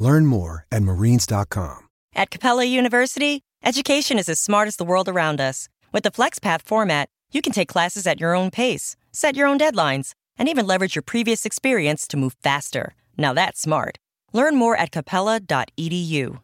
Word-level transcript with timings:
Learn 0.00 0.24
more 0.24 0.66
at 0.72 0.82
marines.com. 0.82 1.88
At 2.14 2.30
Capella 2.30 2.64
University, 2.64 3.42
education 3.62 4.18
is 4.18 4.28
as 4.28 4.40
smart 4.40 4.66
as 4.66 4.76
the 4.76 4.84
world 4.84 5.08
around 5.08 5.40
us. 5.40 5.68
With 5.92 6.04
the 6.04 6.10
FlexPath 6.10 6.62
format, 6.62 7.08
you 7.32 7.42
can 7.42 7.52
take 7.52 7.68
classes 7.68 8.06
at 8.06 8.18
your 8.18 8.34
own 8.34 8.50
pace, 8.50 8.96
set 9.12 9.36
your 9.36 9.46
own 9.46 9.58
deadlines, 9.58 10.14
and 10.38 10.48
even 10.48 10.66
leverage 10.66 10.96
your 10.96 11.02
previous 11.02 11.44
experience 11.44 12.08
to 12.08 12.16
move 12.16 12.34
faster. 12.42 12.94
Now 13.18 13.34
that's 13.34 13.60
smart. 13.60 13.98
Learn 14.32 14.56
more 14.56 14.74
at 14.74 14.90
capella.edu. 14.90 16.40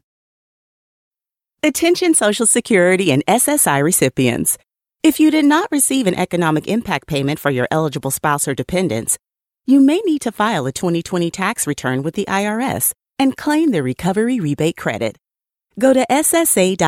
Attention 1.62 2.14
Social 2.14 2.47
Security 2.47 3.11
and 3.11 3.25
SSI 3.27 3.83
recipients. 3.83 4.59
If 5.02 5.19
you 5.19 5.30
did 5.30 5.47
not 5.47 5.73
receive 5.73 6.06
an 6.06 6.14
economic 6.14 6.69
impact 6.69 7.09
payment 7.09 7.41
for 7.41 7.50
your 7.50 7.69
eligible 7.70 8.11
spouse 8.11 8.47
or 8.47 8.55
dependents, 8.55 9.16
you 9.64 9.80
may 9.80 10.00
need 10.00 10.20
to 10.20 10.33
file 10.33 10.66
a 10.66 10.73
2020 10.73 11.30
tax 11.30 11.66
return 11.66 12.02
with 12.02 12.14
the 12.14 12.27
IRS 12.27 12.92
and 13.19 13.37
claim 13.37 13.70
the 13.70 13.83
recovery 13.83 14.41
rebate 14.41 14.77
credit. 14.77 15.16
Go 15.79 15.93
to 15.93 16.06
ssa.gov/eip 16.11 16.83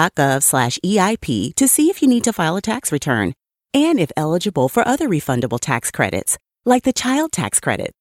to 1.55 1.69
see 1.69 1.91
if 1.91 2.01
you 2.03 2.09
need 2.09 2.25
to 2.25 2.33
file 2.33 2.57
a 2.57 2.63
tax 2.63 2.91
return 2.91 3.35
and 3.75 4.01
if 4.01 4.11
eligible 4.17 4.69
for 4.69 4.87
other 4.89 5.09
refundable 5.09 5.61
tax 5.61 5.91
credits, 5.91 6.39
like 6.65 6.85
the 6.85 6.93
child 6.93 7.33
tax 7.33 7.61
credit. 7.61 7.93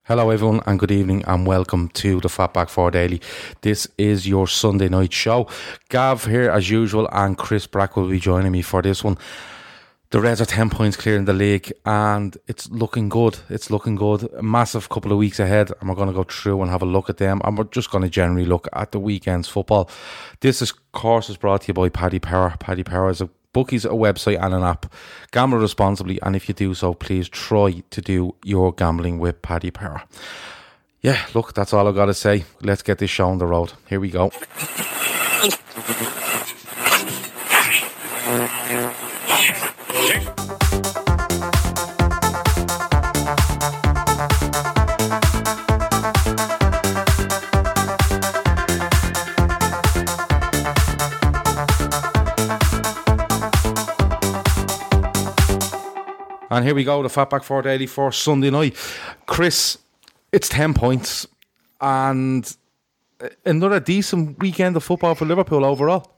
Hello, 0.05 0.29
everyone, 0.31 0.61
and 0.65 0.79
good 0.79 0.89
evening, 0.89 1.23
and 1.27 1.45
welcome 1.45 1.89
to 1.89 2.19
the 2.21 2.29
Fatback 2.29 2.69
4 2.69 2.91
Daily. 2.91 3.21
This 3.61 3.87
is 3.97 4.27
your 4.27 4.47
Sunday 4.47 4.89
night 4.89 5.13
show. 5.13 5.47
Gav 5.89 6.25
here, 6.25 6.49
as 6.49 6.69
usual, 6.69 7.07
and 7.11 7.37
Chris 7.37 7.67
Brack 7.67 7.95
will 7.95 8.09
be 8.09 8.19
joining 8.19 8.53
me 8.53 8.61
for 8.63 8.81
this 8.81 9.03
one. 9.03 9.17
The 10.09 10.21
Reds 10.21 10.39
are 10.39 10.45
10 10.45 10.69
points 10.69 10.95
clear 10.95 11.17
in 11.17 11.25
the 11.25 11.33
league, 11.33 11.73
and 11.85 12.37
it's 12.47 12.69
looking 12.69 13.09
good. 13.09 13.39
It's 13.49 13.69
looking 13.69 13.95
good. 13.95 14.23
A 14.35 14.41
massive 14.41 14.87
couple 14.87 15.11
of 15.11 15.17
weeks 15.17 15.37
ahead, 15.37 15.71
and 15.79 15.89
we're 15.89 15.95
going 15.95 16.07
to 16.07 16.13
go 16.13 16.23
through 16.23 16.61
and 16.61 16.71
have 16.71 16.81
a 16.81 16.85
look 16.85 17.09
at 17.09 17.17
them, 17.17 17.41
and 17.43 17.57
we're 17.57 17.65
just 17.65 17.91
going 17.91 18.03
to 18.05 18.09
generally 18.09 18.45
look 18.45 18.69
at 18.71 18.93
the 18.93 18.99
weekend's 18.99 19.49
football. 19.49 19.89
This, 20.39 20.61
of 20.61 20.71
course, 20.93 21.29
is 21.29 21.35
brought 21.35 21.63
to 21.63 21.67
you 21.67 21.73
by 21.73 21.89
Paddy 21.89 22.19
Power. 22.19 22.55
Paddy 22.57 22.83
Power 22.83 23.09
is 23.09 23.19
a 23.19 23.29
Bookies 23.53 23.85
a 23.85 23.89
website 23.89 24.39
and 24.39 24.53
an 24.53 24.61
app. 24.61 24.93
Gamble 25.31 25.57
responsibly, 25.57 26.19
and 26.21 26.35
if 26.35 26.47
you 26.47 26.53
do 26.53 26.75
so, 26.75 26.93
please 26.93 27.27
try 27.27 27.81
to 27.89 28.01
do 28.01 28.35
your 28.43 28.71
gambling 28.71 29.17
with 29.17 29.41
Paddy 29.41 29.71
Power. 29.71 30.03
Yeah, 31.01 31.25
look, 31.33 31.53
that's 31.55 31.73
all 31.73 31.87
I've 31.87 31.95
got 31.95 32.05
to 32.05 32.13
say. 32.13 32.45
Let's 32.61 32.83
get 32.83 32.99
this 32.99 33.09
show 33.09 33.29
on 33.29 33.39
the 33.39 33.47
road. 33.47 33.73
Here 33.87 33.99
we 33.99 34.11
go. 34.11 34.31
And 56.49 56.63
here 56.63 56.75
we 56.75 56.83
go, 56.83 57.03
the 57.03 57.09
Fatback 57.09 57.43
4 57.43 57.61
Daily 57.63 57.87
for 57.87 58.11
Sunday 58.11 58.49
night. 58.49 58.75
Chris, 59.25 59.77
it's 60.31 60.47
10 60.49 60.73
points 60.73 61.27
and 61.81 62.55
another 63.45 63.79
decent 63.79 64.39
weekend 64.39 64.75
of 64.77 64.83
football 64.83 65.15
for 65.15 65.25
Liverpool 65.25 65.65
overall. 65.65 66.13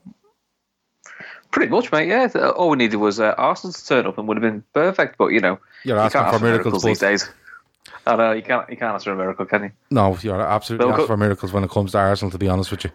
Pretty 1.52 1.72
much, 1.72 1.92
mate. 1.92 2.08
Yeah, 2.08 2.28
all 2.56 2.70
we 2.70 2.78
needed 2.78 2.98
was 2.98 3.20
uh, 3.20 3.34
Arsenal 3.38 3.74
to 3.74 3.86
turn 3.86 4.06
up 4.06 4.18
and 4.20 4.28
would 4.28 4.38
have 4.38 4.44
been 4.44 4.64
perfect. 4.74 5.18
But 5.18 5.28
you 5.28 5.40
know, 5.40 5.60
you're 5.84 5.98
you 5.98 6.02
asking 6.04 6.22
for 6.26 6.40
miracles, 6.40 6.44
miracles 6.44 6.84
these 6.84 7.00
days. 7.00 7.30
I 8.06 8.16
know 8.16 8.32
you 8.34 8.44
can't. 8.44 8.70
You 8.70 8.78
can't 8.78 8.94
ask 8.94 9.06
for 9.06 9.14
a 9.14 9.16
miracle, 9.16 9.46
can 9.46 9.64
you? 9.64 9.72
No, 9.90 10.16
you're 10.22 10.40
absolutely 10.40 10.92
asking 10.92 11.08
for 11.08 11.18
miracles 11.18 11.52
when 11.52 11.64
it 11.64 11.72
comes 11.72 11.94
to 11.94 11.98
Arsenal. 11.98 12.30
To 12.32 12.38
be 12.38 12.48
honest 12.48 12.70
with 12.70 12.84
you, 12.84 12.92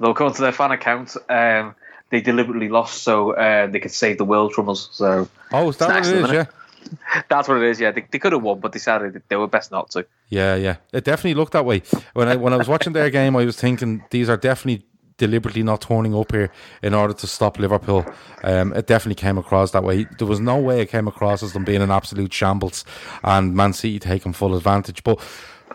they'll 0.00 0.14
come 0.14 0.32
to 0.32 0.42
their 0.42 0.50
fan 0.50 0.72
account. 0.72 1.16
Um, 1.28 1.76
they 2.14 2.20
deliberately 2.20 2.68
lost 2.68 3.02
so 3.02 3.32
uh, 3.32 3.66
they 3.66 3.80
could 3.80 3.90
save 3.90 4.18
the 4.18 4.24
world 4.24 4.52
from 4.52 4.68
us. 4.68 4.88
So 4.92 5.28
oh, 5.52 5.68
is 5.68 5.76
that 5.78 5.88
what 5.88 6.06
it 6.06 6.24
is? 6.24 6.30
Yeah. 6.30 6.46
That's 7.28 7.48
what 7.48 7.56
it 7.56 7.64
is. 7.64 7.80
Yeah, 7.80 7.90
they, 7.90 8.06
they 8.08 8.18
could 8.18 8.32
have 8.32 8.42
won, 8.42 8.60
but 8.60 8.70
decided 8.70 9.20
they 9.28 9.36
were 9.36 9.48
best 9.48 9.72
not 9.72 9.90
to. 9.92 10.06
Yeah, 10.28 10.54
yeah, 10.54 10.76
it 10.92 11.04
definitely 11.04 11.34
looked 11.34 11.54
that 11.54 11.64
way. 11.64 11.82
When 12.12 12.28
I 12.28 12.36
when 12.36 12.52
I 12.52 12.56
was 12.56 12.68
watching 12.68 12.92
their 12.92 13.10
game, 13.10 13.34
I 13.36 13.44
was 13.44 13.56
thinking 13.56 14.04
these 14.10 14.28
are 14.28 14.36
definitely 14.36 14.86
deliberately 15.16 15.62
not 15.62 15.80
turning 15.80 16.14
up 16.14 16.32
here 16.32 16.50
in 16.82 16.94
order 16.94 17.14
to 17.14 17.26
stop 17.26 17.58
Liverpool. 17.58 18.04
Um, 18.42 18.72
it 18.72 18.86
definitely 18.86 19.14
came 19.14 19.38
across 19.38 19.70
that 19.72 19.82
way. 19.82 20.06
There 20.18 20.26
was 20.26 20.40
no 20.40 20.58
way 20.58 20.82
it 20.82 20.90
came 20.90 21.08
across 21.08 21.42
as 21.42 21.52
them 21.52 21.64
being 21.64 21.82
an 21.82 21.90
absolute 21.90 22.32
shambles 22.32 22.84
and 23.22 23.54
Man 23.54 23.72
City 23.72 23.98
taking 23.98 24.32
full 24.32 24.56
advantage. 24.56 25.02
But 25.04 25.20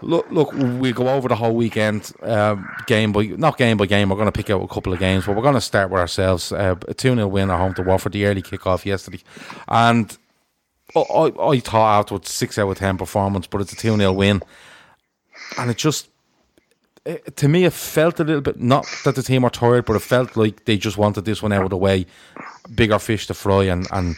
Look, 0.01 0.31
look, 0.31 0.53
we 0.53 0.93
go 0.93 1.09
over 1.09 1.27
the 1.27 1.35
whole 1.35 1.55
weekend, 1.55 2.11
um, 2.21 2.69
game 2.87 3.11
by 3.11 3.25
not 3.25 3.57
game 3.57 3.75
by 3.75 3.85
game. 3.85 4.09
We're 4.09 4.15
going 4.15 4.27
to 4.27 4.31
pick 4.31 4.49
out 4.49 4.61
a 4.61 4.67
couple 4.67 4.93
of 4.93 4.99
games, 4.99 5.25
but 5.25 5.35
we're 5.35 5.41
going 5.41 5.55
to 5.55 5.61
start 5.61 5.89
with 5.89 5.99
ourselves. 5.99 6.51
Uh, 6.51 6.75
a 6.87 6.93
two 6.93 7.13
0 7.13 7.27
win 7.27 7.49
at 7.49 7.57
home 7.57 7.73
to 7.73 7.83
Watford, 7.83 8.13
the 8.13 8.25
early 8.25 8.41
kickoff 8.41 8.85
yesterday, 8.85 9.19
and 9.67 10.17
I, 10.95 11.33
I 11.39 11.59
thought 11.59 11.99
afterwards 11.99 12.31
six 12.31 12.57
out 12.57 12.69
of 12.69 12.77
ten 12.77 12.97
performance, 12.97 13.47
but 13.47 13.59
it's 13.59 13.73
a 13.73 13.75
two 13.75 13.97
0 13.97 14.13
win, 14.13 14.41
and 15.57 15.69
it 15.69 15.77
just 15.77 16.09
it, 17.03 17.35
to 17.35 17.49
me 17.49 17.65
it 17.65 17.73
felt 17.73 18.21
a 18.21 18.23
little 18.23 18.41
bit 18.41 18.59
not 18.59 18.85
that 19.03 19.15
the 19.15 19.23
team 19.23 19.43
are 19.43 19.49
tired, 19.49 19.83
but 19.83 19.97
it 19.97 20.01
felt 20.01 20.37
like 20.37 20.63
they 20.63 20.77
just 20.77 20.97
wanted 20.97 21.25
this 21.25 21.43
one 21.43 21.51
out 21.51 21.63
of 21.63 21.71
the 21.71 21.77
way, 21.77 22.05
bigger 22.73 22.99
fish 22.99 23.27
to 23.27 23.33
fry, 23.33 23.65
and 23.65 23.85
and 23.91 24.15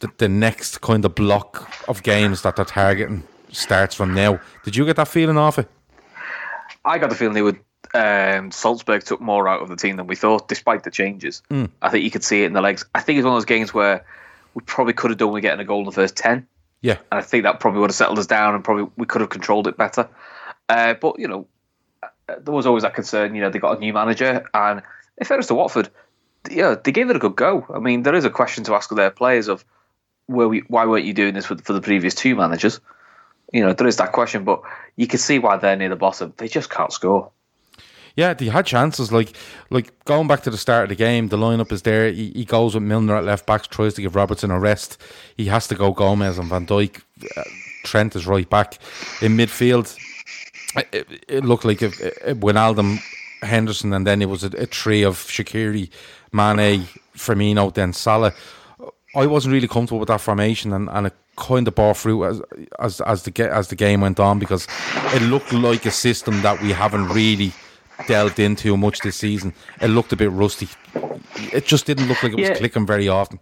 the, 0.00 0.10
the 0.18 0.28
next 0.28 0.80
kind 0.80 1.04
of 1.04 1.14
block 1.14 1.70
of 1.88 2.02
games 2.02 2.42
that 2.42 2.56
they're 2.56 2.64
targeting 2.64 3.22
starts 3.56 3.94
from 3.94 4.14
now. 4.14 4.40
Did 4.64 4.76
you 4.76 4.84
get 4.84 4.96
that 4.96 5.08
feeling 5.08 5.36
off 5.36 5.58
it? 5.58 5.68
I 6.84 6.98
got 6.98 7.10
the 7.10 7.16
feeling 7.16 7.34
they 7.34 7.42
would. 7.42 7.58
Um, 7.94 8.50
Salzburg 8.50 9.04
took 9.04 9.20
more 9.20 9.46
out 9.48 9.62
of 9.62 9.68
the 9.68 9.76
team 9.76 9.96
than 9.96 10.06
we 10.06 10.16
thought, 10.16 10.48
despite 10.48 10.82
the 10.82 10.90
changes. 10.90 11.42
Mm. 11.50 11.70
I 11.80 11.90
think 11.90 12.04
you 12.04 12.10
could 12.10 12.24
see 12.24 12.42
it 12.42 12.46
in 12.46 12.52
the 12.52 12.60
legs. 12.60 12.84
I 12.94 13.00
think 13.00 13.18
it's 13.18 13.24
one 13.24 13.34
of 13.34 13.36
those 13.36 13.44
games 13.44 13.72
where 13.72 14.04
we 14.54 14.62
probably 14.62 14.94
could 14.94 15.10
have 15.10 15.18
done 15.18 15.32
with 15.32 15.42
getting 15.42 15.60
a 15.60 15.64
goal 15.64 15.80
in 15.80 15.86
the 15.86 15.92
first 15.92 16.16
ten. 16.16 16.46
Yeah, 16.80 16.98
and 17.12 17.20
I 17.20 17.22
think 17.22 17.44
that 17.44 17.60
probably 17.60 17.80
would 17.80 17.90
have 17.90 17.96
settled 17.96 18.18
us 18.18 18.26
down, 18.26 18.54
and 18.54 18.64
probably 18.64 18.90
we 18.96 19.06
could 19.06 19.20
have 19.20 19.30
controlled 19.30 19.68
it 19.68 19.76
better. 19.76 20.08
Uh, 20.68 20.94
but 20.94 21.18
you 21.18 21.28
know, 21.28 21.46
there 22.26 22.54
was 22.54 22.66
always 22.66 22.82
that 22.82 22.94
concern. 22.94 23.34
You 23.34 23.42
know, 23.42 23.50
they 23.50 23.58
got 23.58 23.76
a 23.76 23.80
new 23.80 23.92
manager, 23.92 24.44
and 24.52 24.82
if 25.16 25.30
was 25.30 25.46
to 25.46 25.54
Watford, 25.54 25.88
yeah, 26.50 26.74
they 26.82 26.92
gave 26.92 27.10
it 27.10 27.16
a 27.16 27.20
good 27.20 27.36
go. 27.36 27.66
I 27.72 27.78
mean, 27.78 28.02
there 28.02 28.14
is 28.14 28.24
a 28.24 28.30
question 28.30 28.64
to 28.64 28.74
ask 28.74 28.90
of 28.90 28.96
their 28.96 29.10
players 29.10 29.48
of 29.48 29.64
where 30.26 30.48
we, 30.48 30.60
why 30.68 30.86
weren't 30.86 31.04
you 31.04 31.14
doing 31.14 31.34
this 31.34 31.46
for, 31.46 31.56
for 31.58 31.72
the 31.72 31.80
previous 31.80 32.14
two 32.14 32.34
managers? 32.34 32.80
You 33.54 33.64
know, 33.64 33.72
there 33.72 33.86
is 33.86 33.96
that 33.98 34.10
question, 34.10 34.42
but 34.42 34.60
you 34.96 35.06
can 35.06 35.20
see 35.20 35.38
why 35.38 35.56
they're 35.56 35.76
near 35.76 35.88
the 35.88 35.96
bottom. 35.96 36.34
They 36.38 36.48
just 36.48 36.70
can't 36.70 36.92
score. 36.92 37.30
Yeah, 38.16 38.34
they 38.34 38.46
had 38.46 38.66
chances. 38.66 39.12
Like, 39.12 39.32
like 39.70 40.04
going 40.06 40.26
back 40.26 40.42
to 40.42 40.50
the 40.50 40.58
start 40.58 40.84
of 40.84 40.88
the 40.88 40.96
game, 40.96 41.28
the 41.28 41.36
lineup 41.36 41.70
is 41.70 41.82
there. 41.82 42.10
He, 42.10 42.30
he 42.30 42.44
goes 42.44 42.74
with 42.74 42.82
Milner 42.82 43.14
at 43.14 43.22
left 43.22 43.46
back, 43.46 43.68
tries 43.68 43.94
to 43.94 44.02
give 44.02 44.16
Robertson 44.16 44.50
a 44.50 44.58
rest. 44.58 45.00
He 45.36 45.46
has 45.46 45.68
to 45.68 45.76
go 45.76 45.92
Gomez 45.92 46.36
and 46.36 46.48
Van 46.48 46.66
Dijk. 46.66 47.00
Uh, 47.36 47.42
Trent 47.84 48.16
is 48.16 48.26
right 48.26 48.48
back 48.50 48.78
in 49.22 49.36
midfield. 49.36 49.96
It, 50.92 51.06
it 51.28 51.44
looked 51.44 51.64
like 51.64 51.80
if, 51.80 52.00
if 52.00 52.36
Wijnaldum, 52.38 52.98
Henderson, 53.42 53.92
and 53.92 54.04
then 54.04 54.20
it 54.20 54.28
was 54.28 54.42
a, 54.42 54.48
a 54.58 54.66
tree 54.66 55.04
of 55.04 55.16
Shaqiri, 55.16 55.90
Mane, 56.32 56.88
Firmino, 57.16 57.72
then 57.72 57.92
Salah. 57.92 58.32
I 59.14 59.26
wasn't 59.26 59.52
really 59.52 59.68
comfortable 59.68 60.00
with 60.00 60.08
that 60.08 60.20
formation, 60.20 60.72
and, 60.72 60.88
and 60.90 61.06
it 61.06 61.14
kind 61.36 61.66
of 61.66 61.74
bore 61.74 61.94
fruit 61.94 62.24
as 62.24 62.42
as 62.78 63.00
as 63.00 63.22
the 63.24 63.52
as 63.52 63.68
the 63.68 63.76
game 63.76 64.00
went 64.00 64.20
on 64.20 64.38
because 64.38 64.66
it 65.12 65.22
looked 65.22 65.52
like 65.52 65.86
a 65.86 65.90
system 65.90 66.42
that 66.42 66.60
we 66.60 66.72
haven't 66.72 67.08
really 67.08 67.52
delved 68.06 68.38
into 68.38 68.76
much 68.76 69.00
this 69.00 69.16
season. 69.16 69.52
It 69.80 69.88
looked 69.88 70.12
a 70.12 70.16
bit 70.16 70.30
rusty. 70.30 70.68
It 71.52 71.66
just 71.66 71.86
didn't 71.86 72.08
look 72.08 72.22
like 72.22 72.32
it 72.32 72.38
was 72.38 72.48
yeah. 72.48 72.54
clicking 72.54 72.86
very 72.86 73.08
often. 73.08 73.38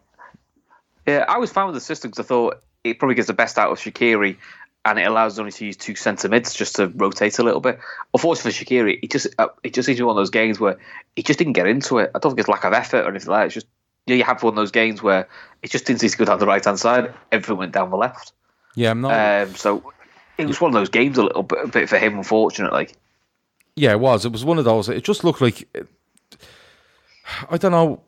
Yeah, 1.06 1.24
I 1.28 1.38
was 1.38 1.50
fine 1.50 1.66
with 1.66 1.74
the 1.74 1.80
system 1.80 2.10
because 2.10 2.24
I 2.24 2.28
thought 2.28 2.62
it 2.84 2.98
probably 2.98 3.14
gets 3.14 3.28
the 3.28 3.34
best 3.34 3.58
out 3.58 3.70
of 3.70 3.78
Shaqiri 3.78 4.36
and 4.84 4.98
it 4.98 5.02
allows 5.02 5.34
us 5.34 5.38
only 5.38 5.52
to 5.52 5.64
use 5.64 5.76
two 5.76 5.94
centre 5.94 6.28
mids 6.28 6.54
just 6.54 6.76
to 6.76 6.88
rotate 6.88 7.38
a 7.38 7.42
little 7.42 7.60
bit. 7.60 7.78
Unfortunately 8.14 8.52
for 8.52 8.64
Shaqiri, 8.64 8.98
it 9.02 9.10
just 9.10 9.28
uh, 9.38 9.48
it 9.62 9.74
just 9.74 9.86
seems 9.86 9.98
to 9.98 10.02
be 10.02 10.06
one 10.06 10.16
of 10.16 10.20
those 10.20 10.30
games 10.30 10.58
where 10.58 10.78
he 11.16 11.22
just 11.22 11.38
didn't 11.38 11.54
get 11.54 11.66
into 11.66 11.98
it. 11.98 12.10
I 12.14 12.18
don't 12.18 12.32
think 12.32 12.40
it's 12.40 12.48
lack 12.48 12.64
of 12.64 12.72
effort 12.72 13.04
or 13.04 13.10
anything 13.10 13.30
like 13.30 13.40
that. 13.40 13.46
It's 13.46 13.54
just 13.54 13.66
you, 14.06 14.14
know, 14.14 14.18
you 14.18 14.24
have 14.24 14.42
one 14.42 14.52
of 14.52 14.56
those 14.56 14.70
games 14.70 15.02
where 15.02 15.28
it 15.62 15.70
just 15.70 15.86
didn't 15.86 16.00
seem 16.00 16.10
to 16.10 16.16
go 16.16 16.24
down 16.24 16.38
the 16.38 16.46
right 16.46 16.64
hand 16.64 16.78
side. 16.78 17.12
Everything 17.30 17.56
went 17.56 17.72
down 17.72 17.90
the 17.90 17.96
left. 17.96 18.32
Yeah, 18.74 18.90
I'm 18.90 19.00
not. 19.00 19.48
Um, 19.48 19.54
so 19.54 19.92
it 20.38 20.46
was 20.46 20.60
one 20.60 20.70
of 20.70 20.74
those 20.74 20.88
games 20.88 21.18
a 21.18 21.24
little 21.24 21.42
bit, 21.42 21.58
a 21.64 21.68
bit 21.68 21.88
for 21.88 21.98
him, 21.98 22.16
unfortunately. 22.16 22.88
Yeah, 23.76 23.92
it 23.92 24.00
was. 24.00 24.24
It 24.24 24.32
was 24.32 24.44
one 24.44 24.58
of 24.58 24.64
those. 24.64 24.88
It 24.88 25.04
just 25.04 25.24
looked 25.24 25.40
like 25.40 25.68
I 27.50 27.56
don't 27.56 27.72
know. 27.72 28.02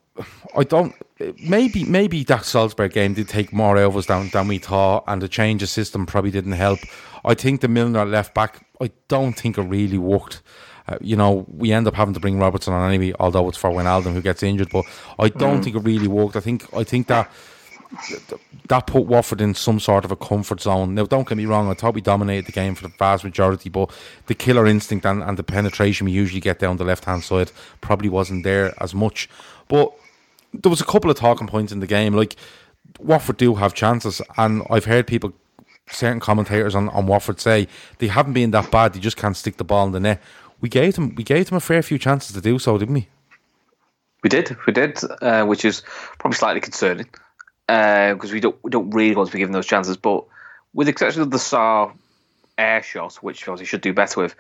I 0.57 0.65
don't. 0.65 0.95
Maybe 1.43 1.85
maybe 1.85 2.23
that 2.25 2.45
Salzburg 2.45 2.93
game 2.93 3.15
did 3.15 3.29
take 3.29 3.53
more 3.53 3.77
us 3.77 4.07
than, 4.07 4.29
than 4.29 4.49
we 4.49 4.59
thought, 4.59 5.05
and 5.07 5.21
the 5.21 5.29
change 5.29 5.63
of 5.63 5.69
system 5.69 6.07
probably 6.07 6.31
didn't 6.31 6.53
help. 6.53 6.81
I 7.25 7.35
think 7.35 7.61
the 7.61 7.69
Milner 7.69 8.05
left 8.05 8.35
back. 8.35 8.67
I 8.81 8.91
don't 9.09 9.33
think 9.33 9.59
it 9.59 9.63
really 9.63 9.99
worked. 9.99 10.43
Uh, 10.87 10.99
you 11.01 11.17
know, 11.17 11.47
we 11.49 11.73
end 11.73 11.87
up 11.87 11.95
having 11.95 12.15
to 12.15 12.21
bring 12.21 12.39
Robertson 12.39 12.75
on 12.75 12.93
anyway, 12.93 13.15
although 13.19 13.49
it's 13.49 13.57
for 13.57 13.71
Wijnaldum 13.71 14.13
who 14.13 14.21
gets 14.21 14.43
injured. 14.43 14.69
But 14.71 14.85
I 15.19 15.29
don't 15.29 15.61
mm. 15.61 15.65
think 15.65 15.77
it 15.77 15.81
really 15.81 16.09
worked. 16.09 16.37
I 16.37 16.41
think 16.41 16.67
I 16.75 16.85
think 16.85 17.07
that 17.07 17.31
that 18.69 18.87
put 18.87 19.07
Watford 19.07 19.41
in 19.41 19.55
some 19.55 19.79
sort 19.79 20.05
of 20.05 20.11
a 20.11 20.17
comfort 20.17 20.61
zone. 20.61 20.95
Now, 20.95 21.05
don't 21.05 21.29
get 21.29 21.37
me 21.37 21.47
wrong, 21.47 21.71
I 21.71 21.75
thought 21.75 21.95
we 21.95 22.01
dominated 22.01 22.47
the 22.47 22.53
game 22.53 22.75
for 22.75 22.83
the 22.83 22.95
vast 22.99 23.25
majority, 23.25 23.69
but 23.69 23.91
the 24.27 24.35
killer 24.35 24.67
instinct 24.67 25.05
and, 25.05 25.23
and 25.23 25.37
the 25.37 25.43
penetration 25.43 26.07
we 26.07 26.13
usually 26.13 26.41
get 26.41 26.59
down 26.59 26.77
the 26.77 26.85
left 26.85 27.05
hand 27.05 27.25
side 27.25 27.53
probably 27.81 28.09
wasn't 28.09 28.45
there 28.45 28.75
as 28.83 28.95
much. 28.95 29.29
But 29.69 29.93
there 30.53 30.71
was 30.71 30.81
a 30.81 30.85
couple 30.87 31.11
of 31.11 31.17
talking 31.17 31.47
points 31.47 31.73
in 31.73 31.81
the 31.81 31.87
game. 31.87 32.15
Like, 32.15 32.37
Watford 32.99 33.37
do 33.37 33.55
have 33.57 33.75
chances, 33.75 34.23
and 34.37 34.63
I've 34.71 34.85
heard 34.85 35.07
people, 35.07 35.33
certain 35.91 36.21
commentators 36.21 36.75
on, 36.75 36.89
on 36.91 37.07
Watford 37.07 37.41
say 37.41 37.69
they 37.99 38.09
haven't 38.09 38.33
been 38.33 38.51
that 38.53 38.71
bad, 38.71 38.95
they 38.95 39.01
just 39.01 39.17
can't 39.17 39.37
stick 39.37 39.57
the 39.57 39.65
ball 39.65 39.87
in 39.87 39.93
the 39.93 40.01
net. 40.01 40.23
We 40.61 40.69
gave 40.69 40.95
them, 40.95 41.15
we 41.15 41.25
gave 41.25 41.49
them 41.49 41.57
a 41.57 41.61
fair 41.61 41.83
few 41.83 41.99
chances 41.99 42.35
to 42.35 42.41
do 42.41 42.59
so, 42.59 42.79
didn't 42.79 42.95
we? 42.95 43.09
We 44.23 44.31
did, 44.31 44.57
we 44.67 44.73
did, 44.73 44.99
uh, 45.21 45.45
which 45.45 45.65
is 45.65 45.83
probably 46.19 46.37
slightly 46.37 46.61
concerning 46.61 47.07
because 47.67 48.31
uh, 48.31 48.35
we 48.35 48.41
don't 48.41 48.57
we 48.63 48.71
don't 48.71 48.91
really 48.91 49.15
want 49.15 49.29
to 49.29 49.33
be 49.33 49.39
given 49.39 49.53
those 49.53 49.67
chances. 49.67 49.97
But 49.97 50.25
with 50.73 50.87
the 50.87 50.93
exception 50.93 51.23
of 51.23 51.31
the 51.31 51.39
Sarr 51.39 51.93
air 52.57 52.83
shot, 52.83 53.17
which 53.17 53.47
obviously 53.49 53.67
should 53.67 53.81
do 53.81 53.93
better 53.93 54.21
with, 54.21 54.35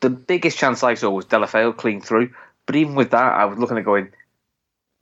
the 0.00 0.10
biggest 0.10 0.58
chance 0.58 0.82
I 0.82 0.94
saw 0.94 1.10
was 1.10 1.26
Deulofeu 1.26 1.76
clean 1.76 2.00
through. 2.00 2.32
But 2.66 2.76
even 2.76 2.94
with 2.94 3.10
that, 3.10 3.32
I 3.32 3.44
was 3.44 3.58
looking 3.58 3.78
at 3.78 3.84
going, 3.84 4.08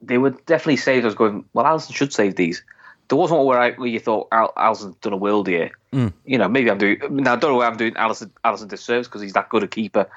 they 0.00 0.19
were 0.19 0.31
definitely 0.31 0.76
saved. 0.76 1.05
I 1.05 1.08
was 1.08 1.14
going, 1.14 1.44
well, 1.52 1.67
Alisson 1.67 1.94
should 1.94 2.12
save 2.12 2.37
these. 2.37 2.62
There 3.08 3.19
wasn't 3.19 3.38
one 3.38 3.47
where, 3.47 3.61
I, 3.61 3.73
where 3.73 3.88
you 3.88 3.99
thought 3.99 4.29
Al- 4.32 4.52
Alisson's 4.56 4.97
done 4.97 5.12
a 5.12 5.19
world 5.19 5.49
here. 5.49 5.73
Mm. 5.93 6.12
You 6.25 6.38
know, 6.38 6.49
maybe 6.49 6.70
I'm 6.70 6.79
doing. 6.79 7.00
Now, 7.11 7.32
I 7.32 7.37
don't 7.37 7.52
know 7.52 7.56
why 7.56 7.67
I'm 7.67 7.76
doing 7.76 7.94
Alisson, 7.94 8.31
Alisson 8.44 8.69
disservice 8.69 9.08
because 9.08 9.20
he's 9.20 9.32
that 9.32 9.49
good 9.49 9.62
a 9.62 9.69
keeper. 9.69 10.08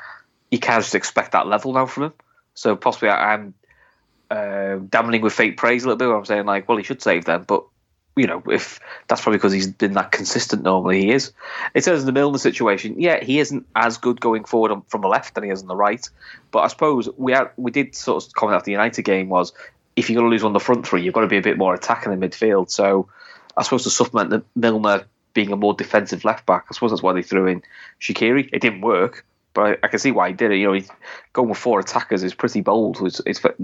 You 0.54 0.60
can't 0.60 0.84
just 0.84 0.94
expect 0.94 1.32
that 1.32 1.48
level 1.48 1.74
now 1.74 1.88
from 1.88 2.04
him. 2.04 2.14
So 2.54 2.76
possibly 2.76 3.10
I, 3.10 3.34
I'm 3.34 3.56
uh, 4.30 4.76
damning 4.88 5.24
with 5.24 5.34
fake 5.34 5.58
praise 5.58 5.84
a 5.84 5.88
little 5.88 5.98
bit. 5.98 6.16
I'm 6.16 6.26
saying 6.26 6.46
like, 6.46 6.70
well, 6.70 6.78
he 6.78 6.84
should 6.84 7.02
save 7.02 7.26
them, 7.26 7.46
but 7.48 7.64
you 8.16 8.28
know, 8.28 8.44
if 8.46 8.80
that's 9.08 9.24
probably 9.24 9.38
because 9.38 9.54
he's 9.54 9.66
been 9.66 9.94
that 9.94 10.12
consistent. 10.12 10.62
Normally, 10.62 11.02
he 11.02 11.12
is. 11.12 11.34
It 11.74 11.84
says 11.84 12.02
in 12.02 12.06
the 12.06 12.12
Milner 12.12 12.38
situation, 12.38 13.02
yeah, 13.02 13.24
he 13.24 13.40
isn't 13.40 13.66
as 13.76 13.98
good 13.98 14.22
going 14.22 14.44
forward 14.44 14.70
on, 14.70 14.84
from 14.84 15.02
the 15.02 15.08
left 15.08 15.34
than 15.34 15.44
he 15.44 15.50
is 15.50 15.64
on 15.64 15.68
the 15.68 15.76
right. 15.76 16.08
But 16.52 16.60
I 16.60 16.68
suppose 16.68 17.10
we 17.18 17.36
we 17.58 17.72
did 17.72 17.96
sort 17.96 18.24
of 18.24 18.34
comment 18.34 18.58
after 18.58 18.66
the 18.66 18.74
United 18.74 19.02
game 19.02 19.30
was 19.30 19.54
if 19.96 20.10
you're 20.10 20.20
going 20.20 20.30
to 20.30 20.32
lose 20.32 20.44
on 20.44 20.54
the 20.54 20.60
front 20.60 20.86
three, 20.88 21.02
you've 21.02 21.16
got 21.16 21.22
to 21.22 21.28
be 21.28 21.38
a 21.38 21.42
bit 21.42 21.58
more 21.58 21.74
attacking 21.74 22.14
in 22.14 22.20
midfield. 22.20 22.70
So 22.70 23.10
I 23.58 23.64
suppose 23.64 23.84
to 23.84 23.90
supplement 23.90 24.30
the 24.30 24.44
Milner 24.56 25.06
being 25.34 25.52
a 25.52 25.56
more 25.56 25.74
defensive 25.74 26.24
left 26.24 26.46
back, 26.46 26.66
I 26.70 26.74
suppose 26.76 26.92
that's 26.92 27.02
why 27.02 27.14
they 27.14 27.24
threw 27.24 27.48
in 27.48 27.64
Shaqiri. 28.00 28.50
It 28.54 28.62
didn't 28.62 28.82
work, 28.82 29.26
but 29.54 29.62
I, 29.62 29.78
I, 29.84 29.88
can 29.88 30.00
see 30.00 30.12
why 30.12 30.30
he 30.30 30.34
did 30.34 30.52
it. 30.52 30.58
You 30.58 30.68
know, 30.68 30.74
he's 30.74 30.90
going 31.34 31.50
with 31.50 31.58
four 31.58 31.80
attackers 31.80 32.24
is 32.24 32.34
pretty 32.34 32.62
bold, 32.62 33.00
which, 33.02 33.20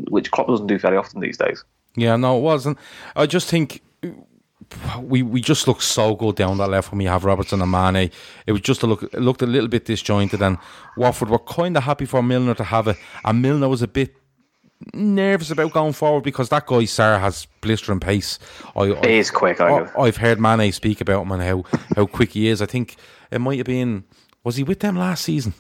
which 0.10 0.32
Klopp 0.32 0.48
doesn't 0.48 0.68
do 0.68 0.78
very 0.78 0.98
often 0.98 1.20
these 1.20 1.38
days. 1.38 1.64
Yeah, 1.96 2.16
no, 2.16 2.38
it 2.38 2.42
wasn't. 2.42 2.78
I 3.16 3.26
just 3.26 3.50
think 3.50 3.82
we 5.02 5.24
we 5.24 5.42
just 5.42 5.68
look 5.68 5.82
so 5.82 6.16
good 6.16 6.36
down 6.36 6.58
that 6.58 6.70
left 6.70 6.92
when 6.92 7.00
we 7.00 7.06
have 7.06 7.26
Robertson 7.26 7.62
and 7.62 7.72
Mane. 7.72 8.12
It 8.46 8.52
was 8.52 8.62
just 8.62 8.84
a 8.84 8.88
look 8.88 9.04
it 9.04 9.20
looked 9.20 9.42
a 9.42 9.48
little 9.48 9.68
bit 9.68 9.86
disjointed, 9.86 10.42
and 10.42 10.58
Watford 10.98 11.30
were 11.30 11.40
kind 11.40 11.76
of 11.78 11.84
happy 11.84 12.06
for 12.06 12.22
Milner 12.22 12.56
to 12.56 12.64
have 12.64 12.88
it, 12.88 12.98
and 13.24 13.42
Milner 13.42 13.70
was 13.70 13.82
a 13.82 13.88
bit 13.88 14.16
nervous 14.94 15.52
about 15.52 15.74
going 15.74 15.94
forward 15.94 16.24
because 16.24 16.50
that 16.50 16.66
guy 16.66 16.86
Sarah 16.86 17.20
has 17.20 17.48
blistering 17.62 18.00
pace. 18.00 18.40
I, 18.76 18.82
I, 18.82 19.08
he 19.08 19.18
is 19.18 19.32
quick. 19.32 19.60
I 19.60 20.06
have 20.06 20.18
heard 20.18 20.40
Mane 20.40 20.72
speak 20.72 21.02
about 21.02 21.24
him 21.24 21.32
and 21.32 21.42
how 21.42 21.64
how 21.96 22.06
quick 22.06 22.32
he 22.32 22.48
is. 22.48 22.62
I 22.62 22.66
think 22.66 22.96
it 23.32 23.40
might 23.40 23.58
have 23.58 23.66
been 23.66 24.04
was 24.44 24.56
he 24.56 24.64
with 24.64 24.80
them 24.80 24.96
last 24.96 25.24
season? 25.26 25.54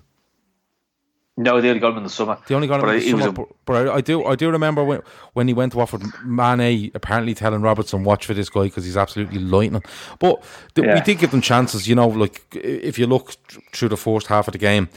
No, 1.41 1.62
they 1.62 1.69
only 1.69 1.80
got 1.80 1.91
him 1.91 2.00
in 2.00 2.03
the 2.03 2.09
summer. 2.09 2.38
They 2.47 2.53
only 2.53 2.68
got 2.68 2.83
him 2.83 2.89
in 2.89 3.00
the 3.00 3.09
summer. 3.09 3.44
A... 3.44 3.53
But, 3.63 3.88
I, 3.88 3.95
I, 3.95 4.01
do, 4.01 4.25
I 4.25 4.36
do 4.36 4.51
remember 4.51 4.83
when 4.83 5.01
when 5.31 5.47
he 5.47 5.53
went 5.53 5.71
to 5.71 5.77
Watford, 5.77 6.03
Mane 6.25 6.91
apparently 6.94 7.33
telling 7.33 7.62
Robertson, 7.62 8.03
"Watch 8.03 8.25
for 8.25 8.33
this 8.33 8.50
guy 8.50 8.63
because 8.63 8.83
he's 8.83 8.97
absolutely 8.97 9.39
lightning." 9.39 9.81
But 10.19 10.44
yeah. 10.75 10.95
we 10.95 11.00
did 11.00 11.18
give 11.18 11.31
them 11.31 11.39
chances. 11.39 11.88
You 11.88 11.95
know, 11.95 12.09
like 12.09 12.44
if 12.53 13.00
you 13.00 13.07
look 13.07 13.36
through 13.71 13.88
the 13.88 13.95
first 13.95 14.27
half 14.27 14.50
of 14.50 14.51
the 14.51 14.57
game, 14.57 14.89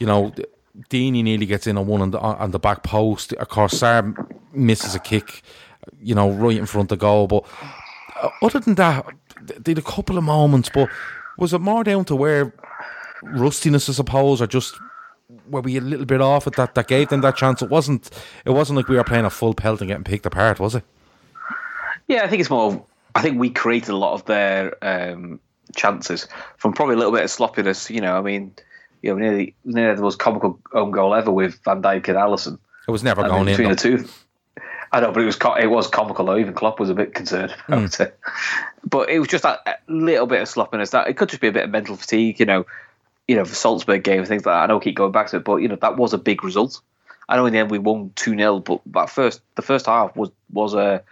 you 0.00 0.06
know, 0.08 0.34
Deeney 0.90 1.22
nearly 1.22 1.46
gets 1.46 1.68
in 1.68 1.78
on 1.78 1.86
one 1.86 2.02
on 2.02 2.10
the, 2.10 2.18
on 2.18 2.50
the 2.50 2.58
back 2.58 2.82
post. 2.82 3.32
Of 3.34 3.48
course, 3.48 3.74
Sarr 3.74 4.16
misses 4.52 4.96
a 4.96 4.98
kick, 4.98 5.42
you 6.00 6.16
know, 6.16 6.28
right 6.28 6.56
in 6.56 6.66
front 6.66 6.90
of 6.90 6.98
goal. 6.98 7.28
But 7.28 7.46
uh, 8.20 8.30
other 8.42 8.58
than 8.58 8.74
that, 8.74 9.06
did 9.62 9.78
a 9.78 9.82
couple 9.82 10.18
of 10.18 10.24
moments. 10.24 10.70
But 10.74 10.88
was 11.38 11.54
it 11.54 11.60
more 11.60 11.84
down 11.84 12.04
to 12.06 12.16
where 12.16 12.52
rustiness, 13.22 13.88
I 13.88 13.92
suppose, 13.92 14.42
or 14.42 14.48
just 14.48 14.74
were 15.48 15.60
we 15.60 15.76
a 15.76 15.80
little 15.80 16.06
bit 16.06 16.20
off 16.20 16.46
at 16.46 16.54
that 16.54 16.74
that 16.74 16.88
gave 16.88 17.08
them 17.08 17.20
that 17.22 17.36
chance? 17.36 17.62
It 17.62 17.70
wasn't 17.70 18.10
it 18.44 18.50
wasn't 18.50 18.76
like 18.76 18.88
we 18.88 18.96
were 18.96 19.04
playing 19.04 19.24
a 19.24 19.30
full 19.30 19.54
pelt 19.54 19.80
and 19.80 19.88
getting 19.88 20.04
picked 20.04 20.26
apart, 20.26 20.60
was 20.60 20.74
it? 20.74 20.84
Yeah, 22.08 22.22
I 22.24 22.28
think 22.28 22.40
it's 22.40 22.50
more. 22.50 22.84
I 23.14 23.22
think 23.22 23.38
we 23.38 23.50
created 23.50 23.90
a 23.90 23.96
lot 23.96 24.14
of 24.14 24.24
their 24.24 24.76
um, 24.82 25.40
chances 25.76 26.28
from 26.56 26.72
probably 26.72 26.94
a 26.94 26.98
little 26.98 27.12
bit 27.12 27.24
of 27.24 27.30
sloppiness. 27.30 27.90
You 27.90 28.00
know, 28.00 28.16
I 28.16 28.22
mean, 28.22 28.52
you 29.02 29.10
know, 29.10 29.18
nearly 29.18 29.54
nearly 29.64 29.96
the 29.96 30.02
most 30.02 30.18
comical 30.18 30.58
own 30.72 30.90
goal 30.90 31.14
ever 31.14 31.30
with 31.30 31.60
Van 31.64 31.82
Dijk 31.82 32.08
and 32.08 32.18
Alisson. 32.18 32.58
It 32.86 32.90
was 32.90 33.02
never 33.02 33.22
going 33.22 33.48
in 33.48 33.56
between 33.56 33.70
the 33.70 33.76
two. 33.76 34.08
I 34.92 35.00
know, 35.00 35.10
but 35.10 35.22
it 35.22 35.26
was 35.26 35.38
it 35.58 35.66
was 35.66 35.88
comical 35.88 36.26
though. 36.26 36.36
Even 36.36 36.54
Klopp 36.54 36.78
was 36.78 36.88
a 36.88 36.94
bit 36.94 37.14
concerned 37.14 37.54
about 37.66 37.82
mm. 37.82 38.00
it. 38.00 38.18
But 38.88 39.08
it 39.08 39.18
was 39.18 39.28
just 39.28 39.42
that 39.42 39.82
little 39.88 40.26
bit 40.26 40.40
of 40.40 40.48
sloppiness. 40.48 40.90
That 40.90 41.08
it 41.08 41.16
could 41.16 41.30
just 41.30 41.40
be 41.40 41.48
a 41.48 41.52
bit 41.52 41.64
of 41.64 41.70
mental 41.70 41.96
fatigue. 41.96 42.38
You 42.38 42.46
know, 42.46 42.66
you 43.28 43.36
know, 43.36 43.44
the 43.44 43.54
Salzburg 43.54 44.04
game 44.04 44.18
and 44.18 44.28
things 44.28 44.44
like 44.44 44.54
that. 44.54 44.62
I 44.62 44.66
know 44.66 44.78
I 44.78 44.82
keep 44.82 44.96
going 44.96 45.12
back 45.12 45.28
to 45.28 45.36
it, 45.36 45.44
but 45.44 45.56
you 45.56 45.68
know, 45.68 45.76
that 45.76 45.96
was 45.96 46.12
a 46.12 46.18
big 46.18 46.44
result. 46.44 46.80
I 47.28 47.36
know 47.36 47.46
in 47.46 47.52
the 47.52 47.58
end 47.58 47.70
we 47.70 47.78
won 47.78 48.12
two 48.16 48.36
0 48.36 48.60
but 48.60 48.80
that 48.86 49.08
first 49.08 49.40
the 49.54 49.62
first 49.62 49.86
half 49.86 50.14
was 50.14 50.30
was 50.52 50.74
a 50.74 51.02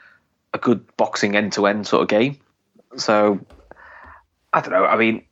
a 0.53 0.59
good 0.59 0.85
boxing 0.97 1.37
end 1.37 1.53
to 1.55 1.67
end 1.67 1.87
sort 1.87 2.03
of 2.03 2.09
game. 2.09 2.38
So 2.97 3.41
I 4.53 4.61
don't 4.61 4.73
know. 4.73 4.85
I 4.85 4.97
mean, 4.97 5.25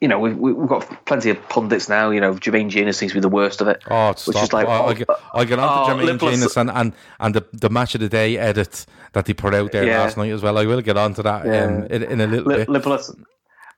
you 0.00 0.08
know, 0.08 0.18
we've 0.18 0.36
we've 0.36 0.68
got 0.68 1.04
plenty 1.06 1.30
of 1.30 1.48
pundits 1.48 1.88
now. 1.88 2.10
You 2.10 2.20
know, 2.20 2.34
Jermaine 2.34 2.68
Jenas 2.68 2.98
seems 2.98 3.12
to 3.12 3.16
be 3.16 3.20
the 3.20 3.28
worst 3.28 3.60
of 3.60 3.68
it. 3.68 3.82
Oh, 3.90 4.08
which 4.08 4.36
is 4.36 4.52
like 4.52 4.66
I, 4.66 4.80
I, 4.80 4.94
get, 4.94 5.08
I 5.34 5.44
get 5.44 5.58
on 5.58 5.86
to 5.86 5.92
oh, 5.92 5.96
Jermaine 5.96 6.18
Jenas 6.18 6.56
and, 6.56 6.70
and 6.70 6.92
and 7.18 7.34
the 7.34 7.46
the 7.52 7.70
match 7.70 7.94
of 7.94 8.00
the 8.00 8.08
day 8.08 8.38
edit 8.38 8.86
that 9.12 9.26
they 9.26 9.34
put 9.34 9.54
out 9.54 9.72
there 9.72 9.86
yeah. 9.86 10.00
last 10.00 10.16
night 10.16 10.30
as 10.30 10.42
well. 10.42 10.58
I 10.58 10.66
will 10.66 10.80
get 10.80 10.96
on 10.96 11.14
to 11.14 11.22
that 11.22 11.46
yeah. 11.46 11.64
um, 11.64 11.86
in, 11.86 12.02
in, 12.02 12.20
a 12.20 12.26
little 12.26 12.48
bit. 12.48 12.68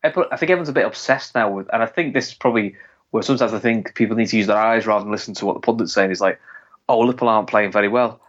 I 0.05 0.37
think 0.37 0.51
everyone's 0.51 0.69
a 0.69 0.75
bit 0.75 0.87
obsessed 0.87 1.35
now 1.35 1.51
with, 1.51 1.69
and 1.73 1.83
I 1.83 1.87
think 1.87 2.13
this 2.13 2.29
is 2.29 2.35
probably 2.35 2.77
where 3.11 3.23
sometimes 3.23 3.55
I 3.55 3.59
think 3.59 3.95
people 3.95 4.17
need 4.17 4.29
to 4.29 4.37
use 4.37 4.47
their 4.47 4.57
eyes 4.57 4.87
rather 4.87 5.05
than 5.05 5.13
listen 5.13 5.35
to 5.35 5.47
what 5.47 5.55
the 5.55 5.61
pundit's 5.61 5.93
saying. 5.93 6.11
Is 6.11 6.21
like, 6.21 6.41
oh, 6.89 7.01
Liverpool 7.01 7.29
aren't 7.29 7.49
playing 7.49 7.73
very 7.73 7.89
well. 7.89 8.21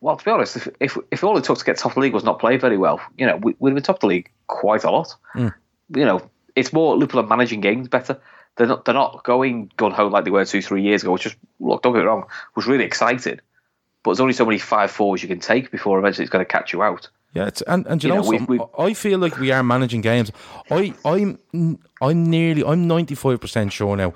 Well, 0.00 0.16
to 0.16 0.24
be 0.24 0.30
honest, 0.30 0.56
if 0.56 0.68
if, 0.80 0.98
if 1.10 1.24
all 1.24 1.38
it 1.38 1.44
took 1.44 1.58
to 1.58 1.64
get 1.64 1.78
top 1.78 1.92
of 1.92 1.94
the 1.94 2.00
league 2.00 2.12
was 2.12 2.24
not 2.24 2.38
play 2.38 2.58
very 2.58 2.76
well, 2.76 3.00
you 3.16 3.26
know, 3.26 3.36
we, 3.36 3.54
would 3.58 3.70
have 3.70 3.76
been 3.76 3.82
top 3.82 3.96
of 3.96 4.00
the 4.00 4.06
league 4.08 4.30
quite 4.48 4.84
a 4.84 4.90
lot. 4.90 5.14
Mm. 5.34 5.54
You 5.94 6.04
know, 6.04 6.20
it's 6.54 6.72
more 6.72 6.94
Liverpool 6.96 7.20
are 7.20 7.26
managing 7.26 7.62
games 7.62 7.88
better. 7.88 8.20
They're 8.56 8.66
not 8.66 8.84
they're 8.84 8.94
not 8.94 9.24
going 9.24 9.70
gun 9.76 9.92
ho 9.92 10.08
like 10.08 10.24
they 10.24 10.30
were 10.30 10.44
two 10.44 10.60
three 10.60 10.82
years 10.82 11.02
ago. 11.02 11.12
Which 11.12 11.22
just 11.22 11.36
look, 11.58 11.82
don't 11.82 11.94
get 11.94 12.00
me 12.00 12.04
wrong, 12.04 12.24
was 12.54 12.66
really 12.66 12.84
excited. 12.84 13.40
But 14.02 14.10
there's 14.10 14.20
only 14.20 14.34
so 14.34 14.44
many 14.44 14.58
five 14.58 14.90
fours 14.90 15.22
you 15.22 15.28
can 15.28 15.40
take 15.40 15.70
before 15.70 15.98
eventually 15.98 16.24
it's 16.24 16.30
going 16.30 16.44
to 16.44 16.52
catch 16.52 16.74
you 16.74 16.82
out. 16.82 17.08
Yeah, 17.34 17.46
it's, 17.48 17.62
and 17.62 17.84
and 17.88 18.02
you, 18.02 18.08
you 18.08 18.14
know, 18.14 18.22
know 18.22 18.28
we, 18.46 18.58
we, 18.58 18.64
I 18.78 18.94
feel 18.94 19.18
like 19.18 19.38
we 19.38 19.50
are 19.50 19.62
managing 19.64 20.02
games. 20.02 20.30
I 20.70 20.94
I'm 21.04 21.38
I'm 22.00 22.24
nearly 22.30 22.64
I'm 22.64 22.86
ninety 22.86 23.16
five 23.16 23.40
percent 23.40 23.72
sure 23.72 23.96
now 23.96 24.14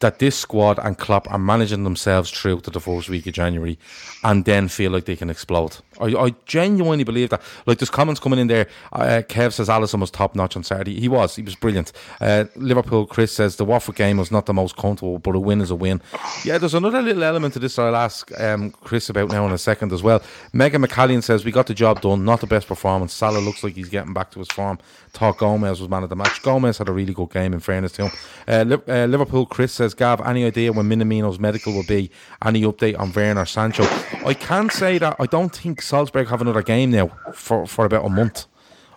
that 0.00 0.20
this 0.20 0.38
squad 0.38 0.78
and 0.78 0.96
Klopp 0.96 1.30
are 1.30 1.38
managing 1.38 1.82
themselves 1.82 2.30
through 2.30 2.60
to 2.60 2.70
the 2.70 2.80
first 2.80 3.08
week 3.08 3.26
of 3.26 3.32
January 3.32 3.78
and 4.22 4.44
then 4.44 4.68
feel 4.68 4.92
like 4.92 5.06
they 5.06 5.16
can 5.16 5.28
explode. 5.28 5.78
I, 6.00 6.14
I 6.14 6.34
genuinely 6.46 7.02
believe 7.02 7.30
that. 7.30 7.42
Like, 7.66 7.78
there's 7.78 7.90
comments 7.90 8.20
coming 8.20 8.38
in 8.38 8.46
there. 8.46 8.68
Uh, 8.92 9.22
Kev 9.28 9.52
says 9.52 9.68
Alisson 9.68 10.00
was 10.00 10.12
top 10.12 10.36
notch 10.36 10.56
on 10.56 10.62
Saturday. 10.62 11.00
He 11.00 11.08
was. 11.08 11.34
He 11.34 11.42
was 11.42 11.56
brilliant. 11.56 11.92
Uh, 12.20 12.44
Liverpool, 12.54 13.06
Chris 13.06 13.32
says 13.32 13.56
the 13.56 13.64
Watford 13.64 13.96
game 13.96 14.18
was 14.18 14.30
not 14.30 14.46
the 14.46 14.54
most 14.54 14.76
comfortable, 14.76 15.18
but 15.18 15.34
a 15.34 15.40
win 15.40 15.60
is 15.60 15.72
a 15.72 15.74
win. 15.74 16.00
Yeah, 16.44 16.58
there's 16.58 16.74
another 16.74 17.02
little 17.02 17.24
element 17.24 17.54
to 17.54 17.58
this 17.58 17.74
that 17.76 17.86
I'll 17.86 17.96
ask 17.96 18.30
um, 18.40 18.70
Chris 18.70 19.10
about 19.10 19.30
now 19.30 19.46
in 19.46 19.52
a 19.52 19.58
second 19.58 19.92
as 19.92 20.02
well. 20.02 20.22
Megan 20.52 20.82
McCallion 20.82 21.22
says 21.22 21.44
we 21.44 21.50
got 21.50 21.66
the 21.66 21.74
job 21.74 22.00
done. 22.00 22.24
Not 22.24 22.40
the 22.40 22.46
best 22.46 22.68
performance. 22.68 23.12
Salah 23.12 23.38
looks 23.40 23.64
like 23.64 23.74
he's 23.74 23.88
getting 23.88 24.12
back 24.12 24.30
to 24.32 24.38
his 24.38 24.48
form. 24.48 24.78
Thought 25.10 25.38
Gomez 25.38 25.80
was 25.80 25.88
man 25.88 26.02
of 26.02 26.10
the 26.10 26.16
match. 26.16 26.42
Gomez 26.42 26.78
had 26.78 26.88
a 26.88 26.92
really 26.92 27.14
good 27.14 27.30
game, 27.30 27.52
in 27.52 27.60
fairness 27.60 27.92
to 27.92 28.08
him. 28.08 28.12
Uh, 28.46 28.76
uh, 28.86 29.06
Liverpool, 29.06 29.46
Chris 29.46 29.72
says, 29.72 29.87
Gav, 29.94 30.20
any 30.20 30.44
idea 30.44 30.72
when 30.72 30.88
Minamino's 30.88 31.38
medical 31.38 31.72
will 31.72 31.84
be? 31.86 32.10
Any 32.44 32.62
update 32.62 32.98
on 32.98 33.12
Werner 33.12 33.46
Sancho? 33.46 33.84
I 34.24 34.34
can 34.34 34.70
say 34.70 34.98
that 34.98 35.16
I 35.18 35.26
don't 35.26 35.54
think 35.54 35.82
Salzburg 35.82 36.28
have 36.28 36.40
another 36.40 36.62
game 36.62 36.90
now 36.90 37.10
for, 37.32 37.66
for 37.66 37.84
about 37.84 38.04
a 38.04 38.08
month. 38.08 38.46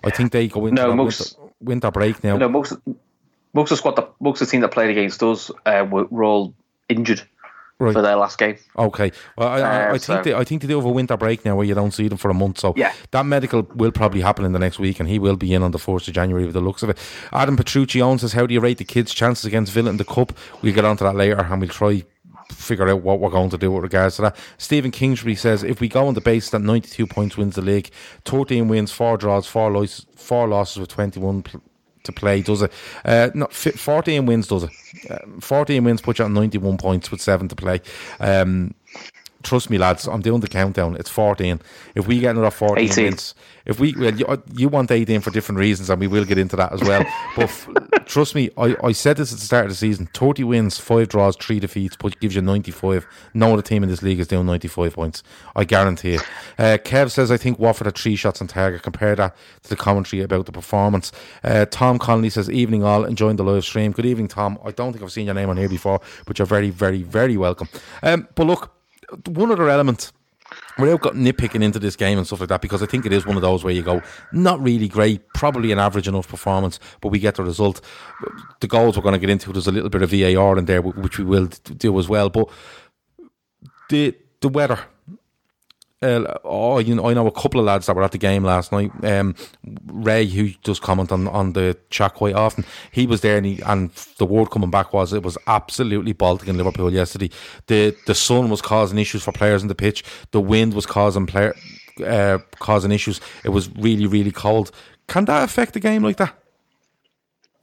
I 0.03 0.09
think 0.09 0.31
they 0.31 0.47
go 0.47 0.65
into 0.65 0.81
no, 0.81 0.95
most, 0.95 1.37
winter, 1.37 1.53
winter 1.61 1.91
break 1.91 2.23
now. 2.23 2.37
No, 2.37 2.49
most 2.49 2.73
most 3.53 3.71
of 3.71 3.75
the 3.75 3.77
squad, 3.77 3.95
that, 3.97 4.11
most 4.19 4.41
of 4.41 4.47
the 4.47 4.51
team 4.51 4.61
that 4.61 4.71
played 4.71 4.89
against 4.89 5.21
us 5.23 5.51
uh, 5.65 5.85
were, 5.89 6.05
were 6.05 6.23
all 6.23 6.53
injured 6.89 7.21
right. 7.81 7.93
for 7.93 8.01
their 8.01 8.15
last 8.15 8.37
game. 8.37 8.57
Okay, 8.77 9.11
well, 9.37 9.47
I, 9.47 9.59
I, 9.59 9.61
I 9.61 9.89
uh, 9.91 9.97
think 9.97 10.23
they, 10.23 10.33
I 10.33 10.43
think 10.43 10.61
they 10.61 10.67
do 10.67 10.77
have 10.77 10.85
a 10.85 10.91
winter 10.91 11.17
break 11.17 11.43
now 11.43 11.55
where 11.55 11.65
you 11.65 11.73
don't 11.73 11.91
see 11.91 12.07
them 12.07 12.17
for 12.17 12.29
a 12.29 12.33
month. 12.33 12.59
So 12.59 12.73
yeah. 12.77 12.93
that 13.11 13.25
medical 13.25 13.63
will 13.75 13.91
probably 13.91 14.21
happen 14.21 14.45
in 14.45 14.53
the 14.53 14.59
next 14.59 14.79
week, 14.79 14.99
and 14.99 15.09
he 15.09 15.19
will 15.19 15.37
be 15.37 15.53
in 15.53 15.63
on 15.63 15.71
the 15.71 15.79
fourth 15.79 16.07
of 16.07 16.13
January 16.13 16.45
with 16.45 16.53
the 16.53 16.61
looks 16.61 16.83
of 16.83 16.89
it. 16.89 16.97
Adam 17.31 17.57
Petrucci 17.57 18.01
owns 18.01 18.21
says, 18.21 18.33
"How 18.33 18.45
do 18.45 18.53
you 18.53 18.59
rate 18.59 18.77
the 18.77 18.85
kids' 18.85 19.13
chances 19.13 19.45
against 19.45 19.73
Villa 19.73 19.89
in 19.89 19.97
the 19.97 20.05
cup?" 20.05 20.33
We'll 20.61 20.73
get 20.73 20.85
onto 20.85 21.03
that 21.03 21.15
later, 21.15 21.41
and 21.41 21.59
we'll 21.59 21.69
try 21.69 22.03
figure 22.53 22.89
out 22.89 23.01
what 23.01 23.19
we're 23.19 23.29
going 23.29 23.49
to 23.49 23.57
do 23.57 23.71
with 23.71 23.83
regards 23.83 24.17
to 24.17 24.23
that. 24.23 24.37
Stephen 24.57 24.91
Kingsbury 24.91 25.35
says 25.35 25.63
if 25.63 25.79
we 25.79 25.87
go 25.87 26.07
on 26.07 26.13
the 26.13 26.21
base 26.21 26.49
that 26.49 26.59
92 26.59 27.07
points 27.07 27.37
wins 27.37 27.55
the 27.55 27.61
league, 27.61 27.89
13 28.25 28.67
wins, 28.67 28.91
4 28.91 29.17
draws, 29.17 29.47
4, 29.47 29.71
losses, 29.71 30.05
four 30.15 30.47
losses 30.47 30.79
with 30.79 30.89
21 30.89 31.43
pl- 31.43 31.61
to 32.03 32.11
play, 32.11 32.41
does 32.41 32.61
it? 32.61 32.71
Uh, 33.05 33.29
not 33.33 33.53
14 33.53 34.25
wins, 34.25 34.47
does 34.47 34.63
it? 34.63 34.71
Uh, 35.09 35.19
14 35.39 35.83
wins 35.83 36.01
puts 36.01 36.19
you 36.19 36.25
on 36.25 36.33
91 36.33 36.77
points 36.77 37.11
with 37.11 37.21
7 37.21 37.47
to 37.47 37.55
play. 37.55 37.81
Um, 38.19 38.73
trust 39.43 39.69
me, 39.69 39.77
lads, 39.77 40.07
I'm 40.07 40.21
doing 40.21 40.41
the 40.41 40.47
countdown. 40.47 40.95
It's 40.95 41.09
14. 41.09 41.61
If 41.95 42.07
we 42.07 42.19
get 42.19 42.31
another 42.31 42.51
14 42.51 42.83
18. 42.83 43.03
wins, 43.05 43.35
if 43.65 43.79
we 43.79 43.93
well, 43.95 44.13
you, 44.13 44.43
you, 44.55 44.69
want 44.69 44.91
18 44.91 45.21
for 45.21 45.31
different 45.31 45.59
reasons, 45.59 45.89
and 45.89 45.99
we 45.99 46.07
will 46.07 46.25
get 46.25 46.37
into 46.37 46.55
that 46.55 46.73
as 46.73 46.81
well. 46.81 47.05
but 47.35 47.43
f- 47.43 47.69
trust 48.05 48.33
me, 48.35 48.49
I, 48.57 48.75
I 48.83 48.91
said 48.91 49.17
this 49.17 49.31
at 49.31 49.39
the 49.39 49.45
start 49.45 49.65
of 49.65 49.71
the 49.71 49.75
season 49.75 50.07
30 50.13 50.43
wins, 50.43 50.79
5 50.79 51.07
draws, 51.07 51.35
3 51.37 51.59
defeats, 51.59 51.95
but 51.95 52.19
gives 52.19 52.35
you 52.35 52.41
95. 52.41 53.05
No 53.33 53.53
other 53.53 53.61
team 53.61 53.83
in 53.83 53.89
this 53.89 54.01
league 54.01 54.19
is 54.19 54.27
doing 54.27 54.45
95 54.45 54.93
points. 54.93 55.23
I 55.55 55.63
guarantee 55.63 56.15
it. 56.15 56.21
Uh, 56.57 56.77
Kev 56.83 57.11
says, 57.11 57.31
I 57.31 57.37
think 57.37 57.59
Watford 57.59 57.87
had 57.87 57.97
three 57.97 58.15
shots 58.15 58.41
on 58.41 58.47
target. 58.47 58.81
Compare 58.81 59.15
that 59.15 59.35
to 59.63 59.69
the 59.69 59.75
commentary 59.75 60.21
about 60.21 60.45
the 60.45 60.51
performance. 60.51 61.11
Uh, 61.43 61.65
Tom 61.69 61.99
Connolly 61.99 62.29
says, 62.29 62.49
Evening 62.49 62.83
all, 62.83 63.05
enjoying 63.05 63.35
the 63.35 63.43
live 63.43 63.63
stream. 63.63 63.91
Good 63.91 64.05
evening, 64.05 64.27
Tom. 64.27 64.57
I 64.65 64.71
don't 64.71 64.91
think 64.91 65.03
I've 65.03 65.11
seen 65.11 65.25
your 65.25 65.35
name 65.35 65.49
on 65.49 65.57
here 65.57 65.69
before, 65.69 66.01
but 66.25 66.39
you're 66.39 66.45
very, 66.45 66.69
very, 66.69 67.03
very 67.03 67.37
welcome. 67.37 67.69
Um, 68.03 68.27
but 68.35 68.47
look, 68.47 68.71
one 69.27 69.51
other 69.51 69.69
element 69.69 70.11
without 70.77 71.01
got 71.01 71.13
nitpicking 71.13 71.63
into 71.63 71.79
this 71.79 71.95
game 71.95 72.17
and 72.17 72.27
stuff 72.27 72.39
like 72.41 72.49
that, 72.49 72.61
because 72.61 72.83
I 72.83 72.85
think 72.85 73.05
it 73.05 73.13
is 73.13 73.25
one 73.25 73.35
of 73.35 73.41
those 73.41 73.63
where 73.63 73.73
you 73.73 73.81
go, 73.81 74.01
not 74.31 74.61
really 74.61 74.87
great, 74.87 75.33
probably 75.33 75.71
an 75.71 75.79
average 75.79 76.07
enough 76.07 76.27
performance, 76.27 76.79
but 76.99 77.09
we 77.09 77.19
get 77.19 77.35
the 77.35 77.43
result. 77.43 77.81
The 78.59 78.67
goals 78.67 78.97
we're 78.97 79.03
going 79.03 79.13
to 79.13 79.19
get 79.19 79.29
into, 79.29 79.53
there's 79.53 79.67
a 79.67 79.71
little 79.71 79.89
bit 79.89 80.01
of 80.01 80.11
VAR 80.11 80.57
in 80.57 80.65
there, 80.65 80.81
which 80.81 81.17
we 81.17 81.23
will 81.23 81.47
do 81.47 81.97
as 81.99 82.09
well. 82.09 82.29
But 82.29 82.49
the 83.89 84.15
the 84.41 84.49
weather, 84.49 84.79
uh, 86.01 86.37
oh, 86.43 86.79
you 86.79 86.95
know, 86.95 87.07
I 87.07 87.13
know 87.13 87.27
a 87.27 87.31
couple 87.31 87.59
of 87.59 87.65
lads 87.65 87.85
that 87.85 87.95
were 87.95 88.03
at 88.03 88.11
the 88.11 88.17
game 88.17 88.43
last 88.43 88.71
night. 88.71 88.91
Um, 89.03 89.35
Ray, 89.85 90.25
who 90.25 90.49
does 90.63 90.79
comment 90.79 91.11
on, 91.11 91.27
on 91.27 91.53
the 91.53 91.77
chat 91.91 92.15
quite 92.15 92.33
often, 92.33 92.65
he 92.91 93.05
was 93.05 93.21
there, 93.21 93.37
and, 93.37 93.45
he, 93.45 93.61
and 93.61 93.91
the 94.17 94.25
word 94.25 94.49
coming 94.49 94.71
back 94.71 94.93
was 94.93 95.13
it 95.13 95.21
was 95.21 95.37
absolutely 95.45 96.13
Baltic 96.13 96.47
in 96.47 96.57
Liverpool 96.57 96.91
yesterday. 96.91 97.29
The 97.67 97.95
the 98.07 98.15
sun 98.15 98.49
was 98.49 98.61
causing 98.61 98.97
issues 98.97 99.23
for 99.23 99.31
players 99.31 99.61
in 99.61 99.67
the 99.67 99.75
pitch. 99.75 100.03
The 100.31 100.41
wind 100.41 100.73
was 100.73 100.87
causing 100.87 101.27
player 101.27 101.55
uh, 102.03 102.39
causing 102.59 102.91
issues. 102.91 103.21
It 103.43 103.49
was 103.49 103.69
really 103.75 104.07
really 104.07 104.31
cold. 104.31 104.71
Can 105.07 105.25
that 105.25 105.43
affect 105.43 105.73
the 105.73 105.79
game 105.79 106.03
like 106.03 106.17
that? 106.17 106.33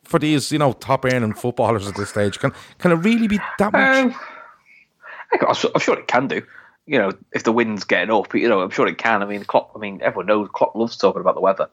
For 0.04 0.18
these, 0.18 0.52
you 0.52 0.58
know, 0.58 0.72
top 0.72 1.04
earning 1.04 1.34
footballers 1.34 1.86
at 1.86 1.96
this 1.96 2.10
stage, 2.10 2.38
can 2.38 2.52
can 2.78 2.92
it 2.92 2.96
really 2.96 3.26
be 3.26 3.40
that 3.58 3.72
much? 3.72 4.12
Um, 4.12 4.14
I'm 5.46 5.80
sure 5.80 5.98
it 5.98 6.06
can 6.06 6.28
do 6.28 6.42
you 6.88 6.98
know, 6.98 7.12
if 7.32 7.44
the 7.44 7.52
wind's 7.52 7.84
getting 7.84 8.10
up, 8.10 8.34
you 8.34 8.48
know, 8.48 8.62
I'm 8.62 8.70
sure 8.70 8.88
it 8.88 8.96
can. 8.96 9.22
I 9.22 9.26
mean, 9.26 9.44
Klopp, 9.44 9.72
I 9.76 9.78
mean, 9.78 10.00
everyone 10.02 10.26
knows 10.26 10.48
Klopp 10.52 10.74
loves 10.74 10.96
talking 10.96 11.20
about 11.20 11.34
the 11.34 11.42
weather. 11.42 11.68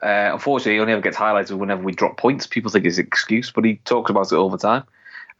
Uh, 0.00 0.30
unfortunately, 0.32 0.74
he 0.74 0.80
only 0.80 0.92
ever 0.92 1.02
gets 1.02 1.16
highlighted 1.16 1.58
whenever 1.58 1.82
we 1.82 1.92
drop 1.92 2.16
points. 2.16 2.46
People 2.46 2.70
think 2.70 2.86
it's 2.86 2.98
an 2.98 3.06
excuse, 3.06 3.50
but 3.50 3.64
he 3.64 3.76
talks 3.84 4.10
about 4.10 4.30
it 4.30 4.36
all 4.36 4.48
the 4.48 4.56
time. 4.56 4.84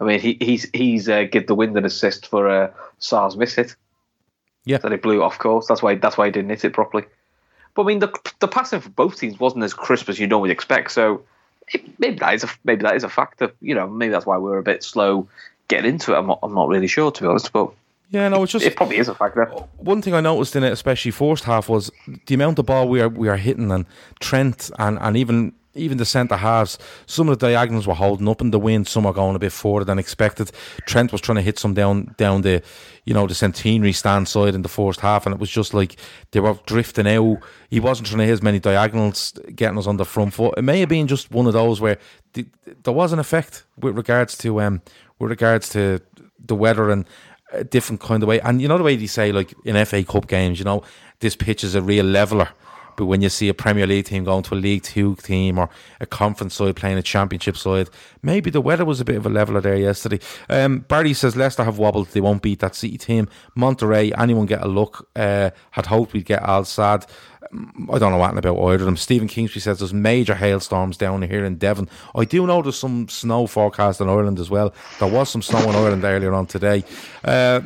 I 0.01 0.05
mean, 0.05 0.19
he, 0.19 0.37
he's 0.41 0.69
he's 0.75 1.09
uh, 1.09 1.25
give 1.31 1.47
the 1.47 1.55
wind 1.55 1.77
an 1.79 1.85
assist 1.85 2.27
for 2.27 2.49
uh, 2.49 2.73
Sarr's 2.99 3.37
miss 3.37 3.55
hit. 3.55 3.77
Yeah, 4.65 4.79
that 4.79 4.91
he 4.91 4.99
blew 4.99 5.23
off 5.23 5.39
course. 5.39 5.69
That's 5.69 5.83
why 5.83 5.95
that's 5.95 6.19
why 6.19 6.27
he 6.27 6.33
didn't 6.33 6.51
hit 6.51 6.65
it 6.65 6.73
properly. 6.73 7.05
But 7.75 7.83
I 7.83 7.87
mean, 7.87 8.01
the 8.01 8.13
the 8.41 8.49
passing 8.49 8.81
for 8.81 8.91
both 8.91 9.19
teams 9.19 9.39
wasn't 9.39 9.63
as 9.63 9.75
crisp 9.75 10.09
as 10.09 10.19
you 10.19 10.27
normally 10.27 10.51
expect. 10.51 10.91
So 10.91 11.23
it, 11.69 12.01
maybe 12.01 12.19
that 12.19 12.35
is 12.35 12.43
a 12.43 12.49
maybe 12.65 12.83
that 12.83 12.97
is 12.97 13.05
a 13.05 13.09
factor. 13.09 13.53
You 13.61 13.77
know, 13.77 13.89
maybe 13.89 14.11
that's 14.11 14.27
why 14.27 14.39
we 14.39 14.51
are 14.51 14.59
a 14.59 14.63
bit 14.65 14.83
slow 14.83 15.29
getting 15.69 15.89
into 15.89 16.15
it. 16.15 16.19
I'm 16.19 16.27
not 16.27 16.41
I'm 16.43 16.55
not 16.55 16.69
really 16.69 16.89
sure 16.89 17.13
to 17.13 17.23
be 17.23 17.29
honest, 17.29 17.53
but 17.53 17.73
yeah, 18.11 18.29
no, 18.29 18.43
it's 18.43 18.53
just 18.53 18.65
it 18.65 18.77
probably 18.77 18.97
is 18.97 19.09
a 19.09 19.15
factor. 19.15 19.45
One 19.77 20.01
thing 20.01 20.15
I 20.15 20.21
noticed 20.21 20.57
in 20.57 20.65
it, 20.65 20.73
especially 20.73 21.11
first 21.11 21.45
half, 21.45 21.69
was 21.69 21.91
the 22.27 22.35
amount 22.35 22.59
of 22.59 22.67
ball 22.67 22.89
we 22.89 23.01
are 23.01 23.09
we 23.09 23.29
are 23.29 23.37
hitting, 23.37 23.71
and 23.71 23.87
Trent 24.21 24.71
and 24.79 24.99
and 25.01 25.17
even 25.17 25.53
even 25.75 25.99
the 25.99 26.05
centre 26.05 26.37
halves, 26.37 26.79
some 27.07 27.29
of 27.29 27.39
the 27.39 27.47
diagonals 27.47 27.87
were 27.87 27.95
holding 27.95 28.29
up 28.29 28.41
in 28.41 28.51
the 28.51 28.59
wind. 28.59 28.89
Some 28.89 29.07
are 29.07 29.13
going 29.13 29.37
a 29.37 29.39
bit 29.39 29.53
further 29.53 29.85
than 29.85 29.99
expected. 29.99 30.51
Trent 30.87 31.13
was 31.13 31.21
trying 31.21 31.37
to 31.37 31.43
hit 31.43 31.59
some 31.59 31.75
down 31.75 32.15
down 32.17 32.43
the, 32.43 32.63
you 33.05 33.15
know, 33.15 33.27
the 33.27 33.35
centenary 33.35 33.93
stand 33.93 34.29
side 34.29 34.55
in 34.55 34.63
the 34.63 34.69
first 34.69 35.01
half, 35.01 35.27
and 35.27 35.35
it 35.35 35.41
was 35.41 35.51
just 35.51 35.75
like 35.75 35.97
they 36.33 36.41
were 36.41 36.59
drifting 36.67 37.07
out. 37.07 37.39
He 37.71 37.81
wasn't 37.81 38.09
trying 38.09 38.19
to 38.19 38.25
hit 38.25 38.33
as 38.33 38.43
many 38.43 38.59
diagonals, 38.59 39.33
getting 39.55 39.79
us 39.79 39.87
on 39.87 39.97
the 39.97 40.05
front 40.05 40.35
foot. 40.35 40.55
It 40.57 40.63
may 40.63 40.81
have 40.81 40.89
been 40.89 41.07
just 41.07 41.31
one 41.31 41.47
of 41.47 41.53
those 41.53 41.81
where 41.81 41.99
the, 42.33 42.47
there 42.83 42.95
was 42.95 43.13
an 43.13 43.19
effect 43.19 43.65
with 43.79 43.97
regards 43.97 44.37
to 44.39 44.61
um 44.61 44.83
with 45.19 45.31
regards 45.31 45.69
to 45.71 46.01
the 46.45 46.55
weather 46.55 46.91
and 46.91 47.05
a 47.53 47.65
different 47.65 48.01
kind 48.01 48.23
of 48.23 48.29
way. 48.29 48.41
And 48.41 48.61
you 48.61 48.69
know 48.69 48.79
the 48.79 48.85
way 48.85 48.97
they 48.97 49.07
say, 49.07 49.33
like 49.33 49.55
in 49.65 49.85
FA 49.85 50.05
Cup 50.05 50.29
games, 50.29 50.59
you 50.59 50.65
know, 50.65 50.83
this 51.21 51.37
pitch 51.37 51.65
is 51.65 51.75
a 51.75 51.83
real 51.83 52.05
leveler. 52.05 52.49
But 52.97 53.07
when 53.07 53.23
you 53.23 53.29
see 53.29 53.49
a 53.49 53.55
Premier 53.55 53.87
League 53.87 54.07
team 54.07 54.25
going 54.25 54.43
to 54.43 54.55
a 54.55 54.57
League 54.57 54.83
Two 54.83 55.15
team 55.17 55.57
or 55.57 55.71
a 56.01 56.07
conference 56.07 56.55
side 56.55 56.75
playing 56.75 56.99
a 56.99 57.03
Championship 57.03 57.57
side, 57.57 57.89
maybe 58.23 58.51
the 58.51 58.61
weather 58.61 58.85
was 58.85 59.01
a 59.01 59.05
bit 59.05 59.15
of 59.15 59.25
a 59.25 59.29
leveler 59.29 59.61
there 59.61 59.77
yesterday. 59.77 60.19
Um, 60.51 60.81
Barry 60.81 61.15
says 61.15 61.37
Leicester 61.37 61.63
have 61.63 61.79
wobbled; 61.79 62.09
they 62.09 62.21
won't 62.21 62.43
beat 62.43 62.59
that 62.59 62.75
City 62.75 62.99
team. 62.99 63.29
Monterrey, 63.57 64.13
anyone 64.19 64.47
get 64.47 64.65
a 64.65 64.69
look? 64.69 65.09
Uh, 65.15 65.51
had 65.71 65.87
hoped 65.87 66.13
we'd 66.13 66.25
get 66.25 66.43
Al 66.43 66.65
Sadd. 66.65 67.09
I 67.53 67.99
don't 67.99 68.13
know 68.13 68.19
what 68.19 68.37
about 68.37 68.59
either 68.59 68.75
of 68.75 68.85
them. 68.85 68.97
Stephen 68.97 69.29
Kingsbury 69.29 69.61
says 69.61 69.79
there's 69.79 69.95
major 69.95 70.35
hailstorms 70.35 70.97
down 70.97 71.23
here 71.23 71.45
in 71.45 71.57
Devon. 71.57 71.89
I 72.15 72.25
do 72.25 72.47
know 72.47 72.63
there's 72.63 72.79
some 72.79 73.09
snow 73.09 73.47
forecast 73.47 74.01
in 74.01 74.09
Ireland 74.09 74.39
as 74.39 74.51
well. 74.51 74.75
There 74.99 75.11
was 75.11 75.31
some 75.31 75.43
snow 75.43 75.61
in 75.69 75.75
Ireland 75.75 76.05
earlier 76.05 76.35
on 76.35 76.47
today. 76.47 76.85
Uh, 77.25 77.63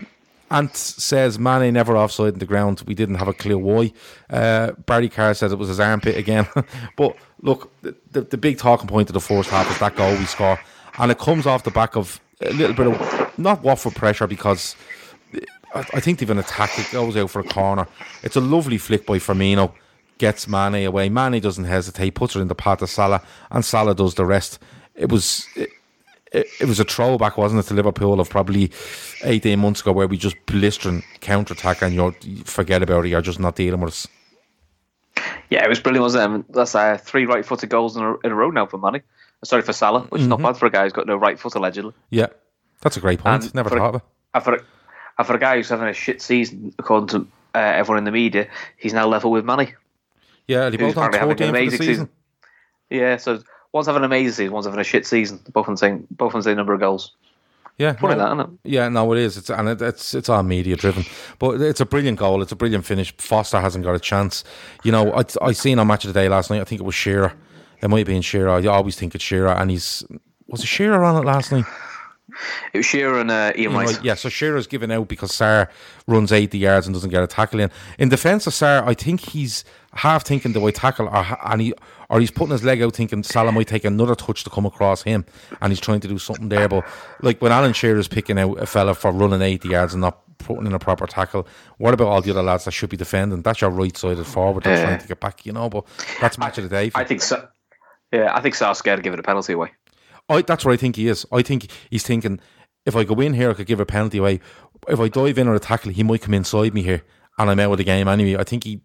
Ant 0.53 0.77
says 0.77 1.39
Mane 1.39 1.73
never 1.73 1.97
offside 1.97 2.35
in 2.35 2.39
the 2.39 2.47
ground. 2.47 2.83
We 2.87 2.95
didn't 2.95 3.15
have 3.17 3.29
a 3.29 3.33
clear 3.33 3.57
why. 3.57 3.93
Uh, 4.29 4.73
Barry 4.73 5.09
Carr 5.09 5.35
says 5.35 5.51
it 5.51 5.59
was 5.59 5.69
his 5.69 5.81
armpit 5.81 6.17
again. 6.17 6.47
but 6.97 7.17
look, 7.41 7.73
the, 7.83 8.21
the, 8.21 8.37
big 8.37 8.59
talking 8.59 8.87
point 8.87 9.09
of 9.09 9.15
the 9.15 9.21
first 9.21 9.49
half 9.49 9.71
is 9.71 9.79
that 9.79 9.97
goal 9.97 10.13
we 10.13 10.25
score. 10.27 10.61
And 10.99 11.11
it 11.11 11.19
comes 11.19 11.47
off 11.47 11.65
the 11.65 11.71
back 11.71 11.97
of 11.97 12.21
a 12.43 12.53
little 12.53 12.77
bit 12.77 12.87
of, 12.87 13.39
not 13.39 13.63
Watford 13.63 13.95
pressure 13.95 14.27
because 14.27 14.77
I 15.75 16.01
think 16.01 16.19
they've 16.19 16.31
an 16.31 16.39
attack. 16.39 16.79
It 16.79 16.91
goes 16.93 17.17
out 17.17 17.31
for 17.31 17.41
a 17.41 17.45
corner. 17.45 17.87
It's 18.23 18.37
a 18.37 18.41
lovely 18.41 18.79
flick 18.79 19.07
by 19.07 19.19
Firmino. 19.19 19.73
Gets 20.19 20.47
Mane 20.47 20.87
away. 20.87 21.09
Mane 21.09 21.41
doesn't 21.41 21.65
hesitate. 21.65 22.15
Puts 22.15 22.37
it 22.37 22.41
in 22.41 22.49
the 22.49 22.55
path 22.55 22.83
of 22.83 22.91
Salah, 22.91 23.23
and 23.51 23.65
Salah 23.65 23.95
does 23.95 24.15
the 24.15 24.25
rest. 24.25 24.59
It 24.95 25.11
was 25.11 25.49
it, 25.57 25.71
it, 26.31 26.47
it 26.61 26.67
was 26.67 26.79
a 26.79 26.85
throwback, 26.85 27.37
wasn't 27.37 27.65
it, 27.65 27.69
to 27.69 27.75
Liverpool 27.75 28.21
of 28.21 28.31
probably 28.31 28.71
eighteen 29.25 29.59
months 29.59 29.81
ago, 29.81 29.93
where 29.93 30.07
we 30.07 30.17
just 30.17 30.37
blistering 30.47 31.03
counter 31.21 31.55
attack 31.55 31.83
and 31.83 31.95
you 31.95 32.45
forget 32.45 32.83
about 32.83 33.05
it. 33.05 33.09
You're 33.09 33.21
just 33.21 33.41
not 33.41 33.57
dealing 33.57 33.81
with 33.81 33.95
us. 33.95 34.07
Yeah, 35.51 35.65
it 35.65 35.69
was 35.69 35.81
brilliant, 35.81 36.03
wasn't 36.03 36.47
it? 36.49 36.53
That's 36.53 36.75
uh, 36.75 36.99
three 36.99 37.27
right-footed 37.27 37.69
goals 37.69 37.97
in 37.97 38.03
a, 38.03 38.19
in 38.21 38.33
a 38.33 38.35
row 38.35 38.51
now 38.51 38.67
for 38.67 38.79
Mane. 38.79 39.03
Sorry 39.45 39.63
for 39.63 39.73
Salah, 39.73 40.03
which 40.03 40.21
is 40.21 40.29
mm-hmm. 40.29 40.43
not 40.43 40.53
bad 40.53 40.59
for 40.59 40.67
a 40.67 40.71
guy 40.71 40.85
who's 40.85 40.93
got 40.93 41.07
no 41.07 41.17
right 41.17 41.39
foot 41.39 41.55
allegedly. 41.55 41.93
Yeah, 42.11 42.29
that's 42.81 42.97
a 42.97 43.01
great 43.01 43.19
point. 43.19 43.45
And 43.45 43.55
Never 43.55 43.71
thought 43.71 43.95
of 43.95 44.03
it. 44.35 44.43
For 44.43 44.55
a, 44.55 44.65
and 45.19 45.27
for 45.27 45.35
a 45.35 45.39
guy 45.39 45.57
who's 45.57 45.69
having 45.69 45.89
a 45.89 45.93
shit 45.93 46.23
season, 46.23 46.75
according 46.79 47.09
to 47.09 47.27
uh, 47.55 47.59
everyone 47.59 47.99
in 47.99 48.05
the 48.05 48.13
media, 48.13 48.49
he's 48.77 48.93
now 48.93 49.07
level 49.07 49.31
with 49.31 49.45
Mane. 49.45 49.75
Yeah, 50.49 50.71
they 50.71 50.77
both 50.77 50.95
14 50.95 51.13
for 51.13 51.35
the 51.35 51.71
season. 51.71 51.79
season. 51.79 52.09
Yeah, 52.91 53.17
so 53.17 53.43
one's 53.73 53.87
having 53.87 54.01
an 54.01 54.05
amazing 54.05 54.33
season, 54.33 54.53
one's 54.53 54.67
having 54.67 54.81
a 54.81 54.85
shit 54.85 55.07
season. 55.07 55.41
Both 55.53 55.69
on 55.69 55.75
the 55.75 55.79
same, 55.79 56.07
both 56.11 56.35
on 56.35 56.41
the 56.41 56.45
same 56.45 56.57
number 56.57 56.75
of 56.75 56.81
goals. 56.81 57.13
Yeah, 57.79 57.95
funny 57.95 58.15
no, 58.15 58.21
that, 58.21 58.27
isn't 58.27 58.41
it? 58.65 58.71
Yeah, 58.71 58.89
no, 58.91 59.13
it 59.13 59.19
is. 59.19 59.39
It's 59.39 59.51
and 59.51 59.69
it, 59.69 59.81
it's 59.81 60.15
it's 60.15 60.29
all 60.29 60.43
media 60.43 60.77
driven, 60.77 61.05
but 61.39 61.61
it's 61.61 61.81
a 61.81 61.87
brilliant 61.87 62.19
goal. 62.19 62.43
It's 62.43 62.53
a 62.53 62.57
brilliant 62.57 62.85
finish. 62.85 63.17
Foster 63.17 63.61
hasn't 63.61 63.85
got 63.85 63.95
a 63.95 64.01
chance. 64.01 64.45
You 64.85 64.93
know, 64.93 65.13
I 65.15 65.25
I 65.41 65.53
seen 65.53 65.79
on 65.79 65.87
match 65.87 66.05
of 66.05 66.13
the 66.13 66.21
day 66.21 66.29
last 66.29 66.51
night. 66.51 66.61
I 66.61 66.65
think 66.65 66.81
it 66.81 66.85
was 66.85 66.95
Shearer. 66.95 67.33
It 67.81 67.89
might 67.89 67.99
have 67.99 68.07
been 68.07 68.23
Shearer. 68.23 68.51
I 68.51 68.65
always 68.67 68.97
think 68.97 69.15
it's 69.15 69.25
Shearer, 69.25 69.49
and 69.49 69.71
he's 69.71 70.05
was 70.49 70.63
it 70.63 70.67
Shearer 70.67 71.03
on 71.03 71.17
it 71.17 71.27
last 71.27 71.51
night? 71.51 71.65
It 72.73 72.79
was 72.79 72.87
Shearer 72.87 73.21
and 73.21 73.31
uh, 73.31 73.53
Ian. 73.57 73.73
Yeah, 74.03 74.15
so 74.15 74.29
Shearer's 74.29 74.67
given 74.67 74.91
out 74.91 75.09
because 75.09 75.33
Sarr 75.33 75.69
runs 76.07 76.33
80 76.33 76.59
yards 76.59 76.87
and 76.87 76.95
doesn't 76.95 77.11
get 77.11 77.23
a 77.23 77.27
tackle 77.27 77.61
in. 77.61 77.71
In 77.99 78.09
defence 78.09 78.47
of 78.47 78.53
Sarr, 78.53 78.87
I 78.87 78.95
think 78.95 79.21
he's 79.21 79.65
half 79.93 80.25
thinking 80.25 80.53
the 80.53 80.61
way 80.61 80.73
tackle 80.73 81.09
or, 81.09 81.39
and 81.45 81.61
he, 81.61 81.75
or 82.09 82.21
he's 82.21 82.31
putting 82.31 82.53
his 82.53 82.65
leg 82.65 82.81
out 82.81 82.95
thinking 82.95 83.23
Salah 83.23 83.53
might 83.53 83.69
take 83.69 83.85
another 83.85 84.15
touch 84.15 84.45
to 84.45 84.51
come 84.51 84.65
across 84.65 85.03
him 85.03 85.25
and 85.61 85.71
he's 85.71 85.81
trying 85.81 86.01
to 86.01 86.09
do 86.09 86.19
something 86.19 86.49
there. 86.49 86.69
But 86.69 86.87
like 87.21 87.43
when 87.43 87.53
Alan 87.53 87.73
Shearer's 87.73 88.09
picking 88.09 88.39
out 88.39 88.59
a 88.59 88.67
fella 88.67 88.95
for 88.95 89.13
running 89.13 89.43
80 89.43 89.69
yards 89.69 89.95
and 89.95 90.01
not 90.01 90.21
putting 90.39 90.67
in 90.67 90.73
a 90.73 90.79
proper 90.79 91.07
tackle, 91.07 91.47
what 91.79 91.93
about 91.93 92.09
all 92.09 92.23
the 92.23 92.31
other 92.31 92.43
lads 92.43 92.65
that 92.65 92.73
should 92.73 92.91
be 92.91 92.97
defending? 92.97 93.43
That's 93.43 93.61
your 93.61 93.71
right 93.71 93.97
sided 93.97 94.25
forward 94.25 94.65
that's 94.65 94.81
uh, 94.81 94.85
trying 94.85 95.01
to 95.01 95.09
get 95.09 95.21
back, 95.21 95.45
you 95.45 95.53
know. 95.53 95.69
But 95.69 95.85
that's 96.21 96.39
match 96.39 96.59
of 96.59 96.65
the 96.65 96.71
day. 96.71 96.91
I 96.95 97.05
think 97.05 97.21
so. 97.21 97.47
Yeah, 98.13 98.35
I 98.35 98.41
think 98.41 98.55
Sarr's 98.55 98.79
scared 98.79 98.99
to 98.99 99.03
give 99.03 99.15
it 99.15 99.21
a 99.21 99.23
penalty 99.23 99.55
away. 99.55 99.73
I, 100.29 100.43
that's 100.43 100.65
what 100.65 100.73
I 100.73 100.77
think 100.77 100.97
he 100.97 101.09
is. 101.09 101.27
I 101.33 101.43
think 101.43 101.71
he's 101.91 102.05
thinking 102.05 102.41
if 102.85 102.97
I 102.97 103.05
go 103.05 103.21
in 103.21 103.35
here, 103.35 103.51
I 103.51 103.55
could 103.55 103.67
give 103.67 103.81
a 103.81 103.87
penalty 103.87 104.19
away. 104.19 104.41
If 104.89 104.99
I 104.99 105.09
dive 105.09 105.39
in 105.39 105.49
or 105.49 105.55
a 105.55 105.61
tackle, 105.61 105.93
he 105.93 106.03
might 106.03 106.23
come 106.23 106.35
inside 106.35 106.75
me 106.75 106.83
here, 106.83 107.03
and 107.39 107.51
I'm 107.51 107.61
out 107.61 107.73
of 107.73 107.79
the 107.79 107.85
game 107.85 108.09
anyway. 108.09 108.37
I 108.41 108.45
think 108.45 108.65
he 108.65 108.81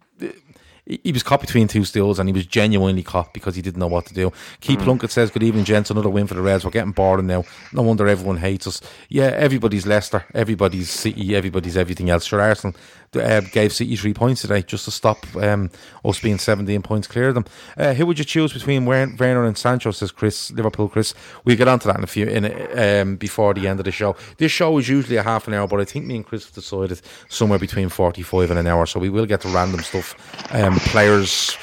he 0.88 1.12
was 1.12 1.24
caught 1.24 1.42
between 1.42 1.68
two 1.68 1.84
stools 1.84 2.18
and 2.18 2.30
he 2.30 2.34
was 2.34 2.46
genuinely 2.46 3.04
caught 3.04 3.34
because 3.34 3.56
he 3.56 3.62
didn't 3.62 3.80
know 3.80 3.88
what 3.88 4.06
to 4.06 4.14
do. 4.14 4.32
Keith 4.62 4.80
mm. 4.80 4.84
Plunkett 4.84 5.12
says, 5.12 5.30
Good 5.30 5.44
evening, 5.44 5.66
gents. 5.66 5.92
Another 5.92 6.10
win 6.10 6.28
for 6.28 6.34
the 6.34 6.42
Reds. 6.42 6.64
We're 6.64 6.72
getting 6.72 6.94
boring 6.94 7.28
now. 7.28 7.44
No 7.74 7.82
wonder 7.82 8.08
everyone 8.08 8.38
hates 8.38 8.68
us. 8.68 8.82
Yeah, 9.10 9.34
everybody's 9.36 9.86
Leicester, 9.86 10.26
everybody's 10.34 10.90
City, 10.90 11.36
everybody's 11.36 11.76
everything 11.76 12.10
else. 12.10 12.26
Sure, 12.26 12.42
Arsenal 12.42 12.76
uh, 13.16 13.42
gave 13.42 13.74
City 13.74 13.96
three 13.96 14.14
points 14.14 14.42
today 14.42 14.62
just 14.62 14.86
to 14.86 14.92
stop 14.92 15.26
um, 15.38 15.70
us 16.04 16.20
being 16.20 16.38
17 16.38 16.82
points 16.82 17.08
clear 17.08 17.30
of 17.30 17.36
them. 17.36 17.46
Uh, 17.78 17.94
who 17.94 18.06
would 18.06 18.20
you 18.20 18.26
choose 18.26 18.54
between 18.54 18.86
Werner 18.86 19.46
and 19.46 19.58
Sancho, 19.58 19.92
says 19.92 20.12
Chris, 20.12 20.52
Liverpool 20.52 20.90
Chris? 20.90 21.14
We'll 21.46 21.58
get 21.58 21.68
on 21.68 21.80
to 21.80 21.88
that 21.88 21.98
in 21.98 22.04
a 22.04 22.08
few 22.08 22.28
in 22.28 22.46
um, 22.78 23.16
before 23.16 23.54
the 23.54 23.68
end 23.68 23.80
of 23.80 23.86
the 23.86 23.92
show. 23.92 24.16
This 24.38 24.52
show 24.52 24.78
is 24.78 24.90
usually 24.90 25.18
a 25.18 25.24
half 25.24 25.48
an 25.48 25.54
hour, 25.54 25.68
but 25.68 25.80
I 25.80 25.86
think 25.86 26.06
me 26.06 26.18
and 26.18 26.26
Chris 26.26 26.46
have 26.46 26.54
decided 26.54 27.02
somewhere 27.30 27.60
between 27.60 27.90
45 27.90 28.52
and 28.52 28.60
an 28.60 28.68
hour, 28.68 28.86
so 28.86 29.00
we 29.00 29.10
will 29.10 29.26
get 29.26 29.42
to 29.42 29.50
random 29.50 29.82
stuff. 29.82 30.16
Um, 30.54 30.76
players 30.80 31.58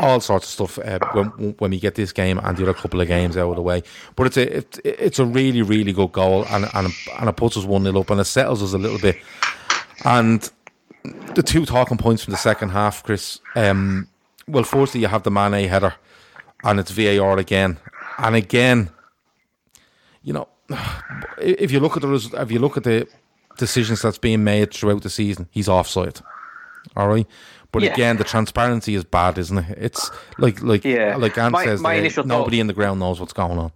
all 0.00 0.20
sorts 0.20 0.46
of 0.46 0.68
stuff 0.68 0.78
uh, 0.86 0.98
when, 1.12 1.54
when 1.58 1.70
we 1.70 1.80
get 1.80 1.94
this 1.94 2.12
game 2.12 2.38
and 2.38 2.56
the 2.56 2.62
other 2.62 2.74
couple 2.74 3.00
of 3.00 3.08
games 3.08 3.36
out 3.36 3.50
of 3.50 3.56
the 3.56 3.62
way. 3.62 3.82
But 4.16 4.26
it's 4.26 4.36
a 4.36 4.56
it, 4.58 4.80
it's 4.84 5.18
a 5.18 5.24
really 5.24 5.62
really 5.62 5.92
good 5.92 6.12
goal 6.12 6.44
and 6.50 6.68
and 6.74 6.88
and 7.18 7.28
it 7.28 7.36
puts 7.36 7.56
us 7.56 7.64
one 7.64 7.84
0 7.84 8.00
up 8.00 8.10
and 8.10 8.20
it 8.20 8.24
settles 8.24 8.62
us 8.62 8.74
a 8.74 8.78
little 8.78 8.98
bit. 8.98 9.16
And 10.04 10.50
the 11.04 11.42
two 11.42 11.64
talking 11.64 11.98
points 11.98 12.24
from 12.24 12.32
the 12.32 12.38
second 12.38 12.70
half, 12.70 13.02
Chris. 13.02 13.40
Um, 13.54 14.08
well, 14.46 14.64
firstly, 14.64 15.00
you 15.00 15.08
have 15.08 15.22
the 15.22 15.30
Mane 15.30 15.68
header, 15.68 15.94
and 16.64 16.80
it's 16.80 16.90
VAR 16.90 17.38
again, 17.38 17.78
and 18.18 18.36
again. 18.36 18.90
You 20.22 20.32
know, 20.32 20.48
if 21.38 21.72
you 21.72 21.80
look 21.80 21.96
at 21.96 22.02
the 22.02 22.36
if 22.40 22.50
you 22.50 22.58
look 22.58 22.76
at 22.76 22.84
the 22.84 23.08
decisions 23.58 24.02
that's 24.02 24.18
being 24.18 24.44
made 24.44 24.72
throughout 24.72 25.02
the 25.02 25.10
season, 25.10 25.48
he's 25.50 25.68
offside. 25.68 26.20
All 26.96 27.08
right, 27.08 27.26
but 27.72 27.82
yeah. 27.82 27.92
again, 27.92 28.16
the 28.16 28.24
transparency 28.24 28.94
is 28.94 29.04
bad, 29.04 29.38
isn't 29.38 29.58
it? 29.58 29.78
It's 29.78 30.10
like 30.38 30.62
like 30.62 30.84
yeah. 30.84 31.16
like 31.16 31.36
my, 31.36 31.64
says, 31.64 31.80
my 31.80 32.00
there, 32.00 32.24
nobody 32.24 32.56
thought, 32.56 32.60
in 32.60 32.66
the 32.66 32.72
ground 32.72 33.00
knows 33.00 33.18
what's 33.18 33.32
going 33.32 33.58
on. 33.58 33.72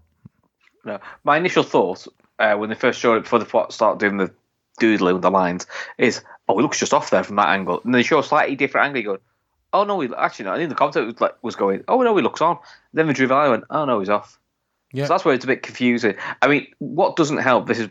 No, 0.84 1.00
my 1.24 1.36
initial 1.36 1.62
thought 1.62 2.06
uh, 2.38 2.54
when 2.54 2.68
they 2.68 2.76
first 2.76 3.00
showed 3.00 3.16
it 3.16 3.28
before 3.28 3.38
they 3.38 3.70
start 3.70 3.98
doing 3.98 4.18
the 4.18 4.32
doodling 4.78 5.14
with 5.14 5.22
the 5.22 5.30
lines 5.30 5.66
is, 5.98 6.22
oh, 6.48 6.56
he 6.56 6.62
looks 6.62 6.78
just 6.78 6.94
off 6.94 7.10
there 7.10 7.24
from 7.24 7.36
that 7.36 7.48
angle. 7.48 7.80
And 7.84 7.94
they 7.94 8.02
show 8.02 8.18
a 8.18 8.24
slightly 8.24 8.56
different 8.56 8.86
angle. 8.86 9.00
You 9.00 9.06
go, 9.16 9.18
oh 9.72 9.84
no, 9.84 10.00
he 10.00 10.08
actually 10.16 10.46
no. 10.46 10.52
I 10.52 10.58
think 10.58 10.68
the 10.68 10.74
commentator 10.74 11.06
was, 11.06 11.20
like, 11.20 11.42
was 11.42 11.56
going, 11.56 11.84
oh 11.88 12.02
no, 12.02 12.16
he 12.16 12.22
looks 12.22 12.40
on. 12.40 12.58
Then 12.92 13.06
the 13.06 13.12
drew 13.12 13.32
I 13.32 13.48
went, 13.48 13.64
oh 13.70 13.84
no, 13.84 14.00
he's 14.00 14.08
off. 14.08 14.38
Yeah. 14.92 15.04
So 15.04 15.14
that's 15.14 15.24
where 15.24 15.34
it's 15.34 15.44
a 15.44 15.48
bit 15.48 15.62
confusing. 15.62 16.14
I 16.40 16.48
mean, 16.48 16.68
what 16.78 17.16
doesn't 17.16 17.38
help? 17.38 17.66
This 17.66 17.80
is 17.80 17.88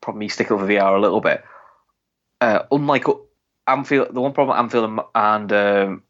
probably 0.00 0.20
me 0.20 0.28
sticking 0.28 0.56
with 0.56 0.68
VR 0.68 0.96
a 0.96 1.00
little 1.00 1.20
bit. 1.20 1.44
Uh, 2.40 2.64
unlike 2.70 3.04
Anfield, 3.66 4.14
the 4.14 4.20
one 4.20 4.32
problem 4.32 4.58
Anfield 4.58 5.00
and 5.14 5.52
um, 5.52 6.02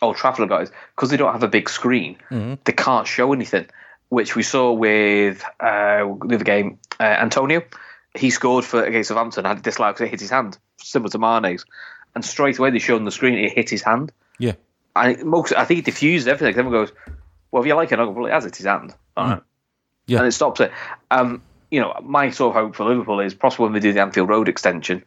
Old 0.00 0.16
Trafford 0.16 0.48
guys, 0.48 0.70
because 0.94 1.10
they 1.10 1.16
don't 1.16 1.32
have 1.32 1.42
a 1.42 1.48
big 1.48 1.68
screen, 1.68 2.16
mm-hmm. 2.30 2.54
they 2.64 2.72
can't 2.72 3.06
show 3.06 3.32
anything. 3.32 3.66
Which 4.10 4.34
we 4.34 4.42
saw 4.42 4.72
with 4.72 5.44
uh, 5.60 6.14
the 6.24 6.34
other 6.34 6.44
game, 6.44 6.78
uh, 6.98 7.02
Antonio 7.02 7.62
he 8.14 8.30
scored 8.30 8.64
for 8.64 8.82
against 8.82 9.08
Southampton, 9.08 9.44
had 9.44 9.58
a 9.58 9.62
dislike 9.62 9.94
because 9.94 10.06
it 10.06 10.10
hit 10.10 10.20
his 10.20 10.30
hand, 10.30 10.58
similar 10.78 11.10
to 11.10 11.18
Mane's. 11.18 11.64
And 12.14 12.24
straight 12.24 12.58
away 12.58 12.70
they 12.70 12.78
showed 12.78 12.96
on 12.96 13.04
the 13.04 13.10
screen 13.10 13.38
it 13.38 13.52
hit 13.52 13.70
his 13.70 13.82
hand. 13.82 14.12
Yeah. 14.38 14.54
And 14.96 15.24
most, 15.24 15.52
I 15.52 15.64
think 15.64 15.80
it 15.80 15.84
diffused 15.84 16.26
everything. 16.26 16.58
Everyone 16.58 16.72
goes, 16.72 16.92
well, 17.50 17.62
if 17.62 17.66
you 17.66 17.74
like 17.74 17.92
it, 17.92 17.98
well, 17.98 18.26
it 18.26 18.32
has 18.32 18.44
hit 18.44 18.56
his 18.56 18.66
hand. 18.66 18.94
Mm. 19.16 19.42
Yeah. 20.06 20.18
And 20.18 20.26
it 20.26 20.32
stops 20.32 20.60
it. 20.60 20.72
Um, 21.10 21.42
you 21.70 21.80
know, 21.80 21.94
my 22.02 22.30
sort 22.30 22.56
of 22.56 22.62
hope 22.62 22.76
for 22.76 22.84
Liverpool 22.86 23.20
is 23.20 23.34
possible 23.34 23.66
when 23.66 23.74
they 23.74 23.80
do 23.80 23.92
the 23.92 24.00
Anfield 24.00 24.28
Road 24.28 24.48
extension, 24.48 25.04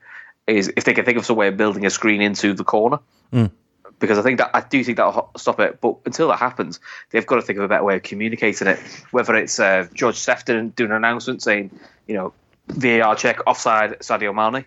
is 0.47 0.71
if 0.77 0.83
they 0.83 0.93
can 0.93 1.05
think 1.05 1.17
of 1.17 1.25
some 1.25 1.35
way 1.35 1.47
of 1.47 1.57
building 1.57 1.85
a 1.85 1.89
screen 1.89 2.21
into 2.21 2.53
the 2.53 2.63
corner. 2.63 2.99
Mm. 3.33 3.51
Because 3.99 4.17
I 4.17 4.23
think 4.23 4.39
that 4.39 4.51
I 4.53 4.61
do 4.61 4.83
think 4.83 4.97
that'll 4.97 5.29
stop 5.37 5.59
it, 5.59 5.79
but 5.79 5.97
until 6.05 6.29
that 6.29 6.37
happens, 6.37 6.79
they've 7.11 7.25
got 7.25 7.35
to 7.35 7.41
think 7.43 7.59
of 7.59 7.65
a 7.65 7.67
better 7.67 7.83
way 7.83 7.97
of 7.97 8.03
communicating 8.03 8.67
it. 8.67 8.79
Whether 9.11 9.35
it's 9.35 9.59
uh, 9.59 9.87
George 9.93 10.15
Sephton 10.15 10.75
doing 10.75 10.89
an 10.89 10.97
announcement 10.97 11.43
saying, 11.43 11.79
you 12.07 12.15
know, 12.15 12.33
VAR 12.71 13.15
check 13.15 13.39
offside 13.47 13.99
Sadio 13.99 14.33
Mane. 14.33 14.65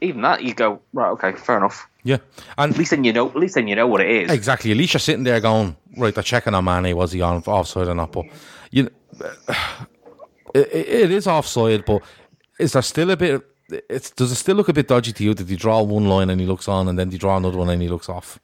Even 0.00 0.22
that, 0.22 0.42
you 0.42 0.54
go 0.54 0.80
right. 0.92 1.10
Okay, 1.10 1.32
fair 1.32 1.56
enough. 1.56 1.88
Yeah, 2.02 2.18
and 2.58 2.72
at 2.72 2.78
least 2.78 2.90
then 2.90 3.04
you 3.04 3.12
know. 3.12 3.28
At 3.28 3.36
least 3.36 3.54
then 3.54 3.68
you 3.68 3.76
know 3.76 3.86
what 3.86 4.00
it 4.00 4.10
is. 4.10 4.30
Exactly. 4.30 4.70
At 4.70 4.76
least 4.76 4.94
you're 4.94 5.00
sitting 5.00 5.24
there 5.24 5.40
going, 5.40 5.76
right. 5.96 6.14
They're 6.14 6.22
checking 6.22 6.54
on 6.54 6.64
Mane. 6.64 6.94
Was 6.96 7.12
he 7.12 7.22
on 7.22 7.42
offside 7.42 7.88
or 7.88 7.94
not? 7.94 8.12
But 8.12 8.26
you, 8.70 8.90
it, 10.54 10.68
it 10.72 11.10
is 11.10 11.26
offside. 11.26 11.84
But 11.84 12.02
is 12.58 12.72
there 12.72 12.82
still 12.82 13.10
a 13.10 13.16
bit? 13.16 13.42
It's 13.88 14.10
does 14.10 14.30
it 14.30 14.36
still 14.36 14.56
look 14.56 14.68
a 14.68 14.74
bit 14.74 14.88
dodgy 14.88 15.12
to 15.12 15.24
you 15.24 15.32
that 15.34 15.48
he 15.48 15.56
draw 15.56 15.80
one 15.82 16.06
line 16.06 16.28
and 16.28 16.40
he 16.40 16.46
looks 16.46 16.68
on, 16.68 16.88
and 16.88 16.98
then 16.98 17.08
they 17.08 17.16
draw 17.16 17.36
another 17.36 17.56
one 17.56 17.70
and 17.70 17.80
he 17.80 17.88
looks 17.88 18.08
off? 18.08 18.38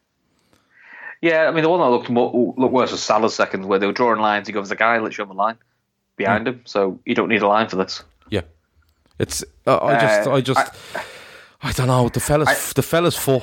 Yeah, 1.21 1.49
I 1.49 1.51
mean 1.51 1.63
the 1.63 1.69
one 1.69 1.81
that 1.81 1.89
looked 1.91 2.09
more, 2.09 2.55
looked 2.57 2.73
worse 2.73 2.93
was 2.93 3.03
Salah's 3.03 3.35
second, 3.35 3.67
where 3.67 3.79
they 3.79 3.87
were 3.87 3.93
drawing 3.93 4.21
lines. 4.21 4.47
He 4.47 4.55
goes, 4.55 4.71
the 4.71 4.77
guy 4.77 4.99
literally 4.99 5.29
on 5.29 5.37
the 5.37 5.43
line 5.43 5.59
behind 6.17 6.49
him, 6.49 6.63
so 6.65 6.99
you 7.05 7.15
don't 7.15 7.29
need 7.29 7.43
a 7.43 7.49
line 7.49 7.69
for 7.69 7.77
this. 7.77 8.03
It's 9.21 9.45
uh, 9.67 9.79
I 9.83 10.01
just 10.01 10.29
uh, 10.29 10.33
I 10.33 10.41
just 10.41 10.95
I, 10.95 11.03
I, 11.63 11.73
don't 11.73 11.87
know 11.89 12.09
the 12.09 12.21
fellas 12.21 12.49
I, 12.49 12.73
the 12.75 12.83
fellas 12.83 13.17
foot 13.17 13.43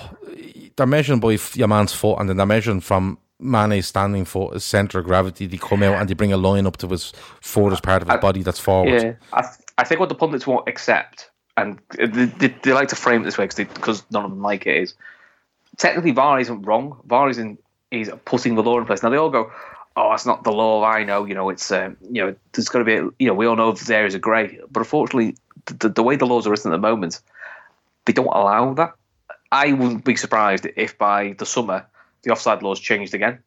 they're 0.75 0.87
measuring 0.87 1.19
by 1.19 1.37
your 1.53 1.67
man's 1.67 1.93
foot 1.93 2.19
and 2.19 2.29
then 2.29 2.37
they're 2.37 2.45
measuring 2.45 2.81
from 2.81 3.17
Mane's 3.39 3.87
standing 3.87 4.25
foot 4.25 4.53
his 4.53 4.63
centre 4.63 4.99
of 4.99 5.05
gravity. 5.05 5.45
They 5.45 5.57
come 5.57 5.83
out 5.83 5.99
and 5.99 6.09
they 6.09 6.15
bring 6.15 6.33
a 6.33 6.37
line 6.37 6.65
up 6.65 6.77
to 6.77 6.87
his 6.87 7.13
furthest 7.41 7.83
part 7.83 8.01
of 8.01 8.09
his 8.09 8.19
body 8.19 8.41
that's 8.41 8.59
forward. 8.59 9.01
Yeah, 9.01 9.13
I, 9.33 9.47
I 9.77 9.83
think 9.83 9.99
what 9.99 10.09
the 10.09 10.15
pundits 10.15 10.47
won't 10.47 10.67
accept 10.67 11.29
and 11.55 11.79
they, 11.95 12.25
they, 12.25 12.47
they 12.47 12.73
like 12.73 12.89
to 12.89 12.95
frame 12.95 13.21
it 13.21 13.25
this 13.25 13.37
way 13.37 13.47
because 13.55 14.03
none 14.11 14.25
of 14.25 14.31
them 14.31 14.41
like 14.41 14.65
it 14.65 14.77
is 14.77 14.95
technically 15.77 16.11
VAR 16.11 16.39
isn't 16.39 16.63
wrong. 16.63 16.99
VAR 17.05 17.29
isn't 17.29 17.63
is 17.91 18.11
putting 18.25 18.55
the 18.55 18.63
law 18.63 18.77
in 18.77 18.85
place. 18.85 19.01
Now 19.01 19.09
they 19.09 19.17
all 19.17 19.29
go, 19.29 19.51
oh, 19.95 20.09
that's 20.09 20.25
not 20.25 20.43
the 20.43 20.51
law 20.51 20.83
I 20.83 21.03
know. 21.03 21.25
You 21.25 21.35
know, 21.35 21.49
it's 21.49 21.71
um, 21.71 21.97
you 22.11 22.23
know, 22.23 22.35
there's 22.51 22.69
got 22.69 22.79
to 22.79 22.85
be, 22.85 22.95
a, 22.95 23.03
you 23.19 23.27
know, 23.27 23.33
we 23.33 23.45
all 23.45 23.55
know 23.55 23.71
there's 23.71 23.89
areas 23.89 24.15
of 24.15 24.21
grey, 24.21 24.59
but 24.69 24.81
unfortunately, 24.81 25.35
the, 25.67 25.89
the 25.89 26.03
way 26.03 26.15
the 26.15 26.25
laws 26.25 26.47
are 26.47 26.51
written 26.51 26.71
at 26.71 26.75
the 26.75 26.82
moment, 26.82 27.21
they 28.06 28.13
don't 28.13 28.27
allow 28.27 28.73
that. 28.73 28.93
I 29.51 29.73
wouldn't 29.73 30.03
be 30.03 30.15
surprised 30.15 30.67
if 30.75 30.97
by 30.97 31.34
the 31.38 31.45
summer 31.45 31.86
the 32.23 32.32
offside 32.32 32.63
laws 32.63 32.80
changed 32.80 33.13
again, 33.13 33.39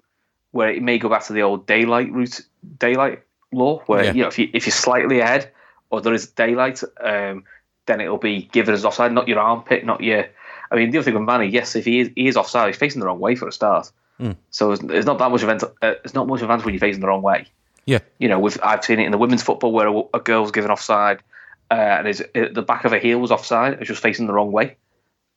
where 0.52 0.70
it 0.70 0.82
may 0.82 0.98
go 0.98 1.08
back 1.08 1.24
to 1.26 1.32
the 1.32 1.42
old 1.42 1.66
daylight 1.66 2.10
route, 2.12 2.40
daylight 2.78 3.22
law, 3.52 3.80
where 3.86 4.04
yeah. 4.04 4.12
you 4.12 4.22
know 4.22 4.28
if 4.28 4.38
you 4.38 4.48
if 4.52 4.66
you're 4.66 4.72
slightly 4.72 5.20
ahead 5.20 5.50
or 5.90 6.00
there 6.00 6.14
is 6.14 6.28
daylight, 6.28 6.82
um, 7.00 7.44
then 7.86 8.00
it'll 8.00 8.18
be 8.18 8.42
given 8.52 8.72
as 8.74 8.84
offside, 8.84 9.12
not 9.12 9.28
your 9.28 9.40
armpit, 9.40 9.84
not 9.84 10.00
your. 10.00 10.26
I 10.70 10.76
mean, 10.76 10.90
the 10.90 10.98
other 10.98 11.04
thing 11.04 11.14
with 11.14 11.24
Manny, 11.24 11.48
yes, 11.48 11.74
if 11.74 11.84
he 11.84 12.00
is, 12.00 12.10
he 12.14 12.28
is 12.28 12.36
offside, 12.36 12.68
he's 12.68 12.76
facing 12.76 13.00
the 13.00 13.06
wrong 13.06 13.18
way 13.18 13.34
for 13.34 13.48
a 13.48 13.52
start. 13.52 13.90
Mm. 14.20 14.36
So 14.50 14.70
it's, 14.70 14.82
it's, 14.84 15.06
not 15.06 15.18
that 15.18 15.30
much 15.30 15.42
event. 15.42 15.64
Uh, 15.82 15.94
it's 16.04 16.14
not 16.14 16.28
much 16.28 16.42
advantage 16.42 16.64
when 16.64 16.74
you're 16.74 16.80
facing 16.80 17.00
the 17.00 17.08
wrong 17.08 17.22
way. 17.22 17.46
Yeah, 17.86 18.00
you 18.18 18.28
know, 18.28 18.38
with 18.38 18.58
I've 18.62 18.84
seen 18.84 19.00
it 19.00 19.04
in 19.04 19.10
the 19.10 19.18
women's 19.18 19.42
football 19.42 19.72
where 19.72 19.88
a, 19.88 20.02
a 20.14 20.20
girl's 20.20 20.52
given 20.52 20.70
offside 20.70 21.22
uh, 21.70 21.74
and 21.74 22.06
his, 22.06 22.24
the 22.34 22.62
back 22.62 22.84
of 22.84 22.92
her 22.92 22.98
heel 22.98 23.18
was 23.18 23.30
offside. 23.30 23.74
It 23.74 23.78
was 23.78 23.88
just 23.88 24.02
facing 24.02 24.26
the 24.26 24.32
wrong 24.32 24.52
way, 24.52 24.76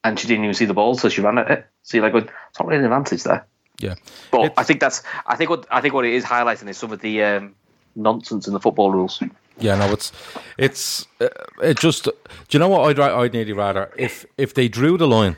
and 0.03 0.19
she 0.19 0.27
didn't 0.27 0.43
even 0.43 0.53
see 0.53 0.65
the 0.65 0.73
ball, 0.73 0.95
so 0.95 1.09
she 1.09 1.21
ran 1.21 1.37
at 1.37 1.51
it. 1.51 1.65
So 1.83 1.97
you're 1.97 2.09
like, 2.09 2.23
it's 2.23 2.59
not 2.59 2.67
really 2.67 2.79
an 2.79 2.85
advantage 2.85 3.23
there. 3.23 3.45
Yeah, 3.79 3.95
but 4.31 4.45
it's, 4.45 4.55
I 4.57 4.63
think 4.63 4.79
that's 4.79 5.03
I 5.25 5.35
think 5.35 5.49
what 5.49 5.65
I 5.71 5.81
think 5.81 5.93
what 5.93 6.05
it 6.05 6.13
is 6.13 6.23
highlighting 6.23 6.69
is 6.69 6.77
some 6.77 6.91
of 6.91 7.01
the 7.01 7.23
um, 7.23 7.55
nonsense 7.95 8.47
in 8.47 8.53
the 8.53 8.59
football 8.59 8.91
rules. 8.91 9.21
Yeah, 9.59 9.75
no, 9.75 9.91
it's 9.91 10.11
it's 10.57 11.07
uh, 11.19 11.29
it 11.61 11.79
just. 11.79 12.05
Do 12.05 12.11
you 12.51 12.59
know 12.59 12.69
what 12.69 12.89
I'd 12.89 12.99
I'd 12.99 13.33
nearly 13.33 13.53
rather 13.53 13.91
if 13.97 14.25
if 14.37 14.53
they 14.53 14.67
drew 14.67 14.97
the 14.97 15.07
line 15.07 15.37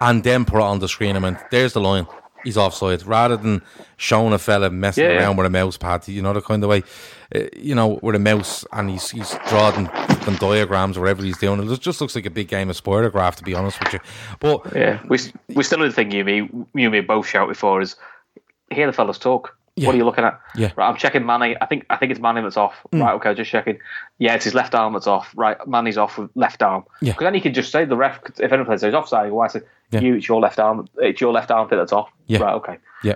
and 0.00 0.24
then 0.24 0.44
put 0.44 0.58
it 0.58 0.62
on 0.62 0.78
the 0.78 0.88
screen. 0.88 1.16
I 1.16 1.18
mean, 1.18 1.38
there's 1.50 1.72
the 1.72 1.80
line 1.80 2.06
he's 2.46 2.56
offside 2.56 3.04
rather 3.06 3.36
than 3.36 3.62
showing 3.96 4.32
a 4.32 4.38
fella 4.38 4.70
messing 4.70 5.04
yeah, 5.04 5.18
around 5.18 5.36
with 5.36 5.46
a 5.46 5.50
mouse 5.50 5.76
pad. 5.76 6.06
You 6.08 6.22
know 6.22 6.32
the 6.32 6.40
kind 6.40 6.62
of 6.62 6.70
way, 6.70 6.82
uh, 7.34 7.40
you 7.54 7.74
know, 7.74 7.98
with 8.02 8.14
a 8.14 8.18
mouse 8.18 8.64
and 8.72 8.88
he's 8.88 9.10
he's 9.10 9.36
drawing 9.48 9.86
fucking 9.86 10.36
diagrams 10.36 10.96
or 10.96 11.00
whatever 11.00 11.22
he's 11.22 11.38
doing. 11.38 11.70
It 11.70 11.80
just 11.80 12.00
looks 12.00 12.14
like 12.14 12.26
a 12.26 12.30
big 12.30 12.48
game 12.48 12.70
of 12.70 12.82
Spirograph, 12.82 13.34
to 13.36 13.44
be 13.44 13.54
honest 13.54 13.78
with 13.80 13.92
you. 13.94 14.00
But 14.40 14.74
yeah, 14.74 15.02
we 15.08 15.18
we 15.48 15.62
still 15.62 15.80
the 15.80 15.92
thing 15.92 16.10
you 16.10 16.24
me 16.24 16.36
you 16.36 16.68
and 16.74 16.92
me 16.92 17.00
both 17.00 17.26
shout 17.26 17.48
before 17.48 17.80
is 17.80 17.96
hear 18.70 18.86
the 18.86 18.92
fellas 18.92 19.18
talk. 19.18 19.56
Yeah. 19.78 19.88
What 19.88 19.94
are 19.94 19.98
you 19.98 20.06
looking 20.06 20.24
at? 20.24 20.40
Yeah. 20.54 20.72
Right, 20.74 20.88
I'm 20.88 20.96
checking 20.96 21.26
Manny. 21.26 21.54
I 21.60 21.66
think 21.66 21.84
I 21.90 21.96
think 21.96 22.10
it's 22.10 22.20
Manny 22.20 22.40
that's 22.40 22.56
off. 22.56 22.74
Mm. 22.92 23.02
Right, 23.02 23.12
okay, 23.16 23.34
just 23.34 23.50
checking. 23.50 23.78
Yeah, 24.18 24.34
it's 24.34 24.44
his 24.44 24.54
left 24.54 24.74
arm 24.74 24.94
that's 24.94 25.06
off. 25.06 25.30
Right, 25.36 25.58
Manny's 25.66 25.98
off 25.98 26.16
with 26.16 26.30
left 26.34 26.62
arm. 26.62 26.84
Yeah. 27.02 27.12
Because 27.12 27.26
then 27.26 27.34
he 27.34 27.42
can 27.42 27.52
just 27.52 27.70
say 27.72 27.84
the 27.84 27.96
ref 27.96 28.20
if 28.38 28.52
anyone 28.52 28.78
says 28.78 28.94
offside, 28.94 29.32
why 29.32 29.48
say 29.48 29.60
yeah. 29.90 30.00
you 30.00 30.14
it's 30.16 30.28
your 30.28 30.40
left 30.40 30.58
arm 30.58 30.88
it's 30.98 31.20
your 31.20 31.32
left 31.32 31.50
armpit 31.50 31.78
that's 31.78 31.92
off. 31.92 32.10
Yeah. 32.26 32.38
Right, 32.40 32.54
okay. 32.54 32.78
Yeah. 33.02 33.14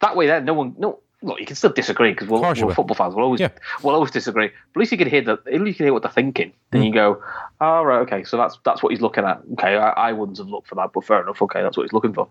That 0.00 0.16
way 0.16 0.26
then 0.26 0.44
no 0.44 0.54
one 0.54 0.74
no 0.78 1.00
look, 1.22 1.40
you 1.40 1.46
can 1.46 1.56
still 1.56 1.72
disagree 1.72 2.10
because 2.12 2.28
we're, 2.28 2.40
we're 2.40 2.74
football 2.74 2.94
fans. 2.94 3.14
We'll 3.14 3.24
always 3.24 3.40
Yeah. 3.40 3.48
we'll 3.82 3.94
always 3.94 4.10
disagree. 4.10 4.48
But 4.72 4.78
at 4.78 4.80
least 4.80 4.92
you 4.92 4.98
can 4.98 5.08
hear 5.08 5.22
that. 5.22 5.40
At 5.46 5.60
least 5.60 5.66
you 5.66 5.74
can 5.74 5.86
hear 5.86 5.92
what 5.92 6.02
they're 6.02 6.10
thinking. 6.12 6.52
Then 6.70 6.82
Mm. 6.82 6.86
you 6.86 6.92
go, 6.94 7.22
"Oh 7.60 7.82
right, 7.82 7.98
okay, 8.00 8.24
so 8.24 8.36
that's 8.38 8.58
that's 8.64 8.82
what 8.82 8.90
he's 8.92 9.00
looking 9.02 9.24
at." 9.24 9.40
Okay, 9.54 9.76
I, 9.76 9.90
I 9.90 10.12
wouldn't 10.12 10.38
have 10.38 10.48
looked 10.48 10.68
for 10.68 10.74
that, 10.76 10.90
but 10.94 11.04
fair 11.04 11.22
enough. 11.22 11.40
Okay, 11.42 11.60
that's 11.62 11.76
what 11.76 11.82
he's 11.84 11.92
looking 11.92 12.14
for. 12.14 12.28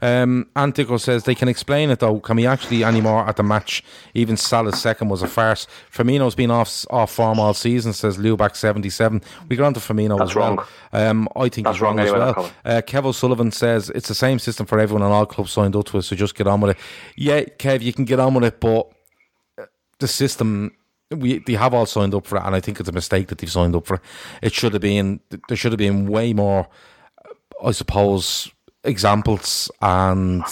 Um, 0.00 0.46
Antico 0.56 0.96
says 0.98 1.24
they 1.24 1.34
can 1.34 1.48
explain 1.48 1.90
it 1.90 2.00
though. 2.00 2.20
Can 2.20 2.36
we 2.36 2.46
actually 2.46 2.84
anymore 2.84 3.26
at 3.28 3.36
the 3.36 3.42
match? 3.42 3.82
Even 4.14 4.36
Salah's 4.36 4.80
second 4.80 5.08
was 5.08 5.22
a 5.22 5.26
farce. 5.26 5.66
Firmino's 5.92 6.34
been 6.34 6.50
off 6.50 6.84
off 6.90 7.12
form 7.12 7.40
all 7.40 7.54
season. 7.54 7.92
Says 7.92 8.18
Luback 8.18 8.56
seventy 8.56 8.90
seven. 8.90 9.22
We 9.48 9.56
got 9.56 9.66
on 9.66 9.74
to 9.74 9.80
Firmino 9.80 10.18
That's 10.18 10.30
as 10.32 10.36
well. 10.36 10.56
wrong. 10.56 10.66
Um, 10.92 11.28
I 11.36 11.48
think 11.48 11.64
That's 11.66 11.76
he's 11.76 11.80
wrong, 11.82 11.96
wrong 11.96 12.06
as 12.06 12.12
anyway, 12.12 12.32
well. 12.36 12.50
Uh, 12.64 12.82
Kev 12.82 13.04
O'Sullivan 13.06 13.50
says 13.52 13.90
it's 13.94 14.08
the 14.08 14.14
same 14.14 14.38
system 14.38 14.66
for 14.66 14.78
everyone 14.78 15.02
and 15.02 15.12
all 15.12 15.24
clubs 15.26 15.50
signed 15.52 15.74
up 15.76 15.86
to 15.86 15.98
it. 15.98 16.02
So 16.02 16.14
just 16.16 16.34
get 16.34 16.46
on 16.46 16.60
with 16.60 16.72
it. 16.76 16.82
Yeah, 17.16 17.40
Kev, 17.42 17.80
you 17.80 17.92
can 17.92 18.04
get 18.04 18.11
on 18.20 18.34
with 18.34 18.44
it, 18.44 18.60
but 18.60 18.90
uh, 19.58 19.66
the 19.98 20.08
system. 20.08 20.76
We 21.10 21.40
they 21.40 21.52
have 21.54 21.74
all 21.74 21.84
signed 21.84 22.14
up 22.14 22.26
for 22.26 22.38
it, 22.38 22.42
and 22.42 22.54
I 22.54 22.60
think 22.60 22.80
it's 22.80 22.88
a 22.88 22.92
mistake 22.92 23.28
that 23.28 23.36
they've 23.36 23.50
signed 23.50 23.76
up 23.76 23.84
for 23.84 23.96
it. 23.96 24.00
It 24.40 24.54
should 24.54 24.72
have 24.72 24.80
been 24.80 25.20
there 25.46 25.56
should 25.58 25.72
have 25.72 25.78
been 25.78 26.06
way 26.06 26.32
more 26.32 26.68
I 27.62 27.70
suppose, 27.70 28.50
examples 28.84 29.70
and 29.80 30.44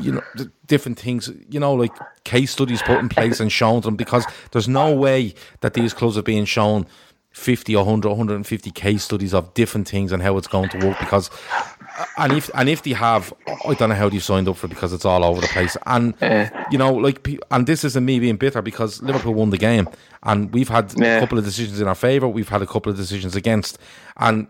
you 0.00 0.12
know 0.12 0.22
different 0.66 0.98
things. 0.98 1.30
You 1.48 1.60
know, 1.60 1.74
like 1.74 1.92
case 2.24 2.50
studies 2.50 2.82
put 2.82 2.98
in 2.98 3.08
place 3.08 3.40
and 3.40 3.50
shown 3.50 3.82
to 3.82 3.88
them 3.88 3.96
because 3.96 4.26
there's 4.50 4.68
no 4.68 4.94
way 4.94 5.34
that 5.60 5.74
these 5.74 5.94
clubs 5.94 6.18
are 6.18 6.22
being 6.22 6.44
shown 6.44 6.86
50, 7.30 7.76
100, 7.76 8.08
150 8.08 8.70
case 8.72 9.04
studies 9.04 9.34
of 9.34 9.54
different 9.54 9.88
things 9.88 10.12
and 10.12 10.22
how 10.22 10.36
it's 10.36 10.48
going 10.48 10.68
to 10.70 10.86
work. 10.86 10.98
Because 10.98 11.30
and 12.16 12.32
if 12.32 12.50
and 12.54 12.68
if 12.68 12.82
they 12.82 12.92
have, 12.92 13.32
I 13.46 13.74
don't 13.74 13.88
know 13.88 13.94
how 13.94 14.08
they've 14.08 14.22
signed 14.22 14.48
up 14.48 14.56
for 14.56 14.66
it 14.66 14.70
because 14.70 14.92
it's 14.92 15.04
all 15.04 15.24
over 15.24 15.40
the 15.40 15.48
place. 15.48 15.76
And 15.86 16.14
you 16.70 16.78
know, 16.78 16.92
like 16.92 17.26
and 17.50 17.66
this 17.66 17.84
isn't 17.84 18.04
me 18.04 18.18
being 18.20 18.36
bitter 18.36 18.62
because 18.62 19.02
Liverpool 19.02 19.34
won 19.34 19.50
the 19.50 19.58
game 19.58 19.88
and 20.22 20.52
we've 20.52 20.68
had 20.68 20.92
a 21.00 21.20
couple 21.20 21.38
of 21.38 21.44
decisions 21.44 21.80
in 21.80 21.88
our 21.88 21.94
favour. 21.94 22.28
We've 22.28 22.48
had 22.48 22.62
a 22.62 22.66
couple 22.66 22.90
of 22.90 22.96
decisions 22.96 23.36
against 23.36 23.78
and 24.16 24.48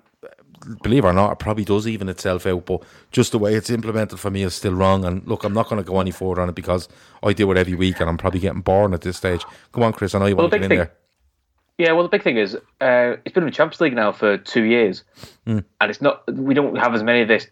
believe 0.82 1.04
it 1.04 1.08
or 1.08 1.12
not, 1.12 1.32
it 1.32 1.38
probably 1.38 1.64
does 1.64 1.86
even 1.86 2.08
itself 2.08 2.46
out, 2.46 2.64
but 2.66 2.82
just 3.10 3.32
the 3.32 3.38
way 3.38 3.54
it's 3.54 3.70
implemented 3.70 4.18
for 4.18 4.30
me 4.30 4.42
is 4.42 4.54
still 4.54 4.72
wrong. 4.72 5.04
And 5.04 5.26
look, 5.26 5.44
I'm 5.44 5.52
not 5.52 5.68
going 5.68 5.82
to 5.82 5.86
go 5.86 6.00
any 6.00 6.10
further 6.10 6.40
on 6.40 6.48
it 6.48 6.54
because 6.54 6.88
I 7.22 7.32
do 7.32 7.50
it 7.52 7.58
every 7.58 7.74
week 7.74 8.00
and 8.00 8.08
I'm 8.08 8.16
probably 8.16 8.40
getting 8.40 8.62
bored 8.62 8.94
at 8.94 9.02
this 9.02 9.18
stage. 9.18 9.44
Come 9.72 9.82
on, 9.82 9.92
Chris, 9.92 10.14
I 10.14 10.18
know 10.18 10.26
you 10.26 10.36
Well, 10.36 10.44
want 10.44 10.52
to 10.52 10.58
get 10.58 10.64
in 10.64 10.68
big 10.70 10.78
there. 10.78 10.92
Yeah, 11.78 11.92
well, 11.92 12.04
the 12.04 12.08
big 12.08 12.22
thing 12.22 12.36
is 12.36 12.54
uh, 12.80 13.16
it's 13.24 13.32
been 13.34 13.42
in 13.42 13.50
the 13.50 13.54
Champions 13.54 13.80
League 13.80 13.94
now 13.94 14.12
for 14.12 14.38
two 14.38 14.62
years, 14.62 15.02
Hmm. 15.44 15.60
and 15.80 15.90
it's 15.90 16.00
not. 16.00 16.22
We 16.32 16.54
don't 16.54 16.76
have 16.76 16.94
as 16.94 17.02
many 17.02 17.20
of 17.22 17.28
this 17.28 17.48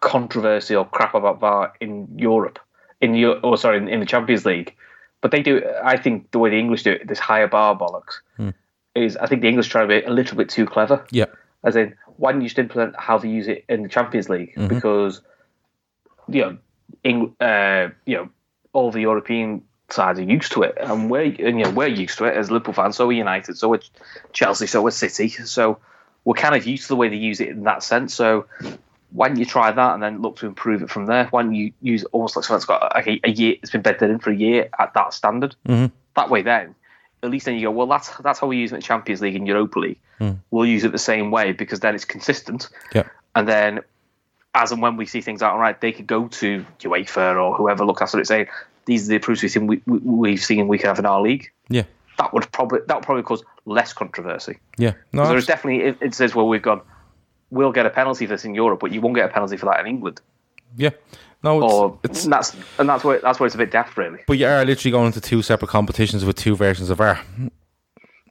controversy 0.00 0.74
or 0.76 0.84
crap 0.86 1.14
about 1.14 1.40
VAR 1.40 1.72
in 1.80 2.06
Europe, 2.16 2.58
in 3.00 3.14
Eu- 3.14 3.40
or 3.42 3.56
sorry, 3.56 3.78
in, 3.78 3.88
in 3.88 4.00
the 4.00 4.06
Champions 4.06 4.44
League. 4.44 4.76
But 5.22 5.30
they 5.30 5.42
do. 5.42 5.62
I 5.82 5.96
think 5.96 6.30
the 6.32 6.38
way 6.38 6.50
the 6.50 6.58
English 6.58 6.82
do 6.82 6.92
it, 6.92 7.08
this 7.08 7.18
higher 7.18 7.46
bar 7.48 7.76
bollocks, 7.78 8.20
Hmm. 8.36 8.50
is 8.94 9.16
I 9.16 9.26
think 9.26 9.42
the 9.42 9.48
English 9.48 9.68
try 9.68 9.82
to 9.82 9.88
be 9.88 10.02
a 10.02 10.10
little 10.10 10.36
bit 10.36 10.48
too 10.50 10.66
clever. 10.66 11.04
Yeah, 11.10 11.26
As 11.64 11.76
in, 11.76 11.94
why 12.16 12.32
don't 12.32 12.42
you 12.42 12.48
just 12.48 12.58
implement 12.58 12.94
how 12.98 13.16
they 13.18 13.28
use 13.28 13.48
it 13.48 13.64
in 13.68 13.82
the 13.82 13.88
Champions 13.88 14.28
League? 14.28 14.54
Mm-hmm. 14.54 14.68
Because 14.68 15.22
you 16.28 16.42
know, 16.42 16.58
Eng- 17.04 17.34
uh, 17.40 17.88
you 18.04 18.16
know, 18.16 18.28
all 18.72 18.90
the 18.90 19.00
European 19.00 19.62
sides 19.92 20.18
are 20.18 20.24
used 20.24 20.52
to 20.52 20.62
it, 20.62 20.76
and 20.80 21.10
we're 21.10 21.24
and, 21.24 21.58
you 21.58 21.64
know 21.64 21.70
we're 21.70 21.86
used 21.86 22.18
to 22.18 22.24
it 22.24 22.36
as 22.36 22.50
Liverpool 22.50 22.74
fans. 22.74 22.96
So 22.96 23.08
are 23.08 23.12
United, 23.12 23.56
so 23.56 23.72
are 23.74 23.80
Chelsea, 24.32 24.66
so 24.66 24.86
are 24.86 24.90
City. 24.90 25.28
So 25.28 25.78
we're 26.24 26.34
kind 26.34 26.54
of 26.54 26.66
used 26.66 26.84
to 26.84 26.88
the 26.88 26.96
way 26.96 27.08
they 27.08 27.16
use 27.16 27.40
it 27.40 27.48
in 27.48 27.64
that 27.64 27.82
sense. 27.82 28.14
So 28.14 28.46
why 29.12 29.28
don't 29.28 29.38
you 29.38 29.44
try 29.44 29.72
that 29.72 29.94
and 29.94 30.02
then 30.02 30.22
look 30.22 30.36
to 30.36 30.46
improve 30.46 30.82
it 30.82 30.90
from 30.90 31.06
there? 31.06 31.26
Why 31.26 31.42
don't 31.42 31.54
you 31.54 31.72
use 31.80 32.04
almost 32.12 32.36
like 32.36 32.46
that's 32.46 32.64
got 32.64 32.94
like 32.94 33.06
a, 33.06 33.20
a 33.24 33.30
year, 33.30 33.56
it's 33.60 33.70
been 33.70 33.82
bedded 33.82 34.10
in 34.10 34.18
for 34.18 34.30
a 34.30 34.36
year 34.36 34.68
at 34.78 34.94
that 34.94 35.14
standard? 35.14 35.56
Mm-hmm. 35.66 35.94
That 36.14 36.30
way, 36.30 36.42
then 36.42 36.74
at 37.22 37.30
least 37.30 37.46
then 37.46 37.54
you 37.56 37.62
go, 37.62 37.70
well, 37.70 37.86
that's 37.86 38.10
that's 38.18 38.38
how 38.38 38.46
we 38.46 38.56
use 38.56 38.72
it 38.72 38.76
in 38.76 38.80
the 38.80 38.86
Champions 38.86 39.20
League 39.20 39.36
and 39.36 39.46
Europa 39.46 39.78
League. 39.78 40.00
We'll 40.50 40.66
use 40.66 40.84
it 40.84 40.92
the 40.92 40.98
same 40.98 41.30
way 41.30 41.52
because 41.52 41.80
then 41.80 41.94
it's 41.94 42.04
consistent. 42.04 42.68
yeah, 42.94 43.08
And 43.34 43.48
then, 43.48 43.80
as 44.54 44.70
and 44.70 44.82
when 44.82 44.96
we 44.96 45.06
see 45.06 45.22
things 45.22 45.42
out 45.42 45.58
right, 45.58 45.80
they 45.80 45.92
could 45.92 46.06
go 46.06 46.28
to 46.28 46.64
UEFA 46.80 47.40
or 47.42 47.54
whoever 47.54 47.84
look 47.84 48.02
after 48.02 48.20
it, 48.20 48.26
saying 48.26 48.48
these 48.90 49.06
are 49.06 49.10
the 49.10 49.16
approaches 49.16 49.42
we've 49.42 49.52
seen 49.52 49.66
we, 49.66 49.80
we, 49.86 49.98
we've 49.98 50.42
seen 50.42 50.68
we 50.68 50.78
can 50.78 50.88
have 50.88 50.98
in 50.98 51.06
our 51.06 51.20
league. 51.22 51.50
yeah, 51.68 51.84
That 52.18 52.32
would 52.34 52.50
probably 52.52 52.80
that 52.86 52.96
would 52.96 53.04
probably 53.04 53.22
cause 53.22 53.42
less 53.64 53.92
controversy. 53.92 54.58
yeah. 54.78 54.92
No, 55.12 55.26
There's 55.28 55.46
definitely 55.46 55.84
it, 55.84 55.98
it 56.00 56.14
says 56.14 56.34
well 56.34 56.48
we've 56.48 56.62
gone, 56.62 56.80
we'll 57.50 57.72
get 57.72 57.86
a 57.86 57.90
penalty 57.90 58.26
for 58.26 58.34
this 58.34 58.44
in 58.44 58.54
Europe, 58.54 58.80
but 58.80 58.92
you 58.92 59.00
won't 59.00 59.14
get 59.16 59.26
a 59.30 59.32
penalty 59.32 59.56
for 59.56 59.66
that 59.66 59.80
in 59.80 59.86
England. 59.86 60.20
yeah. 60.76 60.90
No, 61.42 61.64
it's, 61.64 61.72
Or 61.72 61.98
it's 62.04 62.24
and 62.24 62.32
that's 62.34 62.54
and 62.78 62.86
that's 62.88 63.02
where 63.02 63.18
that's 63.18 63.40
where 63.40 63.46
it's 63.46 63.54
a 63.54 63.58
bit 63.58 63.70
daft, 63.70 63.96
really. 63.96 64.18
but 64.26 64.36
you 64.36 64.46
are 64.46 64.62
literally 64.64 64.90
going 64.92 65.06
into 65.06 65.22
two 65.22 65.40
separate 65.40 65.68
competitions 65.68 66.22
with 66.22 66.36
two 66.36 66.54
versions 66.54 66.90
of 66.90 67.00
R 67.00 67.18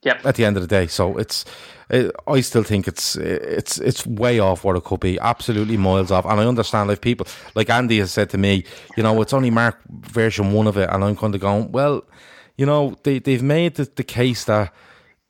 Yep. 0.04 0.26
at 0.26 0.36
the 0.36 0.46
end 0.46 0.56
of 0.56 0.64
the 0.64 0.68
day. 0.68 0.88
So 0.88 1.18
it's, 1.18 1.44
it, 1.90 2.16
I 2.28 2.42
still 2.42 2.64
think 2.64 2.88
it's 2.88 3.16
it's 3.16 3.80
it's 3.80 4.06
way 4.06 4.40
off 4.40 4.64
what 4.64 4.76
it 4.76 4.84
could 4.84 5.00
be. 5.00 5.20
Absolutely 5.20 5.76
miles 5.78 6.12
off. 6.12 6.26
And 6.26 6.40
I 6.40 6.46
understand 6.46 6.90
if 6.92 7.02
people 7.02 7.28
like 7.56 7.70
Andy 7.70 8.00
has 8.00 8.12
said 8.12 8.30
to 8.30 8.38
me, 8.38 8.64
you 8.96 9.04
know, 9.04 9.22
it's 9.22 9.34
only 9.34 9.50
Mark 9.50 9.80
version 9.90 10.54
one 10.54 10.68
of 10.68 10.78
it, 10.78 10.90
and 10.90 11.04
I'm 11.04 11.16
kind 11.16 11.36
of 11.36 11.42
going, 11.42 11.72
well, 11.72 12.04
you 12.58 12.66
know, 12.66 12.96
they 13.04 13.20
they've 13.20 13.44
made 13.44 13.76
the, 13.76 13.90
the 13.96 14.04
case 14.04 14.46
that. 14.46 14.74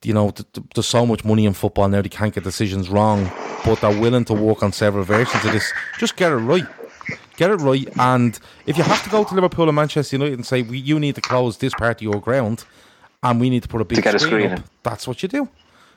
You 0.02 0.14
know, 0.14 0.30
th- 0.30 0.50
th- 0.54 0.66
there's 0.74 0.86
so 0.86 1.04
much 1.04 1.26
money 1.26 1.44
in 1.44 1.52
football 1.52 1.86
now; 1.86 2.00
they 2.00 2.08
can't 2.08 2.32
get 2.32 2.42
decisions 2.42 2.88
wrong, 2.88 3.30
but 3.66 3.82
they're 3.82 4.00
willing 4.00 4.24
to 4.24 4.32
work 4.32 4.62
on 4.62 4.72
several 4.72 5.04
versions 5.04 5.44
of 5.44 5.52
this. 5.52 5.74
Just 5.98 6.16
get 6.16 6.32
it 6.32 6.36
right 6.36 6.66
get 7.36 7.50
it 7.50 7.56
right. 7.56 7.88
And 7.98 8.38
if 8.66 8.76
you 8.76 8.84
have 8.84 9.02
to 9.04 9.10
go 9.10 9.24
to 9.24 9.34
Liverpool 9.34 9.68
and 9.68 9.76
Manchester 9.76 10.16
United 10.16 10.34
and 10.34 10.46
say, 10.46 10.62
we, 10.62 10.78
you 10.78 11.00
need 11.00 11.14
to 11.16 11.20
close 11.20 11.56
this 11.56 11.74
part 11.74 11.96
of 11.96 12.02
your 12.02 12.20
ground 12.20 12.64
and 13.22 13.40
we 13.40 13.50
need 13.50 13.62
to 13.62 13.68
put 13.68 13.80
a 13.80 13.84
big 13.84 14.02
get 14.02 14.14
a 14.14 14.18
screen, 14.18 14.30
screen 14.42 14.52
up, 14.52 14.58
in. 14.58 14.64
that's 14.82 15.06
what 15.08 15.22
you 15.22 15.28
do. 15.28 15.48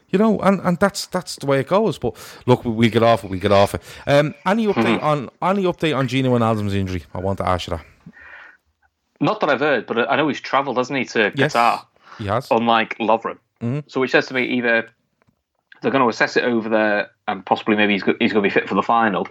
You 0.10 0.20
know, 0.20 0.40
and, 0.42 0.60
and 0.62 0.78
that's 0.80 1.08
that's 1.08 1.38
the 1.38 1.48
way 1.48 1.60
it 1.60 1.68
goes. 1.68 1.98
But 1.98 2.16
look, 2.46 2.64
we, 2.66 2.72
we 2.72 2.90
get 2.90 3.02
off 3.02 3.24
it, 3.24 3.32
we 3.32 3.40
get 3.40 3.52
off 3.52 3.74
it. 3.74 3.82
Um, 4.06 4.36
any 4.46 4.68
update 4.68 5.00
Mm-hmm. 5.00 5.06
on 5.06 5.30
any 5.42 5.64
update 5.64 5.98
on 5.98 6.08
Gino 6.08 6.38
Wijnaldum's 6.38 6.76
injury? 6.76 7.04
I 7.14 7.20
want 7.20 7.40
to 7.40 7.48
ask 7.48 7.68
you 7.68 7.78
that. 7.78 7.86
Not 9.20 9.40
that 9.40 9.50
I've 9.50 9.60
heard, 9.60 9.86
but 9.88 10.10
I 10.12 10.16
know 10.18 10.28
he's 10.28 10.42
travelled, 10.42 10.78
hasn't 10.78 11.00
he, 11.00 11.06
to 11.06 11.32
Yes, 11.36 11.54
Qatar? 11.54 11.86
he 12.18 12.26
has. 12.28 12.48
unlike 12.52 12.98
Lovren. 13.00 13.38
So 13.88 14.02
which 14.02 14.12
says 14.12 14.28
to 14.28 14.34
me 14.34 14.44
either 14.44 14.90
they're 15.82 15.92
going 15.92 16.04
to 16.04 16.10
assess 16.10 16.36
it 16.36 16.44
over 16.44 16.68
there 16.68 17.10
and 17.30 17.46
possibly 17.46 17.76
maybe 17.78 17.94
he's, 17.94 18.04
go- 18.04 18.16
he's 18.20 18.34
going 18.34 18.44
to 18.44 18.50
be 18.50 18.54
fit 18.54 18.68
for 18.68 18.76
the 18.76 18.84
final, 18.84 19.26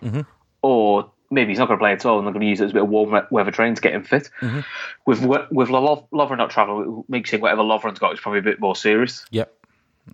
or 0.63 1.11
maybe 1.33 1.51
he's 1.51 1.59
not 1.59 1.67
going 1.67 1.79
to 1.79 1.83
play 1.83 1.93
at 1.93 2.05
all 2.07 2.19
and 2.19 2.27
they're 2.27 2.33
going 2.33 2.43
to 2.43 2.49
use 2.49 2.61
it 2.61 2.67
as 2.67 2.71
a 2.71 2.75
bit 2.75 2.83
of 2.83 2.89
warm 2.89 3.27
weather 3.31 3.51
training 3.51 3.75
to 3.75 3.81
get 3.81 3.95
him 3.95 4.05
fit. 4.05 4.31
Mm-hmm. 4.41 4.61
With 5.07 5.21
we- 5.23 5.47
with 5.51 5.71
Lo- 5.71 6.07
Lovren 6.13 6.39
not 6.39 6.51
travelling, 6.51 7.01
it 7.01 7.11
makes 7.11 7.33
it 7.33 7.41
whatever 7.41 7.63
Lovren's 7.63 7.99
got 7.99 8.13
is 8.13 8.21
probably 8.21 8.41
a 8.41 8.43
bit 8.43 8.61
more 8.61 8.77
serious. 8.77 9.25
Yep. 9.31 9.53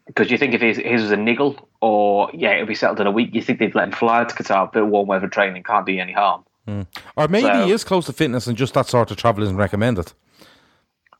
Because 0.06 0.30
you 0.30 0.38
think 0.38 0.54
if 0.54 0.60
his, 0.60 0.76
his 0.76 1.02
was 1.02 1.10
a 1.10 1.16
niggle 1.16 1.68
or 1.80 2.30
yeah, 2.32 2.54
it'll 2.54 2.66
be 2.66 2.74
settled 2.74 3.00
in 3.00 3.06
a 3.06 3.10
week, 3.10 3.34
you 3.34 3.42
think 3.42 3.58
they'd 3.58 3.74
let 3.74 3.88
him 3.88 3.92
fly 3.92 4.24
to 4.24 4.34
Qatar, 4.34 4.68
a 4.68 4.70
bit 4.70 4.82
of 4.82 4.88
warm 4.88 5.08
weather 5.08 5.28
training 5.28 5.62
can't 5.62 5.86
do 5.86 5.98
any 5.98 6.12
harm. 6.12 6.44
Mm. 6.66 6.86
Or 7.16 7.28
maybe 7.28 7.46
So- 7.46 7.66
he 7.66 7.72
is 7.72 7.84
close 7.84 8.06
to 8.06 8.12
fitness 8.12 8.46
and 8.46 8.56
just 8.56 8.74
that 8.74 8.86
sort 8.86 9.10
of 9.10 9.16
travel 9.16 9.42
isn't 9.42 9.56
recommended. 9.56 10.12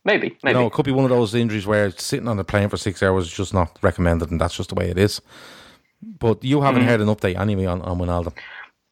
Maybe, 0.05 0.29
You 0.29 0.37
maybe. 0.43 0.59
know, 0.59 0.67
it 0.67 0.73
could 0.73 0.87
be 0.87 0.93
one 0.93 1.05
of 1.05 1.11
those 1.11 1.35
injuries 1.35 1.67
where 1.67 1.91
sitting 1.91 2.29
on 2.29 2.39
a 2.39 2.45
plane 2.45 2.69
for 2.69 2.77
six 2.77 3.03
hours 3.03 3.27
is 3.27 3.33
just 3.33 3.53
not 3.53 3.79
recommended, 3.83 4.31
and 4.31 4.41
that's 4.41 4.57
just 4.57 4.71
the 4.71 4.75
way 4.75 4.89
it 4.89 4.97
is. 4.97 5.21
But 6.01 6.43
you 6.45 6.63
haven't 6.63 6.83
mm-hmm. 6.83 6.91
heard 6.91 7.01
an 7.01 7.09
update 7.09 7.39
anyway 7.39 7.67
on, 7.67 7.83
on 7.83 7.99
Wijnaldum. 7.99 8.33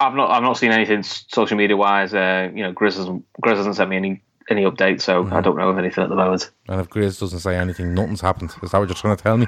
I've 0.00 0.14
not 0.14 0.30
I've 0.30 0.42
not 0.42 0.54
seen 0.58 0.72
anything 0.72 1.02
social 1.02 1.56
media 1.56 1.76
wise. 1.76 2.12
Uh, 2.14 2.50
you 2.54 2.62
know, 2.62 2.72
Grizz 2.72 2.96
hasn't, 2.96 3.24
Grizz 3.42 3.56
hasn't 3.56 3.76
sent 3.76 3.90
me 3.90 3.96
any 3.96 4.22
any 4.50 4.62
updates, 4.64 5.02
so 5.02 5.24
Mm-hmm. 5.24 5.34
I 5.34 5.40
don't 5.40 5.56
know 5.56 5.68
of 5.70 5.78
anything 5.78 6.04
at 6.04 6.10
the 6.10 6.16
moment. 6.16 6.50
And 6.68 6.80
if 6.80 6.88
Grace 6.88 7.18
doesn't 7.18 7.40
say 7.40 7.56
anything, 7.56 7.94
nothing's 7.94 8.20
happened. 8.20 8.52
Is 8.62 8.70
that 8.70 8.78
what 8.78 8.88
you're 8.88 8.94
trying 8.94 9.16
to 9.16 9.22
tell 9.22 9.36
me? 9.38 9.46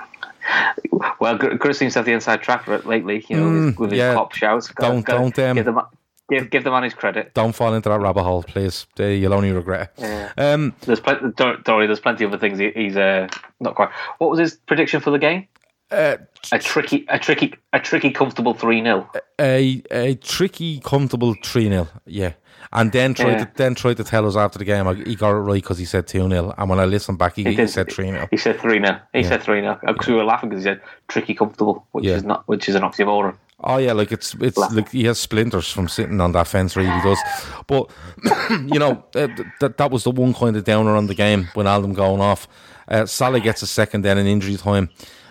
Well, 1.20 1.36
Gr- 1.36 1.50
Grizz 1.54 1.76
seems 1.76 1.92
to 1.92 1.98
have 2.00 2.06
the 2.06 2.12
inside 2.12 2.42
track 2.42 2.64
for 2.64 2.74
it 2.74 2.86
lately. 2.86 3.24
You 3.28 3.36
know, 3.36 3.66
with, 3.66 3.78
with 3.78 3.90
his 3.92 3.98
Mm, 4.00 4.02
yeah. 4.02 4.14
pop 4.14 4.32
shouts. 4.34 4.68
Go- 4.68 4.88
Don't- 5.02 5.06
don't, 5.06 5.38
um, 5.38 5.56
give 5.56 5.64
the 5.66 5.82
give 6.30 6.50
give 6.50 6.64
the 6.64 6.70
man 6.70 6.82
his 6.82 6.94
credit. 6.94 7.32
Don't 7.34 7.54
fall 7.54 7.74
into 7.74 7.88
that 7.90 8.00
rabbit 8.00 8.22
hole, 8.24 8.42
please. 8.42 8.86
Uh, 8.98 9.04
You'll 9.04 9.34
only 9.34 9.52
regret 9.52 9.92
it. 9.98 10.32
Um, 10.38 10.74
There's 10.80 11.00
plenty. 11.00 11.30
Don't, 11.36 11.62
don't 11.64 11.76
worry, 11.76 11.86
there's 11.86 12.00
plenty 12.00 12.24
of 12.24 12.32
other 12.32 12.38
things. 12.40 12.58
He, 12.58 12.70
he's 12.74 12.96
uh, 12.96 13.28
not 13.60 13.74
quite. 13.74 13.90
What 14.18 14.30
was 14.30 14.38
his 14.40 14.54
prediction 14.66 15.00
for 15.00 15.10
the 15.10 15.18
game? 15.18 15.46
Uh, 15.90 16.16
A 16.52 16.58
tricky, 16.58 17.06
a 17.08 17.18
tricky, 17.18 17.54
a 17.72 17.80
tricky, 17.80 18.10
comfortable 18.10 18.52
three 18.54 18.82
0 18.82 19.08
a 19.40 19.82
a 19.90 20.14
tricky, 20.16 20.80
comfortable 20.80 21.34
three 21.42 21.68
0 21.68 21.88
Yeah, 22.04 22.32
and 22.72 22.92
then 22.92 23.14
tried 23.14 23.32
Yeah. 23.38 23.44
to 23.46 23.50
then 23.56 23.74
tried 23.74 23.96
to 23.96 24.04
tell 24.04 24.26
us 24.26 24.36
after 24.36 24.58
the 24.58 24.64
game 24.66 24.84
like, 24.84 25.06
he 25.06 25.14
got 25.16 25.30
it 25.30 25.40
right 25.40 25.62
because 25.62 25.78
he 25.78 25.86
said 25.86 26.06
two 26.06 26.28
0 26.28 26.54
and 26.58 26.68
when 26.70 26.78
I 26.78 26.84
listened 26.84 27.18
back, 27.18 27.36
he, 27.36 27.44
he, 27.44 27.66
said 27.66 27.90
three 27.90 28.06
0 28.10 28.28
He 28.30 28.36
said 28.36 28.60
three 28.60 28.78
0 28.84 29.00
He 29.14 29.22
said 29.22 29.42
three 29.42 29.60
0 29.60 29.78
because 29.86 30.06
we 30.08 30.14
were 30.14 30.24
laughing 30.24 30.50
because 30.50 30.62
he 30.64 30.68
said 30.70 30.80
tricky, 31.08 31.34
comfortable, 31.34 31.86
which 31.92 32.04
Yeah. 32.04 32.16
is 32.16 32.24
not, 32.24 32.46
which 32.48 32.68
is 32.68 32.74
an 32.74 32.82
oxymoron. 32.82 33.34
Oh 33.64 33.78
yeah, 33.78 33.92
like 33.92 34.12
it's 34.12 34.34
it's 34.40 34.56
like 34.58 34.90
he 34.90 35.04
has 35.04 35.18
splinters 35.18 35.68
from 35.72 35.88
sitting 35.88 36.20
on 36.20 36.32
that 36.32 36.46
fence. 36.46 36.76
Really 36.76 37.00
does, 37.02 37.18
but 37.66 37.90
you 38.50 38.78
know 38.78 39.02
uh, 39.16 39.26
that 39.60 39.78
that 39.78 39.90
was 39.90 40.04
the 40.04 40.10
one 40.12 40.32
kind 40.34 40.54
of 40.56 40.62
downer 40.64 40.94
on 40.94 41.06
the 41.08 41.14
game 41.14 41.48
Wijnaldum 41.54 41.94
going 41.94 42.20
off. 42.20 42.46
Uh, 42.86 43.04
Salah 43.04 43.40
gets 43.40 43.60
a 43.62 43.66
second, 43.66 44.02
then 44.02 44.16
in 44.18 44.26
injury 44.28 44.56
time. 44.56 44.90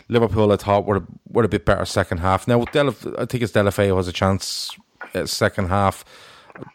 Liverpool, 0.09 0.51
I 0.51 0.55
thought 0.57 0.85
were 0.85 1.03
were 1.29 1.43
a 1.43 1.49
bit 1.49 1.65
better 1.65 1.85
second 1.85 2.19
half. 2.19 2.47
Now, 2.47 2.63
Delaf, 2.65 3.13
I 3.19 3.25
think 3.25 3.43
it's 3.43 3.51
Delafeo 3.53 3.97
has 3.97 4.07
a 4.07 4.13
chance 4.13 4.75
uh, 5.13 5.25
second 5.25 5.67
half. 5.69 6.03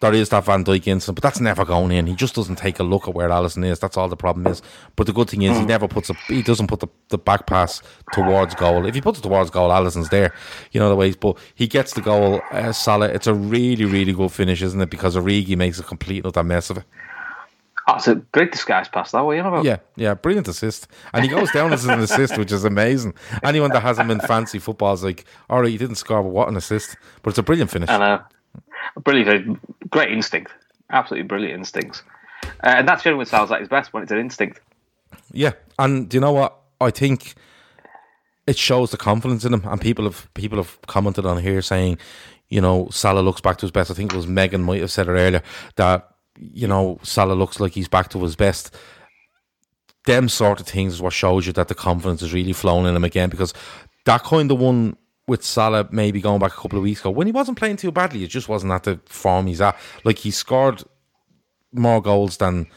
there 0.01 0.13
is 0.13 0.29
that 0.29 0.45
Van 0.45 0.63
Dijk 0.63 0.87
incident, 0.87 1.15
but 1.15 1.23
that's 1.23 1.39
never 1.41 1.65
going 1.65 1.91
in. 1.91 2.07
He 2.07 2.15
just 2.15 2.35
doesn't 2.35 2.55
take 2.57 2.79
a 2.79 2.83
look 2.83 3.07
at 3.07 3.13
where 3.13 3.29
Alisson 3.29 3.65
is. 3.65 3.79
That's 3.79 3.97
all 3.97 4.07
the 4.07 4.15
problem 4.15 4.47
is. 4.47 4.61
But 4.95 5.07
the 5.07 5.13
good 5.13 5.29
thing 5.29 5.41
is 5.41 5.57
he 5.57 5.65
never 5.65 5.87
puts 5.87 6.09
a 6.09 6.13
he 6.27 6.41
doesn't 6.41 6.67
put 6.67 6.79
the, 6.79 6.87
the 7.09 7.17
back 7.17 7.47
pass 7.47 7.81
towards 8.13 8.55
goal. 8.55 8.85
If 8.85 8.95
he 8.95 9.01
puts 9.01 9.19
it 9.19 9.23
towards 9.23 9.49
goal, 9.49 9.69
Alisson's 9.71 10.09
there. 10.09 10.33
You 10.71 10.79
know 10.79 10.89
the 10.89 10.95
ways. 10.95 11.15
But 11.15 11.37
he 11.55 11.67
gets 11.67 11.93
the 11.93 12.01
goal. 12.01 12.41
Uh, 12.51 12.71
Salah. 12.71 13.07
It's 13.07 13.27
a 13.27 13.33
really 13.33 13.85
really 13.85 14.13
good 14.13 14.31
finish, 14.31 14.61
isn't 14.61 14.79
it? 14.79 14.89
Because 14.89 15.15
Origi 15.15 15.57
makes 15.57 15.79
a 15.79 15.83
complete 15.83 16.25
utter 16.25 16.43
mess 16.43 16.69
of 16.69 16.77
it. 16.77 16.83
Oh, 17.87 17.95
it's 17.95 18.07
a 18.07 18.15
great 18.15 18.51
disguise 18.51 18.87
pass 18.87 19.11
that 19.11 19.25
way, 19.25 19.35
you 19.35 19.43
know 19.43 19.49
about? 19.49 19.65
Yeah, 19.65 19.77
yeah, 19.97 20.13
brilliant 20.13 20.47
assist. 20.47 20.87
And 21.13 21.23
he 21.23 21.29
goes 21.29 21.51
down 21.51 21.73
as 21.73 21.83
an 21.85 21.99
assist, 21.99 22.37
which 22.37 22.51
is 22.51 22.63
amazing. 22.63 23.13
Anyone 23.43 23.71
that 23.71 23.81
hasn't 23.81 24.07
been 24.07 24.21
fancy 24.21 24.57
football 24.57 24.93
is 24.93 25.03
like, 25.03 25.25
all 25.49 25.61
right, 25.61 25.69
he 25.69 25.77
didn't 25.77 25.95
score, 25.95 26.23
but 26.23 26.29
what 26.29 26.47
an 26.47 26.55
assist. 26.55 26.95
But 27.21 27.31
it's 27.31 27.39
a 27.39 27.43
brilliant 27.43 27.71
finish. 27.71 27.89
I 27.89 27.97
know. 27.97 28.21
Brilliant, 29.01 29.89
great 29.89 30.11
instinct. 30.11 30.53
Absolutely 30.91 31.27
brilliant 31.27 31.59
instincts. 31.59 32.03
Uh, 32.43 32.75
and 32.77 32.87
that's 32.87 33.03
generally 33.03 33.25
sounds 33.25 33.49
like 33.49 33.59
his 33.59 33.69
best 33.69 33.91
when 33.91 34.03
it's 34.03 34.11
an 34.11 34.19
instinct. 34.19 34.61
Yeah, 35.31 35.51
and 35.77 36.07
do 36.07 36.17
you 36.17 36.21
know 36.21 36.31
what? 36.31 36.57
I 36.79 36.89
think 36.89 37.35
it 38.47 38.57
shows 38.57 38.91
the 38.91 38.97
confidence 38.97 39.45
in 39.45 39.53
him. 39.53 39.63
And 39.65 39.79
people 39.79 40.05
have 40.05 40.33
people 40.33 40.57
have 40.57 40.79
commented 40.83 41.25
on 41.25 41.41
here 41.41 41.61
saying, 41.61 41.97
you 42.49 42.61
know, 42.61 42.87
Salah 42.91 43.21
looks 43.21 43.41
back 43.41 43.57
to 43.57 43.61
his 43.61 43.71
best. 43.71 43.91
I 43.91 43.93
think 43.93 44.13
it 44.13 44.15
was 44.15 44.27
Megan 44.27 44.63
might 44.63 44.81
have 44.81 44.91
said 44.91 45.07
it 45.07 45.11
earlier 45.11 45.41
that 45.75 46.12
you 46.37 46.67
know 46.67 46.99
Salah 47.03 47.33
looks 47.33 47.59
like 47.59 47.73
he's 47.73 47.87
back 47.87 48.09
to 48.09 48.23
his 48.23 48.35
best. 48.35 48.75
Them 50.05 50.27
sort 50.27 50.59
of 50.59 50.67
things 50.67 50.95
is 50.95 51.01
what 51.01 51.13
shows 51.13 51.47
you 51.47 51.53
that 51.53 51.69
the 51.69 51.75
confidence 51.75 52.21
is 52.21 52.33
really 52.33 52.53
flowing 52.53 52.85
in 52.85 52.95
him 52.95 53.03
again 53.03 53.29
because 53.29 53.53
that 54.05 54.23
kind 54.23 54.51
of 54.51 54.59
one 54.59 54.97
with 55.27 55.43
Salah 55.43 55.87
maybe 55.91 56.19
going 56.19 56.39
back 56.39 56.51
a 56.51 56.61
couple 56.61 56.77
of 56.77 56.83
weeks 56.83 56.99
ago 56.99 57.11
when 57.11 57.27
he 57.27 57.31
wasn't 57.31 57.57
playing 57.57 57.77
too 57.77 57.91
badly, 57.91 58.23
it 58.23 58.27
just 58.27 58.49
wasn't 58.49 58.73
at 58.73 58.83
the 58.83 58.99
form 59.05 59.47
he's 59.47 59.61
at. 59.61 59.77
Like 60.03 60.17
he 60.17 60.31
scored 60.31 60.83
more 61.71 62.01
goals 62.01 62.37
than 62.37 62.67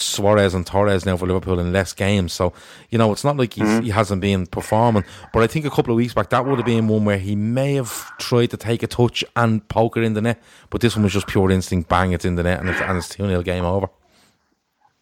Suarez 0.00 0.54
and 0.54 0.66
Torres 0.66 1.04
now 1.04 1.16
for 1.16 1.26
Liverpool 1.26 1.58
in 1.58 1.72
less 1.72 1.92
games. 1.92 2.32
So, 2.32 2.52
you 2.90 2.98
know, 2.98 3.12
it's 3.12 3.24
not 3.24 3.36
like 3.36 3.50
mm-hmm. 3.54 3.82
he 3.82 3.90
hasn't 3.90 4.20
been 4.20 4.46
performing. 4.46 5.04
But 5.32 5.42
I 5.42 5.46
think 5.46 5.64
a 5.64 5.70
couple 5.70 5.92
of 5.92 5.96
weeks 5.96 6.14
back, 6.14 6.30
that 6.30 6.46
would 6.46 6.58
have 6.58 6.66
been 6.66 6.88
one 6.88 7.04
where 7.04 7.18
he 7.18 7.36
may 7.36 7.74
have 7.74 8.16
tried 8.18 8.50
to 8.50 8.56
take 8.56 8.82
a 8.82 8.86
touch 8.86 9.24
and 9.36 9.66
poke 9.68 9.96
it 9.96 10.02
in 10.02 10.14
the 10.14 10.20
net. 10.20 10.42
But 10.70 10.80
this 10.80 10.96
one 10.96 11.04
was 11.04 11.12
just 11.12 11.26
pure 11.26 11.50
instinct, 11.50 11.88
bang, 11.88 12.12
it's 12.12 12.24
in 12.24 12.36
the 12.36 12.42
net, 12.42 12.60
and 12.60 12.68
it's, 12.68 12.80
and 12.80 12.98
it's 12.98 13.08
2 13.08 13.26
0 13.26 13.42
game 13.42 13.64
over. 13.64 13.88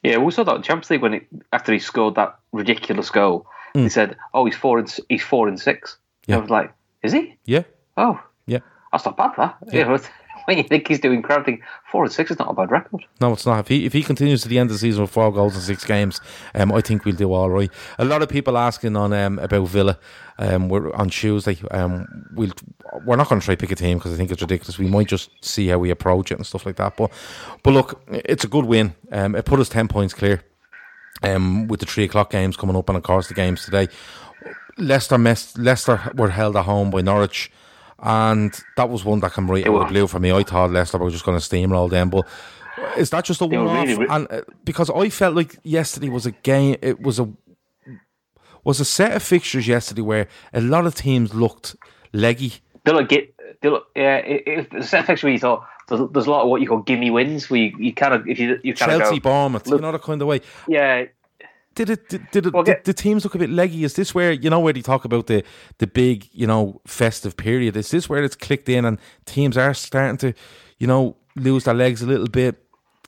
Yeah, 0.03 0.19
we 0.19 0.31
saw 0.31 0.45
that 0.45 0.57
in 0.57 0.63
Champions 0.63 0.91
League 0.91 1.03
when 1.03 1.15
it, 1.15 1.27
after 1.53 1.73
he 1.73 1.79
scored 1.79 2.15
that 2.15 2.39
ridiculous 2.53 3.11
goal, 3.11 3.47
mm. 3.75 3.83
he 3.83 3.89
said, 3.89 4.17
"Oh, 4.35 4.45
he's 4.45 4.55
four 4.55 4.79
and 4.79 4.99
he's 5.09 5.23
four 5.23 5.49
and 5.49 5.59
six. 5.59 5.99
Yeah. 6.27 6.37
I 6.37 6.39
was 6.39 6.51
like, 6.51 6.73
"Is 7.03 7.13
he? 7.13 7.37
Yeah. 7.45 7.65
Oh, 7.97 8.21
yeah. 8.47 8.61
That's 8.93 9.05
not 9.05 9.17
bad, 9.17 9.33
that. 9.37 9.57
Yeah. 9.73 9.99
When 10.47 10.59
you 10.59 10.65
think 10.65 10.89
he's 10.89 11.01
doing 11.01 11.23
crowding, 11.23 11.61
four 11.91 12.05
and 12.05 12.13
six 12.13 12.31
is 12.31 12.39
not 12.39 12.51
a 12.51 12.55
bad 12.55 12.71
record. 12.71 13.05
No, 13.21 13.33
it's 13.33 13.45
not. 13.45 13.61
If 13.61 13.69
he 13.69 13.85
if 13.85 13.93
he 13.93 14.03
continues 14.03 14.43
to 14.43 14.49
the 14.49 14.59
end 14.59 14.71
of 14.71 14.75
the 14.75 14.79
season 14.79 15.03
with 15.03 15.11
four 15.11 15.33
goals 15.33 15.55
in 15.55 15.61
six 15.61 15.85
games, 15.85 16.21
um, 16.55 16.73
I 16.73 16.81
think 16.81 17.05
we'll 17.05 17.15
do 17.17 17.33
all 17.33 17.51
right. 17.51 17.71
A 17.99 18.05
lot 18.05 18.23
of 18.23 18.29
people 18.29 18.57
asking 18.57 18.97
on 18.97 19.13
um, 19.13 19.39
about 19.39 19.69
Villa. 19.69 19.99
Um, 20.39 20.69
we're 20.69 20.93
on 20.93 21.11
Tuesday. 21.11 21.59
Um, 21.71 22.29
we'll 22.35 22.53
we're 23.05 23.17
not 23.17 23.29
going 23.29 23.41
to 23.41 23.45
try 23.45 23.57
pick 23.57 23.73
a 23.73 23.75
team 23.75 23.99
because 23.99 24.13
I 24.13 24.17
think 24.17 24.31
it's 24.31 24.43
ridiculous. 24.43 24.79
We 24.79 24.89
might 24.89 25.09
just 25.09 25.31
see 25.45 25.69
how 25.69 25.79
we 25.79 25.91
approach 25.91 26.31
it 26.31 26.37
and 26.37 26.47
stuff 26.47 26.65
like 26.65 26.77
that. 26.77 26.97
But 26.97 27.11
but 27.63 27.73
look, 27.73 28.03
it's 28.09 28.45
a 28.45 28.49
good 28.49 28.65
win. 28.65 28.95
Um, 29.11 29.35
it 29.35 29.45
put 29.45 29.61
us 29.61 29.69
ten 29.69 29.89
points 29.89 30.15
clear. 30.15 30.43
Um, 31.23 31.67
with 31.67 31.81
the 31.81 31.87
three 31.87 32.05
o'clock 32.05 32.31
games 32.31 32.59
coming 32.59 32.77
up, 32.77 32.91
and 32.91 32.99
of 32.99 33.03
course 33.03 33.29
the 33.29 33.35
games 33.35 33.65
today. 33.65 33.89
Leicester 34.79 35.17
Leicester 35.17 36.13
were 36.15 36.29
held 36.29 36.57
at 36.57 36.67
home 36.67 36.91
by 36.91 37.01
Norwich 37.01 37.51
and 37.99 38.59
that 38.77 38.89
was 38.89 39.05
one 39.05 39.21
that 39.21 39.33
came 39.33 39.51
right 39.51 39.67
out 39.67 39.75
of 39.75 39.81
the 39.81 39.93
blue 39.93 40.07
for 40.07 40.21
me. 40.21 40.33
I 40.33 40.43
thought 40.43 40.71
Leicester 40.71 40.99
were 40.99 41.11
just 41.11 41.25
going 41.25 41.39
to 41.39 41.45
steamroll 41.45 41.91
them, 41.91 42.11
but 42.11 42.27
is 42.97 43.11
that 43.11 43.25
just 43.25 43.41
a 43.41 43.47
one 43.47 43.67
off? 43.67 43.87
Really, 43.87 44.07
and 44.09 44.31
uh, 44.31 44.43
because 44.65 44.91
I 44.91 45.09
felt 45.09 45.35
like 45.35 45.57
yesterday 45.63 46.09
was 46.09 46.27
a 46.27 46.33
game, 46.33 46.77
it 46.83 47.01
was 47.01 47.19
a 47.19 47.29
was 48.65 48.81
a 48.81 48.85
set 48.85 49.13
of 49.13 49.23
fixtures 49.23 49.69
yesterday 49.69 50.03
where 50.03 50.29
a 50.53 50.61
lot 50.61 50.87
of 50.87 50.95
teams 50.95 51.33
looked 51.33 51.77
leggy. 52.13 52.55
They 52.85 52.93
look 52.93 53.09
get, 53.09 53.35
they 53.63 53.69
look, 53.69 53.87
yeah, 53.95 54.17
it, 54.17 54.75
a 54.75 54.83
set 54.83 55.01
of 55.01 55.07
fixtures 55.07 55.25
where 55.25 55.33
you 55.33 55.39
thought 55.39 55.67
there's, 55.89 56.01
there's, 56.11 56.27
a 56.27 56.31
lot 56.31 56.43
of 56.43 56.49
what 56.49 56.61
you 56.61 56.67
call 56.67 56.83
gimme 56.83 57.11
wins 57.11 57.49
where 57.49 57.61
you, 57.61 57.77
you 57.79 57.95
kind 57.95 58.13
of 58.13 58.29
if 58.29 58.39
you 58.39 58.59
you 58.63 58.75
kind 58.75 58.91
Chelsea, 58.91 59.17
of 59.17 59.23
go, 59.23 59.31
Bournemouth, 59.31 59.67
look, 59.69 59.79
you 59.79 59.83
know 59.83 59.93
the 59.93 59.99
kind 59.99 60.21
of 60.21 60.29
way. 60.29 60.41
Yeah, 60.67 61.05
did 61.77 61.91
it? 61.91 62.09
Did, 62.09 62.31
did, 62.33 62.47
it, 62.47 62.53
well, 62.53 62.65
did 62.65 62.83
the 62.85 62.93
teams 62.93 63.23
look 63.23 63.37
a 63.37 63.39
bit 63.39 63.51
leggy? 63.51 63.85
Is 63.85 63.95
this 63.95 64.15
where 64.15 64.33
you 64.33 64.51
know 64.51 64.59
where 64.59 64.73
they 64.73 64.83
talk 64.83 65.05
about 65.05 65.29
the 65.29 65.45
the 65.79 65.87
big 65.87 66.29
you 66.33 66.47
know 66.47 66.81
festive 66.87 67.37
period? 67.37 67.77
Is 67.77 67.91
this 67.91 68.09
where 68.09 68.25
it's 68.25 68.35
clicked 68.35 68.69
in 68.69 68.85
and 68.85 68.99
teams 69.27 69.57
are 69.57 69.75
starting 69.75 70.17
to 70.19 70.35
you 70.79 70.89
know 70.89 71.17
lose 71.37 71.65
their 71.65 71.75
legs 71.75 72.03
a 72.03 72.07
little 72.07 72.27
bit, 72.27 72.57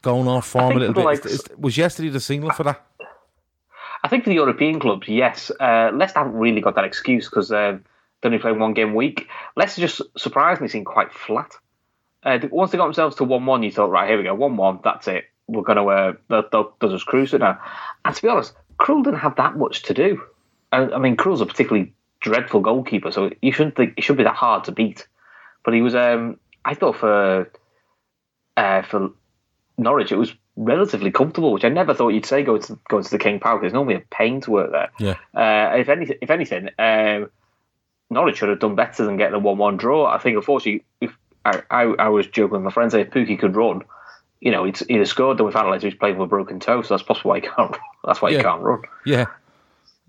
going 0.03 0.29
off 0.29 0.47
form 0.47 0.77
a 0.77 0.81
little 0.81 0.95
bit? 0.95 1.05
Like, 1.05 1.27
is, 1.27 1.33
is, 1.33 1.49
was 1.57 1.77
yesterday 1.77 2.11
the 2.11 2.21
signal 2.21 2.51
for 2.51 2.63
that? 2.65 2.85
I 4.05 4.09
think 4.09 4.23
for 4.23 4.31
the 4.31 4.37
European 4.37 4.79
clubs, 4.79 5.09
yes. 5.09 5.51
Uh, 5.59 5.91
Leicester 5.93 6.21
haven't 6.21 6.35
really 6.35 6.61
got 6.61 6.77
that 6.77 6.85
excuse 6.85 7.29
because 7.29 7.51
uh, 7.51 7.79
they 8.21 8.29
only 8.29 8.39
play 8.39 8.53
one 8.53 8.75
game 8.75 8.91
a 8.91 8.95
week. 8.95 9.27
Leicester 9.57 9.81
just 9.81 10.03
surprisingly 10.17 10.69
seemed 10.69 10.87
quite 10.87 11.13
flat. 11.13 11.51
Uh, 12.23 12.39
once 12.53 12.71
they 12.71 12.79
got 12.79 12.85
themselves 12.85 13.17
to 13.17 13.25
one-one, 13.25 13.63
you 13.65 13.73
thought, 13.73 13.91
right, 13.91 14.09
here 14.09 14.19
we 14.19 14.25
go, 14.25 14.35
one-one, 14.35 14.79
that's 14.85 15.09
it 15.09 15.25
we're 15.49 15.63
going 15.63 15.77
to 15.77 15.85
uh, 15.85 16.13
they'll, 16.29 16.49
they'll, 16.53 16.77
they'll 16.79 16.91
just 16.91 17.07
cruise 17.07 17.35
it 17.35 17.41
now. 17.41 17.59
And 18.09 18.16
to 18.16 18.23
be 18.23 18.29
honest, 18.29 18.55
Krul 18.81 19.05
didn't 19.05 19.21
have 19.21 19.37
that 19.37 19.59
much 19.59 19.83
to 19.83 19.94
do. 19.94 20.23
I, 20.73 20.79
I 20.79 20.99
mean, 20.99 21.14
Krul's 21.14 21.42
a 21.42 21.47
particularly 21.47 21.92
dreadful 22.21 22.61
goalkeeper, 22.61 23.11
so 23.12 23.31
you 23.42 23.53
shouldn't 23.53 23.77
think 23.77 23.94
it 23.99 24.03
should 24.03 24.16
be 24.16 24.25
that 24.25 24.35
hard 24.35 24.64
to 24.64 24.73
beat. 24.73 25.07
But 25.62 25.75
he 25.75 25.83
was, 25.83 25.94
um, 25.94 26.40
I 26.64 26.73
thought 26.73 26.97
for 26.97 27.53
uh, 28.57 28.83
for 28.83 29.11
Norwich, 29.77 30.11
it 30.11 30.16
was 30.16 30.33
relatively 30.57 31.11
comfortable, 31.11 31.53
which 31.53 31.66
I 31.66 31.68
never 31.68 31.92
thought 31.92 32.14
you'd 32.14 32.25
say 32.25 32.42
going 32.42 32.62
to 32.62 32.79
going 32.88 33.05
to 33.05 33.11
the 33.11 33.18
King 33.18 33.40
Power 33.40 33.59
because 33.59 33.66
it's 33.66 33.75
normally 33.75 33.97
a 33.97 34.05
pain 34.11 34.40
to 34.40 34.51
work 34.51 34.73
there. 34.73 34.90
Yeah. 34.99 35.16
Uh, 35.35 35.77
if 35.77 35.90
anything, 35.90 36.16
if 36.23 36.31
anything, 36.31 36.71
um, 36.79 37.31
Norwich 38.09 38.38
should 38.38 38.49
have 38.49 38.59
done 38.59 38.75
better 38.75 39.05
than 39.05 39.18
getting 39.18 39.35
a 39.35 39.38
one-one 39.38 39.77
draw. 39.77 40.07
I 40.07 40.16
think, 40.16 40.35
unfortunately, 40.35 40.87
if 41.03 41.14
I, 41.44 41.62
I, 41.71 41.83
I 41.83 42.09
was 42.09 42.27
joking 42.27 42.55
with 42.55 42.62
my 42.62 42.71
friends, 42.71 42.94
if 42.94 43.11
Pukki 43.11 43.38
could 43.38 43.55
run, 43.55 43.83
you 44.40 44.51
know, 44.51 44.64
he's 44.64 44.83
either 44.88 45.05
scored, 45.05 45.38
then 45.38 45.46
we 45.46 45.53
found 45.53 45.66
out 45.66 45.72
later 45.72 45.88
he's 45.88 45.98
playing 45.98 46.18
with 46.18 46.27
a 46.27 46.29
broken 46.29 46.61
toe, 46.61 46.83
so 46.83 46.94
that's 46.94 47.07
possibly 47.07 47.29
why 47.29 47.40
he 47.40 47.46
can't. 47.48 47.77
That's 48.05 48.22
why 48.22 48.31
yeah. 48.31 48.38
he 48.38 48.42
can't 48.44 48.62
run. 48.62 48.83
Yeah. 49.05 49.27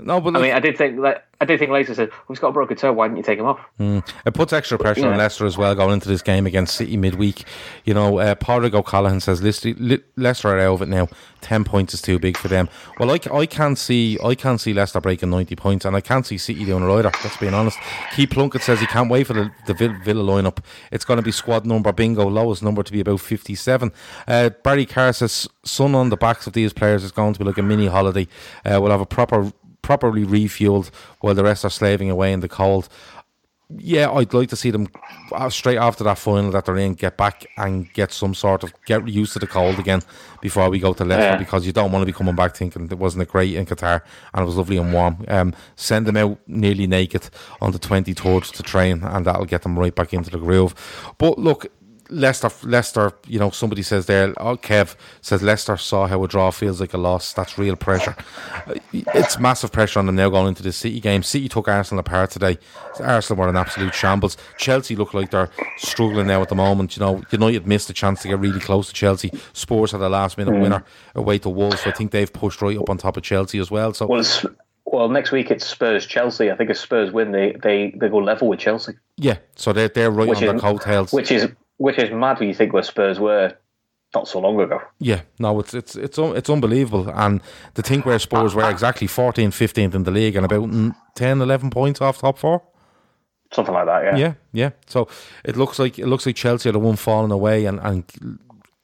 No, 0.02 0.22
but 0.22 0.34
I 0.36 0.42
mean, 0.42 0.54
I 0.54 0.62
did 0.62 0.78
think 0.78 1.02
that 1.02 1.28
I 1.42 1.46
did 1.46 1.60
think 1.60 1.72
Leicester 1.72 1.94
said, 1.94 2.10
well, 2.10 2.26
"He's 2.30 2.40
got 2.40 2.50
a 2.50 2.52
broken 2.54 2.78
toe. 2.78 2.94
Why 2.94 3.08
didn't 3.08 3.18
you 3.18 3.24
take 3.24 3.38
him 3.38 3.46
off?" 3.46 3.60
Mm. 3.80 4.08
It 4.26 4.34
puts 4.34 4.54
extra 4.54 4.78
pressure 4.78 5.02
yeah. 5.02 5.08
on 5.10 5.18
Leicester 5.18 5.46
as 5.46 5.58
well 5.58 5.76
going 5.76 5.94
into 5.94 6.08
this 6.08 6.22
game 6.22 6.48
against 6.48 6.78
City 6.78 6.96
midweek. 6.96 7.44
You 7.84 7.94
know, 7.94 8.18
uh, 8.18 8.36
Padraig 8.36 8.74
O'Callaghan 8.74 9.20
says 9.20 9.42
Leicester 9.42 10.50
are 10.50 10.60
out 10.60 10.76
of 10.76 10.82
it 10.84 10.88
now. 10.88 11.10
Ten 11.42 11.66
points 11.66 11.94
is 11.94 12.02
too 12.02 12.18
big 12.18 12.38
for 12.38 12.48
them. 12.48 12.70
Well, 12.98 13.12
I, 13.12 13.20
I 13.34 13.46
can't 13.46 13.78
see 13.78 14.18
I 14.24 14.36
can't 14.36 14.62
see 14.62 14.74
Leicester 14.74 15.02
breaking 15.02 15.32
ninety 15.32 15.58
points, 15.58 15.84
and 15.84 15.98
I 15.98 16.02
can't 16.02 16.26
see 16.26 16.38
City 16.38 16.64
doing 16.64 16.84
it 16.84 16.94
either. 16.94 17.12
Let's 17.22 17.36
being 17.36 17.54
honest. 17.54 17.78
Keith 18.16 18.30
Plunkett 18.30 18.62
says 18.62 18.80
he 18.80 18.88
can't 18.88 19.10
wait 19.10 19.28
for 19.28 19.34
the, 19.34 19.52
the 19.68 19.74
Villa 19.74 20.24
lineup. 20.24 20.60
It's 20.94 21.04
going 21.04 21.18
to 21.18 21.24
be 21.24 21.34
squad 21.34 21.66
number 21.66 21.92
bingo, 21.92 22.26
lowest 22.26 22.64
number 22.64 22.84
to 22.84 22.92
be 22.92 23.02
about 23.02 23.20
fifty-seven. 23.20 23.92
Uh, 24.26 24.50
Barry 24.64 24.86
Carr 24.86 25.12
says, 25.12 25.50
"Sun 25.66 25.94
on 25.94 26.10
the 26.10 26.18
backs 26.18 26.48
of 26.48 26.54
these 26.54 26.72
players 26.72 27.04
is 27.04 27.12
going 27.12 27.34
to 27.34 27.40
be 27.40 27.46
like 27.46 27.58
a 27.58 27.64
mini 27.64 27.88
holiday. 27.88 28.28
Uh, 28.64 28.80
we'll 28.82 28.92
have 28.92 29.02
a 29.02 29.06
proper 29.06 29.52
properly 29.82 30.26
refueled 30.26 30.90
while 31.22 31.36
the 31.36 31.44
rest 31.44 31.66
are 31.66 31.70
slaving 31.70 32.10
away 32.10 32.34
in 32.34 32.40
the 32.40 32.50
cold. 32.50 32.90
Yeah, 33.78 34.10
I'd 34.10 34.34
like 34.34 34.50
to 34.50 34.56
see 34.56 34.72
them 34.72 34.88
uh, 35.32 35.48
straight 35.52 35.78
after 35.78 36.04
that 36.04 36.18
final 36.18 36.50
that 36.52 36.66
they're 36.66 36.78
in 36.78 36.96
get 36.96 37.18
back 37.18 37.46
and 37.56 37.92
get 37.94 38.12
some 38.12 38.34
sort 38.34 38.64
of 38.64 38.74
get 38.86 39.08
used 39.08 39.34
to 39.34 39.40
the 39.40 39.46
cold 39.46 39.78
again 39.78 40.02
before 40.42 40.72
we 40.72 40.80
go 40.80 40.92
to 40.94 41.06
Leicester 41.06 41.24
yeah. 41.24 41.36
because 41.38 41.68
you 41.68 41.72
don't 41.72 41.92
want 41.92 42.02
to 42.02 42.08
be 42.08 42.12
coming 42.12 42.34
back 42.34 42.56
thinking 42.56 42.88
it 42.90 42.98
wasn't 42.98 43.22
a 43.22 43.28
great 43.28 43.54
in 43.54 43.68
Qatar 43.68 44.02
and 44.34 44.42
it 44.42 44.46
was 44.46 44.56
lovely 44.56 44.78
and 44.78 44.92
warm. 44.92 45.24
Um, 45.28 45.54
send 45.76 46.08
them 46.08 46.18
out 46.18 46.40
nearly 46.48 46.88
naked 46.88 47.30
on 47.62 47.72
the 47.72 47.78
23rd 47.78 48.52
to 48.54 48.64
train 48.64 49.04
and 49.04 49.24
that'll 49.28 49.46
get 49.46 49.62
them 49.62 49.78
right 49.78 49.94
back 49.94 50.16
into 50.16 50.32
the 50.32 50.40
groove. 50.40 51.14
But 51.20 51.38
look, 51.38 51.72
Leicester, 52.10 52.50
Leicester, 52.64 53.12
you 53.28 53.40
know, 53.40 53.52
somebody 53.52 53.84
says 53.84 54.08
there, 54.08 54.34
oh, 54.38 54.58
Kev 54.58 54.96
says 55.22 55.44
Leicester 55.44 55.78
saw 55.78 56.08
how 56.08 56.24
a 56.24 56.28
draw 56.28 56.50
feels 56.52 56.82
like 56.82 56.94
a 56.94 56.98
loss. 56.98 57.34
That's 57.34 57.58
real 57.58 57.76
pressure. 57.76 58.16
It's 58.92 59.38
massive 59.40 59.72
pressure 59.72 60.00
on 60.00 60.08
them 60.08 60.16
now 60.16 60.30
going 60.30 60.48
into 60.48 60.64
the 60.64 60.72
City 60.72 61.00
game. 61.00 61.24
City 61.24 61.48
took 61.48 61.68
Arsenal 61.68 62.00
apart 62.00 62.32
today. 62.32 62.58
Arsenal 63.00 63.44
were 63.44 63.50
an 63.50 63.56
absolute 63.56 63.94
shambles. 63.94 64.38
Chelsea 64.58 64.96
look 64.96 65.14
like 65.14 65.30
they're 65.30 65.52
struggling 65.78 66.28
now 66.28 66.42
at 66.42 66.50
the 66.50 66.56
moment. 66.56 66.98
You 66.98 67.02
know, 67.02 67.22
United 67.32 67.68
missed 67.68 67.90
a 67.90 67.94
chance 67.94 68.22
to 68.24 68.28
get 68.28 68.40
really 68.40 68.60
close 68.60 68.88
to 68.88 68.94
Chelsea. 68.94 69.32
Spurs 69.54 69.92
had 69.92 70.02
a 70.02 70.10
last 70.10 70.38
minute 70.38 70.56
mm. 70.56 70.62
winner 70.62 70.84
away 71.16 71.38
to 71.40 71.50
Wolves. 71.50 71.82
So 71.82 71.92
I 71.92 71.94
think 71.94 72.12
they've 72.12 72.32
pushed 72.32 72.62
right 72.62 72.78
up 72.78 72.90
on 72.90 72.98
top 72.98 73.18
of 73.18 73.24
Chelsea 73.24 73.60
as 73.60 73.70
well. 73.70 73.94
So. 73.94 74.08
Well, 74.08 74.24
well, 74.86 75.10
next 75.10 75.32
week 75.32 75.52
it's 75.52 75.66
Spurs 75.66 76.08
Chelsea. 76.08 76.50
I 76.50 76.56
think 76.56 76.72
if 76.72 76.78
Spurs 76.78 77.12
win, 77.12 77.32
they, 77.32 77.56
they, 77.62 77.92
they 77.96 78.10
go 78.10 78.18
level 78.18 78.48
with 78.48 78.60
Chelsea. 78.60 78.94
Yeah, 79.18 79.38
so 79.56 79.72
they're, 79.72 79.90
they're 79.90 80.10
right 80.10 80.28
which 80.28 80.40
on 80.40 80.44
is, 80.44 80.50
their 80.52 80.60
coattails. 80.60 81.14
Which 81.14 81.32
is 81.32 81.48
which 81.80 81.98
is 81.98 82.12
mad 82.12 82.40
when 82.40 82.50
you 82.50 82.54
think 82.54 82.74
where 82.74 82.84
Spurs 82.84 83.20
were 83.20 83.58
not 84.14 84.28
so 84.28 84.40
long 84.40 84.60
ago. 84.60 84.82
Yeah, 85.00 85.22
no, 85.40 85.60
it's 85.60 85.74
it's 85.74 85.96
it's 85.96 86.18
it's 86.18 86.50
unbelievable. 86.50 87.10
And 87.10 87.42
the 87.76 87.82
thing 87.82 88.02
where 88.02 88.20
Spurs 88.20 88.54
were 88.54 88.70
exactly 88.70 89.08
14th, 89.08 89.48
15th 89.50 89.96
in 89.96 90.04
the 90.04 90.12
league 90.12 90.36
and 90.36 90.46
about 90.46 90.70
10, 91.16 91.42
11 91.42 91.70
points 91.70 92.02
off 92.02 92.20
top 92.20 92.38
four. 92.38 92.62
something 93.54 93.74
like 93.74 93.86
that. 93.86 94.04
Yeah, 94.04 94.18
Yeah, 94.18 94.34
yeah. 94.52 94.70
So 94.88 95.08
it 95.44 95.56
looks 95.56 95.80
like 95.80 95.98
it 95.98 96.08
looks 96.08 96.26
like 96.26 96.36
Chelsea 96.36 96.70
are 96.70 96.74
the 96.74 96.80
one 96.80 96.98
falling 96.98 97.32
away 97.32 97.66
and, 97.66 97.80
and 97.80 98.40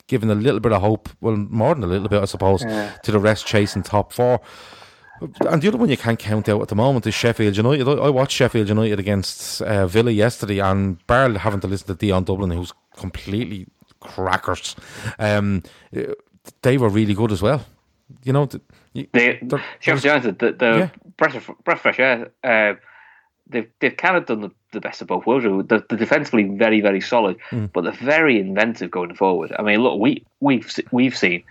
giving 0.07 0.29
a 0.29 0.35
little 0.35 0.59
bit 0.61 0.71
of 0.71 0.81
hope. 0.81 1.09
Well, 1.19 1.35
more 1.35 1.75
than 1.75 1.83
a 1.83 1.87
little 1.87 2.07
bit, 2.07 2.21
I 2.21 2.25
suppose, 2.25 2.61
to 2.61 3.11
the 3.11 3.19
rest 3.19 3.45
chasing 3.45 3.83
top 3.83 4.13
four. 4.13 4.39
And 5.49 5.61
the 5.61 5.69
other 5.69 5.77
one 5.77 5.89
you 5.89 5.97
can't 5.97 6.19
count 6.19 6.49
out 6.49 6.61
at 6.61 6.67
the 6.67 6.75
moment 6.75 7.07
is 7.07 7.13
Sheffield 7.13 7.55
United. 7.55 7.87
I 7.87 8.09
watched 8.09 8.33
Sheffield 8.35 8.67
United 8.67 8.99
against 8.99 9.61
uh, 9.61 9.87
Villa 9.87 10.11
yesterday, 10.11 10.59
and 10.59 11.05
barely 11.07 11.37
having 11.37 11.61
to 11.61 11.67
listen 11.67 11.87
to 11.87 11.95
Dion 11.95 12.25
Dublin, 12.25 12.51
who's 12.51 12.73
completely 12.97 13.67
crackers. 13.99 14.75
Um, 15.19 15.63
they 16.61 16.77
were 16.77 16.89
really 16.89 17.13
good 17.13 17.31
as 17.31 17.41
well. 17.41 17.65
You 18.23 18.33
know, 18.33 18.45
th- 18.45 18.63
you- 18.93 19.07
They, 19.13 19.39
they're- 19.41 19.63
Sheffield 19.79 20.03
United, 20.03 20.39
the, 20.39 20.51
the 20.51 20.77
Yeah. 20.77 20.89
breath, 21.17 21.35
of, 21.35 21.49
breath 21.63 21.77
of 21.77 21.81
fresh 21.81 21.99
air. 21.99 22.31
Uh, 22.43 22.75
they've 23.47 23.67
they've 23.79 23.97
kind 23.97 24.15
of 24.17 24.25
done 24.25 24.41
the, 24.41 24.51
the 24.71 24.79
best 24.79 25.01
of 25.01 25.07
both 25.07 25.25
worlds. 25.25 25.45
They're, 25.67 25.79
they're 25.89 25.97
defensively 25.97 26.43
very 26.43 26.81
very 26.81 27.01
solid, 27.01 27.37
Hmm. 27.49 27.65
but 27.73 27.83
they're 27.83 27.93
very 27.93 28.39
inventive 28.39 28.91
going 28.91 29.15
forward. 29.15 29.53
I 29.57 29.61
mean, 29.63 29.79
look, 29.81 29.99
we 29.99 30.23
we've 30.39 30.71
we've 30.91 31.17
seen, 31.17 31.43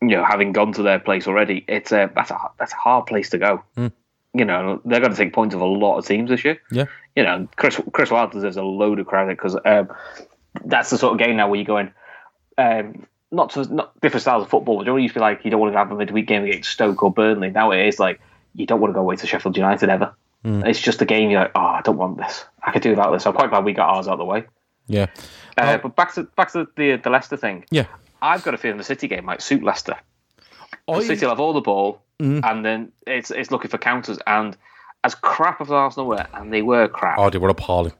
you 0.00 0.08
know, 0.08 0.24
having 0.24 0.52
gone 0.52 0.72
to 0.72 0.82
their 0.82 0.98
place 0.98 1.26
already, 1.26 1.64
it's 1.68 1.92
a 1.92 2.10
that's 2.14 2.30
a 2.30 2.38
that's 2.58 2.72
a 2.72 2.76
hard 2.76 3.06
place 3.06 3.28
to 3.30 3.38
go. 3.38 3.62
Hmm. 3.76 3.88
You 4.34 4.46
know, 4.46 4.80
they're 4.86 5.00
going 5.00 5.12
to 5.12 5.16
take 5.18 5.34
points 5.34 5.54
of 5.54 5.60
a 5.60 5.66
lot 5.66 5.98
of 5.98 6.06
teams 6.06 6.30
this 6.30 6.42
year. 6.42 6.58
yeah, 6.70 6.86
You 7.16 7.22
know, 7.22 7.46
Chris 7.56 7.78
Chris 7.92 8.10
Wilde 8.10 8.32
deserves 8.32 8.56
a 8.56 8.62
load 8.62 8.98
of 8.98 9.06
credit 9.06 9.36
because 9.36 9.56
um, 9.66 9.90
that's 10.64 10.90
the 10.90 10.98
sort 10.98 11.12
of 11.14 11.18
game 11.18 11.36
now 11.36 11.48
where 11.48 11.56
you're 11.56 11.64
going. 11.66 11.92
Um, 12.58 13.06
not 13.30 13.50
to 13.50 13.64
not 13.72 13.98
different 14.00 14.22
styles 14.22 14.42
of 14.44 14.50
football. 14.50 14.76
But 14.78 14.86
you 14.86 14.96
used 14.98 15.14
to 15.14 15.20
be 15.20 15.22
like 15.22 15.44
you 15.44 15.50
don't 15.50 15.60
want 15.60 15.72
to 15.72 15.78
have 15.78 15.90
a 15.90 15.94
midweek 15.96 16.26
game 16.26 16.44
against 16.44 16.70
Stoke 16.70 17.02
or 17.02 17.10
Burnley. 17.12 17.50
Now 17.50 17.70
it 17.72 17.86
is 17.86 17.98
like 17.98 18.20
you 18.54 18.66
don't 18.66 18.80
want 18.80 18.90
to 18.90 18.94
go 18.94 19.00
away 19.00 19.16
to 19.16 19.26
Sheffield 19.26 19.56
United 19.56 19.88
ever. 19.88 20.14
It's 20.44 20.80
just 20.80 21.00
a 21.00 21.04
game 21.04 21.30
you're 21.30 21.40
like, 21.42 21.52
oh, 21.54 21.60
I 21.60 21.82
don't 21.82 21.96
want 21.96 22.16
this. 22.18 22.44
I 22.64 22.72
could 22.72 22.82
do 22.82 22.90
without 22.90 23.12
this. 23.12 23.24
I'm 23.26 23.32
quite 23.32 23.48
glad 23.50 23.64
we 23.64 23.72
got 23.72 23.88
ours 23.88 24.08
out 24.08 24.14
of 24.14 24.18
the 24.18 24.24
way. 24.24 24.44
yeah, 24.88 25.06
Uh, 25.56 25.78
But 25.78 25.94
back 25.94 26.12
to 26.14 26.24
back 26.24 26.52
to 26.52 26.66
the 26.76 26.96
the 26.96 27.10
Leicester 27.10 27.36
thing. 27.36 27.64
yeah. 27.70 27.86
I've 28.20 28.42
got 28.42 28.52
a 28.52 28.56
feeling 28.58 28.76
the 28.78 28.84
City 28.84 29.06
game 29.08 29.24
might 29.24 29.40
suit 29.40 29.62
Leicester. 29.62 29.96
I- 30.88 31.00
City 31.04 31.24
will 31.24 31.30
have 31.30 31.40
all 31.40 31.52
the 31.52 31.60
ball, 31.60 32.02
and 32.18 32.64
then 32.64 32.92
it's 33.06 33.30
it's 33.30 33.50
looking 33.52 33.70
for 33.70 33.78
counters. 33.78 34.18
And 34.26 34.56
as 35.04 35.14
crap 35.14 35.60
as 35.60 35.70
Arsenal 35.70 36.06
were, 36.08 36.26
and 36.34 36.52
they 36.52 36.62
were 36.62 36.88
crap, 36.88 37.18
oh, 37.18 37.30
they 37.30 37.38
were 37.38 37.48
appalling. 37.48 37.92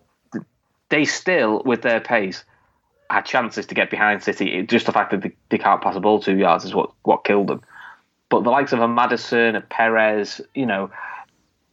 They 0.93 1.07
still, 1.07 1.63
with 1.65 1.81
their 1.81 2.01
pace, 2.01 2.45
had 3.09 3.23
chances 3.23 3.65
to 3.65 3.75
get 3.75 3.89
behind 3.89 4.23
City. 4.23 4.59
It, 4.59 4.69
just 4.69 4.85
the 4.85 4.93
fact 4.93 5.11
that 5.13 5.23
they, 5.23 5.33
they 5.49 5.57
can't 5.57 5.81
pass 5.81 5.97
a 5.97 6.01
ball 6.01 6.21
two 6.21 6.37
yards 6.37 6.67
is 6.67 6.75
what, 6.75 6.93
what 7.03 7.25
killed 7.25 7.47
them. 7.47 7.63
But 8.29 8.45
the 8.45 8.51
likes 8.51 8.75
of 8.75 8.81
a 8.81 8.87
Madison, 8.87 9.57
a 9.57 9.63
Perez, 9.63 10.43
you 10.55 10.67
know, 10.67 10.91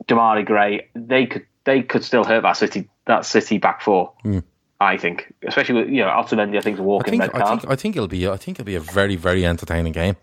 Demarai 0.07 0.45
Gray, 0.45 0.87
they 0.95 1.25
could 1.25 1.45
they 1.65 1.81
could 1.81 2.05
still 2.05 2.23
hurt 2.23 2.43
that 2.43 2.55
City 2.55 2.89
that 3.07 3.25
City 3.25 3.57
back 3.57 3.81
four. 3.81 4.13
Hmm. 4.21 4.39
I 4.81 4.95
think, 4.95 5.33
especially 5.45 5.75
with 5.81 5.89
you 5.89 6.01
know 6.01 6.07
Otamendi, 6.07 6.57
I 6.57 6.61
think 6.61 6.75
is 6.75 6.79
a 6.79 6.83
I 6.83 6.85
walking 6.85 7.11
think, 7.19 7.33
red 7.33 7.41
I 7.41 7.57
think 7.57 7.71
I 7.71 7.75
think 7.75 7.95
it'll 7.97 8.07
be 8.07 8.27
I 8.29 8.37
think 8.37 8.59
it'll 8.59 8.65
be 8.65 8.75
a 8.75 8.79
very 8.79 9.17
very 9.17 9.45
entertaining 9.45 9.91
game, 9.91 10.15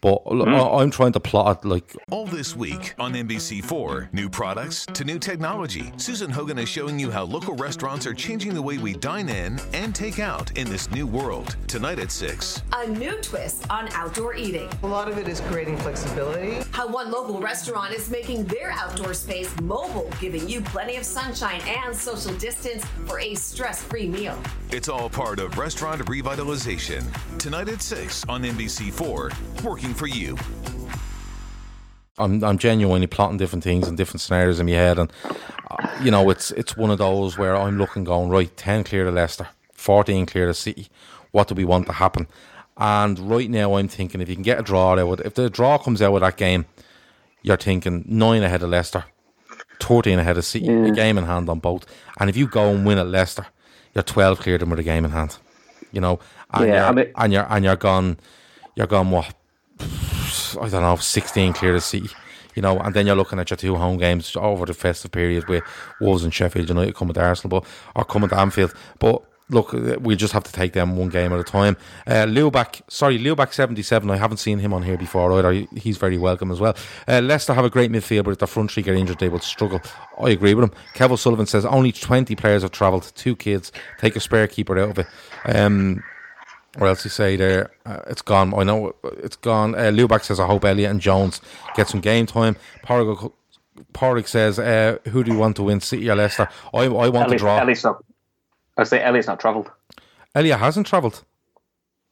but 0.00 0.26
look, 0.26 0.48
Hmm. 0.48 0.54
I, 0.54 0.82
I'm 0.82 0.90
trying 0.90 1.12
to 1.12 1.20
plot 1.20 1.60
it 1.64 1.68
like 1.68 1.94
All 2.10 2.26
this 2.26 2.56
week 2.56 2.94
on 2.98 3.12
NBC4, 3.14 4.12
new 4.12 4.28
products 4.28 4.84
to 4.94 5.04
new 5.04 5.20
technology. 5.20 5.92
Susan 5.96 6.28
Hogan 6.30 6.58
is 6.58 6.68
showing 6.68 6.98
you 6.98 7.10
how 7.10 7.22
local 7.22 7.54
restaurants 7.54 8.04
are 8.04 8.14
changing 8.14 8.52
the 8.54 8.62
way 8.62 8.78
we 8.78 8.94
dine 8.94 9.28
in 9.28 9.60
and 9.74 9.94
take 9.94 10.18
out 10.18 10.50
in 10.58 10.68
this 10.68 10.90
new 10.90 11.06
world. 11.06 11.56
Tonight 11.68 12.00
at 12.00 12.10
6. 12.10 12.62
A 12.74 12.88
new 12.88 13.12
twist 13.20 13.70
on 13.70 13.88
outdoor 13.92 14.34
eating. 14.34 14.68
A 14.82 14.86
lot 14.88 15.08
of 15.08 15.18
it 15.18 15.28
is 15.28 15.40
creating 15.42 15.76
flexibility. 15.78 16.64
How 16.72 16.88
one 16.88 17.12
local 17.12 17.40
restaurant 17.40 17.94
is 17.94 18.10
making 18.10 18.44
their 18.46 18.72
outdoor 18.72 19.14
space 19.14 19.54
mobile, 19.60 20.10
giving 20.20 20.48
you 20.48 20.62
plenty 20.62 20.96
of 20.96 21.04
sunshine 21.04 21.60
and 21.84 21.94
social 21.94 22.34
distance 22.38 22.84
for 23.06 23.20
a 23.20 23.34
stress 23.36 23.84
free 24.00 24.08
meal. 24.08 24.38
It's 24.70 24.88
all 24.88 25.10
part 25.10 25.40
of 25.40 25.58
restaurant 25.58 26.02
revitalization. 26.06 27.04
Tonight 27.38 27.68
at 27.68 27.82
6 27.82 28.24
on 28.28 28.42
NBC4, 28.42 29.62
working 29.62 29.94
for 29.94 30.06
you. 30.06 30.36
I'm 32.18 32.44
I'm 32.44 32.58
genuinely 32.58 33.06
plotting 33.06 33.38
different 33.38 33.64
things 33.64 33.88
and 33.88 33.96
different 33.96 34.20
scenarios 34.20 34.60
in 34.60 34.66
my 34.66 34.72
head, 34.72 34.98
and 34.98 35.10
uh, 35.70 35.98
you 36.02 36.10
know 36.10 36.28
it's 36.28 36.50
it's 36.50 36.76
one 36.76 36.90
of 36.90 36.98
those 36.98 37.38
where 37.38 37.56
I'm 37.56 37.78
looking, 37.78 38.04
going 38.04 38.28
right, 38.28 38.54
ten 38.58 38.84
clear 38.84 39.04
to 39.04 39.10
Leicester, 39.10 39.48
fourteen 39.72 40.26
clear 40.26 40.46
to 40.46 40.52
City. 40.52 40.88
What 41.30 41.48
do 41.48 41.54
we 41.54 41.64
want 41.64 41.86
to 41.86 41.94
happen? 41.94 42.26
And 42.76 43.18
right 43.18 43.48
now, 43.48 43.74
I'm 43.74 43.88
thinking 43.88 44.20
if 44.20 44.28
you 44.28 44.34
can 44.34 44.42
get 44.42 44.60
a 44.60 44.62
draw 44.62 44.98
out, 44.98 45.20
if 45.20 45.34
the 45.34 45.48
draw 45.48 45.78
comes 45.78 46.02
out 46.02 46.14
of 46.14 46.20
that 46.20 46.36
game, 46.36 46.66
you're 47.42 47.56
thinking 47.56 48.04
nine 48.06 48.42
ahead 48.42 48.62
of 48.62 48.68
Leicester, 48.68 49.04
thirteen 49.80 50.18
ahead 50.18 50.36
of 50.36 50.44
City, 50.44 50.68
a 50.68 50.90
game 50.90 51.16
in 51.16 51.24
hand 51.24 51.48
on 51.48 51.58
both. 51.58 51.86
And 52.18 52.28
if 52.28 52.36
you 52.36 52.48
go 52.48 52.70
and 52.70 52.84
win 52.84 52.98
at 52.98 53.06
Leicester, 53.06 53.46
you're 53.94 54.02
twelve 54.04 54.40
clear 54.40 54.58
them 54.58 54.70
with 54.70 54.78
a 54.78 54.82
game 54.84 55.04
in 55.04 55.10
hand. 55.10 55.36
You 55.92 56.00
know, 56.00 56.20
and 56.52 56.66
Yeah, 56.68 56.74
you're, 56.74 56.84
I 56.84 56.92
mean- 56.92 57.12
and 57.16 57.32
you're 57.32 57.46
and 57.50 57.64
you're 57.64 57.76
gone, 57.76 58.18
you're 58.76 58.86
gone 58.86 59.10
what 59.10 59.34
I 60.60 60.68
don't 60.68 60.82
know, 60.82 60.96
16 60.96 61.52
clear 61.54 61.72
to 61.72 61.80
City. 61.80 62.10
You 62.54 62.62
know, 62.62 62.78
and 62.78 62.94
then 62.94 63.06
you're 63.06 63.16
looking 63.16 63.38
at 63.38 63.48
your 63.50 63.56
two 63.56 63.76
home 63.76 63.96
games 63.96 64.34
over 64.36 64.66
the 64.66 64.74
festive 64.74 65.12
period 65.12 65.48
with 65.48 65.62
Wolves 66.00 66.24
and 66.24 66.34
Sheffield 66.34 66.68
United 66.68 66.94
coming 66.96 67.14
to 67.14 67.22
Arsenal, 67.22 67.60
but 67.60 67.68
or 67.94 68.04
coming 68.04 68.28
to 68.28 68.38
Anfield. 68.38 68.74
But 68.98 69.22
look, 69.50 69.72
we'll 69.72 70.16
just 70.16 70.32
have 70.32 70.44
to 70.44 70.52
take 70.52 70.72
them 70.72 70.96
one 70.96 71.08
game 71.08 71.32
at 71.32 71.40
a 71.40 71.44
time. 71.44 71.76
Uh, 72.06 72.24
Luback, 72.26 72.82
sorry, 72.88 73.18
Luback 73.18 73.52
77. 73.52 74.10
I 74.10 74.16
haven't 74.16 74.38
seen 74.38 74.58
him 74.58 74.72
on 74.72 74.82
here 74.82 74.96
before 74.96 75.32
either. 75.32 75.66
He's 75.76 75.98
very 75.98 76.18
welcome 76.18 76.50
as 76.50 76.60
well. 76.60 76.76
Uh, 77.06 77.20
Leicester 77.20 77.54
have 77.54 77.64
a 77.64 77.70
great 77.70 77.90
midfield, 77.90 78.24
but 78.24 78.30
if 78.32 78.38
the 78.38 78.46
front 78.46 78.70
three 78.70 78.82
get 78.82 78.94
injured, 78.94 79.18
they 79.18 79.28
will 79.28 79.40
struggle. 79.40 79.80
I 80.18 80.30
agree 80.30 80.54
with 80.54 80.64
him. 80.64 80.72
Kevin 80.94 81.16
Sullivan 81.16 81.46
says 81.46 81.64
only 81.64 81.92
20 81.92 82.34
players 82.36 82.62
have 82.62 82.72
travelled. 82.72 83.12
Two 83.14 83.36
kids. 83.36 83.72
Take 83.98 84.16
a 84.16 84.20
spare 84.20 84.46
keeper 84.46 84.78
out 84.78 84.90
of 84.90 84.98
it. 85.00 85.06
Um, 85.44 86.02
or 86.78 86.86
else 86.86 87.04
you 87.04 87.10
say 87.10 87.36
there, 87.36 87.70
uh, 87.84 88.00
it's 88.06 88.22
gone. 88.22 88.54
I 88.54 88.62
know 88.62 88.94
it's 89.02 89.36
gone. 89.36 89.74
Uh, 89.74 89.90
Luback 89.90 90.22
says, 90.22 90.38
I 90.38 90.46
hope 90.46 90.64
Elliott 90.64 90.90
and 90.90 91.00
Jones 91.00 91.40
get 91.74 91.88
some 91.88 92.00
game 92.00 92.26
time. 92.26 92.56
Porrick, 92.84 93.32
Porrick 93.92 94.28
says, 94.28 94.58
uh, 94.58 94.98
who 95.08 95.24
do 95.24 95.32
you 95.32 95.38
want 95.38 95.56
to 95.56 95.64
win, 95.64 95.80
City 95.80 96.08
or 96.08 96.14
Leicester? 96.14 96.48
I, 96.72 96.84
I 96.84 97.08
want 97.08 97.30
to 97.30 97.36
draw. 97.36 97.58
Elliott's 97.58 97.82
not. 97.82 98.04
I 98.80 98.84
say 98.84 99.02
Elliott's 99.02 99.28
not 99.28 99.40
travelled. 99.40 99.70
Elliott 100.34 100.58
hasn't 100.60 100.86
travelled. 100.86 101.22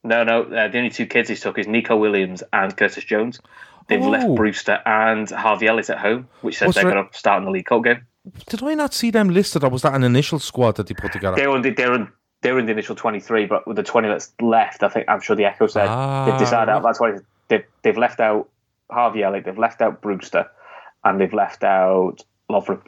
No, 0.04 0.24
no. 0.24 0.42
Uh, 0.44 0.68
the 0.68 0.78
only 0.78 0.90
two 0.90 1.06
kids 1.06 1.28
he's 1.28 1.40
took 1.40 1.58
is 1.58 1.66
Neco 1.66 1.96
Williams 1.96 2.42
and 2.52 2.76
Curtis 2.76 3.04
Jones. 3.04 3.40
They've 3.88 4.02
Oh. 4.02 4.08
left 4.10 4.34
Brewster 4.34 4.80
and 4.86 5.28
Harvey 5.30 5.66
Elliott 5.66 5.90
at 5.90 5.98
home, 5.98 6.28
which 6.42 6.58
says 6.58 6.66
Was 6.68 6.74
they're 6.76 6.84
there- 6.84 6.92
going 6.94 7.08
to 7.08 7.16
start 7.18 7.38
in 7.38 7.44
the 7.46 7.50
League 7.50 7.66
Cup 7.66 7.82
game. 7.84 8.06
Did 8.48 8.62
I 8.62 8.74
not 8.74 8.92
see 8.92 9.10
them 9.10 9.30
listed, 9.30 9.64
or 9.64 9.70
was 9.70 9.82
that 9.82 9.94
an 9.94 10.04
initial 10.04 10.38
squad 10.38 10.76
that 10.76 10.86
they 10.86 10.94
put 10.94 11.12
together? 11.12 11.36
They 11.36 11.46
were 11.46 11.56
in 11.56 11.62
the, 11.62 11.70
they 11.70 11.88
were 11.88 12.06
they 12.42 12.52
were 12.52 12.58
in 12.58 12.66
the 12.66 12.72
initial 12.72 12.94
twenty 12.94 13.18
three, 13.20 13.46
but 13.46 13.66
with 13.66 13.76
the 13.76 13.82
twenty 13.82 14.08
that's 14.08 14.32
left, 14.40 14.82
I 14.82 14.88
think 14.88 15.06
I'm 15.08 15.20
sure 15.20 15.34
the 15.34 15.46
Echo 15.46 15.66
said 15.66 15.86
Ah, 15.88 16.26
they've 16.26 16.38
decided 16.38 16.70
out 16.70 16.82
that's 16.82 17.00
why 17.00 17.12
they've 17.48 17.64
they've 17.82 17.96
left 17.96 18.20
out 18.20 18.48
Harvey 18.90 19.22
Elliott, 19.22 19.44
they've 19.46 19.58
left 19.58 19.80
out 19.80 20.02
Brewster, 20.02 20.46
and 21.04 21.18
they've 21.20 21.32
left 21.32 21.64
out 21.64 22.22
Lovren. 22.50 22.80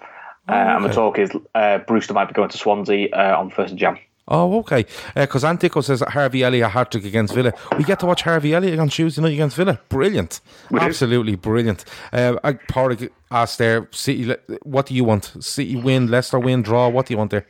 Uh, 0.51 0.77
and 0.77 0.85
the 0.85 0.89
talk 0.93 1.19
is 1.19 1.31
uh, 1.55 1.79
Brewster 1.79 2.15
might 2.15 2.27
be 2.29 2.35
going 2.35 2.49
to 2.51 2.59
Swansea 2.59 3.09
uh, 3.13 3.37
on 3.39 3.51
first 3.51 3.73
of 3.73 3.79
Jan. 3.79 3.99
Oh, 4.29 4.59
okay. 4.61 4.87
Because 5.17 5.43
Antico 5.45 5.81
says 5.81 5.99
that 6.01 6.11
Harvey 6.11 6.45
Elliott 6.45 6.67
a 6.67 6.69
hat 6.69 6.93
trick 6.93 7.05
against 7.05 7.35
Villa. 7.35 7.53
We 7.77 7.83
get 7.83 7.99
to 8.01 8.07
watch 8.07 8.23
Harvey 8.23 8.55
Elliott 8.55 8.79
on 8.79 8.89
Tuesday 8.89 9.21
night 9.23 9.33
against 9.33 9.57
Villa. 9.57 9.81
Brilliant. 9.89 10.41
do. 10.71 10.79
Absolutely 10.79 11.35
brilliant. 11.35 11.85
Uh, 12.13 12.37
I- 12.45 12.53
Porrick 12.53 13.11
asked 13.33 13.59
there, 13.59 13.89
City, 13.91 14.33
what 14.63 14.87
do 14.87 14.95
you 14.95 15.03
want? 15.03 15.33
City 15.41 15.75
win, 15.75 16.07
Leicester 16.09 16.39
win, 16.39 16.63
draw? 16.63 16.89
What 16.89 17.07
do 17.07 17.15
you 17.15 17.19
want 17.19 17.33
there? 17.33 17.45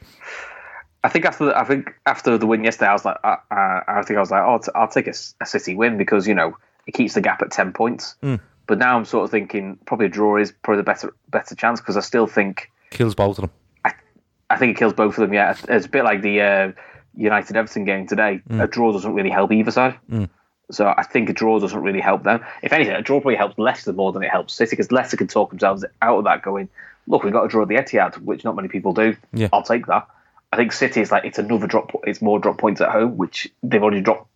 I 1.04 1.08
think 1.10 1.24
after 1.26 1.46
the, 1.46 1.58
I 1.58 1.64
think 1.64 1.94
after 2.06 2.36
the 2.38 2.46
win 2.46 2.64
yesterday, 2.64 2.88
I 2.90 2.92
was 2.94 3.04
like, 3.04 3.16
uh, 3.24 3.36
uh, 3.50 3.80
I 3.88 4.02
think 4.02 4.16
I 4.16 4.20
was 4.20 4.30
like, 4.30 4.42
oh, 4.42 4.58
t- 4.58 4.70
I'll 4.74 4.88
take 4.88 5.06
a 5.06 5.46
City 5.46 5.74
win 5.74 5.98
because 5.98 6.26
you 6.26 6.34
know 6.34 6.56
it 6.86 6.92
keeps 6.92 7.14
the 7.14 7.20
gap 7.20 7.40
at 7.42 7.50
ten 7.50 7.72
points. 7.72 8.16
But 8.66 8.78
now 8.78 8.96
I'm 8.96 9.04
sort 9.04 9.24
of 9.24 9.30
thinking 9.30 9.78
probably 9.86 10.06
a 10.06 10.10
draw 10.10 10.36
is 10.36 10.52
probably 10.62 10.78
the 10.78 10.84
better 10.84 11.12
better 11.28 11.54
chance 11.54 11.80
because 11.80 11.96
I 11.96 12.00
still 12.00 12.26
think 12.26 12.70
Kills 12.90 13.14
both 13.14 13.38
of 13.38 13.42
them. 13.42 13.50
I 14.50 14.56
think 14.56 14.76
it 14.76 14.78
kills 14.80 14.92
both 14.92 15.16
of 15.16 15.22
them. 15.22 15.32
Yeah, 15.32 15.56
it's 15.68 15.86
a 15.86 15.88
bit 15.88 16.02
like 16.02 16.22
the 16.22 16.40
uh, 16.40 16.72
United 17.14 17.56
Everton 17.56 17.84
game 17.84 18.08
today. 18.08 18.42
A 18.50 18.66
draw 18.66 18.92
doesn't 18.92 19.14
really 19.14 19.30
help 19.30 19.52
either 19.52 19.70
side. 19.70 19.98
So 20.72 20.92
I 20.96 21.02
think 21.02 21.28
a 21.28 21.32
draw 21.32 21.58
doesn't 21.58 21.80
really 21.80 22.00
help 22.00 22.22
them. 22.22 22.44
If 22.62 22.72
anything, 22.72 22.94
a 22.94 23.02
draw 23.02 23.20
probably 23.20 23.36
helps 23.36 23.58
Leicester 23.58 23.92
more 23.92 24.12
than 24.12 24.22
it 24.22 24.30
helps 24.30 24.54
City 24.54 24.70
because 24.70 24.92
Leicester 24.92 25.16
can 25.16 25.26
talk 25.26 25.50
themselves 25.50 25.84
out 26.02 26.18
of 26.18 26.24
that. 26.24 26.42
Going, 26.42 26.68
look, 27.06 27.22
we've 27.22 27.32
got 27.32 27.42
to 27.42 27.48
draw 27.48 27.62
at 27.62 27.68
the 27.68 27.76
Etihad, 27.76 28.16
which 28.18 28.44
not 28.44 28.56
many 28.56 28.68
people 28.68 28.92
do. 28.92 29.16
Yeah. 29.32 29.48
I'll 29.52 29.62
take 29.62 29.86
that. 29.86 30.08
I 30.52 30.56
think 30.56 30.72
City 30.72 31.00
is 31.00 31.12
like 31.12 31.24
it's 31.24 31.38
another 31.38 31.66
drop. 31.66 31.92
It's 32.04 32.20
more 32.20 32.38
drop 32.38 32.58
points 32.58 32.80
at 32.80 32.90
home, 32.90 33.16
which 33.16 33.48
they've 33.62 33.82
already 33.82 34.00
dropped 34.00 34.28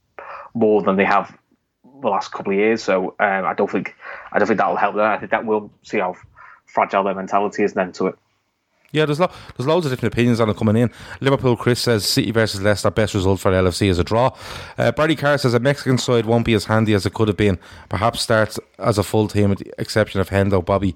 more 0.54 0.82
than 0.82 0.96
they 0.96 1.04
have 1.04 1.36
the 2.02 2.08
last 2.08 2.30
couple 2.30 2.52
of 2.52 2.58
years. 2.58 2.82
So 2.82 3.16
um, 3.18 3.44
I 3.44 3.54
don't 3.54 3.70
think 3.70 3.94
I 4.32 4.38
don't 4.38 4.46
think 4.46 4.58
that 4.58 4.68
will 4.68 4.76
help 4.76 4.94
them. 4.94 5.04
I 5.04 5.18
think 5.18 5.30
that 5.32 5.44
will 5.44 5.72
see 5.82 5.98
how 5.98 6.16
fragile 6.66 7.04
their 7.04 7.14
mentality 7.14 7.62
is 7.62 7.74
then 7.74 7.92
to 7.92 8.08
it. 8.08 8.18
Yeah, 8.94 9.06
there's 9.06 9.18
lo- 9.18 9.30
there's 9.56 9.66
loads 9.66 9.86
of 9.86 9.92
different 9.92 10.14
opinions 10.14 10.38
on 10.38 10.48
it 10.48 10.56
coming 10.56 10.76
in. 10.76 10.90
Liverpool 11.20 11.56
Chris 11.56 11.80
says 11.80 12.06
City 12.06 12.30
versus 12.30 12.62
Leicester 12.62 12.90
best 12.92 13.12
result 13.14 13.40
for 13.40 13.50
LFC 13.50 13.88
is 13.88 13.98
a 13.98 14.04
draw. 14.04 14.34
Uh, 14.78 14.92
Barry 14.92 15.16
Carr 15.16 15.36
says 15.36 15.52
a 15.52 15.58
Mexican 15.58 15.98
side 15.98 16.26
won't 16.26 16.44
be 16.44 16.54
as 16.54 16.66
handy 16.66 16.94
as 16.94 17.04
it 17.04 17.12
could 17.12 17.26
have 17.26 17.36
been. 17.36 17.58
Perhaps 17.88 18.22
starts 18.22 18.60
as 18.78 18.96
a 18.96 19.02
full 19.02 19.26
team 19.26 19.50
with 19.50 19.58
the 19.58 19.72
exception 19.78 20.20
of 20.20 20.30
Hendo, 20.30 20.64
Bobby, 20.64 20.94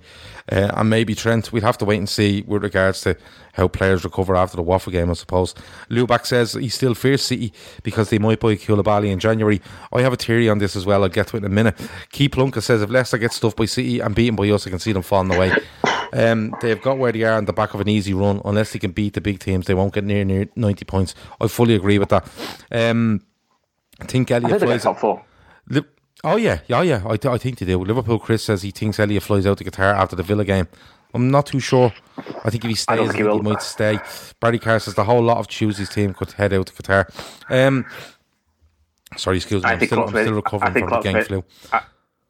uh, 0.52 0.70
and 0.74 0.88
maybe 0.88 1.16
Trent. 1.16 1.52
We'd 1.52 1.64
have 1.64 1.76
to 1.78 1.84
wait 1.84 1.98
and 1.98 2.08
see 2.08 2.44
with 2.46 2.62
regards 2.62 3.00
to 3.00 3.16
how 3.54 3.66
players 3.66 4.04
recover 4.04 4.36
after 4.36 4.56
the 4.56 4.62
Waffle 4.62 4.92
game, 4.92 5.10
I 5.10 5.14
suppose. 5.14 5.52
Luback 5.90 6.24
says 6.24 6.52
he 6.52 6.68
still 6.68 6.94
fears 6.94 7.22
City 7.22 7.52
because 7.82 8.10
they 8.10 8.18
might 8.20 8.38
buy 8.38 8.54
Koulibaly 8.54 9.10
in 9.10 9.18
January. 9.18 9.60
I 9.92 10.02
have 10.02 10.12
a 10.12 10.16
theory 10.16 10.48
on 10.48 10.58
this 10.58 10.76
as 10.76 10.86
well. 10.86 11.02
I'll 11.02 11.08
get 11.08 11.26
to 11.28 11.36
it 11.36 11.40
in 11.40 11.46
a 11.46 11.48
minute. 11.48 11.74
Key 12.12 12.28
Plunka 12.28 12.62
says 12.62 12.80
if 12.80 12.90
Leicester 12.90 13.18
get 13.18 13.32
stuffed 13.32 13.56
by 13.56 13.64
City 13.64 13.98
and 13.98 14.14
beaten 14.14 14.36
by 14.36 14.48
us, 14.50 14.66
I 14.66 14.70
can 14.70 14.78
see 14.78 14.92
them 14.92 15.02
falling 15.02 15.34
away. 15.34 15.52
Um, 16.12 16.54
they've 16.60 16.80
got 16.80 16.98
where 16.98 17.12
they 17.12 17.22
are 17.22 17.34
on 17.34 17.44
the 17.44 17.52
back 17.52 17.74
of 17.74 17.80
an 17.80 17.88
easy 17.88 18.14
run. 18.14 18.40
Unless 18.44 18.72
they 18.72 18.78
can 18.78 18.92
beat 18.92 19.14
the 19.14 19.20
big 19.20 19.38
teams, 19.40 19.66
they 19.66 19.74
won't 19.74 19.94
get 19.94 20.04
near 20.04 20.24
near 20.24 20.48
ninety 20.56 20.84
points. 20.84 21.14
I 21.40 21.48
fully 21.48 21.74
agree 21.74 21.98
with 21.98 22.08
that. 22.10 22.26
Um, 22.70 23.22
I 24.00 24.04
think 24.06 24.30
Elliott 24.30 24.52
I 24.54 24.58
think 24.58 24.70
flies. 24.70 24.82
top 24.82 24.98
four. 24.98 25.24
Li- 25.68 25.82
oh 26.24 26.36
yeah, 26.36 26.60
yeah, 26.66 26.82
yeah. 26.82 27.02
I, 27.04 27.16
th- 27.16 27.32
I 27.32 27.38
think 27.38 27.58
they 27.58 27.66
do. 27.66 27.78
Liverpool. 27.78 28.18
Chris 28.18 28.44
says 28.44 28.62
he 28.62 28.70
thinks 28.70 28.98
Elliott 28.98 29.22
flies 29.22 29.46
out 29.46 29.58
to 29.58 29.64
Qatar 29.64 29.94
after 29.94 30.16
the 30.16 30.22
Villa 30.22 30.44
game. 30.44 30.68
I'm 31.14 31.30
not 31.30 31.46
too 31.46 31.60
sure. 31.60 31.92
I 32.44 32.50
think 32.50 32.64
if 32.64 32.68
he 32.68 32.74
stays, 32.74 32.98
I 33.00 33.06
think 33.12 33.26
he 33.26 33.32
he 33.32 33.40
might 33.40 33.62
stay. 33.62 33.98
Barry 34.40 34.58
Carr 34.58 34.78
says 34.78 34.94
the 34.94 35.04
whole 35.04 35.22
lot 35.22 35.38
of 35.38 35.48
Tuesday's 35.48 35.88
team 35.88 36.12
could 36.12 36.32
head 36.32 36.52
out 36.52 36.66
to 36.66 36.72
Qatar. 36.74 37.08
Um, 37.48 37.86
sorry, 39.16 39.38
excuse 39.38 39.62
me. 39.64 39.70
I'm 39.70 39.84
still, 39.84 40.02
I'm 40.02 40.08
still 40.10 40.34
recovering 40.34 40.72
from 40.74 40.90
the 40.90 41.00
game 41.00 41.24
flu. 41.24 41.44
I, 41.72 41.80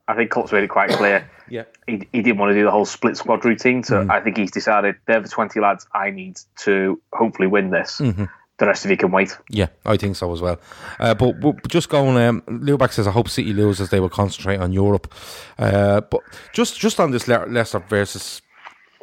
I 0.09 0.15
think 0.17 0.31
Klopp's 0.31 0.51
made 0.51 0.65
it 0.65 0.69
quite 0.69 0.91
clear. 0.91 1.29
Yeah. 1.51 1.63
He, 1.87 2.07
he 2.13 2.21
didn't 2.21 2.37
want 2.37 2.51
to 2.51 2.55
do 2.55 2.65
the 2.65 2.71
whole 2.71 2.85
split 2.85 3.17
squad 3.17 3.43
routine, 3.43 3.83
so 3.83 4.05
Mm. 4.05 4.11
I 4.11 4.21
think 4.21 4.37
he's 4.37 4.51
decided 4.51 4.97
they're 5.07 5.21
the 5.23 5.31
20 5.31 5.59
lads 5.61 5.87
I 5.95 6.11
need 6.11 6.39
to 6.65 7.01
hopefully 7.15 7.49
win 7.49 7.71
this. 7.71 8.01
Mm-hmm. 8.01 8.25
The 8.59 8.67
rest 8.67 8.85
of 8.85 8.91
you 8.91 8.99
can 8.99 9.11
wait. 9.13 9.35
Yeah, 9.49 9.69
I 9.87 9.97
think 9.97 10.17
so 10.17 10.31
as 10.31 10.43
well. 10.43 10.61
Uh, 11.01 11.15
but, 11.15 11.41
but 11.41 11.67
just 11.69 11.89
going, 11.89 12.19
um, 12.19 12.43
Luback 12.49 12.93
says, 12.93 13.07
I 13.07 13.13
hope 13.13 13.31
City 13.31 13.55
lose 13.55 13.81
As 13.81 13.89
they 13.89 13.99
will 13.99 14.11
concentrate 14.11 14.59
on 14.61 14.75
Europe. 14.75 15.11
Uh, 15.59 16.03
but 16.03 16.21
just 16.53 16.79
just 16.79 17.01
on 17.01 17.13
this 17.13 17.27
Le- 17.27 17.47
Leicester 17.49 17.79
versus 17.79 18.43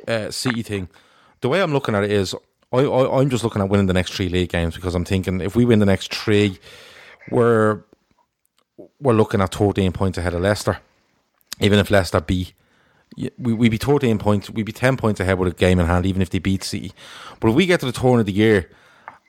uh, 0.08 0.30
City 0.30 0.62
thing, 0.62 0.88
the 1.42 1.50
way 1.50 1.64
I'm 1.64 1.74
looking 1.74 1.96
at 1.96 2.04
it 2.04 2.12
is, 2.12 2.36
I, 2.72 2.78
I, 2.82 3.22
I'm 3.22 3.30
just 3.32 3.44
looking 3.44 3.64
at 3.64 3.70
winning 3.70 3.88
the 3.88 3.94
next 3.94 4.14
three 4.14 4.30
league 4.30 4.50
games 4.50 4.76
because 4.76 4.94
I'm 4.94 5.06
thinking 5.06 5.42
if 5.42 5.56
we 5.56 5.66
win 5.66 5.80
the 5.80 5.88
next 5.88 6.14
three, 6.14 6.60
we're 7.32 7.82
we're 9.00 9.14
looking 9.14 9.42
at 9.42 9.56
13 9.56 9.92
points 9.94 10.20
ahead 10.20 10.36
of 10.36 10.42
Leicester. 10.42 10.78
Even 11.60 11.80
if 11.80 11.90
Leicester 11.90 12.22
beat 12.22 12.54
we 13.38 13.54
we 13.54 13.70
be 13.70 13.78
13 13.78 14.18
points, 14.18 14.50
we'd 14.50 14.66
be 14.66 14.72
10 14.74 14.98
points 14.98 15.20
ahead 15.22 15.40
with 15.40 15.54
a 15.54 15.56
game 15.56 15.80
in 15.80 15.86
hand, 15.86 16.06
even 16.06 16.22
if 16.22 16.30
they 16.30 16.40
beat 16.40 16.64
City. 16.64 16.92
But 17.40 17.50
if 17.50 17.56
we 17.56 17.66
get 17.66 17.80
to 17.80 17.86
the 17.86 17.92
turn 17.94 18.20
of 18.20 18.26
the 18.26 18.34
year, 18.34 18.70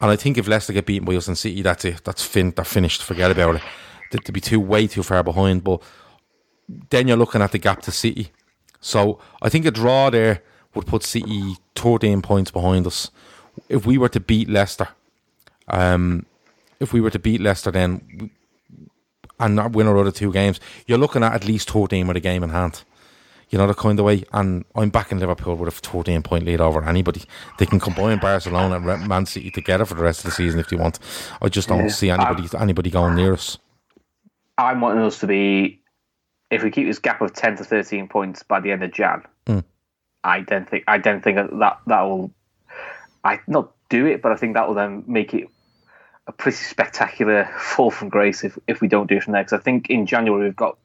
and 0.00 0.10
I 0.10 0.16
think 0.16 0.36
if 0.38 0.48
Leicester 0.48 0.72
get 0.72 0.86
beaten 0.86 1.04
by 1.06 1.14
us 1.14 1.28
and 1.28 1.38
City, 1.38 1.62
that's 1.62 1.84
it. 1.84 2.02
That's 2.04 2.24
fin- 2.24 2.52
they're 2.56 2.64
finished. 2.64 3.02
Forget 3.02 3.30
about 3.30 3.56
it. 3.56 3.62
They- 4.10 4.18
They'd 4.24 4.32
be 4.32 4.40
too 4.40 4.60
way 4.60 4.86
too 4.86 5.02
far 5.02 5.22
behind. 5.22 5.62
But 5.62 5.82
then 6.90 7.06
you're 7.06 7.16
looking 7.16 7.42
at 7.42 7.52
the 7.52 7.58
gap 7.58 7.82
to 7.82 7.92
City. 7.92 8.32
So 8.80 9.20
I 9.40 9.48
think 9.48 9.64
a 9.66 9.70
draw 9.70 10.10
there 10.10 10.42
would 10.74 10.86
put 10.86 11.02
City 11.04 11.56
13 11.76 12.22
points 12.22 12.50
behind 12.50 12.86
us. 12.86 13.10
If 13.68 13.86
we 13.86 13.98
were 13.98 14.08
to 14.10 14.20
beat 14.20 14.48
Leicester, 14.48 14.88
um, 15.68 16.26
if 16.80 16.92
we 16.92 17.00
were 17.00 17.10
to 17.10 17.18
beat 17.18 17.40
Leicester, 17.40 17.70
then 17.70 18.30
and 19.38 19.54
not 19.54 19.72
win 19.72 19.86
our 19.86 19.98
other 19.98 20.12
two 20.12 20.32
games, 20.32 20.60
you're 20.86 20.98
looking 20.98 21.22
at 21.22 21.32
at 21.32 21.44
least 21.46 21.70
14 21.70 22.06
with 22.06 22.16
a 22.16 22.20
game 22.20 22.42
in 22.42 22.50
hand. 22.50 22.82
You 23.48 23.58
know, 23.58 23.66
the 23.68 23.74
kind 23.74 23.98
of 23.98 24.04
way. 24.04 24.24
And 24.32 24.64
I'm 24.74 24.90
back 24.90 25.12
in 25.12 25.20
Liverpool 25.20 25.54
with 25.54 25.68
a 25.68 25.88
14 25.88 26.22
point 26.22 26.44
lead 26.44 26.60
over 26.60 26.84
anybody. 26.84 27.22
They 27.58 27.66
can 27.66 27.78
combine 27.78 28.18
Barcelona 28.18 28.76
and 28.76 29.08
Man 29.08 29.24
City 29.26 29.50
together 29.50 29.84
for 29.84 29.94
the 29.94 30.02
rest 30.02 30.20
of 30.20 30.24
the 30.26 30.30
season 30.32 30.58
if 30.58 30.68
they 30.68 30.76
want. 30.76 30.98
I 31.40 31.48
just 31.48 31.68
don't 31.68 31.90
see 31.90 32.10
anybody 32.10 32.48
anybody 32.58 32.90
going 32.90 33.14
near 33.14 33.34
us. 33.34 33.58
I'm 34.58 34.80
wanting 34.80 35.04
us 35.04 35.20
to 35.20 35.26
be, 35.26 35.80
if 36.50 36.62
we 36.64 36.70
keep 36.70 36.86
this 36.88 36.98
gap 36.98 37.20
of 37.20 37.34
10 37.34 37.58
to 37.58 37.64
13 37.64 38.08
points 38.08 38.42
by 38.42 38.58
the 38.58 38.72
end 38.72 38.82
of 38.82 38.92
Jan, 38.92 39.22
Mm. 39.46 39.62
I 40.24 40.40
don't 40.40 40.68
think 40.68 40.84
I 40.88 40.98
don't 40.98 41.22
think 41.22 41.36
that 41.36 41.78
that 41.86 42.02
will, 42.02 42.32
I 43.22 43.40
not 43.46 43.72
do 43.88 44.06
it, 44.06 44.22
but 44.22 44.32
I 44.32 44.36
think 44.36 44.54
that 44.54 44.66
will 44.66 44.74
then 44.74 45.04
make 45.06 45.32
it 45.34 45.48
a 46.26 46.32
pretty 46.32 46.56
spectacular 46.58 47.48
fall 47.58 47.90
from 47.90 48.08
grace 48.08 48.44
if, 48.44 48.58
if 48.66 48.80
we 48.80 48.88
don't 48.88 49.08
do 49.08 49.16
it 49.16 49.22
from 49.24 49.32
there. 49.32 49.42
Because 49.44 49.58
I 49.58 49.62
think 49.62 49.90
in 49.90 50.06
January 50.06 50.44
we've 50.44 50.56
got 50.56 50.76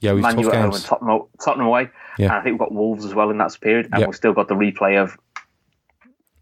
Yeah, 0.00 0.12
we've 0.12 0.22
Man 0.22 0.38
U 0.38 0.50
at 0.50 0.56
home 0.60 0.72
and. 0.74 0.82
Tottenham, 0.84 1.22
Tottenham 1.42 1.66
away. 1.66 1.90
Yeah. 2.18 2.26
And 2.26 2.32
I 2.34 2.42
think 2.42 2.54
we've 2.54 2.58
got 2.68 2.72
Wolves 2.72 3.04
as 3.04 3.14
well 3.14 3.30
in 3.30 3.38
that 3.38 3.56
period. 3.60 3.88
And 3.92 4.06
we've 4.06 4.14
still 4.16 4.32
got 4.34 4.48
the 4.48 4.54
replay 4.54 5.02
of 5.02 5.16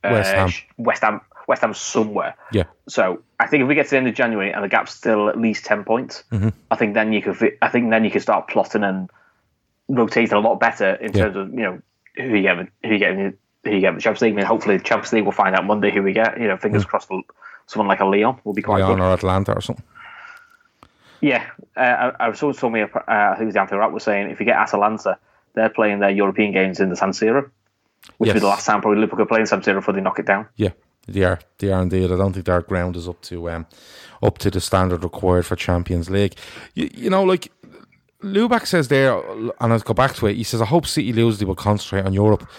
uh, 0.02 0.10
West 0.10 0.32
Ham. 0.32 0.50
West 0.78 1.02
Ham. 1.02 1.20
West 1.46 1.62
Ham 1.62 1.74
somewhere. 1.74 2.36
Yeah, 2.52 2.64
So 2.88 3.22
I 3.40 3.46
think 3.48 3.62
if 3.62 3.68
we 3.68 3.74
get 3.74 3.86
to 3.86 3.90
the 3.90 3.96
end 3.96 4.06
of 4.08 4.14
January 4.14 4.52
and 4.52 4.62
the 4.64 4.68
gap's 4.68 4.94
still 4.94 5.28
at 5.28 5.36
least 5.38 5.64
ten 5.64 5.84
points, 5.84 6.22
Mm-hmm. 6.30 6.50
I 6.70 6.76
think 6.76 6.94
then 6.94 7.12
you 7.12 7.20
could. 7.22 7.56
I 7.60 7.68
think 7.68 7.90
then 7.90 8.04
you 8.04 8.10
can 8.10 8.20
start 8.20 8.48
plotting 8.48 8.84
and 8.84 9.10
rotating 9.88 10.32
a 10.36 10.40
lot 10.40 10.60
better 10.60 10.94
in 10.94 11.12
Yeah. 11.12 11.24
terms 11.24 11.36
of 11.36 11.50
you 11.50 11.60
know 11.62 11.82
who 12.16 12.36
you 12.36 12.42
get, 12.42 12.56
who 12.84 12.90
you 12.92 12.98
get, 12.98 13.14
who 13.16 13.70
you 13.72 13.80
get 13.80 13.88
in 13.90 13.94
the 13.96 14.00
Champions 14.00 14.20
League. 14.22 14.32
I 14.34 14.36
mean, 14.36 14.44
hopefully 14.46 14.76
the 14.76 14.84
Champions 14.84 15.12
League 15.12 15.24
will 15.24 15.32
find 15.32 15.56
out 15.56 15.66
Monday 15.66 15.90
who 15.90 16.02
we 16.04 16.12
get. 16.12 16.40
You 16.40 16.46
know, 16.48 16.56
fingers 16.56 16.84
crossed. 16.84 17.10
Someone 17.70 17.86
like 17.86 18.00
a 18.00 18.04
Lyon 18.04 18.36
will 18.42 18.52
be 18.52 18.62
quite 18.62 18.80
Lyon 18.80 18.96
good. 18.96 19.04
or 19.04 19.12
Atalanta 19.12 19.52
or 19.52 19.60
something. 19.60 19.84
Yeah, 21.20 21.46
uh, 21.76 22.10
I, 22.18 22.28
I 22.28 22.32
someone 22.32 22.56
told 22.56 22.72
me. 22.72 22.82
Uh, 22.82 22.88
I 23.06 23.34
think 23.34 23.42
it 23.42 23.46
was 23.46 23.56
Anthony 23.56 23.78
Rapp 23.78 23.92
was 23.92 24.02
saying 24.02 24.28
if 24.28 24.40
you 24.40 24.46
get 24.46 24.56
Atalanta, 24.56 25.18
they're 25.54 25.68
playing 25.68 26.00
their 26.00 26.10
European 26.10 26.50
games 26.50 26.80
in 26.80 26.88
the 26.88 26.96
San 26.96 27.10
Siro, 27.10 27.48
which 28.18 28.26
will 28.26 28.34
be 28.34 28.40
the 28.40 28.48
last 28.48 28.66
time 28.66 28.80
probably 28.80 28.98
Liverpool 28.98 29.18
could 29.18 29.28
play 29.28 29.38
in 29.38 29.46
San 29.46 29.60
Siro 29.60 29.74
before 29.74 29.94
they 29.94 30.00
knock 30.00 30.18
it 30.18 30.26
down. 30.26 30.48
Yeah, 30.56 30.70
they 31.06 31.22
are. 31.22 31.38
They 31.58 31.70
are 31.70 31.80
indeed. 31.80 32.10
I 32.10 32.16
don't 32.16 32.32
think 32.32 32.46
their 32.46 32.60
ground 32.62 32.96
is 32.96 33.06
up 33.06 33.22
to 33.22 33.48
um, 33.50 33.66
up 34.20 34.38
to 34.38 34.50
the 34.50 34.60
standard 34.60 35.04
required 35.04 35.46
for 35.46 35.54
Champions 35.54 36.10
League. 36.10 36.34
You, 36.74 36.90
you 36.92 37.08
know, 37.08 37.22
like 37.22 37.52
Luback 38.20 38.66
says 38.66 38.88
there, 38.88 39.16
and 39.60 39.72
I'll 39.72 39.78
go 39.78 39.94
back 39.94 40.16
to 40.16 40.26
it. 40.26 40.34
He 40.34 40.42
says, 40.42 40.60
"I 40.60 40.66
hope 40.66 40.86
City 40.86 41.12
lose. 41.12 41.38
They 41.38 41.44
will 41.44 41.54
concentrate 41.54 42.04
on 42.04 42.14
Europe." 42.14 42.50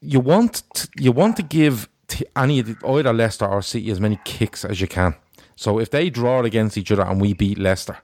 You 0.00 0.20
want 0.20 0.62
to, 0.74 0.88
you 0.96 1.10
want 1.10 1.36
to 1.38 1.42
give 1.42 1.88
t- 2.08 2.26
any 2.36 2.60
the, 2.60 2.76
either 2.86 3.12
Leicester 3.12 3.46
or 3.46 3.62
City 3.62 3.90
as 3.90 4.00
many 4.00 4.18
kicks 4.24 4.64
as 4.64 4.80
you 4.80 4.88
can. 4.88 5.14
So 5.56 5.78
if 5.78 5.90
they 5.90 6.10
draw 6.10 6.42
against 6.42 6.76
each 6.78 6.90
other 6.90 7.02
and 7.04 7.20
we 7.20 7.32
beat 7.32 7.58
Leicester, 7.58 7.98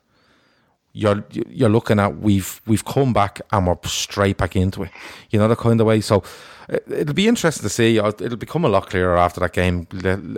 you're 0.94 1.24
you're 1.30 1.68
looking 1.68 1.98
at 1.98 2.18
we've 2.18 2.60
we've 2.66 2.84
come 2.84 3.12
back 3.12 3.40
and 3.52 3.66
we're 3.66 3.76
straight 3.84 4.38
back 4.38 4.54
into 4.56 4.84
it. 4.84 4.90
You 5.30 5.40
know 5.40 5.48
the 5.48 5.56
kind 5.56 5.80
of 5.80 5.86
way. 5.88 6.00
So 6.00 6.22
it, 6.68 6.84
it'll 6.88 7.14
be 7.14 7.26
interesting 7.26 7.64
to 7.64 7.68
see. 7.68 7.98
Uh, 7.98 8.12
It'll 8.20 8.36
become 8.36 8.64
a 8.64 8.68
lot 8.68 8.88
clearer 8.88 9.18
after 9.18 9.40
that 9.40 9.52
game, 9.52 9.88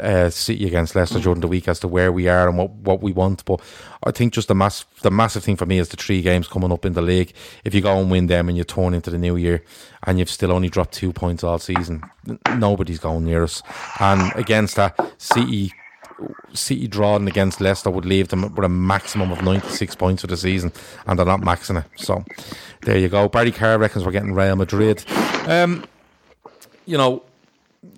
uh, 0.03 0.31
City 0.31 0.67
against 0.67 0.97
Leicester 0.97 1.21
during 1.21 1.41
the 1.41 1.47
week 1.47 1.69
as 1.69 1.79
to 1.81 1.89
where 1.89 2.11
we 2.11 2.27
are 2.27 2.49
and 2.49 2.57
what, 2.57 2.71
what 2.71 3.03
we 3.03 3.13
want. 3.13 3.45
But 3.45 3.61
I 4.03 4.11
think 4.13 4.33
just 4.33 4.49
the 4.49 4.55
mass 4.55 4.87
the 5.03 5.11
massive 5.11 5.45
thing 5.45 5.57
for 5.57 5.67
me 5.67 5.79
is 5.79 5.91
the 5.91 5.97
three 5.99 6.23
games 6.23 6.49
coming 6.49 6.73
up 6.73 6.87
in 6.87 6.95
the 6.95 7.03
league. 7.03 7.33
If 7.65 7.75
you 7.75 7.83
go 7.83 8.01
and 8.01 8.11
win 8.11 8.27
them 8.27 8.49
and 8.49 8.57
you 8.57 8.65
turn 8.65 8.95
into 8.95 9.11
the 9.11 9.19
new 9.19 9.37
year 9.37 9.63
and 10.05 10.19
you've 10.19 10.31
still 10.31 10.53
only 10.53 10.71
dropped 10.71 10.95
two 10.95 11.13
points 11.13 11.45
all 11.45 11.59
season, 11.59 12.03
nobody's 12.57 12.99
going 12.99 13.27
near 13.27 13.45
us. 13.45 13.63
And 14.01 14.33
against 14.37 14.77
that, 14.77 14.99
City 15.19 15.73
City 16.53 16.89
drawing 16.89 17.29
against 17.29 17.61
Leicester 17.61 17.91
would 17.91 18.07
leave 18.07 18.29
them 18.29 18.55
with 18.55 18.65
a 18.65 18.69
maximum 18.69 19.33
of 19.33 19.43
96 19.43 19.95
points 19.97 20.23
for 20.23 20.29
the 20.29 20.37
season, 20.37 20.73
and 21.07 21.19
they're 21.19 21.27
not 21.27 21.41
maxing 21.41 21.79
it. 21.85 21.87
So 21.97 22.25
there 22.83 22.99
you 22.99 23.09
go. 23.09 23.29
Barry 23.29 23.53
Carr 23.53 23.79
reckons 23.79 24.05
we're 24.05 24.13
getting 24.13 24.33
Real 24.33 24.57
Madrid. 24.57 25.05
Um, 25.47 25.85
you 26.87 26.97
know, 26.97 27.23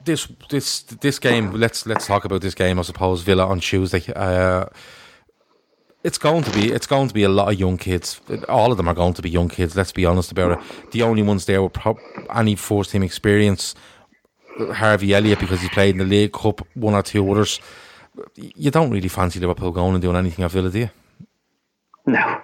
this 0.05 0.29
this 0.51 0.83
this 0.83 1.19
game. 1.19 1.53
Let's 1.53 1.87
let's 1.87 2.07
talk 2.07 2.25
about 2.25 2.41
this 2.41 2.55
game. 2.55 2.79
I 2.79 2.83
suppose 2.83 3.23
Villa 3.23 3.47
on 3.47 3.61
Tuesday. 3.61 4.03
Uh, 4.15 4.67
it's 6.05 6.19
going 6.19 6.43
to 6.45 6.51
be 6.53 6.73
it's 6.73 6.87
going 6.87 7.09
to 7.09 7.15
be 7.15 7.23
a 7.23 7.29
lot 7.29 7.53
of 7.53 7.59
young 7.59 7.77
kids. 7.77 8.21
All 8.49 8.71
of 8.71 8.77
them 8.77 8.89
are 8.89 8.95
going 8.95 9.15
to 9.15 9.23
be 9.23 9.31
young 9.31 9.49
kids. 9.49 9.77
Let's 9.77 9.93
be 9.93 10.07
honest 10.07 10.33
about 10.33 10.53
it. 10.53 10.93
The 10.93 11.03
only 11.03 11.23
ones 11.23 11.47
there 11.47 11.63
with 11.63 11.73
prob- 11.73 11.99
any 12.35 12.55
first 12.55 12.91
team 12.91 13.03
experience, 13.03 13.75
Harvey 14.73 15.15
Elliott 15.15 15.41
because 15.41 15.61
he 15.61 15.69
played 15.69 15.91
in 15.91 15.99
the 15.99 16.05
League 16.05 16.33
Cup, 16.33 16.67
one 16.75 16.95
or 16.95 17.03
two 17.03 17.31
others. 17.31 17.61
You 18.37 18.71
don't 18.71 18.91
really 18.91 19.09
fancy 19.09 19.41
Liverpool 19.41 19.71
going 19.71 19.95
and 19.95 20.03
doing 20.03 20.17
anything 20.17 20.45
at 20.45 20.51
Villa, 20.51 20.71
do 20.71 20.79
you? 20.81 20.91
No, 22.07 22.41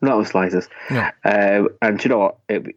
not 0.00 0.18
the 0.18 0.24
slightest. 0.26 0.68
No. 0.90 1.10
Um, 1.24 1.68
and 1.82 1.98
do 1.98 2.04
you 2.04 2.08
know 2.10 2.18
what? 2.18 2.36
It, 2.48 2.64
do 2.64 2.70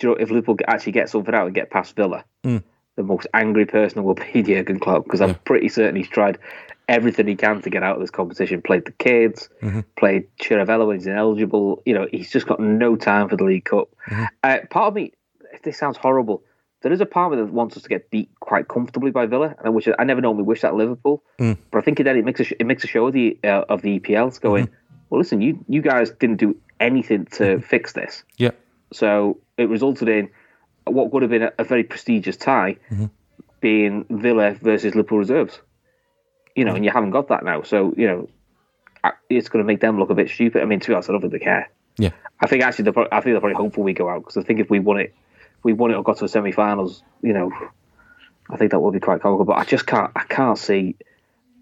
you 0.00 0.08
know 0.08 0.14
if 0.16 0.30
Liverpool 0.30 0.56
actually 0.66 0.92
get 0.92 1.08
something 1.08 1.34
out 1.34 1.46
and 1.46 1.54
get 1.54 1.70
past 1.70 1.96
Villa, 1.96 2.24
Mm. 2.44 2.62
the 2.96 3.02
most 3.02 3.26
angry 3.34 3.66
person 3.66 4.04
will 4.04 4.14
be 4.14 4.42
Jurgen 4.44 4.78
Klopp 4.78 5.04
because 5.04 5.20
I'm 5.20 5.30
Yeah. 5.30 5.36
pretty 5.44 5.68
certain 5.68 5.96
he's 5.96 6.08
tried 6.08 6.38
everything 6.88 7.26
he 7.26 7.34
can 7.36 7.62
to 7.62 7.70
get 7.70 7.82
out 7.82 7.96
of 7.96 8.00
this 8.00 8.10
competition. 8.10 8.60
Played 8.62 8.84
the 8.84 8.92
kids, 8.92 9.48
Mm-hmm. 9.62 9.80
played 9.96 10.26
Chirivella 10.38 10.86
when 10.86 10.96
he's 10.98 11.06
ineligible. 11.06 11.82
You 11.86 11.94
know, 11.94 12.06
he's 12.10 12.30
just 12.30 12.46
got 12.46 12.60
no 12.60 12.94
time 12.96 13.28
for 13.28 13.36
the 13.36 13.44
League 13.44 13.64
Cup. 13.64 13.88
Mm-hmm. 14.08 14.24
Uh, 14.42 14.58
part 14.70 14.88
of 14.88 14.94
me, 14.94 15.12
this 15.62 15.78
sounds 15.78 15.96
horrible, 15.96 16.42
there 16.84 16.92
is 16.92 17.00
a 17.00 17.06
part 17.06 17.32
of 17.32 17.38
me 17.38 17.44
that 17.44 17.52
wants 17.52 17.76
us 17.76 17.82
to 17.82 17.88
get 17.88 18.10
beat 18.10 18.28
quite 18.40 18.68
comfortably 18.68 19.10
by 19.10 19.26
Villa, 19.26 19.54
and 19.58 19.66
I 19.66 19.70
wish 19.70 19.88
I 19.98 20.04
never 20.04 20.20
normally 20.20 20.44
wish 20.44 20.60
that 20.62 20.74
Liverpool, 20.74 21.22
Mm. 21.40 21.58
but 21.72 21.78
I 21.78 21.82
think 21.82 21.98
then 21.98 22.16
it 22.16 22.24
makes 22.24 22.38
a 22.40 22.44
sh- 22.44 22.52
it 22.58 22.66
makes 22.66 22.84
a 22.84 22.86
show 22.86 23.06
of 23.08 23.12
the 23.12 23.36
uh, 23.42 23.64
of 23.68 23.82
the 23.82 23.98
EFL. 23.98 24.28
It's 24.28 24.38
going, 24.38 24.66
Mm-hmm. 24.66 24.74
well, 25.10 25.18
listen, 25.18 25.40
you 25.40 25.64
you 25.68 25.82
guys 25.82 26.10
didn't 26.12 26.36
do 26.36 26.56
anything 26.78 27.26
to 27.38 27.60
fix 27.60 27.92
this, 27.92 28.22
Yeah. 28.38 28.52
so 28.92 29.38
it 29.58 29.68
resulted 29.68 30.08
in 30.08 30.30
what 30.84 31.12
would 31.12 31.22
have 31.22 31.30
been 31.30 31.42
a, 31.42 31.52
a 31.58 31.64
very 31.64 31.82
prestigious 31.84 32.36
tie, 32.36 32.76
Mm-hmm. 32.92 33.06
being 33.60 34.04
Villa 34.10 34.52
versus 34.54 34.94
Liverpool 34.94 35.18
reserves. 35.18 35.58
You 36.54 36.64
know, 36.64 36.74
and 36.76 36.84
you 36.84 36.90
haven't 36.92 37.10
got 37.10 37.28
that 37.28 37.44
now. 37.44 37.62
So 37.62 37.94
you 37.96 38.06
know, 38.06 38.28
it's 39.28 39.48
going 39.48 39.62
to 39.64 39.66
make 39.66 39.80
them 39.80 39.98
look 39.98 40.10
a 40.10 40.14
bit 40.14 40.28
stupid. 40.30 40.62
I 40.62 40.66
mean, 40.66 40.80
to 40.80 40.88
be 40.88 40.94
honest, 40.94 41.08
I 41.10 41.12
don't 41.12 41.20
think 41.20 41.32
they 41.32 41.38
care. 41.40 41.68
Yeah. 41.98 42.10
I 42.40 42.46
think 42.46 42.62
actually, 42.62 42.90
they're, 42.90 43.14
I 43.14 43.20
think 43.20 43.34
they're 43.34 43.40
probably 43.40 43.54
hopeful 43.56 43.82
we 43.84 43.92
go 43.92 44.08
out 44.08 44.20
because 44.20 44.36
I 44.36 44.42
think 44.42 44.60
if 44.60 44.68
we 44.70 44.78
won 44.80 44.98
it, 45.00 45.14
we 45.64 45.72
won 45.72 45.90
it 45.90 45.94
or 45.94 46.04
got 46.04 46.18
to 46.18 46.24
the 46.24 46.28
semi-finals, 46.28 47.02
you 47.22 47.32
know, 47.32 47.50
I 48.48 48.56
think 48.56 48.70
that 48.70 48.80
will 48.80 48.92
be 48.92 49.00
quite 49.00 49.22
comical. 49.22 49.44
But 49.44 49.56
I 49.56 49.64
just 49.64 49.86
can't, 49.86 50.12
I 50.14 50.22
can't 50.24 50.58
see 50.58 50.96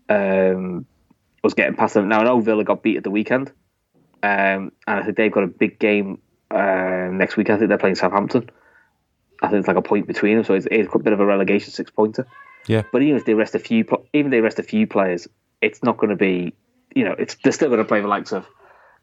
um, 0.08 0.84
us 1.42 1.54
getting 1.54 1.76
past 1.76 1.94
them. 1.94 2.08
Now 2.08 2.20
I 2.20 2.24
know 2.24 2.40
Villa 2.40 2.64
got 2.64 2.82
beat 2.82 2.98
at 2.98 3.04
the 3.04 3.10
weekend, 3.10 3.50
um, 4.22 4.72
and 4.86 5.00
I 5.00 5.02
think 5.02 5.16
they've 5.16 5.32
got 5.32 5.44
a 5.44 5.48
big 5.48 5.78
game 5.78 6.20
uh, 6.50 7.08
next 7.10 7.36
week. 7.36 7.48
I 7.48 7.56
think 7.56 7.68
they're 7.68 7.78
playing 7.78 7.94
Southampton. 7.94 8.50
I 9.40 9.48
think 9.48 9.60
it's 9.60 9.68
like 9.68 9.76
a 9.76 9.82
point 9.82 10.06
between 10.06 10.36
them, 10.36 10.44
so 10.44 10.54
it's, 10.54 10.66
it's 10.70 10.94
a 10.94 10.98
bit 10.98 11.12
of 11.12 11.20
a 11.20 11.26
relegation 11.26 11.72
six 11.72 11.90
pointer. 11.90 12.26
Yeah. 12.66 12.82
But 12.92 13.02
even 13.02 13.16
if 13.16 13.24
they 13.24 13.34
rest 13.34 13.54
a 13.54 13.58
few, 13.58 13.84
even 14.12 14.26
if 14.26 14.30
they 14.30 14.40
rest 14.40 14.58
a 14.58 14.62
few 14.62 14.86
players, 14.86 15.26
it's 15.60 15.82
not 15.82 15.96
going 15.96 16.10
to 16.10 16.16
be, 16.16 16.54
you 16.94 17.04
know, 17.04 17.14
it's 17.18 17.36
they're 17.42 17.52
still 17.52 17.68
going 17.68 17.78
to 17.78 17.84
play 17.84 18.00
the 18.00 18.08
likes 18.08 18.32
of 18.32 18.46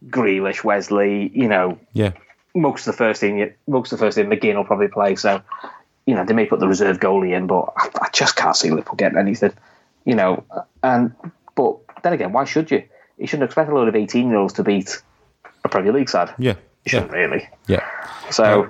Grealish, 0.06 0.64
Wesley, 0.64 1.30
you 1.34 1.48
know, 1.48 1.80
Yeah. 1.94 2.12
Most 2.60 2.88
of 2.88 2.94
the 2.94 2.98
first 2.98 3.22
team, 3.22 3.52
most 3.68 3.92
of 3.92 4.00
the 4.00 4.06
first 4.06 4.18
team, 4.18 4.30
McGinn 4.30 4.56
will 4.56 4.66
probably 4.66 4.88
play. 4.88 5.16
So, 5.16 5.42
you 6.06 6.16
know, 6.16 6.26
they 6.26 6.34
may 6.34 6.46
put 6.46 6.60
the 6.60 6.68
reserve 6.68 7.00
goalie 7.00 7.36
in, 7.36 7.48
but 7.48 7.72
I, 7.78 7.90
I 8.02 8.10
just 8.14 8.36
can't 8.36 8.56
see 8.56 8.70
Liverpool 8.70 8.96
getting 8.96 9.18
anything. 9.18 9.54
You 10.06 10.16
know, 10.16 10.44
and 10.84 11.14
but 11.56 11.78
then 12.04 12.14
again, 12.14 12.32
why 12.34 12.46
should 12.46 12.72
you? 12.72 12.84
You 13.18 13.28
shouldn't 13.28 13.46
expect 13.46 13.70
a 13.70 13.76
load 13.76 13.88
of 13.88 13.96
eighteen-year-olds 13.96 14.54
to 14.54 14.64
beat 14.64 15.02
a 15.66 15.70
Premier 15.70 15.92
League 15.94 16.10
side. 16.10 16.34
Yeah. 16.38 16.56
You 16.86 16.90
shouldn't 16.92 17.12
really. 17.12 17.48
Yeah. 17.68 17.86
So, 18.32 18.70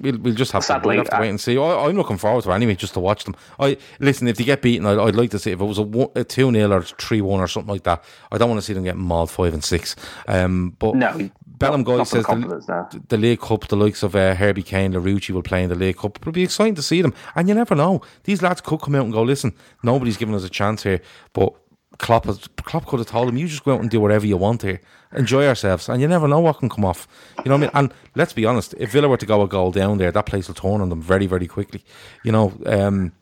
We'll, 0.00 0.18
we'll 0.18 0.34
just 0.34 0.50
have 0.52 0.66
to, 0.66 0.80
we'll 0.84 0.96
have 0.96 1.10
to 1.10 1.20
wait 1.20 1.28
and 1.28 1.40
see. 1.40 1.56
I, 1.56 1.86
I'm 1.86 1.94
looking 1.96 2.18
forward 2.18 2.42
to 2.42 2.50
it 2.50 2.54
anyway, 2.54 2.74
just 2.74 2.94
to 2.94 3.00
watch 3.00 3.22
them. 3.22 3.36
I 3.60 3.76
listen 4.00 4.26
if 4.26 4.36
they 4.36 4.42
get 4.42 4.60
beaten, 4.60 4.84
I'd, 4.86 4.98
I'd 4.98 5.14
like 5.14 5.30
to 5.30 5.38
see 5.38 5.52
if 5.52 5.60
it 5.60 5.64
was 5.64 5.78
a, 5.78 5.82
one- 5.82 6.10
a 6.16 6.24
two 6.24 6.50
0 6.50 6.72
or 6.72 6.82
three 6.82 7.20
one 7.20 7.38
or 7.38 7.46
something 7.46 7.72
like 7.72 7.84
that. 7.84 8.02
I 8.32 8.38
don't 8.38 8.48
want 8.48 8.58
to 8.60 8.66
see 8.66 8.72
them 8.72 8.82
get 8.82 8.96
mauled 8.96 9.30
five 9.30 9.54
and 9.54 9.62
six. 9.62 9.94
Um, 10.26 10.74
but 10.80 10.96
No, 10.96 11.30
Bellum 11.58 11.82
guy 11.82 11.96
not 11.96 12.08
for 12.08 12.18
the 12.18 12.22
says 12.22 12.90
the, 12.90 13.02
the 13.08 13.16
League 13.16 13.40
Cup, 13.40 13.68
the 13.68 13.76
likes 13.76 14.02
of 14.02 14.14
uh, 14.14 14.34
Herbie 14.34 14.62
Kane, 14.62 14.92
Larouci 14.92 15.30
will 15.30 15.42
play 15.42 15.62
in 15.62 15.68
the 15.68 15.74
League 15.74 15.98
Cup. 15.98 16.18
It'll 16.20 16.32
be 16.32 16.42
exciting 16.44 16.74
to 16.76 16.82
see 16.82 17.02
them, 17.02 17.14
and 17.34 17.48
you 17.48 17.54
never 17.54 17.74
know. 17.74 18.00
These 18.24 18.42
lads 18.42 18.60
could 18.60 18.80
come 18.80 18.94
out 18.94 19.04
and 19.04 19.12
go, 19.12 19.22
listen, 19.22 19.54
nobody's 19.82 20.16
giving 20.16 20.34
us 20.34 20.44
a 20.44 20.50
chance 20.50 20.82
here, 20.82 21.00
but. 21.32 21.54
Klopp, 21.96 22.26
has, 22.26 22.46
Klopp 22.58 22.86
could 22.86 23.00
have 23.00 23.08
told 23.08 23.28
him, 23.28 23.36
you 23.36 23.48
just 23.48 23.64
go 23.64 23.74
out 23.74 23.80
and 23.80 23.90
do 23.90 23.98
whatever 23.98 24.24
you 24.24 24.36
want 24.36 24.62
here. 24.62 24.80
Enjoy 25.16 25.42
yourselves. 25.42 25.88
And 25.88 26.00
you 26.00 26.06
never 26.06 26.28
know 26.28 26.38
what 26.38 26.60
can 26.60 26.68
come 26.68 26.84
off. 26.84 27.08
You 27.38 27.48
know 27.48 27.56
what 27.56 27.58
I 27.58 27.60
mean? 27.62 27.70
And 27.74 27.94
let's 28.14 28.32
be 28.32 28.44
honest, 28.44 28.72
if 28.78 28.92
Villa 28.92 29.08
were 29.08 29.16
to 29.16 29.26
go 29.26 29.42
a 29.42 29.48
goal 29.48 29.72
down 29.72 29.98
there, 29.98 30.12
that 30.12 30.26
place 30.26 30.46
will 30.46 30.54
turn 30.54 30.80
on 30.80 30.90
them 30.90 31.02
very, 31.02 31.26
very 31.26 31.48
quickly. 31.48 31.82
You 32.22 32.30
know, 32.30 32.52
um, 32.66 33.12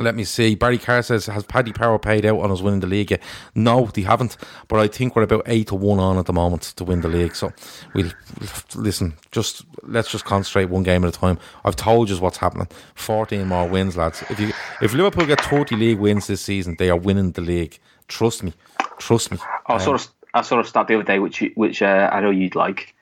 let 0.00 0.14
me 0.14 0.24
see. 0.24 0.54
Barry 0.54 0.78
Carr 0.78 1.02
says, 1.02 1.26
has 1.26 1.44
Paddy 1.44 1.72
Power 1.72 1.98
paid 1.98 2.24
out 2.24 2.40
on 2.40 2.50
us 2.50 2.60
winning 2.60 2.80
the 2.80 2.86
league 2.86 3.10
yet? 3.10 3.22
No, 3.54 3.86
they 3.86 4.02
haven't. 4.02 4.36
But 4.68 4.80
I 4.80 4.88
think 4.88 5.14
we're 5.14 5.22
about 5.22 5.42
eight 5.46 5.68
to 5.68 5.74
one 5.74 5.98
on 5.98 6.18
at 6.18 6.26
the 6.26 6.32
moment 6.32 6.62
to 6.76 6.84
win 6.84 7.00
the 7.00 7.08
league. 7.08 7.34
So 7.34 7.52
we'll 7.94 8.12
listen. 8.74 9.14
Just 9.30 9.64
let's 9.82 10.10
just 10.10 10.24
concentrate 10.24 10.66
one 10.66 10.82
game 10.82 11.04
at 11.04 11.14
a 11.14 11.18
time. 11.18 11.38
I've 11.64 11.76
told 11.76 12.10
you 12.10 12.18
what's 12.18 12.38
happening. 12.38 12.68
Fourteen 12.94 13.46
more 13.46 13.68
wins, 13.68 13.96
lads. 13.96 14.22
If 14.30 14.40
you 14.40 14.52
if 14.80 14.94
Liverpool 14.94 15.26
get 15.26 15.40
thirty 15.40 15.76
league 15.76 15.98
wins 15.98 16.26
this 16.26 16.40
season, 16.40 16.76
they 16.78 16.90
are 16.90 16.98
winning 16.98 17.32
the 17.32 17.40
league. 17.40 17.78
Trust 18.08 18.42
me. 18.42 18.54
Trust 18.98 19.30
me. 19.30 19.38
I 19.66 19.78
saw 19.78 19.96
a, 19.96 20.00
I 20.34 20.42
saw 20.42 20.60
a 20.60 20.64
stat 20.64 20.88
the 20.88 20.94
other 20.94 21.04
day, 21.04 21.18
which 21.18 21.42
which 21.54 21.82
uh, 21.82 22.10
I 22.12 22.20
know 22.20 22.30
you'd 22.30 22.54
like. 22.54 22.94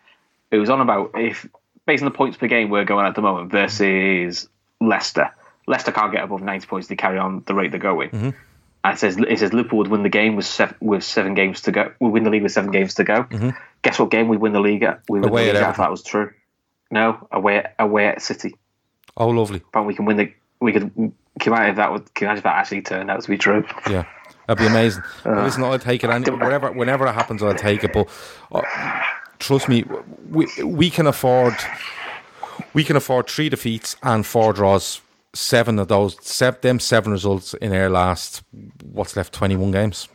It 0.51 0.59
was 0.59 0.71
on 0.71 0.81
about 0.81 1.13
if 1.15 1.47
based 1.87 2.03
on 2.03 2.11
the 2.11 2.17
points 2.17 2.37
per 2.37 2.47
game 2.47 2.71
we're 2.71 2.85
going 2.85 3.07
at 3.07 3.15
the 3.15 3.23
moment 3.23 3.51
versus 3.51 4.49
Leicester. 4.81 5.31
Leicester 5.67 5.93
can't 5.93 6.13
get 6.13 6.25
above 6.25 6.43
ninety 6.43 6.67
points. 6.67 6.89
They 6.89 6.97
carry 6.97 7.19
on 7.19 7.43
the 7.47 7.55
rate 7.55 7.71
they're 7.71 7.81
going. 7.81 8.11
Mm-hmm. 8.11 8.31
And 8.85 8.95
it 8.95 8.99
says 8.99 9.17
it 9.17 9.39
says 9.39 9.53
Liverpool 9.53 9.79
would 9.79 9.89
win 9.89 10.03
the 10.03 10.09
game 10.09 10.37
with 10.37 10.47
seven 10.47 10.77
with 10.81 11.03
seven 11.03 11.35
games 11.35 11.63
to 11.63 11.73
go. 11.73 11.93
We 12.01 12.09
win 12.09 12.25
the 12.25 12.31
league 12.31 12.43
with 12.45 12.53
seven 12.53 12.71
games 12.71 12.95
to 12.95 13.05
go. 13.05 13.27
Guess 13.83 13.99
what 13.99 14.11
game 14.11 14.29
we 14.29 14.37
win 14.37 14.53
the 14.53 14.61
league 14.61 14.83
at? 14.83 15.03
We 15.09 15.21
win 15.21 15.29
Mm-hmm. 15.29 15.33
Away 15.33 15.47
the 15.47 15.53
league 15.55 15.63
at, 15.63 15.71
if 15.71 15.77
that 15.79 15.91
was 15.91 16.03
true. 16.03 16.33
No, 16.91 17.27
away 17.33 17.59
at, 17.59 17.75
away 17.79 18.07
at 18.07 18.23
City. 18.23 18.55
Oh, 19.17 19.29
lovely. 19.29 19.63
But 19.73 19.85
we 19.87 19.95
can 19.95 20.05
win 20.05 20.17
the. 20.19 20.33
We 20.61 20.73
could. 20.73 20.95
Can 20.95 21.13
you 21.45 21.53
imagine 21.53 21.71
if 21.71 21.77
that 21.77 21.93
would? 21.93 22.09
Imagine 22.21 22.39
if 22.39 22.45
that 22.45 22.57
actually 22.57 22.83
turned 22.83 23.11
out 23.11 23.23
to 23.23 23.29
be 23.29 23.37
true? 23.39 23.65
Yeah, 23.91 24.05
that'd 24.47 24.59
be 24.59 24.71
amazing. 24.71 25.03
Well, 25.25 25.43
Listen, 25.45 25.65
I'll 25.65 25.79
take 25.79 26.05
it. 26.05 26.11
Any, 26.11 26.31
whenever, 26.31 26.71
whenever 26.73 27.07
it 27.07 27.13
happens, 27.13 27.43
I'll 27.43 27.55
take 27.55 27.83
it. 27.83 27.93
But 27.93 28.09
uh, 28.53 28.63
trust 29.39 29.69
me, 29.69 29.85
we 30.31 30.47
we 30.63 30.91
can 30.91 31.07
afford 31.07 31.55
we 32.73 32.85
can 32.85 32.97
afford 32.97 33.29
three 33.29 33.49
defeats 33.49 33.97
and 34.03 34.25
four 34.25 34.53
draws. 34.53 35.01
Seven 35.37 35.79
of 35.79 35.89
those, 35.89 36.17
seven, 36.27 36.59
them 36.63 36.81
seven 36.81 37.13
results 37.13 37.53
in 37.53 37.75
our 37.75 37.91
last 37.91 38.43
what's 38.83 39.17
left 39.17 39.35
twenty 39.35 39.55
one 39.55 39.71
games. 39.71 40.09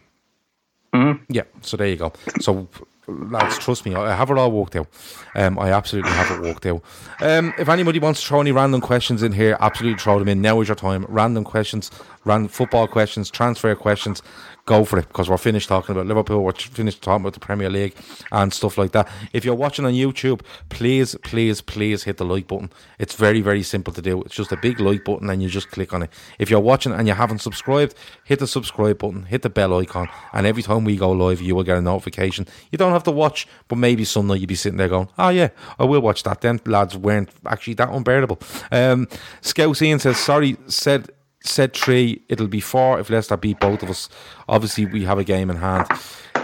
Mm-hmm. 0.93 1.23
Yeah, 1.31 1.43
so 1.61 1.77
there 1.77 1.87
you 1.87 1.95
go. 1.95 2.11
So 2.39 2.67
lads, 3.07 3.59
trust 3.59 3.85
me, 3.85 3.93
I 3.93 4.15
have 4.15 4.31
it 4.31 4.37
all 4.37 4.51
worked 4.51 4.75
out. 4.75 4.87
Um, 5.35 5.59
I 5.59 5.71
absolutely 5.71 6.11
have 6.11 6.31
it 6.31 6.41
worked 6.41 6.65
out. 6.65 6.81
Um, 7.19 7.53
if 7.59 7.69
anybody 7.69 7.99
wants 7.99 8.21
to 8.21 8.27
throw 8.27 8.41
any 8.41 8.51
random 8.51 8.81
questions 8.81 9.21
in 9.21 9.31
here, 9.31 9.57
absolutely 9.59 9.99
throw 9.99 10.17
them 10.17 10.27
in. 10.27 10.41
Now 10.41 10.59
is 10.59 10.67
your 10.67 10.75
time. 10.75 11.05
Random 11.07 11.43
questions, 11.43 11.91
random 12.25 12.49
football 12.49 12.87
questions, 12.87 13.29
transfer 13.29 13.75
questions. 13.75 14.23
Go 14.65 14.85
for 14.85 14.99
it 14.99 15.07
because 15.07 15.29
we're 15.29 15.37
finished 15.37 15.69
talking 15.69 15.93
about 15.95 16.05
Liverpool. 16.05 16.43
We're 16.43 16.53
finished 16.53 17.01
talking 17.01 17.23
about 17.23 17.33
the 17.33 17.39
Premier 17.39 17.69
League 17.69 17.95
and 18.31 18.53
stuff 18.53 18.77
like 18.77 18.91
that. 18.91 19.09
If 19.33 19.43
you're 19.43 19.55
watching 19.55 19.85
on 19.85 19.93
YouTube, 19.93 20.41
please, 20.69 21.15
please, 21.23 21.61
please 21.61 22.03
hit 22.03 22.17
the 22.17 22.25
like 22.25 22.47
button. 22.47 22.69
It's 22.99 23.15
very, 23.15 23.41
very 23.41 23.63
simple 23.63 23.91
to 23.93 24.01
do. 24.01 24.21
It's 24.21 24.35
just 24.35 24.51
a 24.51 24.57
big 24.57 24.79
like 24.79 25.03
button 25.03 25.29
and 25.29 25.41
you 25.41 25.49
just 25.49 25.71
click 25.71 25.93
on 25.93 26.03
it. 26.03 26.11
If 26.37 26.51
you're 26.51 26.59
watching 26.59 26.91
and 26.91 27.07
you 27.07 27.15
haven't 27.15 27.39
subscribed, 27.39 27.95
hit 28.23 28.39
the 28.39 28.47
subscribe 28.47 28.99
button, 28.99 29.23
hit 29.23 29.41
the 29.41 29.49
bell 29.49 29.77
icon, 29.79 30.09
and 30.31 30.45
every 30.45 30.61
time 30.61 30.85
we 30.85 30.95
go 30.95 31.11
live, 31.11 31.41
you 31.41 31.55
will 31.55 31.63
get 31.63 31.77
a 31.77 31.81
notification. 31.81 32.45
You 32.71 32.77
don't 32.77 32.93
have 32.93 33.03
to 33.03 33.11
watch, 33.11 33.47
but 33.67 33.77
maybe 33.77 34.05
some 34.05 34.27
night 34.27 34.41
you'll 34.41 34.47
be 34.47 34.55
sitting 34.55 34.77
there 34.77 34.89
going, 34.89 35.09
"Oh 35.17 35.29
yeah, 35.29 35.49
I 35.79 35.85
will 35.85 36.01
watch 36.01 36.23
that." 36.23 36.41
Then 36.41 36.59
lads 36.65 36.95
weren't 36.95 37.29
actually 37.45 37.73
that 37.75 37.89
unbearable. 37.89 38.39
Um, 38.71 39.07
Scout 39.41 39.81
Ian 39.81 39.99
says, 39.99 40.17
"Sorry, 40.17 40.57
said." 40.67 41.09
Said 41.43 41.73
three, 41.73 42.23
it'll 42.29 42.47
be 42.47 42.59
four 42.61 42.99
if 42.99 43.09
Leicester 43.09 43.35
beat 43.37 43.59
both 43.59 43.81
of 43.83 43.89
us. 43.89 44.09
Obviously, 44.47 44.85
we 44.85 45.03
have 45.05 45.17
a 45.17 45.23
game 45.23 45.49
in 45.49 45.57
hand. 45.57 45.87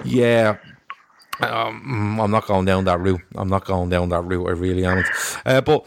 Yeah, 0.04 0.58
um, 1.40 2.20
I'm 2.20 2.32
not 2.32 2.48
going 2.48 2.66
down 2.66 2.86
that 2.86 3.00
route. 3.00 3.22
I'm 3.36 3.48
not 3.50 3.66
going 3.66 3.90
down 3.90 4.10
that 4.10 4.22
route. 4.22 4.48
I 4.48 4.52
really 4.52 4.86
am. 4.86 5.04
Uh, 5.46 5.62
but 5.62 5.86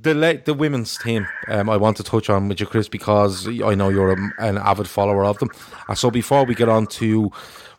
the 0.00 0.14
le- 0.14 0.38
the 0.38 0.54
women's 0.54 0.98
team, 0.98 1.26
um, 1.48 1.70
I 1.70 1.76
want 1.76 1.96
to 1.98 2.02
touch 2.02 2.28
on 2.28 2.48
with 2.48 2.60
you, 2.60 2.66
Chris, 2.66 2.88
because 2.88 3.46
I 3.48 3.74
know 3.74 3.88
you're 3.88 4.12
a, 4.12 4.32
an 4.38 4.58
avid 4.58 4.88
follower 4.88 5.24
of 5.24 5.38
them. 5.38 5.50
Uh, 5.88 5.94
so 5.94 6.10
before 6.10 6.44
we 6.44 6.54
get 6.54 6.68
on 6.68 6.86
to 6.88 7.30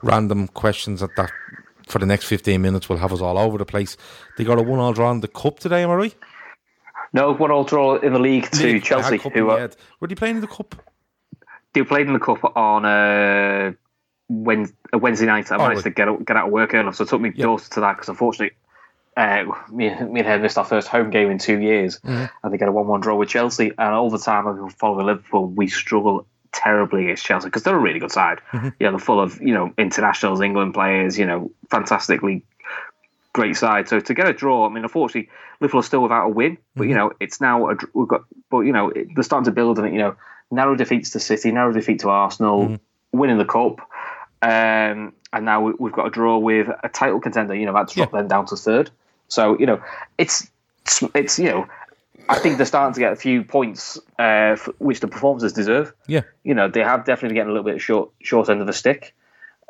random 0.02 0.48
questions 0.50 1.04
at 1.04 1.10
that 1.18 1.32
for 1.88 2.00
the 2.00 2.06
next 2.06 2.26
15 2.26 2.62
minutes, 2.62 2.89
we'll 2.89 2.98
have 2.98 3.14
us 3.14 3.22
all 3.22 3.38
over 3.38 3.58
the 3.58 3.66
place. 3.66 3.98
They 4.38 4.43
got 4.43 4.60
a 4.60 4.64
one 4.64 4.80
all 4.80 4.93
draw 4.93 5.12
in 5.12 5.22
the 5.22 5.28
cup 5.28 5.60
today, 5.60 5.84
am 5.84 5.89
I 5.91 5.95
right? 5.95 6.16
No, 7.14 7.34
one 7.34 7.51
all 7.51 7.64
draw 7.64 7.95
in 7.97 8.14
the 8.14 8.20
league 8.20 8.49
to 8.51 8.64
League. 8.64 8.84
Chelsea, 8.84 9.18
who 9.18 9.49
are. 9.49 9.70
Were 9.99 10.08
they 10.08 10.16
playing 10.16 10.36
in 10.36 10.41
the 10.41 10.47
cup? 10.47 10.76
they 11.74 11.84
played 11.84 12.08
in 12.08 12.14
the 12.14 12.20
cup 12.20 12.55
on 12.58 12.86
uh, 12.86 13.72
Wednesday, 14.30 14.76
Wednesday 14.93 15.26
night. 15.26 15.51
I 15.51 15.55
Oh, 15.55 15.60
managed 15.60 15.78
right. 15.78 15.84
to 15.84 15.89
get 15.91 16.08
out, 16.08 16.26
get 16.26 16.36
out 16.38 16.47
of 16.47 16.51
work 16.51 16.74
early, 16.74 16.91
so 16.93 17.03
it 17.03 17.10
took 17.10 17.22
me 17.22 17.32
Yeah. 17.36 17.45
daughter 17.45 17.70
to 17.72 17.80
that 17.82 17.93
because 17.97 18.10
unfortunately, 18.10 18.58
uh, 19.16 19.43
me, 19.72 19.89
me 19.89 20.20
and 20.22 20.28
her 20.28 20.39
missed 20.39 20.58
our 20.58 20.64
first 20.66 20.88
home 20.88 21.10
game 21.12 21.30
in 21.32 21.38
two 21.38 21.60
years, 21.60 21.99
Mm-hmm. 21.99 22.26
and 22.43 22.53
they 22.53 22.58
get 22.58 22.68
a 22.68 22.72
one-one 22.72 23.01
draw 23.01 23.16
with 23.16 23.30
Chelsea. 23.30 23.70
And 23.78 23.93
all 23.93 24.10
the 24.10 24.18
time 24.20 24.47
I've 24.47 24.55
been 24.55 24.70
following 24.70 25.05
Liverpool, 25.05 25.47
we 25.47 25.68
struggle 25.68 26.26
terribly 26.51 27.03
against 27.03 27.26
Chelsea 27.26 27.47
because 27.47 27.64
they're 27.64 27.76
a 27.76 27.80
really 27.80 27.99
good 27.99 28.12
side. 28.12 28.39
Mm-hmm. 28.53 28.70
Yeah, 28.80 28.89
they're 28.91 28.99
full 28.99 29.20
of 29.20 29.39
you 29.41 29.53
know 29.53 29.72
internationals, 29.78 30.41
England 30.41 30.74
players, 30.74 31.18
you 31.20 31.26
know, 31.26 31.51
fantastically 31.70 32.43
great 33.38 33.56
side. 33.56 33.88
So 33.88 34.00
to 34.00 34.14
get 34.14 34.28
a 34.28 34.34
draw, 34.34 34.66
I 34.68 34.70
mean, 34.74 34.84
unfortunately, 34.84 35.30
Liverpool 35.62 35.80
are 35.82 35.84
still 35.92 36.02
without 36.04 36.26
a 36.26 36.30
win. 36.30 36.58
But 36.76 36.88
you 36.90 36.96
know, 36.96 37.12
it's 37.20 37.40
now 37.40 37.70
a, 37.70 37.76
we've 37.94 38.08
got. 38.08 38.24
But 38.50 38.62
you 38.62 38.74
know, 38.74 38.90
it, 38.90 39.08
they're 39.14 39.24
starting 39.24 39.46
to 39.46 39.52
build 39.52 39.80
on 39.80 39.86
it. 39.86 39.94
You 39.94 40.00
know, 40.00 40.16
narrow 40.52 40.76
defeats 40.76 41.12
to 41.12 41.20
City, 41.20 41.52
narrow 41.52 41.72
defeat 41.72 42.00
to 42.02 42.10
Arsenal, 42.10 42.80
winning 43.12 43.38
the 43.38 43.46
cup, 43.46 43.80
um, 44.42 45.14
and 45.34 45.46
now 45.46 45.62
we- 45.62 45.74
we've 45.80 45.94
got 45.94 46.08
a 46.08 46.10
draw 46.10 46.38
with 46.38 46.68
a 46.84 46.90
title 46.90 47.20
contender. 47.20 47.56
You 47.56 47.66
know, 47.68 47.74
that's 47.74 47.94
dropped 47.94 48.12
them 48.14 48.28
down 48.28 48.46
to 48.48 48.56
third. 48.56 48.90
So 49.28 49.58
you 49.60 49.66
know, 49.66 49.82
it's 50.18 50.50
it's, 51.14 51.40
you 51.40 51.50
know. 51.52 51.68
I 52.30 52.40
think 52.40 52.58
they're 52.58 52.66
starting 52.66 52.94
to 52.96 53.00
get 53.00 53.14
a 53.14 53.16
few 53.16 53.44
points, 53.44 53.98
uh, 54.20 54.58
which 54.80 55.00
the 55.00 55.08
performances 55.08 55.54
deserve. 55.54 55.94
Yeah. 56.08 56.24
You 56.44 56.56
know, 56.56 56.68
they 56.68 56.82
have 56.84 57.06
definitely 57.06 57.30
been 57.30 57.36
getting 57.36 57.52
a 57.52 57.54
little 57.54 57.72
bit 57.72 57.80
short, 57.80 58.10
short 58.22 58.50
end 58.50 58.60
of 58.60 58.68
the 58.68 58.74
stick 58.74 59.16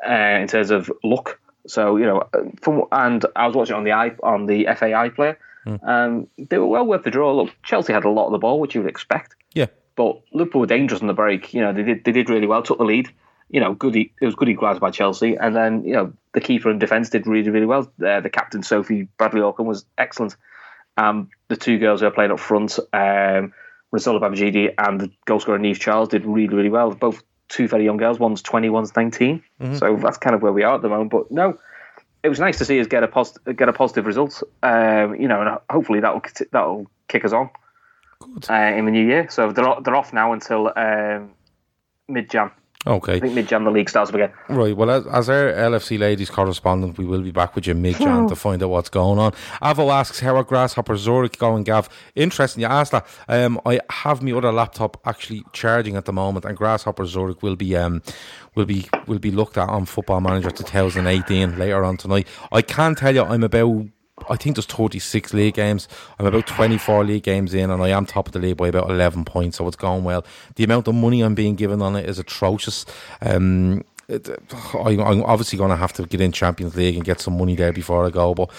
uh, 0.04 0.12
in 0.42 0.48
terms 0.48 0.72
of 0.72 0.90
luck. 1.04 1.38
So 1.68 1.96
you 1.96 2.06
know, 2.06 2.28
uh, 2.32 2.40
from 2.60 2.84
and 2.92 3.24
I 3.36 3.46
was 3.46 3.54
watching 3.54 3.76
on 3.76 3.84
the 3.84 3.92
i 3.92 4.10
on 4.22 4.46
the 4.46 4.66
FAI 4.76 5.10
player. 5.10 5.38
Um, 5.82 6.28
they 6.38 6.56
were 6.56 6.66
well 6.66 6.86
worth 6.86 7.02
the 7.04 7.10
draw. 7.10 7.30
Look, 7.34 7.50
Chelsea 7.62 7.92
had 7.92 8.04
a 8.06 8.08
lot 8.08 8.24
of 8.26 8.32
the 8.32 8.38
ball, 8.38 8.58
which 8.58 8.74
you 8.74 8.80
would 8.80 8.88
expect, 8.88 9.36
Yeah. 9.52 9.66
but 9.96 10.18
Liverpool 10.32 10.62
were 10.62 10.66
dangerous 10.66 11.02
on 11.02 11.08
the 11.08 11.12
break. 11.12 11.52
You 11.52 11.60
know, 11.60 11.74
they 11.74 11.82
did 11.82 12.04
they 12.04 12.12
did 12.12 12.30
really 12.30 12.46
well, 12.46 12.62
took 12.62 12.78
the 12.78 12.84
lead. 12.84 13.10
You 13.50 13.60
know, 13.60 13.76
it 13.82 14.10
was 14.22 14.34
good 14.34 14.48
equalised 14.48 14.80
by 14.80 14.90
Chelsea, 14.90 15.36
and 15.36 15.54
then 15.54 15.84
you 15.84 15.92
know 15.92 16.12
the 16.32 16.40
keeper 16.40 16.70
and 16.70 16.80
defence 16.80 17.10
did 17.10 17.26
really 17.26 17.50
really 17.50 17.66
well. 17.66 17.90
Uh, 18.02 18.20
the 18.20 18.30
captain 18.30 18.62
Sophie 18.62 19.08
Bradley-Auckland 19.18 19.68
was 19.68 19.84
excellent. 19.98 20.36
Um, 20.96 21.28
the 21.48 21.56
two 21.56 21.78
girls 21.78 22.00
who 22.00 22.06
are 22.06 22.10
playing 22.12 22.30
up 22.30 22.40
front, 22.40 22.78
um, 22.94 23.52
Rinsola 23.94 24.20
Babajide 24.20 24.74
and 24.78 25.00
the 25.00 25.10
goal 25.26 25.38
scorer 25.40 25.58
Niamh 25.58 25.78
Charles, 25.78 26.08
did 26.08 26.24
really, 26.24 26.54
really 26.54 26.70
well. 26.70 26.90
Both 26.94 27.22
two 27.48 27.68
very 27.68 27.84
young 27.84 27.96
girls. 27.96 28.18
One's 28.18 28.42
20, 28.42 28.68
one's 28.70 28.94
19. 28.94 29.42
So 29.78 29.96
that's 29.96 30.18
kind 30.18 30.34
of 30.34 30.42
where 30.42 30.52
we 30.52 30.62
are 30.62 30.74
at 30.74 30.82
the 30.82 30.88
moment. 30.88 31.10
But 31.10 31.30
no, 31.30 31.58
it 32.22 32.28
was 32.28 32.40
nice 32.40 32.58
to 32.58 32.64
see 32.64 32.80
us 32.80 32.86
get 32.86 33.02
a 33.02 33.52
get 33.52 33.68
a 33.68 33.72
positive 33.72 34.06
result. 34.06 34.42
Um, 34.62 35.14
you 35.14 35.28
know, 35.28 35.40
and 35.40 35.58
hopefully 35.70 36.00
that'll 36.00 36.22
that'll 36.52 36.90
kick 37.08 37.24
us 37.24 37.32
on 37.32 37.50
uh, 38.50 38.54
in 38.76 38.84
the 38.84 38.90
new 38.90 39.06
year. 39.06 39.28
So 39.30 39.52
they're 39.52 39.74
they're 39.82 39.96
off 39.96 40.12
now 40.12 40.32
until 40.32 40.72
um, 40.76 41.30
mid 42.08 42.30
Jan. 42.30 42.50
I 42.86 42.90
Okay. 42.90 43.18
think 43.18 43.34
mid 43.34 43.48
Jan 43.48 43.64
the 43.64 43.70
league 43.72 43.90
starts 43.90 44.10
again. 44.10 44.30
Right. 44.48 44.74
Well, 44.76 44.90
as, 44.90 45.06
as 45.08 45.28
our 45.28 45.52
LFC 45.52 45.98
ladies 45.98 46.30
correspondent, 46.30 46.96
we 46.96 47.04
will 47.04 47.22
be 47.22 47.32
back 47.32 47.54
with 47.56 47.66
you 47.66 47.74
mid 47.74 47.96
Jan 47.96 48.28
to 48.28 48.36
find 48.36 48.62
out 48.62 48.70
what's 48.70 48.88
going 48.88 49.18
on. 49.18 49.32
Avo 49.60 49.92
asks, 49.92 50.20
how 50.20 50.36
are 50.36 50.44
Grasshopper 50.44 50.96
Zurich 50.96 51.38
going, 51.38 51.64
Gav? 51.64 51.88
Interesting 52.14 52.62
you 52.62 52.68
asked 52.68 52.92
that. 52.92 53.04
Um, 53.28 53.60
I 53.66 53.80
have 53.90 54.22
my 54.22 54.30
other 54.32 54.52
laptop 54.52 55.00
actually 55.04 55.42
charging 55.52 55.96
at 55.96 56.04
the 56.04 56.12
moment, 56.12 56.44
and 56.44 56.56
Grasshopper 56.56 57.04
Zurich 57.04 57.42
will 57.42 57.56
be 57.56 57.76
um, 57.76 58.00
will 58.54 58.64
be 58.66 58.86
will 59.06 59.18
be 59.18 59.32
looked 59.32 59.58
at 59.58 59.68
on 59.68 59.84
Football 59.84 60.20
Manager 60.20 60.50
2018 60.50 61.58
later 61.58 61.84
on 61.84 61.96
tonight. 61.96 62.28
I 62.52 62.62
can 62.62 62.94
tell 62.94 63.14
you, 63.14 63.22
I'm 63.24 63.42
about. 63.44 63.86
I 64.28 64.36
think 64.36 64.56
there's 64.56 64.66
36 64.66 65.32
league 65.34 65.54
games. 65.54 65.88
I'm 66.18 66.26
about 66.26 66.46
24 66.46 67.04
league 67.04 67.22
games 67.22 67.54
in, 67.54 67.70
and 67.70 67.82
I 67.82 67.88
am 67.88 68.06
top 68.06 68.26
of 68.26 68.32
the 68.32 68.38
league 68.38 68.56
by 68.56 68.68
about 68.68 68.90
11 68.90 69.24
points, 69.24 69.58
so 69.58 69.66
it's 69.66 69.76
going 69.76 70.04
well. 70.04 70.24
The 70.56 70.64
amount 70.64 70.88
of 70.88 70.94
money 70.94 71.22
I'm 71.22 71.34
being 71.34 71.54
given 71.54 71.82
on 71.82 71.96
it 71.96 72.08
is 72.08 72.18
atrocious. 72.18 72.86
Um, 73.20 73.84
it, 74.08 74.28
I, 74.74 74.96
I'm 75.02 75.22
obviously 75.22 75.58
going 75.58 75.70
to 75.70 75.76
have 75.76 75.92
to 75.94 76.06
get 76.06 76.20
in 76.20 76.32
Champions 76.32 76.74
League 76.74 76.96
and 76.96 77.04
get 77.04 77.20
some 77.20 77.36
money 77.36 77.54
there 77.54 77.72
before 77.72 78.06
I 78.06 78.10
go, 78.10 78.34
but 78.34 78.50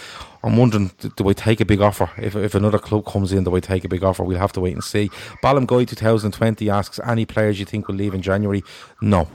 I'm 0.43 0.57
wondering, 0.57 0.91
do, 1.15 1.27
I 1.27 1.33
take 1.33 1.59
a 1.59 1.65
big 1.65 1.81
offer? 1.81 2.09
If, 2.17 2.35
if 2.35 2.53
another 2.53 2.77
club 2.77 3.05
comes 3.05 3.33
in, 3.33 3.43
do 3.43 3.55
I 3.55 3.59
take 3.59 3.83
a 3.83 3.89
big 3.89 4.03
offer? 4.03 4.23
We'll 4.23 4.37
have 4.37 4.53
to 4.53 4.61
wait 4.61 4.73
and 4.73 4.83
see. 4.83 5.09
Ballum 5.41 5.65
Guy 5.65 5.85
2020 5.85 6.69
asks, 6.69 6.99
any 7.05 7.25
players 7.25 7.59
you 7.59 7.65
think 7.65 7.87
will 7.87 7.95
leave 7.95 8.13
in 8.13 8.21
January? 8.21 8.63
No. 9.01 9.27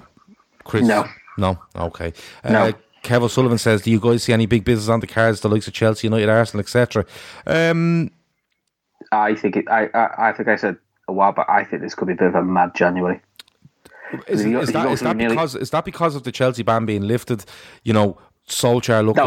Chris? 0.62 0.86
No. 0.86 1.04
No? 1.36 1.58
Okay. 1.76 2.12
No. 2.48 2.68
Uh, 2.68 2.72
Kev 3.04 3.22
O'Sullivan 3.22 3.58
says, 3.58 3.82
"Do 3.82 3.90
you 3.90 4.00
guys 4.00 4.22
see 4.24 4.32
any 4.32 4.46
big 4.46 4.64
business 4.64 4.88
on 4.88 5.00
the 5.00 5.06
cards, 5.06 5.40
the 5.40 5.48
likes 5.48 5.68
of 5.68 5.74
Chelsea, 5.74 6.06
United, 6.06 6.28
Arsenal, 6.28 6.60
etc.?" 6.60 7.04
Um, 7.46 8.10
I 9.12 9.34
think 9.34 9.56
it, 9.56 9.68
I, 9.70 9.86
I 9.94 10.28
I 10.30 10.32
think 10.32 10.48
I 10.48 10.56
said 10.56 10.76
a 11.06 11.12
while, 11.12 11.32
but 11.32 11.48
I 11.48 11.64
think 11.64 11.82
this 11.82 11.94
could 11.94 12.08
be 12.08 12.14
a 12.14 12.16
bit 12.16 12.28
of 12.28 12.34
a 12.34 12.42
mad 12.42 12.74
January. 12.74 13.20
is, 14.26 14.44
You 14.44 14.60
is 14.60 14.68
you 14.68 14.72
that 14.72 14.90
is 14.90 15.00
that 15.00 15.16
nearly- 15.16 15.34
because 15.36 15.54
is 15.54 15.70
that 15.70 15.84
because 15.84 16.14
of 16.16 16.24
the 16.24 16.32
Chelsea 16.32 16.62
ban 16.62 16.86
being 16.86 17.02
lifted? 17.02 17.44
You 17.82 17.92
know, 17.92 18.18
Solskjaer 18.48 19.04
looking 19.04 19.22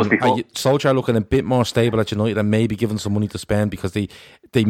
Solskjaer 0.53 0.93
looking 0.95 1.15
a 1.15 1.21
bit 1.21 1.45
more 1.45 1.65
stable 1.65 1.99
at 1.99 2.11
United 2.11 2.37
and 2.37 2.49
maybe 2.51 2.75
giving 2.75 2.97
some 2.97 3.13
money 3.13 3.27
to 3.27 3.37
spend 3.37 3.71
because 3.71 3.91
they 3.93 4.07
they 4.53 4.63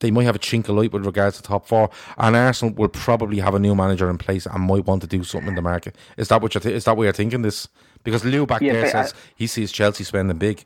they 0.00 0.10
might 0.10 0.24
have 0.24 0.36
a 0.36 0.40
chink 0.40 0.68
of 0.68 0.76
light 0.76 0.92
with 0.92 1.06
regards 1.06 1.36
to 1.36 1.42
top 1.42 1.66
four, 1.66 1.90
and 2.18 2.36
Arsenal 2.36 2.74
will 2.74 2.88
probably 2.88 3.38
have 3.38 3.54
a 3.54 3.58
new 3.58 3.74
manager 3.74 4.10
in 4.10 4.18
place 4.18 4.46
and 4.46 4.62
might 4.64 4.86
want 4.86 5.02
to 5.02 5.08
do 5.08 5.22
something 5.24 5.48
in 5.50 5.54
the 5.54 5.62
market. 5.62 5.94
Is 6.16 6.28
that 6.28 6.42
what 6.42 6.54
you 6.54 6.60
th- 6.60 6.74
is 6.74 6.84
that 6.84 6.96
what 6.96 7.04
you're 7.04 7.12
thinking? 7.12 7.42
This 7.42 7.68
because 8.02 8.24
Lou 8.24 8.46
back 8.46 8.60
Yeah, 8.62 8.74
there 8.74 8.86
I- 8.86 8.90
says 8.90 9.12
uh, 9.12 9.16
he 9.36 9.46
sees 9.46 9.72
Chelsea 9.72 10.04
spending 10.04 10.38
big. 10.38 10.64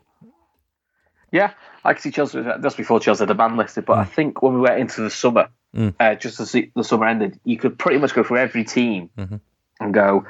Yeah, 1.32 1.52
I 1.84 1.94
can 1.94 2.02
see 2.02 2.10
Chelsea. 2.12 2.38
Uh, 2.38 2.58
that's 2.58 2.76
before 2.76 3.00
Chelsea 3.00 3.22
had 3.22 3.28
the 3.28 3.34
ban 3.34 3.56
listed, 3.56 3.84
but 3.86 3.98
I 3.98 4.04
mm. 4.04 4.08
think 4.08 4.40
when 4.40 4.54
we 4.54 4.60
went 4.60 4.78
into 4.78 5.00
the 5.00 5.10
summer, 5.10 5.48
mm. 5.74 5.92
uh, 5.98 6.14
just 6.14 6.38
as 6.38 6.52
the, 6.52 6.70
the 6.76 6.84
summer 6.84 7.08
ended, 7.08 7.40
you 7.44 7.58
could 7.58 7.76
pretty 7.76 7.98
much 7.98 8.14
go 8.14 8.22
for 8.22 8.38
every 8.38 8.62
team 8.62 9.10
mm-hmm. 9.18 9.36
and 9.80 9.94
go, 9.94 10.26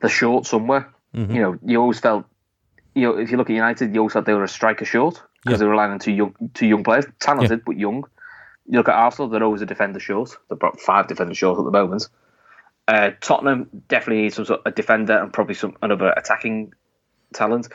they're 0.00 0.10
short 0.10 0.44
somewhere. 0.44 0.92
Mm-hmm. 1.16 1.34
You 1.34 1.40
know, 1.40 1.58
you 1.64 1.80
always 1.80 2.00
felt, 2.00 2.26
you 2.94 3.02
know, 3.02 3.16
if 3.16 3.30
you 3.30 3.38
look 3.38 3.48
at 3.48 3.54
United, 3.54 3.94
you 3.94 4.00
always 4.00 4.12
felt 4.12 4.26
they 4.26 4.34
were 4.34 4.44
a 4.44 4.48
striker 4.48 4.84
short 4.84 5.22
because 5.42 5.58
they 5.58 5.64
were 5.64 5.70
relying 5.70 5.92
on 5.92 5.98
two 5.98 6.12
young, 6.12 6.34
two 6.52 6.66
young 6.66 6.84
players, 6.84 7.06
talented 7.18 7.64
but 7.64 7.78
young. 7.78 8.04
You 8.66 8.76
look 8.76 8.88
at 8.88 8.94
Arsenal, 8.94 9.30
they're 9.30 9.42
always 9.42 9.62
a 9.62 9.66
defender 9.66 10.00
short. 10.00 10.36
They've 10.50 10.58
got 10.58 10.80
five 10.80 11.08
defenders 11.08 11.38
short 11.38 11.58
at 11.58 11.64
the 11.64 11.70
moment. 11.70 12.08
Uh, 12.88 13.10
Tottenham 13.20 13.68
definitely 13.88 14.22
needs 14.22 14.34
some 14.36 14.44
sort 14.44 14.60
of 14.60 14.72
a 14.72 14.74
defender 14.74 15.16
and 15.18 15.32
probably 15.32 15.54
some 15.54 15.76
another 15.82 16.12
attacking 16.16 16.74
talent. 17.32 17.68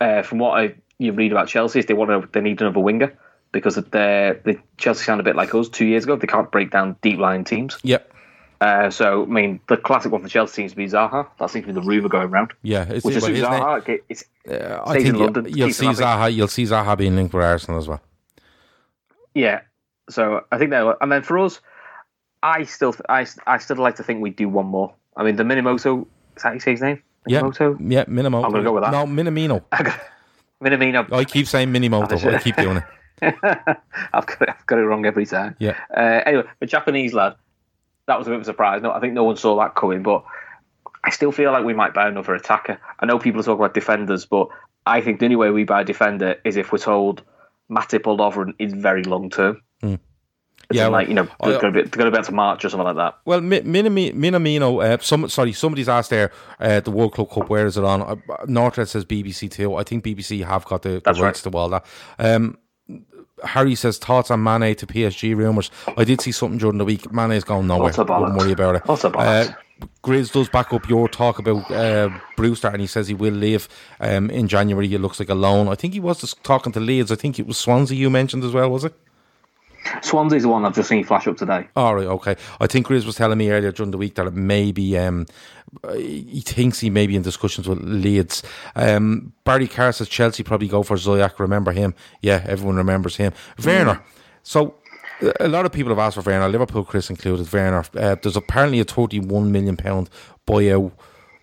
Uh, 0.00 0.22
from 0.22 0.38
what 0.38 0.58
I 0.58 0.74
you 0.98 1.12
read 1.12 1.32
about 1.32 1.48
Chelsea, 1.48 1.78
is 1.80 1.86
they 1.86 1.94
want 1.94 2.10
to, 2.10 2.28
they 2.32 2.40
need 2.40 2.60
another 2.60 2.80
winger 2.80 3.16
because 3.52 3.76
their 3.76 4.34
the 4.44 4.58
Chelsea 4.78 5.04
sound 5.04 5.20
a 5.20 5.24
bit 5.24 5.36
like 5.36 5.54
us 5.54 5.68
two 5.68 5.86
years 5.86 6.04
ago. 6.04 6.16
They 6.16 6.26
can't 6.26 6.50
break 6.50 6.70
down 6.70 6.96
deep 7.02 7.18
line 7.18 7.44
teams. 7.44 7.78
Yep. 7.82 8.12
Uh, 8.60 8.90
so 8.90 9.22
I 9.22 9.26
mean, 9.26 9.60
the 9.68 9.76
classic 9.76 10.10
one 10.10 10.22
for 10.22 10.28
Chelsea 10.28 10.54
seems 10.54 10.72
to 10.72 10.76
be 10.76 10.86
Zaha. 10.86 11.28
That 11.38 11.50
seems 11.50 11.66
to 11.66 11.72
be 11.72 11.80
the 11.80 11.86
rumor 11.86 12.08
going 12.08 12.28
around. 12.28 12.52
Yeah, 12.62 12.86
it's, 12.88 13.04
Which 13.04 13.16
is 13.16 13.22
well, 13.22 13.32
Zaha. 13.32 13.78
okay, 13.80 14.00
It's, 14.08 14.24
Uh, 14.48 14.82
I 14.84 14.94
think 14.94 15.06
in 15.06 15.18
London. 15.18 15.46
you'll 15.48 15.72
see. 15.72 15.86
Zaha. 15.86 16.34
You'll 16.34 16.48
see 16.48 16.64
Zaha 16.64 16.96
being 16.98 17.14
linked 17.14 17.32
with 17.34 17.44
Arsenal 17.44 17.78
as 17.78 17.86
well. 17.86 18.00
Yeah. 19.34 19.60
So 20.10 20.44
I 20.50 20.58
think 20.58 20.70
that, 20.70 20.96
and 21.00 21.12
then 21.12 21.22
for 21.22 21.38
us, 21.38 21.60
I 22.42 22.64
still, 22.64 22.94
I, 23.08 23.26
I 23.46 23.58
still 23.58 23.76
like 23.76 23.96
to 23.96 24.02
think 24.02 24.20
we 24.20 24.30
do 24.30 24.48
one 24.48 24.66
more. 24.66 24.94
I 25.16 25.24
mean, 25.24 25.36
the 25.36 25.42
Minimoto. 25.42 26.06
Is 26.36 26.42
that 26.42 26.48
how 26.48 26.52
you 26.52 26.60
say 26.60 26.72
his 26.72 26.80
name? 26.80 27.02
Yeah, 27.26 27.40
Minimoto. 27.40 27.76
yeah, 27.80 28.04
Minimoto. 28.04 28.44
I'm 28.44 28.50
gonna 28.52 28.62
go 28.62 28.72
with 28.72 28.84
that. 28.84 28.92
No, 28.92 29.06
Minamino. 29.06 29.62
Minamino. 30.62 31.12
I 31.12 31.24
keep 31.24 31.46
saying 31.46 31.68
Minimoto. 31.72 32.22
but 32.22 32.34
I 32.34 32.38
keep 32.38 32.56
doing 32.56 32.78
it. 32.78 32.84
I've 33.22 34.26
got 34.26 34.42
it, 34.42 34.48
I've 34.50 34.66
got 34.66 34.78
it 34.78 34.82
wrong 34.82 35.04
every 35.04 35.26
time. 35.26 35.56
Yeah. 35.58 35.76
Uh, 35.94 36.22
anyway, 36.24 36.44
the 36.60 36.66
Japanese 36.66 37.12
lad, 37.14 37.34
that 38.06 38.18
was 38.18 38.28
a 38.28 38.30
bit 38.30 38.36
of 38.36 38.42
a 38.42 38.44
surprise. 38.44 38.82
No, 38.82 38.92
I 38.92 39.00
think 39.00 39.14
no 39.14 39.24
one 39.24 39.36
saw 39.36 39.58
that 39.58 39.74
coming, 39.74 40.02
but 40.02 40.24
I 41.04 41.10
still 41.10 41.32
feel 41.32 41.52
like 41.52 41.64
we 41.64 41.74
might 41.74 41.94
buy 41.94 42.08
another 42.08 42.34
attacker. 42.34 42.78
I 43.00 43.06
know 43.06 43.18
people 43.18 43.42
talk 43.42 43.58
about 43.58 43.74
defenders, 43.74 44.24
but 44.24 44.48
I 44.86 45.00
think 45.00 45.18
the 45.18 45.26
only 45.26 45.36
way 45.36 45.50
we 45.50 45.64
buy 45.64 45.82
a 45.82 45.84
defender 45.84 46.36
is 46.44 46.56
if 46.56 46.72
we're 46.72 46.78
told 46.78 47.22
Matip 47.70 48.06
or 48.06 48.16
Lovren 48.16 48.54
is 48.58 48.72
very 48.72 49.02
long 49.04 49.30
term. 49.30 49.62
Yeah, 50.70 50.88
like 50.88 51.08
you 51.08 51.14
know, 51.14 51.26
going 51.40 51.72
to 51.72 51.82
be 51.82 51.88
going 51.88 52.12
to 52.12 52.32
march 52.32 52.64
or 52.64 52.68
something 52.68 52.84
like 52.84 52.96
that. 52.96 53.18
Well, 53.24 53.40
Mi- 53.40 53.62
Minami- 53.62 54.12
Minamino, 54.12 54.84
uh, 54.84 54.98
some, 55.00 55.26
sorry, 55.30 55.54
somebody's 55.54 55.88
asked 55.88 56.10
there, 56.10 56.30
uh, 56.60 56.80
the 56.80 56.90
World 56.90 57.14
Club 57.14 57.30
Cup, 57.30 57.48
where 57.48 57.66
is 57.66 57.78
it 57.78 57.84
on? 57.84 58.02
Uh, 58.02 58.16
Northred 58.46 58.88
says 58.88 59.06
BBC 59.06 59.50
too. 59.50 59.76
I 59.76 59.82
think 59.82 60.04
BBC 60.04 60.44
have 60.44 60.66
got 60.66 60.82
the, 60.82 61.00
the 61.02 61.14
rights 61.14 61.40
to 61.42 61.50
all 61.50 61.70
that. 61.70 61.86
Um, 62.18 62.58
Harry 63.44 63.74
says 63.76 63.98
thoughts 63.98 64.30
on 64.30 64.42
Mane 64.42 64.74
to 64.76 64.86
PSG 64.86 65.34
rumours. 65.36 65.70
I 65.96 66.04
did 66.04 66.20
see 66.20 66.32
something 66.32 66.58
during 66.58 66.78
the 66.78 66.84
week. 66.84 67.10
Mane's 67.12 67.44
going 67.44 67.66
nowhere. 67.66 67.84
What's 67.84 67.98
a 67.98 68.04
bollocks? 68.04 68.20
Wouldn't 68.20 68.38
worry 68.38 68.52
about 68.52 68.76
it. 68.76 68.82
What's? 68.86 69.04
Uh, 69.04 69.52
Grizz 70.02 70.32
does 70.32 70.48
back 70.48 70.72
up 70.72 70.88
your 70.88 71.08
talk 71.08 71.38
about 71.38 71.70
uh, 71.70 72.10
Brewster, 72.36 72.68
and 72.68 72.80
he 72.80 72.86
says 72.86 73.08
he 73.08 73.14
will 73.14 73.32
leave 73.32 73.68
um, 74.00 74.28
in 74.30 74.48
January. 74.48 74.92
It 74.92 75.00
looks 75.00 75.20
like 75.20 75.28
a 75.28 75.34
loan. 75.34 75.68
I 75.68 75.76
think 75.76 75.94
he 75.94 76.00
was 76.00 76.20
just 76.20 76.42
talking 76.42 76.72
to 76.72 76.80
Leeds. 76.80 77.12
I 77.12 77.14
think 77.14 77.38
it 77.38 77.46
was 77.46 77.58
Swansea 77.58 77.96
you 77.96 78.10
mentioned 78.10 78.42
as 78.44 78.52
well, 78.52 78.70
was 78.70 78.84
it? 78.84 78.94
Swansea's 80.02 80.42
the 80.42 80.48
one 80.48 80.64
I've 80.64 80.74
just 80.74 80.88
seen 80.88 81.04
flash 81.04 81.26
up 81.26 81.36
today. 81.36 81.68
All 81.76 81.94
right, 81.94 82.06
okay. 82.06 82.36
I 82.60 82.66
think 82.66 82.86
Grizz 82.86 83.06
was 83.06 83.16
telling 83.16 83.38
me 83.38 83.50
earlier 83.50 83.72
during 83.72 83.90
the 83.90 83.98
week 83.98 84.14
that 84.16 84.26
it 84.26 84.34
maybe 84.34 84.96
um, 84.98 85.26
uh, 85.84 85.94
he 85.94 86.40
thinks 86.40 86.80
he 86.80 86.90
may 86.90 87.06
be 87.06 87.16
in 87.16 87.22
discussions 87.22 87.68
with 87.68 87.80
Leeds. 87.82 88.42
Um, 88.74 89.32
Barry 89.44 89.68
Carr 89.68 89.92
says 89.92 90.08
Chelsea 90.08 90.42
probably 90.42 90.68
go 90.68 90.82
for 90.82 90.96
Zoyak. 90.96 91.38
Remember 91.38 91.72
him? 91.72 91.94
Yeah, 92.22 92.44
everyone 92.46 92.76
remembers 92.76 93.16
him. 93.16 93.32
Werner. 93.64 94.02
So 94.42 94.74
uh, 95.22 95.32
a 95.40 95.48
lot 95.48 95.66
of 95.66 95.72
people 95.72 95.90
have 95.90 95.98
asked 95.98 96.16
for 96.16 96.22
Werner. 96.22 96.48
Liverpool, 96.48 96.84
Chris 96.84 97.10
included. 97.10 97.52
Werner. 97.52 97.84
Uh, 97.94 98.16
there's 98.22 98.36
apparently 98.36 98.80
a 98.80 98.84
31 98.84 99.52
million 99.52 99.76
pound 99.76 100.10
buyout 100.46 100.92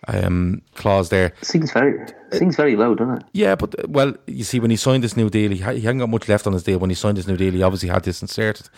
um, 0.08 0.62
clause 0.76 1.10
there. 1.10 1.34
Seems 1.42 1.72
very 1.72 2.00
seems 2.32 2.56
very 2.56 2.76
low, 2.76 2.96
doesn't 2.96 3.18
it? 3.18 3.24
Yeah, 3.34 3.56
but 3.56 3.78
uh, 3.80 3.88
well, 3.88 4.14
you 4.28 4.44
see, 4.44 4.60
when 4.60 4.72
he 4.72 4.78
signed 4.78 5.04
this 5.04 5.18
new 5.18 5.30
deal, 5.30 5.52
he, 5.52 5.60
ha- 5.60 5.72
he 5.72 5.82
hadn't 5.82 6.00
got 6.00 6.10
much 6.10 6.28
left 6.28 6.46
on 6.48 6.54
his 6.54 6.64
deal. 6.64 6.80
When 6.80 6.90
he 6.90 6.96
signed 6.96 7.18
this 7.18 7.28
new 7.28 7.38
deal, 7.38 7.54
he 7.54 7.64
obviously 7.64 7.90
had 7.90 8.04
this 8.04 8.22
inserted. 8.22 8.70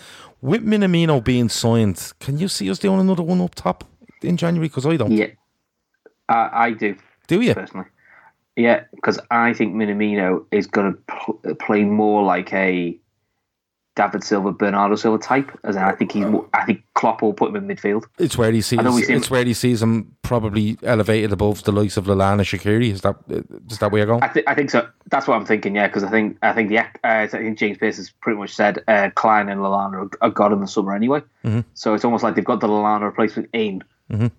With 0.41 0.65
Minamino 0.65 1.23
being 1.23 1.49
signed, 1.49 2.11
can 2.19 2.37
you 2.37 2.47
see 2.47 2.69
us 2.69 2.79
doing 2.79 2.99
another 2.99 3.23
one 3.23 3.41
up 3.41 3.55
top 3.55 3.83
in 4.21 4.37
January? 4.37 4.67
Because 4.67 4.85
I 4.85 4.97
don't. 4.97 5.11
Yeah, 5.11 5.27
I, 6.29 6.49
I 6.53 6.71
do. 6.71 6.95
Do 7.27 7.41
you? 7.41 7.53
personally. 7.53 7.87
Yeah, 8.55 8.85
because 8.95 9.19
I 9.29 9.53
think 9.53 9.75
Minamino 9.75 10.45
is 10.51 10.65
going 10.65 10.93
to 10.93 10.99
pl- 11.07 11.55
play 11.59 11.83
more 11.83 12.23
like 12.23 12.51
a 12.53 12.97
David 13.97 14.23
Silva, 14.23 14.53
Bernardo 14.53 14.95
Silva 14.95 15.17
type. 15.17 15.51
As 15.65 15.75
I 15.75 15.91
think 15.93 16.13
he's. 16.13 16.23
I 16.53 16.63
think 16.65 16.83
Klopp 16.93 17.21
will 17.21 17.33
put 17.33 17.49
him 17.49 17.57
in 17.57 17.67
midfield. 17.75 18.05
It's 18.17 18.37
where 18.37 18.51
he 18.53 18.61
sees. 18.61 18.79
I 18.79 18.83
know 18.83 18.93
we 18.93 19.01
see 19.03 19.11
him- 19.11 19.17
It's 19.19 19.29
where 19.29 19.43
he 19.43 19.53
sees 19.53 19.81
him 19.81 20.15
probably 20.21 20.77
elevated 20.83 21.31
above 21.33 21.63
the 21.63 21.71
likes 21.71 21.97
of 21.97 22.05
Lallana 22.05 22.41
Shaqiri. 22.43 22.91
Is 22.91 23.01
that 23.01 23.15
is 23.69 23.79
that 23.79 23.91
where 23.91 23.99
you're 23.99 24.05
going? 24.07 24.23
I, 24.23 24.27
th- 24.29 24.45
I 24.47 24.55
think 24.55 24.69
so. 24.69 24.87
That's 25.11 25.27
what 25.27 25.35
I'm 25.35 25.45
thinking. 25.45 25.75
Yeah, 25.75 25.87
because 25.87 26.03
I 26.05 26.09
think 26.09 26.37
I 26.41 26.53
think 26.53 26.69
the 26.69 26.77
uh, 26.79 26.85
I 27.03 27.27
think 27.27 27.57
James 27.57 27.77
Pearce 27.77 27.97
has 27.97 28.09
pretty 28.09 28.39
much 28.39 28.53
said 28.55 28.83
uh, 28.87 29.09
Clyne 29.15 29.49
and 29.49 29.59
Lallana 29.59 30.05
are, 30.05 30.09
are 30.21 30.29
gone 30.31 30.53
in 30.53 30.61
the 30.61 30.67
summer 30.67 30.95
anyway. 30.95 31.19
Mm-hmm. 31.43 31.61
So 31.73 31.93
it's 31.95 32.05
almost 32.05 32.23
like 32.23 32.35
they've 32.35 32.45
got 32.45 32.61
the 32.61 32.67
Lallana 32.67 33.01
replacement 33.03 33.49
in 33.53 33.83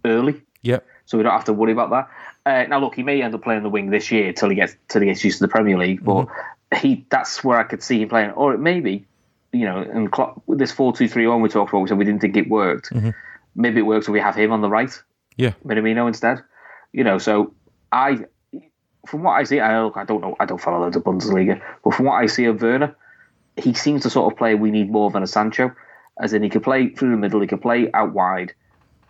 early. 0.04 0.40
yeah. 0.62 0.78
so 1.04 1.18
we 1.18 1.22
don't 1.24 1.32
have 1.32 1.44
to 1.44 1.52
worry 1.52 1.72
about 1.72 1.90
that. 1.90 2.08
Uh, 2.46 2.66
now, 2.68 2.78
look, 2.80 2.94
he 2.94 3.02
may 3.02 3.20
end 3.20 3.34
up 3.34 3.42
playing 3.42 3.62
the 3.62 3.68
wing 3.68 3.90
this 3.90 4.10
year 4.10 4.32
till 4.32 4.48
he 4.48 4.54
gets 4.54 4.74
till 4.88 5.02
he 5.02 5.06
gets 5.08 5.22
used 5.24 5.38
to 5.38 5.44
the 5.44 5.48
Premier 5.48 5.76
League, 5.78 6.02
but 6.04 6.26
Mm-hmm. 6.26 6.86
he 6.86 7.06
that's 7.10 7.42
where 7.42 7.58
I 7.58 7.64
could 7.64 7.82
see 7.82 8.00
him 8.02 8.08
playing. 8.08 8.30
Or 8.30 8.54
it 8.54 8.58
maybe, 8.58 9.06
you 9.52 9.64
know, 9.64 9.78
and 9.78 10.10
Klopp, 10.10 10.42
with 10.46 10.58
this 10.58 10.72
four 10.72 10.92
two 10.92 11.08
three 11.08 11.26
one 11.26 11.40
we 11.40 11.48
talked 11.48 11.70
about, 11.70 11.80
we 11.80 11.88
said 11.88 11.98
we 11.98 12.04
didn't 12.04 12.20
think 12.20 12.36
it 12.36 12.48
worked. 12.48 12.90
Mm-hmm. 12.90 13.10
Maybe 13.54 13.80
it 13.80 13.84
works 13.84 14.06
if 14.06 14.12
we 14.12 14.20
have 14.20 14.36
him 14.36 14.52
on 14.52 14.60
the 14.60 14.68
right, 14.68 14.90
Yeah. 15.36 15.52
Minamino 15.64 16.06
instead. 16.06 16.42
You 16.92 17.04
know, 17.04 17.18
so 17.18 17.54
I, 17.90 18.24
from 19.06 19.22
what 19.22 19.32
I 19.32 19.44
see, 19.44 19.60
I 19.60 19.82
look, 19.82 19.96
I 19.96 20.04
don't 20.04 20.20
know, 20.20 20.36
I 20.38 20.46
don't 20.46 20.60
follow 20.60 20.82
of 20.84 20.92
Bundesliga, 20.92 21.60
but 21.82 21.94
from 21.94 22.06
what 22.06 22.14
I 22.14 22.26
see 22.26 22.44
of 22.44 22.62
Werner, 22.62 22.96
he 23.56 23.74
seems 23.74 24.02
to 24.02 24.10
sort 24.10 24.32
of 24.32 24.38
play 24.38 24.54
we 24.54 24.70
need 24.70 24.90
more 24.90 25.10
than 25.10 25.22
a 25.22 25.26
Sancho, 25.26 25.74
as 26.20 26.32
in 26.32 26.42
he 26.42 26.48
can 26.48 26.60
play 26.60 26.90
through 26.90 27.10
the 27.10 27.16
middle, 27.16 27.40
he 27.40 27.46
can 27.46 27.58
play 27.58 27.90
out 27.92 28.12
wide, 28.12 28.52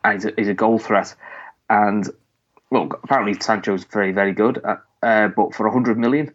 and 0.05 0.15
he's 0.15 0.25
a, 0.25 0.33
he's 0.37 0.49
a 0.49 0.55
goal 0.55 0.79
threat. 0.79 1.15
And 1.69 2.09
well, 2.71 2.89
apparently 3.03 3.39
Sancho's 3.41 3.85
very 3.85 4.13
very 4.13 4.33
good, 4.33 4.63
uh, 4.65 4.77
uh, 5.03 5.29
but 5.29 5.55
for 5.55 5.67
100 5.67 5.99
million, 5.99 6.33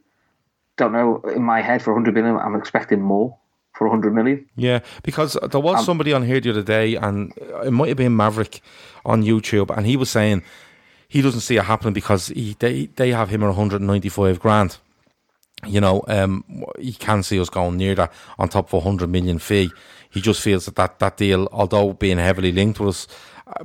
don't 0.78 0.93
know 0.93 1.22
in 1.36 1.43
my 1.43 1.62
head 1.62 1.82
for 1.82 1.93
100 1.93 2.14
million, 2.14 2.38
I'm 2.38 2.56
expecting 2.56 3.01
more 3.01 3.38
for 3.74 3.88
100 3.88 4.13
million. 4.13 4.45
Yeah, 4.55 4.80
because 5.03 5.38
there 5.49 5.59
was 5.59 5.80
um, 5.80 5.86
somebody 5.86 6.13
on 6.13 6.24
here 6.24 6.39
the 6.39 6.51
other 6.51 6.63
day, 6.63 6.95
and 6.95 7.34
it 7.65 7.71
might 7.71 7.89
have 7.89 7.97
been 7.97 8.15
Maverick 8.15 8.61
on 9.05 9.24
YouTube, 9.24 9.76
and 9.76 9.86
he 9.86 9.97
was 9.97 10.09
saying 10.09 10.43
he 11.07 11.21
doesn't 11.21 11.41
see 11.41 11.57
it 11.57 11.63
happening 11.63 11.93
because 11.93 12.28
he, 12.28 12.55
they 12.59 12.88
they 12.95 13.11
have 13.11 13.30
him 13.30 13.43
at 13.43 13.47
195 13.47 14.39
grand. 14.39 14.78
You 15.65 15.80
know, 15.80 16.03
um, 16.07 16.65
he 16.78 16.93
can 16.93 17.24
see 17.24 17.39
us 17.39 17.49
going 17.49 17.78
near 17.78 17.95
that 17.95 18.11
on 18.38 18.49
top 18.49 18.67
of 18.67 18.74
a 18.74 18.78
100 18.78 19.09
million 19.09 19.39
fee. 19.39 19.71
He 20.09 20.21
just 20.21 20.41
feels 20.41 20.65
that, 20.65 20.76
that 20.76 20.99
that 20.99 21.17
deal, 21.17 21.47
although 21.51 21.93
being 21.93 22.17
heavily 22.17 22.51
linked 22.51 22.80
with 22.80 22.89
us, 22.89 23.07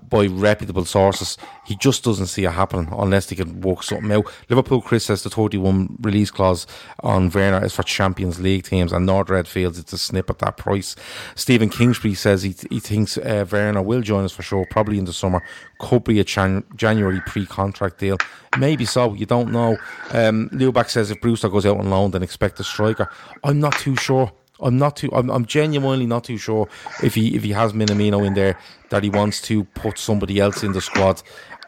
by 0.09 0.27
reputable 0.27 0.85
sources. 0.85 1.37
He 1.67 1.77
just 1.77 2.05
doesn't 2.05 2.27
see 2.27 2.45
it 2.45 2.51
happening 2.51 2.89
unless 2.93 3.27
they 3.27 3.37
can 3.37 3.61
work 3.61 3.83
something 3.83 4.11
out. 4.13 4.27
Liverpool, 4.49 4.81
Chris 4.81 5.05
says 5.05 5.23
the 5.23 5.31
31 5.31 5.97
release 6.01 6.31
clause 6.31 6.67
on 7.01 7.31
Werner 7.31 7.65
is 7.65 7.75
for 7.75 7.83
Champions 7.83 8.41
League 8.41 8.65
teams, 8.65 8.93
and 8.93 9.09
Nordred 9.09 9.47
feels 9.47 9.79
it's 9.79 9.93
a 9.93 9.99
snip 9.99 10.31
at 10.31 10.39
that 10.39 10.57
price. 10.57 10.97
Stephen 11.35 11.69
Kingsbury 11.69 12.15
says 12.15 12.43
he, 12.43 12.55
he 12.71 12.81
thinks 12.81 13.19
uh, 13.19 13.45
Werner 13.51 13.83
will 13.83 14.01
join 14.01 14.25
us 14.25 14.33
for 14.33 14.43
sure, 14.43 14.67
probably 14.71 14.99
in 14.99 15.05
the 15.05 15.13
summer. 15.13 15.43
Could 15.79 16.05
be 16.05 16.21
a 16.21 16.25
Jan- 16.25 16.65
January 16.77 17.21
pre 17.27 17.47
contract 17.47 17.99
deal. 17.99 18.19
Maybe 18.59 18.85
so, 18.85 19.15
you 19.15 19.27
don't 19.27 19.53
know. 19.53 19.77
Um, 20.11 20.49
Luback 20.51 20.91
says 20.91 21.11
if 21.11 21.21
Brewster 21.21 21.49
goes 21.49 21.67
out 21.67 21.79
on 21.79 21.91
loan, 21.91 22.11
then 22.11 22.23
expect 22.23 22.59
a 22.61 22.65
striker. 22.65 23.11
I'm 23.45 23.61
not 23.61 23.77
too 23.79 23.97
sure. 23.97 24.33
I'm 24.61 24.79
not 24.79 24.97
too. 24.97 25.11
I'm, 25.13 25.31
I'm 25.31 25.47
genuinely 25.47 26.07
not 26.07 26.25
too 26.25 26.37
sure 26.37 26.69
if 27.03 27.15
he 27.15 27.35
if 27.37 27.45
he 27.45 27.53
has 27.53 27.73
Minamino 27.73 28.27
in 28.27 28.35
there 28.35 28.59
that 28.91 29.05
he 29.05 29.11
wants 29.11 29.41
to 29.43 29.65
put 29.65 29.99
somebody 29.99 30.41
else 30.41 30.63
in 30.63 30.73
the 30.73 30.81
squad 30.81 31.23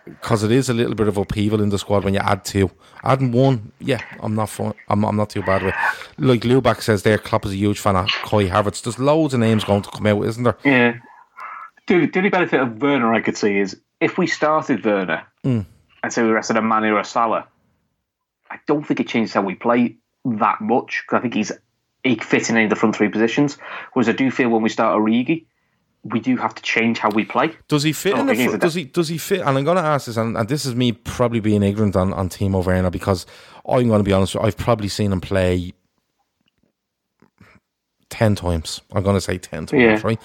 because 0.05 0.43
it 0.43 0.51
is 0.51 0.69
a 0.69 0.75
little 0.75 0.95
bit 0.95 1.09
of 1.09 1.17
upheaval 1.17 1.61
in 1.61 1.69
the 1.69 1.79
squad 1.79 2.05
when 2.05 2.15
you 2.15 2.21
add 2.21 2.45
two. 2.45 2.71
Adding 3.03 3.33
one, 3.33 3.73
yeah, 3.79 4.01
I'm 4.21 4.35
not 4.35 4.49
fun. 4.49 4.75
I'm, 4.89 5.05
I'm 5.05 5.17
not 5.17 5.31
too 5.31 5.43
bad 5.43 5.63
with. 5.63 5.75
It. 5.75 6.25
Like 6.25 6.43
Luback 6.43 6.83
says, 6.83 7.03
there, 7.03 7.19
Klopp 7.19 7.47
is 7.47 7.53
a 7.53 7.57
huge 7.57 7.79
fan 7.79 7.97
of 7.97 8.09
Kai 8.09 8.49
Havertz. 8.49 8.83
There's 8.83 8.99
loads 8.99 9.35
of 9.35 9.41
names 9.41 9.65
going 9.65 9.83
to 9.83 9.91
come 9.91 10.07
out, 10.07 10.25
isn't 10.25 10.43
there? 10.43 10.57
Yeah. 10.65 10.99
The, 11.87 12.07
the 12.07 12.19
only 12.19 12.31
benefit 12.31 12.61
of 12.61 12.81
Werner 12.81 13.13
I 13.13 13.21
could 13.21 13.37
see 13.37 13.59
is 13.59 13.81
if 14.01 14.19
we 14.19 14.27
started 14.27 14.85
Werner 14.85 15.27
mm. 15.45 15.65
and 16.03 16.13
say 16.13 16.23
we 16.23 16.31
rested 16.31 16.57
a 16.57 16.63
Mane 16.63 16.85
or 16.85 16.99
a 16.99 17.05
Salah, 17.05 17.47
I 18.51 18.59
don't 18.67 18.87
think 18.87 19.01
it 19.01 19.09
changes 19.09 19.35
how 19.35 19.43
we 19.43 19.55
play 19.55 19.97
that 20.25 20.61
much 20.61 21.03
because 21.05 21.19
I 21.19 21.23
think 21.23 21.35
he's 21.35 21.53
he 22.05 22.17
can 22.17 22.27
fit 22.27 22.51
in 22.51 22.57
any 22.57 22.65
of 22.65 22.71
the 22.71 22.77
front 22.77 22.97
three 22.97 23.09
positions. 23.09 23.59
Whereas 23.93 24.09
I 24.09 24.13
do 24.13 24.31
feel 24.31 24.49
when 24.49 24.63
we 24.63 24.69
start 24.69 24.99
Origi, 24.99 25.47
we 26.03 26.21
do 26.21 26.37
have 26.37 26.55
to 26.55 26.63
change 26.63 26.99
how 26.99 27.11
we 27.11 27.25
play. 27.25 27.55
Does 27.69 27.83
he 27.83 27.93
fit 27.93 28.15
oh, 28.15 28.21
in 28.21 28.27
the 28.27 28.35
fr- 28.35 28.57
does 28.57 28.75
he 28.75 28.85
does 28.85 29.09
he 29.09 29.19
fit? 29.19 29.41
And 29.41 29.59
I'm 29.59 29.65
going 29.65 29.77
to 29.77 29.83
ask 29.83 30.07
this, 30.07 30.17
and, 30.17 30.37
and, 30.37 30.49
this 30.49 30.65
is 30.65 30.75
me 30.75 30.93
probably 30.93 31.41
being 31.41 31.63
ignorant 31.63 31.97
on 31.97 32.13
on 32.13 32.29
Timo 32.29 32.65
Werner 32.65 32.91
because 32.91 33.27
I'm 33.69 33.89
going 33.89 34.01
to 34.01 34.05
be 34.05 34.13
honest. 34.13 34.37
I've 34.37 34.57
probably 34.57 34.89
seen 34.89 35.13
him 35.13 35.21
play 35.21 35.75
ten 38.09 38.35
times. 38.35 38.81
I'm 38.93 39.03
going 39.03 39.17
to 39.17 39.21
say 39.21 39.37
ten 39.37 39.67
times, 39.67 39.83
yeah. 39.83 40.01
right? 40.03 40.21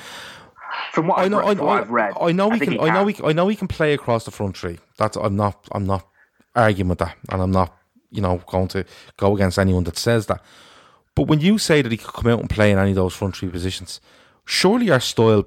From 0.91 1.07
what 1.07 1.19
I 1.19 1.27
know, 1.27 1.39
read, 1.39 1.59
I, 1.59 1.63
I, 1.63 1.81
I've 1.81 1.89
read, 1.89 2.13
I 2.19 2.31
know 2.31 2.49
he 2.49 2.59
can, 2.59 2.71
he 2.71 2.77
can. 2.77 2.89
I 2.89 2.93
know 2.93 3.07
he, 3.07 3.23
I 3.23 3.33
know 3.33 3.47
he 3.47 3.55
can 3.55 3.67
play 3.67 3.93
across 3.93 4.25
the 4.25 4.31
front 4.31 4.57
three. 4.57 4.77
That's 4.97 5.17
I'm 5.17 5.35
not, 5.35 5.67
I'm 5.71 5.85
not 5.85 6.07
arguing 6.55 6.89
with 6.89 6.99
that, 6.99 7.17
and 7.29 7.41
I'm 7.41 7.51
not, 7.51 7.77
you 8.11 8.21
know, 8.21 8.41
going 8.47 8.69
to 8.69 8.85
go 9.17 9.35
against 9.35 9.59
anyone 9.59 9.83
that 9.85 9.97
says 9.97 10.27
that. 10.27 10.41
But 11.15 11.27
when 11.27 11.39
you 11.39 11.57
say 11.57 11.81
that 11.81 11.91
he 11.91 11.97
could 11.97 12.13
come 12.13 12.31
out 12.31 12.39
and 12.39 12.49
play 12.49 12.71
in 12.71 12.77
any 12.77 12.91
of 12.91 12.95
those 12.95 13.15
front 13.15 13.37
three 13.37 13.49
positions, 13.49 14.01
surely 14.45 14.89
our 14.89 14.99
style 14.99 15.45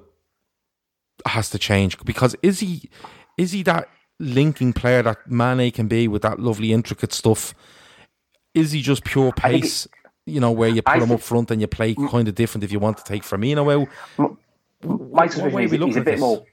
has 1.25 1.49
to 1.51 1.59
change 1.59 1.97
because 2.05 2.35
is 2.41 2.59
he 2.61 2.89
is 3.37 3.51
he 3.51 3.61
that 3.63 3.89
linking 4.19 4.73
player 4.73 5.03
that 5.03 5.29
Mane 5.29 5.71
can 5.71 5.87
be 5.87 6.07
with 6.07 6.21
that 6.23 6.39
lovely 6.39 6.73
intricate 6.73 7.13
stuff? 7.13 7.53
Is 8.53 8.71
he 8.71 8.81
just 8.81 9.03
pure 9.03 9.31
pace? 9.31 9.87
you 10.29 10.39
know, 10.39 10.51
where 10.51 10.69
you 10.69 10.81
put 10.81 10.95
I 10.95 11.03
him 11.03 11.11
up 11.11 11.21
front 11.21 11.51
and 11.51 11.59
you 11.59 11.67
play 11.67 11.95
kind 11.95 12.27
of 12.27 12.35
different 12.35 12.63
if 12.63 12.71
you 12.71 12.79
want 12.79 12.97
to 12.97 13.03
take 13.03 13.23
Firmino 13.23 13.73
out. 13.73 14.37
My 14.83 15.27
suspicion 15.27 15.59
is 15.61 15.71
he's 15.71 15.97
a 15.97 16.01
bit 16.01 16.05
this? 16.05 16.19
more. 16.19 16.45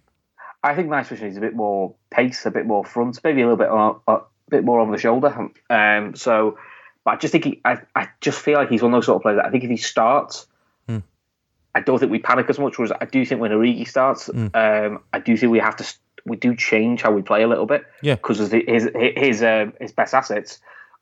I 0.62 0.74
think 0.74 0.88
my 0.88 1.02
suspicion 1.02 1.28
is 1.28 1.36
a 1.36 1.40
bit 1.40 1.54
more 1.54 1.94
pace, 2.10 2.46
a 2.46 2.50
bit 2.50 2.66
more 2.66 2.84
front, 2.84 3.20
maybe 3.22 3.42
a 3.42 3.44
little 3.44 3.56
bit 3.56 3.68
on, 3.68 4.00
a 4.08 4.20
bit 4.48 4.64
more 4.64 4.80
over 4.80 4.90
the 4.90 4.98
shoulder. 4.98 5.50
Um, 5.70 6.14
so 6.14 6.58
but 7.06 7.12
I 7.12 7.16
just 7.18 7.30
think 7.30 7.44
he, 7.44 7.60
I, 7.64 7.78
I 7.94 8.08
just 8.20 8.40
feel 8.40 8.58
like 8.58 8.68
he's 8.68 8.82
one 8.82 8.92
of 8.92 8.96
those 8.96 9.06
sort 9.06 9.16
of 9.16 9.22
players 9.22 9.38
that 9.38 9.46
I 9.46 9.50
think 9.50 9.62
if 9.62 9.70
he 9.70 9.76
starts, 9.76 10.48
mm. 10.88 11.04
I 11.72 11.80
don't 11.80 12.00
think 12.00 12.10
we 12.10 12.18
panic 12.18 12.50
as 12.50 12.58
much. 12.58 12.76
Whereas 12.78 12.90
I 13.00 13.04
do 13.04 13.24
think 13.24 13.40
when 13.40 13.52
Origi 13.52 13.86
starts, 13.86 14.28
mm. 14.28 14.50
um, 14.56 15.04
I 15.12 15.20
do 15.20 15.36
think 15.36 15.52
we 15.52 15.60
have 15.60 15.76
to 15.76 15.94
we 16.24 16.36
do 16.36 16.56
change 16.56 17.02
how 17.02 17.12
we 17.12 17.22
play 17.22 17.44
a 17.44 17.46
little 17.46 17.64
bit. 17.64 17.84
Yeah, 18.02 18.16
because 18.16 18.38
his 18.38 18.50
his 18.50 18.90
his, 18.92 19.42
um, 19.44 19.72
his 19.80 19.92
best 19.92 20.14
assets 20.14 20.58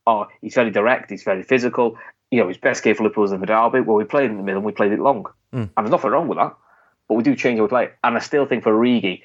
are 0.07 0.29
he's 0.43 0.55
very 0.55 0.71
direct, 0.71 1.11
he's 1.11 1.23
very 1.23 1.43
physical. 1.43 1.97
You 2.31 2.41
know, 2.41 2.49
his 2.49 2.59
best 2.59 2.85
game 2.85 2.95
for 2.95 3.05
Liverpool 3.05 3.23
was 3.23 3.33
in 3.33 3.41
the 3.41 3.47
derby 3.47 3.81
where 3.81 3.97
we 3.97 4.05
played 4.05 4.31
in 4.31 4.37
the 4.37 4.43
middle 4.43 4.59
and 4.59 4.67
we 4.67 4.73
played 4.73 4.93
it 4.93 4.99
long, 4.99 5.25
mm. 5.55 5.63
and 5.63 5.71
there's 5.75 5.91
nothing 5.91 6.11
wrong 6.11 6.29
with 6.29 6.37
that. 6.37 6.55
But 7.09 7.15
we 7.15 7.23
do 7.23 7.35
change 7.35 7.57
how 7.57 7.65
we 7.65 7.69
play, 7.69 7.89
and 8.05 8.15
I 8.15 8.21
still 8.21 8.45
think 8.45 8.63
for 8.63 8.75
Origi, 8.75 9.23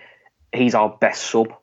he's 0.55 0.75
our 0.75 0.87
best 0.87 1.23
sub. 1.23 1.53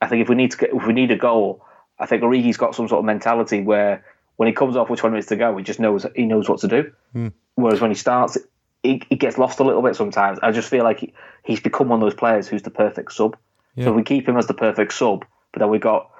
I 0.00 0.06
think 0.06 0.22
if 0.22 0.30
we 0.30 0.36
need 0.36 0.52
to 0.52 0.56
get, 0.56 0.70
if 0.72 0.86
we 0.86 0.94
need 0.94 1.10
a 1.10 1.18
goal, 1.18 1.66
I 1.98 2.06
think 2.06 2.22
Origi's 2.22 2.56
got 2.56 2.74
some 2.74 2.88
sort 2.88 3.00
of 3.00 3.04
mentality 3.04 3.60
where 3.60 4.06
when 4.36 4.46
he 4.48 4.52
comes 4.52 4.76
off 4.76 4.90
with 4.90 5.00
20 5.00 5.12
minutes 5.12 5.28
to 5.28 5.36
go, 5.36 5.56
he 5.56 5.62
just 5.62 5.80
knows 5.80 6.06
he 6.14 6.24
knows 6.24 6.48
what 6.48 6.60
to 6.60 6.68
do. 6.68 6.92
Mm. 7.14 7.32
Whereas 7.54 7.80
when 7.80 7.90
he 7.90 7.94
starts, 7.94 8.38
he, 8.82 9.02
he, 9.08 9.16
gets 9.16 9.38
lost 9.38 9.60
a 9.60 9.64
little 9.64 9.82
bit 9.82 9.94
sometimes. 9.94 10.38
I 10.42 10.52
just 10.52 10.68
feel 10.68 10.84
like 10.84 11.00
he, 11.00 11.12
he's 11.44 11.60
become 11.60 11.88
one 11.88 12.00
of 12.00 12.06
those 12.06 12.18
players 12.18 12.48
who's 12.48 12.62
the 12.62 12.70
perfect 12.70 13.12
sub. 13.12 13.36
Yeah. 13.74 13.86
So 13.86 13.92
we 13.92 14.02
keep 14.02 14.28
him 14.28 14.36
as 14.36 14.46
the 14.46 14.54
perfect 14.54 14.92
sub, 14.92 15.24
but 15.52 15.60
then 15.60 15.70
we've 15.70 15.80
got 15.80 16.10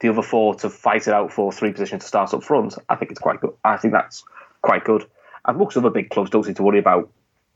the 0.00 0.08
other 0.08 0.22
four 0.22 0.54
to 0.56 0.70
fight 0.70 1.08
it 1.08 1.14
out 1.14 1.32
for 1.32 1.52
three 1.52 1.72
positions 1.72 2.02
to 2.02 2.08
start 2.08 2.34
up 2.34 2.42
front. 2.42 2.76
I 2.88 2.96
think 2.96 3.10
it's 3.10 3.20
quite 3.20 3.40
good. 3.40 3.54
I 3.64 3.76
think 3.76 3.92
that's 3.92 4.24
quite 4.62 4.84
good. 4.84 5.06
And 5.46 5.58
most 5.58 5.76
other 5.76 5.90
big 5.90 6.10
clubs 6.10 6.30
don't 6.30 6.44
seem 6.44 6.54
to 6.54 6.62
worry 6.62 6.78
about 6.78 7.10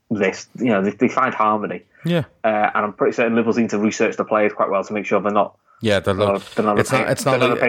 this. 0.09 0.47
You 0.57 0.65
know, 0.65 0.81
they, 0.83 0.91
they 0.91 1.09
find 1.09 1.33
harmony. 1.33 1.83
Yeah. 2.05 2.25
Uh, 2.43 2.71
and 2.73 2.85
I'm 2.85 2.93
pretty 2.93 3.15
certain 3.15 3.35
Liverpool 3.35 3.61
need 3.61 3.69
to 3.71 3.79
research 3.79 4.15
the 4.15 4.25
players 4.25 4.53
quite 4.53 4.69
well 4.69 4.83
to 4.83 4.93
make 4.93 5.05
sure 5.05 5.19
they're 5.21 5.31
not 5.31 5.57
yeah, 5.81 5.99
they're, 6.01 6.13
not, 6.13 6.41
they're 6.55 6.65
not 6.65 6.79
it's 6.79 6.91
not. 6.91 7.09
It's 7.09 7.25
not 7.25 7.39
like, 7.39 7.59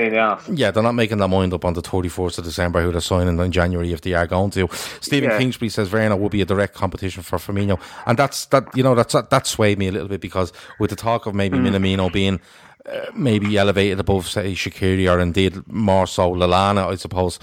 Yeah, 0.53 0.73
they're 0.73 0.83
not 0.83 0.95
making 0.97 1.19
their 1.19 1.29
mind 1.29 1.55
up 1.55 1.65
on 1.65 1.75
the 1.75 1.81
thirty 1.81 2.09
fourth 2.09 2.39
of 2.39 2.45
December 2.45 2.83
who 2.83 2.91
they're 2.91 3.01
signing 3.01 3.39
in 3.39 3.53
January 3.53 3.93
if 3.93 4.01
they 4.01 4.15
are 4.15 4.27
going 4.27 4.51
to. 4.51 4.69
Stephen 5.01 5.31
yeah. 5.31 5.39
Kingsbury 5.39 5.69
says 5.69 5.93
Werner 5.93 6.17
will 6.17 6.29
be 6.29 6.41
a 6.41 6.45
direct 6.45 6.75
competition 6.75 7.23
for 7.23 7.39
Firmino, 7.39 7.81
and 8.07 8.19
that's 8.19 8.47
that. 8.47 8.65
You 8.75 8.83
know, 8.83 8.97
that's 8.97 9.13
that 9.13 9.47
swayed 9.47 9.79
me 9.79 9.87
a 9.87 9.93
little 9.93 10.09
bit 10.09 10.21
because 10.21 10.53
with 10.81 10.91
the 10.91 10.97
talk 10.97 11.27
of 11.27 11.35
maybe 11.35 11.57
mm. 11.57 11.69
Minamino 11.69 12.13
being 12.13 12.41
uh, 12.87 13.07
maybe 13.15 13.57
elevated 13.57 14.01
above 14.01 14.27
say 14.27 14.55
Shaqiri 14.55 15.09
or 15.09 15.21
indeed 15.21 15.63
more 15.69 16.07
so 16.07 16.33
Lallana, 16.33 16.91
I 16.91 16.97
suppose 16.97 17.39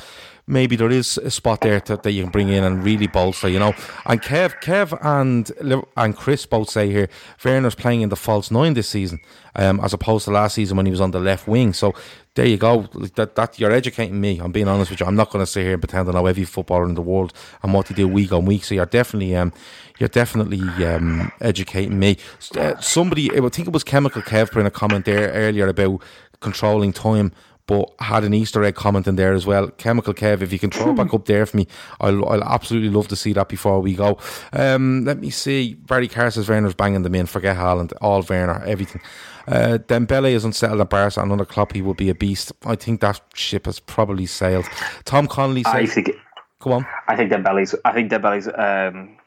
maybe 0.47 0.77
there 0.77 0.89
is 0.89 1.17
a 1.17 1.29
spot 1.29 1.61
there 1.61 1.81
to, 1.81 1.97
that 1.97 2.11
you 2.11 2.23
can 2.23 2.31
bring 2.31 2.49
in 2.49 2.63
and 2.63 2.83
really 2.83 3.07
bolster, 3.07 3.49
you 3.49 3.59
know. 3.59 3.75
And 4.05 4.21
Kev, 4.21 4.61
Kev 4.61 4.97
and 5.03 5.51
and 5.95 6.15
Chris 6.15 6.45
both 6.45 6.69
say 6.69 6.89
here, 6.89 7.09
Werner's 7.43 7.75
playing 7.75 8.01
in 8.01 8.09
the 8.09 8.15
false 8.15 8.49
nine 8.49 8.73
this 8.73 8.89
season, 8.89 9.19
um, 9.55 9.79
as 9.81 9.93
opposed 9.93 10.25
to 10.25 10.31
last 10.31 10.55
season 10.55 10.77
when 10.77 10.85
he 10.85 10.91
was 10.91 11.01
on 11.01 11.11
the 11.11 11.19
left 11.19 11.47
wing. 11.47 11.73
So 11.73 11.93
there 12.35 12.45
you 12.45 12.57
go. 12.57 12.87
That 13.15 13.35
that 13.35 13.59
you're 13.59 13.71
educating 13.71 14.19
me. 14.21 14.39
I'm 14.39 14.51
being 14.51 14.67
honest 14.67 14.89
with 14.89 15.01
you. 15.01 15.05
I'm 15.05 15.15
not 15.15 15.31
going 15.31 15.43
to 15.43 15.51
sit 15.51 15.63
here 15.63 15.73
and 15.73 15.81
pretend 15.81 16.09
I 16.09 16.13
know 16.13 16.25
every 16.25 16.45
footballer 16.45 16.87
in 16.87 16.95
the 16.95 17.01
world 17.01 17.33
and 17.61 17.73
what 17.73 17.87
they 17.87 17.95
do 17.95 18.07
week 18.07 18.31
on 18.31 18.45
week. 18.45 18.63
So 18.63 18.75
you're 18.75 18.85
definitely 18.85 19.35
um, 19.35 19.51
you're 19.99 20.09
definitely 20.09 20.61
um, 20.85 21.31
educating 21.41 21.99
me. 21.99 22.17
Uh, 22.55 22.77
somebody, 22.79 23.31
I 23.31 23.41
think 23.49 23.67
it 23.67 23.73
was 23.73 23.83
Chemical 23.83 24.21
Kev 24.21 24.51
put 24.51 24.59
in 24.59 24.65
a 24.65 24.71
comment 24.71 25.05
there 25.05 25.31
earlier 25.31 25.67
about 25.67 26.01
controlling 26.39 26.93
time 26.93 27.31
but 27.68 27.93
had 27.99 28.24
an 28.24 28.34
Easter 28.34 28.63
egg 28.63 28.76
comment 28.76 29.07
in 29.07 29.18
there 29.18 29.34
as 29.34 29.45
well. 29.45 29.70
Chemical 29.72 30.13
Kev, 30.13 30.41
if 30.41 30.51
you 30.51 30.57
can 30.57 30.72
throw 30.72 30.91
it 30.91 30.95
back 30.95 31.13
up 31.13 31.26
there 31.26 31.45
for 31.45 31.57
me, 31.57 31.68
I'll, 31.99 32.28
I'll 32.28 32.43
absolutely 32.43 32.89
love 32.89 33.09
to 33.09 33.15
see 33.15 33.34
that 33.34 33.49
before 33.49 33.82
we 33.82 33.93
go. 33.93 34.18
Um, 34.53 35.03
let 35.05 35.20
me 35.20 35.30
see. 35.30 35.74
Barry 35.74 36.07
Carr 36.07 36.32
says 36.32 36.49
Werner's 36.49 36.74
banging 36.74 37.03
them 37.03 37.13
in. 37.13 37.26
Forget 37.26 37.57
Haaland, 37.57 37.93
all 38.01 38.24
Werner, 38.24 38.63
everything. 38.63 39.01
Uh, 39.47 39.78
Dembele 39.78 40.32
is 40.32 40.45
unsettled 40.45 40.82
at 40.82 40.89
Barca, 40.89 41.22
and 41.22 41.32
under 41.32 41.45
Klopp 41.45 41.74
he 41.74 41.82
will 41.82 41.93
be 41.93 42.09
a 42.09 42.15
beast. 42.15 42.51
I 42.65 42.76
think 42.76 43.01
that 43.01 43.22
ship 43.34 43.65
has 43.65 43.80
probably 43.80 44.26
sailed. 44.26 44.65
Tom 45.05 45.28
Connolly 45.28 45.63
says, 45.63 45.74
I 45.74 45.86
think, 45.86 46.11
"Go 46.59 46.72
on." 46.74 46.86
I 47.07 47.15
think 47.15 47.32
Dembele's. 47.32 47.76
I 47.86 47.93
think 47.93 48.11
Dembele's 48.11 48.47
um, 48.47 49.18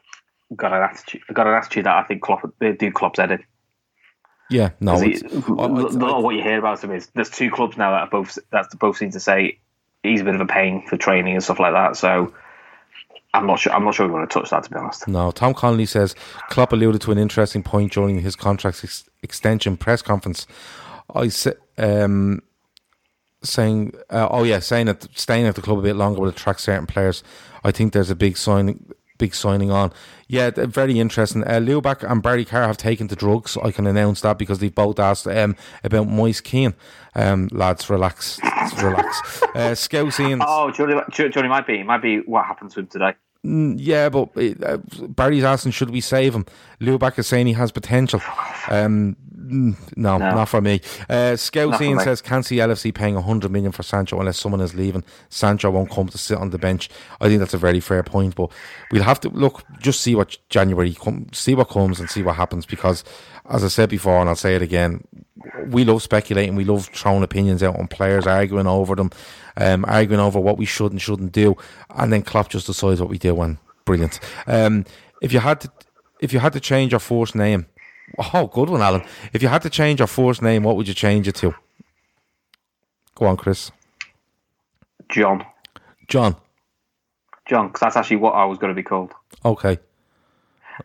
got 0.55 0.73
an 0.73 0.81
attitude. 0.81 1.21
Got 1.33 1.47
an 1.47 1.53
attitude 1.53 1.85
that 1.85 1.95
I 1.95 2.03
think 2.03 2.21
Klopp 2.21 2.41
do 2.59 2.91
Klopp's 2.91 3.19
headed. 3.19 3.43
Yeah, 4.51 4.71
no. 4.81 4.99
He, 4.99 5.21
I, 5.23 5.63
I, 5.63 6.19
what 6.19 6.35
you 6.35 6.43
hear 6.43 6.59
about 6.59 6.83
him 6.83 6.91
is 6.91 7.07
there's 7.15 7.29
two 7.29 7.49
clubs 7.49 7.77
now 7.77 7.91
that 7.91 8.11
both 8.11 8.37
that 8.51 8.67
both 8.77 8.97
seem 8.97 9.11
to 9.11 9.19
say 9.19 9.59
he's 10.03 10.21
a 10.21 10.23
bit 10.25 10.35
of 10.35 10.41
a 10.41 10.45
pain 10.45 10.85
for 10.87 10.97
training 10.97 11.35
and 11.35 11.43
stuff 11.43 11.59
like 11.59 11.73
that. 11.73 11.95
So 11.95 12.33
I'm 13.33 13.47
not 13.47 13.59
sure. 13.59 13.71
I'm 13.71 13.85
not 13.85 13.95
sure 13.95 14.07
we 14.07 14.13
want 14.13 14.29
to 14.29 14.39
touch 14.39 14.49
that 14.49 14.65
to 14.65 14.69
be 14.69 14.75
honest. 14.75 15.07
No, 15.07 15.31
Tom 15.31 15.53
Connolly 15.53 15.85
says 15.85 16.15
Klopp 16.49 16.73
alluded 16.73 17.01
to 17.01 17.13
an 17.13 17.17
interesting 17.17 17.63
point 17.63 17.93
during 17.93 18.19
his 18.19 18.35
contract 18.35 18.83
ex- 18.83 19.09
extension 19.23 19.77
press 19.77 20.01
conference. 20.01 20.45
I 21.15 21.29
said, 21.29 21.57
um, 21.77 22.41
saying, 23.41 23.93
uh, 24.09 24.27
oh 24.29 24.43
yeah, 24.43 24.59
saying 24.59 24.87
that 24.87 25.07
staying 25.17 25.45
at 25.45 25.55
the 25.55 25.61
club 25.61 25.79
a 25.79 25.81
bit 25.81 25.95
longer 25.95 26.19
will 26.19 26.29
attract 26.29 26.59
certain 26.59 26.87
players. 26.87 27.23
I 27.63 27.71
think 27.71 27.93
there's 27.93 28.09
a 28.09 28.15
big 28.15 28.35
sign 28.35 28.85
big 29.21 29.35
signing 29.35 29.69
on. 29.69 29.93
Yeah, 30.27 30.49
very 30.49 30.99
interesting. 30.99 31.43
Uh, 31.43 31.59
Luback 31.59 32.09
and 32.09 32.23
Barry 32.23 32.43
Carr 32.43 32.65
have 32.65 32.77
taken 32.77 33.07
to 33.09 33.15
drugs. 33.15 33.55
I 33.55 33.69
can 33.69 33.85
announce 33.85 34.21
that 34.21 34.39
because 34.39 34.57
they've 34.57 34.73
both 34.73 34.97
asked 34.99 35.27
um, 35.27 35.55
about 35.83 36.07
Moise 36.07 36.41
Kean. 36.41 36.73
Um, 37.13 37.47
lads, 37.51 37.87
relax, 37.87 38.39
relax. 38.81 39.43
Uh. 39.55 39.75
Oh, 40.41 40.71
Johnny, 40.71 40.95
Johnny 41.11 41.47
might 41.47 41.67
be. 41.67 41.83
Might 41.83 42.01
be 42.01 42.21
what 42.21 42.45
happened 42.45 42.71
to 42.71 42.79
him 42.79 42.87
today. 42.87 43.13
Yeah, 43.43 44.09
but 44.09 44.29
uh, 44.37 44.77
Barry's 45.07 45.43
asking, 45.43 45.71
should 45.71 45.89
we 45.89 45.99
save 46.01 46.35
him? 46.35 46.45
Luback 46.79 47.17
is 47.17 47.25
saying 47.27 47.47
he 47.47 47.53
has 47.53 47.71
potential. 47.71 48.21
Um, 48.69 49.15
no, 49.33 49.75
No. 49.95 50.17
not 50.17 50.45
for 50.49 50.61
me. 50.61 50.79
Uh, 51.09 51.35
Scout 51.35 51.81
Ian 51.81 51.99
says, 51.99 52.21
can't 52.21 52.45
see 52.45 52.57
LFC 52.57 52.93
paying 52.93 53.15
100 53.15 53.51
million 53.51 53.71
for 53.71 53.81
Sancho 53.83 54.19
unless 54.19 54.37
someone 54.37 54.61
is 54.61 54.75
leaving. 54.75 55.03
Sancho 55.29 55.71
won't 55.71 55.89
come 55.89 56.07
to 56.07 56.17
sit 56.17 56.37
on 56.37 56.51
the 56.51 56.59
bench. 56.59 56.89
I 57.19 57.27
think 57.27 57.39
that's 57.39 57.55
a 57.55 57.57
very 57.57 57.79
fair 57.79 58.03
point, 58.03 58.35
but 58.35 58.51
we'll 58.91 59.03
have 59.03 59.19
to 59.21 59.29
look, 59.29 59.63
just 59.79 60.01
see 60.01 60.13
what 60.15 60.37
January, 60.49 60.93
come, 60.93 61.25
see 61.33 61.55
what 61.55 61.69
comes 61.69 61.99
and 61.99 62.09
see 62.09 62.21
what 62.21 62.35
happens 62.35 62.65
because, 62.67 63.03
as 63.49 63.63
I 63.63 63.67
said 63.67 63.89
before, 63.89 64.19
and 64.19 64.29
I'll 64.29 64.35
say 64.35 64.55
it 64.55 64.61
again, 64.61 65.03
we 65.67 65.83
love 65.83 66.01
speculating, 66.01 66.55
we 66.55 66.65
love 66.65 66.87
throwing 66.87 67.23
opinions 67.23 67.63
out 67.63 67.77
on 67.79 67.87
players, 67.87 68.27
arguing 68.27 68.67
over 68.67 68.95
them, 68.95 69.11
um, 69.57 69.85
arguing 69.87 70.19
over 70.19 70.39
what 70.39 70.57
we 70.57 70.65
should 70.65 70.91
and 70.91 71.01
shouldn't 71.01 71.31
do, 71.31 71.55
and 71.95 72.11
then 72.13 72.21
Klopp 72.21 72.49
just 72.49 72.67
decides 72.67 73.01
what 73.01 73.09
we 73.09 73.17
do. 73.17 73.39
And 73.41 73.57
brilliant. 73.85 74.19
Um, 74.47 74.85
if 75.21 75.33
you 75.33 75.39
had 75.39 75.61
to, 75.61 75.71
if 76.19 76.33
you 76.33 76.39
had 76.39 76.53
to 76.53 76.59
change 76.59 76.91
your 76.91 76.99
first 76.99 77.35
name, 77.35 77.65
oh, 78.33 78.47
good 78.47 78.69
one, 78.69 78.81
Alan. 78.81 79.03
If 79.33 79.41
you 79.41 79.47
had 79.47 79.61
to 79.63 79.69
change 79.69 79.99
your 79.99 80.07
first 80.07 80.41
name, 80.41 80.63
what 80.63 80.75
would 80.75 80.87
you 80.87 80.93
change 80.93 81.27
it 81.27 81.35
to? 81.35 81.53
Go 83.15 83.25
on, 83.25 83.37
Chris. 83.37 83.71
John. 85.09 85.45
John. 86.07 86.35
John, 87.47 87.67
because 87.67 87.81
that's 87.81 87.95
actually 87.97 88.17
what 88.17 88.33
I 88.33 88.45
was 88.45 88.57
going 88.57 88.71
to 88.71 88.75
be 88.75 88.83
called. 88.83 89.11
Okay. 89.43 89.79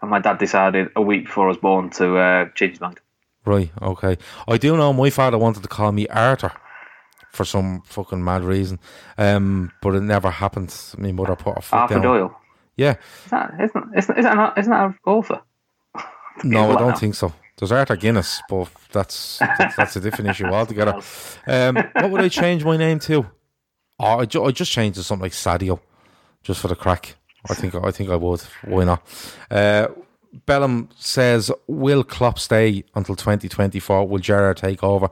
And 0.01 0.11
my 0.11 0.19
dad 0.21 0.39
decided 0.39 0.89
a 0.97 1.03
week 1.03 1.25
before 1.27 1.45
I 1.47 1.49
was 1.49 1.57
born 1.57 1.91
to 1.91 2.17
uh, 2.17 2.49
change 2.55 2.73
his 2.73 2.81
mind. 2.81 3.01
Right. 3.45 3.71
Okay. 3.81 4.19
I 4.49 4.59
do 4.59 4.77
know 4.77 4.93
my 4.93 5.11
father 5.11 5.39
wanted 5.39 5.63
to 5.63 5.69
call 5.69 5.93
me 5.93 6.07
Arthur 6.09 6.53
for 7.33 7.45
some 7.45 7.83
fucking 7.87 8.23
mad 8.25 8.43
reason, 8.45 8.79
um, 9.19 9.71
but 9.83 9.95
it 9.95 10.01
never 10.03 10.31
happened. 10.31 10.75
My 10.99 11.13
mother 11.13 11.37
put 11.37 11.59
a 11.59 11.61
foot 11.63 11.77
Arthur 11.77 11.95
down. 11.95 12.03
Doyle. 12.03 12.41
Yeah. 12.77 12.97
Is 13.25 13.31
that, 13.31 13.55
isn't, 13.63 13.85
isn't, 13.97 14.19
isn't, 14.19 14.37
that, 14.37 14.59
isn't 14.59 14.71
that 14.71 14.85
an 14.87 14.99
author? 15.07 15.41
No, 16.45 16.73
I 16.73 16.77
don't 16.77 16.89
that. 16.89 16.99
think 16.99 17.15
so. 17.15 17.33
There's 17.59 17.73
Arthur 17.73 17.97
Guinness, 17.97 18.43
but 18.51 18.69
that's 18.93 19.39
that's, 19.39 19.77
that's 19.77 19.97
a 19.97 20.01
different 20.01 20.31
issue 20.31 20.47
altogether. 20.47 21.01
Um, 21.49 21.77
what 21.77 22.11
would 22.11 22.21
I 22.23 22.29
change 22.29 22.65
my 22.65 22.77
name 22.77 22.99
to? 23.01 23.25
Oh, 24.01 24.19
I, 24.19 24.25
ju- 24.27 24.45
I 24.45 24.51
just 24.51 24.73
changed 24.73 24.99
to 24.99 25.05
something 25.05 25.23
like 25.23 25.33
Sadio, 25.33 25.79
just 26.43 26.61
for 26.61 26.67
the 26.69 26.75
crack. 26.75 27.15
I 27.51 27.55
think 27.55 27.75
I 27.75 27.91
think 27.91 28.11
I 28.11 28.17
would. 28.17 28.41
Why 28.65 28.85
not? 28.85 29.03
Uh, 29.51 29.89
Bellum 30.45 30.89
says, 30.97 31.51
"Will 31.67 32.05
Klopp 32.05 32.39
stay 32.39 32.85
until 32.95 33.17
2024? 33.17 34.07
Will 34.07 34.19
Gerrard 34.19 34.59
take 34.59 34.83
over?" 34.83 35.09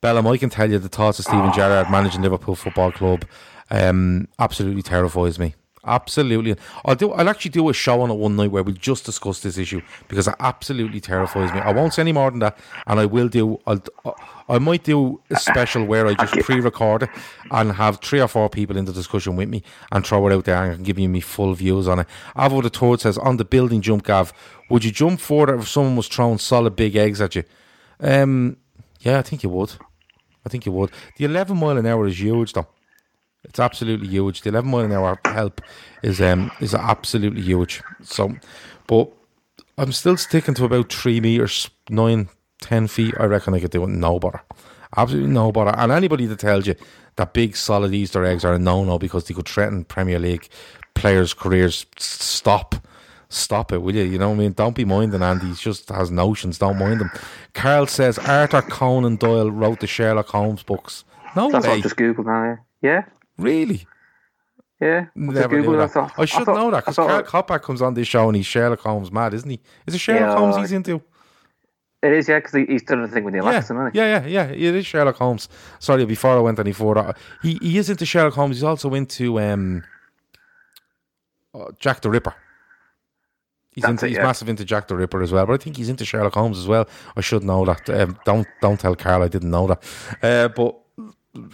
Bellum, 0.00 0.26
I 0.26 0.36
can 0.36 0.50
tell 0.50 0.70
you 0.70 0.78
the 0.78 0.88
thoughts 0.88 1.18
of 1.18 1.24
Steven 1.24 1.52
Gerrard 1.52 1.90
managing 1.90 2.22
Liverpool 2.22 2.54
Football 2.54 2.92
Club 2.92 3.24
um, 3.70 4.28
absolutely 4.38 4.82
terrifies 4.82 5.38
me. 5.38 5.54
Absolutely, 5.84 6.56
I'll 6.84 6.96
do. 6.96 7.12
I'll 7.12 7.28
actually 7.28 7.52
do 7.52 7.68
a 7.68 7.72
show 7.72 8.00
on 8.00 8.10
it 8.10 8.14
one 8.14 8.34
night 8.34 8.50
where 8.50 8.64
we'll 8.64 8.74
just 8.74 9.04
discuss 9.06 9.40
this 9.40 9.56
issue 9.56 9.80
because 10.08 10.26
it 10.26 10.34
absolutely 10.40 11.00
terrifies 11.00 11.52
me. 11.52 11.60
I 11.60 11.72
won't 11.72 11.94
say 11.94 12.02
any 12.02 12.12
more 12.12 12.28
than 12.30 12.40
that, 12.40 12.58
and 12.88 12.98
I 12.98 13.06
will 13.06 13.28
do. 13.28 13.60
I'll, 13.68 13.80
I 14.48 14.58
might 14.58 14.84
do 14.84 15.20
a 15.30 15.36
special 15.36 15.84
where 15.84 16.06
I 16.06 16.14
just 16.14 16.34
pre-record 16.44 17.04
it 17.04 17.10
and 17.50 17.72
have 17.72 18.00
three 18.00 18.20
or 18.20 18.28
four 18.28 18.48
people 18.48 18.76
in 18.76 18.84
the 18.84 18.92
discussion 18.92 19.36
with 19.36 19.48
me 19.48 19.62
and 19.90 20.06
throw 20.06 20.26
it 20.28 20.32
out 20.32 20.44
there 20.44 20.70
and 20.70 20.84
give 20.84 20.98
you 20.98 21.08
me 21.08 21.20
full 21.20 21.54
views 21.54 21.88
on 21.88 22.00
it. 22.00 22.06
Avo 22.36 22.62
the 22.62 22.70
Toad 22.70 23.00
says 23.00 23.18
on 23.18 23.36
the 23.36 23.44
building 23.44 23.80
jump, 23.80 24.04
Gav, 24.04 24.32
would 24.70 24.84
you 24.84 24.90
jump 24.92 25.20
further 25.20 25.56
if 25.56 25.68
someone 25.68 25.96
was 25.96 26.08
throwing 26.08 26.38
solid 26.38 26.76
big 26.76 26.96
eggs 26.96 27.20
at 27.20 27.34
you? 27.34 27.44
Um, 28.00 28.56
yeah, 29.00 29.18
I 29.18 29.22
think 29.22 29.42
you 29.42 29.50
would. 29.50 29.72
I 30.44 30.48
think 30.48 30.64
you 30.64 30.72
would. 30.72 30.90
The 31.16 31.24
11 31.24 31.56
mile 31.56 31.76
an 31.78 31.86
hour 31.86 32.06
is 32.06 32.20
huge, 32.20 32.52
though. 32.52 32.68
It's 33.44 33.60
absolutely 33.60 34.08
huge. 34.08 34.42
The 34.42 34.50
11 34.50 34.70
mile 34.70 34.84
an 34.84 34.92
hour 34.92 35.20
help 35.24 35.60
is 36.02 36.20
um 36.20 36.50
is 36.60 36.74
absolutely 36.74 37.42
huge. 37.42 37.82
So, 38.02 38.34
but 38.86 39.12
I'm 39.78 39.92
still 39.92 40.16
sticking 40.16 40.54
to 40.54 40.64
about 40.64 40.92
three 40.92 41.20
meters, 41.20 41.70
nine, 41.88 42.28
ten 42.60 42.86
feet. 42.88 43.14
I 43.18 43.24
reckon 43.24 43.54
I 43.54 43.60
could 43.60 43.70
do 43.70 43.84
it 43.84 43.88
no 43.88 44.18
bother. 44.18 44.42
Absolutely 44.96 45.30
no 45.30 45.52
bother. 45.52 45.74
And 45.76 45.92
anybody 45.92 46.26
that 46.26 46.38
tells 46.38 46.66
you 46.66 46.74
that 47.16 47.32
big 47.32 47.56
solid 47.56 47.92
Easter 47.92 48.24
eggs 48.24 48.44
are 48.44 48.54
a 48.54 48.58
no 48.58 48.84
no 48.84 48.98
because 48.98 49.24
they 49.26 49.34
could 49.34 49.48
threaten 49.48 49.84
Premier 49.84 50.18
League 50.18 50.48
players' 50.94 51.34
careers, 51.34 51.86
stop. 51.98 52.74
Stop 53.28 53.72
it, 53.72 53.78
will 53.82 53.94
you? 53.94 54.04
You 54.04 54.18
know 54.18 54.28
what 54.28 54.36
I 54.36 54.38
mean? 54.38 54.52
Don't 54.52 54.76
be 54.76 54.84
minding 54.84 55.20
Andy. 55.20 55.48
He 55.48 55.54
just 55.54 55.88
has 55.88 56.12
notions. 56.12 56.58
Don't 56.58 56.78
mind 56.78 57.00
him. 57.00 57.10
Carl 57.54 57.86
says 57.88 58.18
Arthur 58.20 58.62
Conan 58.62 59.16
Doyle 59.16 59.50
wrote 59.50 59.80
the 59.80 59.88
Sherlock 59.88 60.28
Holmes 60.28 60.62
books. 60.62 61.04
No 61.34 61.50
That's 61.50 61.66
what 61.66 61.72
way. 61.72 61.78
I 61.78 61.80
just 61.82 61.96
googled 61.96 62.24
now. 62.24 62.56
Yeah. 62.82 63.04
Really? 63.36 63.84
Yeah. 64.80 64.98
I 64.98 65.02
just 65.04 65.16
Never 65.16 65.60
knew 65.60 65.76
that. 65.76 65.90
thought- 65.90 66.12
I 66.16 66.24
should 66.24 66.44
thought- 66.44 66.54
know 66.56 66.70
that 66.70 66.84
because 66.84 66.96
Karl 66.96 67.22
Coppack 67.24 67.62
comes 67.62 67.82
on 67.82 67.94
this 67.94 68.06
show 68.06 68.28
and 68.28 68.36
he's 68.36 68.46
Sherlock 68.46 68.80
Holmes 68.80 69.10
mad, 69.10 69.34
isn't 69.34 69.50
he? 69.50 69.60
Is 69.88 69.94
it 69.94 69.98
Sherlock 69.98 70.20
Yeah, 70.20 70.36
Holmes 70.38 70.56
he's 70.58 70.72
into? 70.72 71.02
It 72.02 72.12
is, 72.12 72.28
yeah, 72.28 72.38
because 72.38 72.66
he's 72.68 72.82
done 72.82 73.02
a 73.02 73.08
thing 73.08 73.24
with 73.24 73.34
Neil 73.34 73.44
Yeah, 73.44 73.50
Atkinson, 73.50 73.90
he? 73.90 73.98
yeah, 73.98 74.26
yeah, 74.26 74.26
yeah. 74.26 74.68
It 74.68 74.74
is 74.74 74.86
Sherlock 74.86 75.16
Holmes. 75.16 75.48
Sorry, 75.78 76.04
before 76.04 76.36
I 76.36 76.40
went 76.40 76.58
any 76.58 76.72
further, 76.72 77.14
he 77.42 77.58
he 77.62 77.78
is 77.78 77.88
into 77.88 78.04
Sherlock 78.04 78.34
Holmes. 78.34 78.56
He's 78.56 78.64
also 78.64 78.92
into 78.94 79.40
um, 79.40 79.82
uh, 81.54 81.70
Jack 81.78 82.02
the 82.02 82.10
Ripper. 82.10 82.34
He's 83.72 83.84
into, 83.84 84.06
it, 84.06 84.08
he's 84.10 84.16
yeah. 84.18 84.24
massive 84.24 84.48
into 84.48 84.64
Jack 84.64 84.88
the 84.88 84.96
Ripper 84.96 85.22
as 85.22 85.32
well, 85.32 85.46
but 85.46 85.54
I 85.54 85.56
think 85.62 85.76
he's 85.76 85.88
into 85.88 86.04
Sherlock 86.04 86.34
Holmes 86.34 86.58
as 86.58 86.66
well. 86.66 86.88
I 87.16 87.20
should 87.20 87.44
know 87.44 87.64
that. 87.64 87.88
Um, 87.90 88.18
don't 88.24 88.46
don't 88.60 88.78
tell 88.78 88.94
Carl 88.94 89.22
I 89.22 89.28
didn't 89.28 89.50
know 89.50 89.66
that. 89.66 89.82
Uh, 90.22 90.48
but 90.48 90.76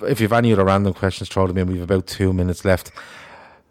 if 0.08 0.20
you've 0.20 0.32
any 0.32 0.52
other 0.52 0.64
random 0.64 0.94
questions, 0.94 1.28
throw 1.28 1.46
them 1.46 1.58
in. 1.58 1.68
We've 1.68 1.82
about 1.82 2.06
two 2.06 2.32
minutes 2.32 2.64
left. 2.64 2.92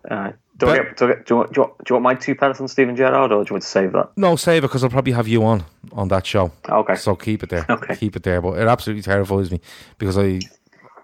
Uh, 0.10 0.32
do, 0.66 0.72
I 0.72 0.78
get, 0.78 0.98
do, 0.98 1.08
get, 1.08 1.26
do, 1.26 1.34
you 1.34 1.38
want, 1.38 1.54
do, 1.54 1.60
you 1.62 1.68
want, 1.68 1.78
do 1.80 1.84
you 1.90 1.96
want 1.96 2.04
my 2.04 2.16
two 2.16 2.36
pence 2.36 2.62
on 2.62 2.68
Steven 2.68 2.96
Gerrard, 2.96 3.32
or 3.32 3.44
do 3.44 3.50
you 3.50 3.54
want 3.56 3.64
to 3.64 3.70
save 3.70 3.92
that? 3.94 4.10
No, 4.16 4.36
save 4.36 4.64
it 4.64 4.68
because 4.68 4.84
I'll 4.84 4.90
probably 4.90 5.14
have 5.14 5.28
you 5.28 5.44
on 5.44 5.64
on 5.94 6.08
that 6.10 6.26
show. 6.26 6.52
Okay. 6.70 6.96
So 6.96 7.16
keep 7.16 7.44
it 7.44 7.50
there. 7.50 7.66
Okay. 7.70 7.96
Keep 7.96 8.16
it 8.16 8.24
there. 8.24 8.42
But 8.42 8.58
it 8.60 8.68
absolutely 8.68 9.04
terrifies 9.04 9.52
me 9.52 9.60
because 9.98 10.18
I, 10.18 10.40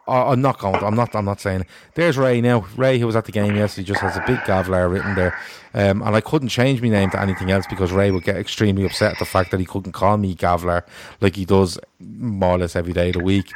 I 0.08 0.32
I'm 0.32 0.42
not 0.42 0.60
going. 0.60 0.76
I'm 0.84 0.96
not. 0.96 1.16
I'm 1.16 1.26
not 1.26 1.42
saying. 1.42 1.62
It. 1.62 1.68
There's 1.96 2.18
Ray 2.18 2.40
now. 2.42 2.66
Ray, 2.78 2.98
who 3.00 3.06
was 3.06 3.16
at 3.16 3.26
the 3.26 3.32
game 3.32 3.56
yesterday, 3.56 3.86
just 3.86 4.00
has 4.02 4.16
a 4.16 4.24
big 4.26 4.38
Gavlar 4.40 4.90
written 4.92 5.16
there, 5.16 5.38
um, 5.74 6.02
and 6.02 6.16
I 6.16 6.22
couldn't 6.22 6.48
change 6.50 6.82
my 6.82 6.88
name 6.90 7.10
to 7.12 7.20
anything 7.22 7.52
else 7.52 7.66
because 7.68 7.92
Ray 7.92 8.12
would 8.12 8.24
get 8.24 8.38
extremely 8.38 8.86
upset 8.86 9.14
at 9.14 9.20
the 9.20 9.26
fact 9.26 9.52
that 9.52 9.60
he 9.60 9.66
couldn't 9.66 9.92
call 9.92 10.16
me 10.18 10.34
Gavlar 10.36 10.84
like 11.20 11.36
he 11.36 11.44
does 11.46 11.78
more 12.00 12.52
or 12.56 12.58
less 12.60 12.76
every 12.76 12.94
day 12.94 13.10
of 13.10 13.16
the 13.16 13.24
week. 13.24 13.52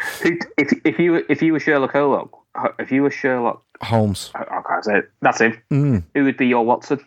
If, 0.57 0.73
if 0.83 0.99
you 0.99 1.11
were- 1.13 1.23
if 1.29 1.41
you 1.41 1.53
were 1.53 1.59
Sherlock 1.59 1.91
Holmes, 1.93 2.29
if 2.79 2.91
you 2.91 3.03
were 3.03 3.11
Sherlock, 3.11 3.63
Holmes. 3.81 4.31
I 4.35 4.41
I 4.41 4.61
can't 4.67 4.85
say 4.85 4.97
it. 4.99 5.11
That's 5.21 5.41
him. 5.41 5.61
Mm. 5.71 6.03
Who 6.13 6.23
would 6.23 6.37
be 6.37 6.47
your 6.47 6.65
Watson? 6.65 6.99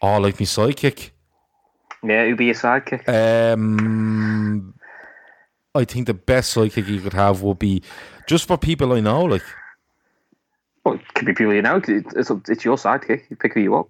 Oh, 0.00 0.18
like 0.18 0.38
me 0.40 0.46
sidekick. 0.46 1.10
Yeah, 2.02 2.26
who'd 2.26 2.38
be 2.38 2.46
your 2.46 2.54
sidekick? 2.54 3.08
Um, 3.08 4.74
I 5.74 5.84
think 5.84 6.06
the 6.06 6.14
best 6.14 6.54
sidekick 6.54 6.88
you 6.88 7.00
could 7.00 7.12
have 7.12 7.42
would 7.42 7.60
be 7.60 7.82
just 8.26 8.48
for 8.48 8.58
people 8.58 8.92
I 8.92 9.00
know, 9.00 9.24
like. 9.24 9.42
Well, 10.84 10.94
it 10.94 11.14
could 11.14 11.26
be 11.26 11.32
people 11.32 11.54
you 11.54 11.62
know. 11.62 11.76
It's, 11.76 11.88
it's, 11.88 12.30
it's 12.48 12.64
your 12.64 12.76
sidekick. 12.76 13.22
You 13.30 13.36
pick 13.36 13.54
who 13.54 13.60
you 13.60 13.70
want. 13.70 13.88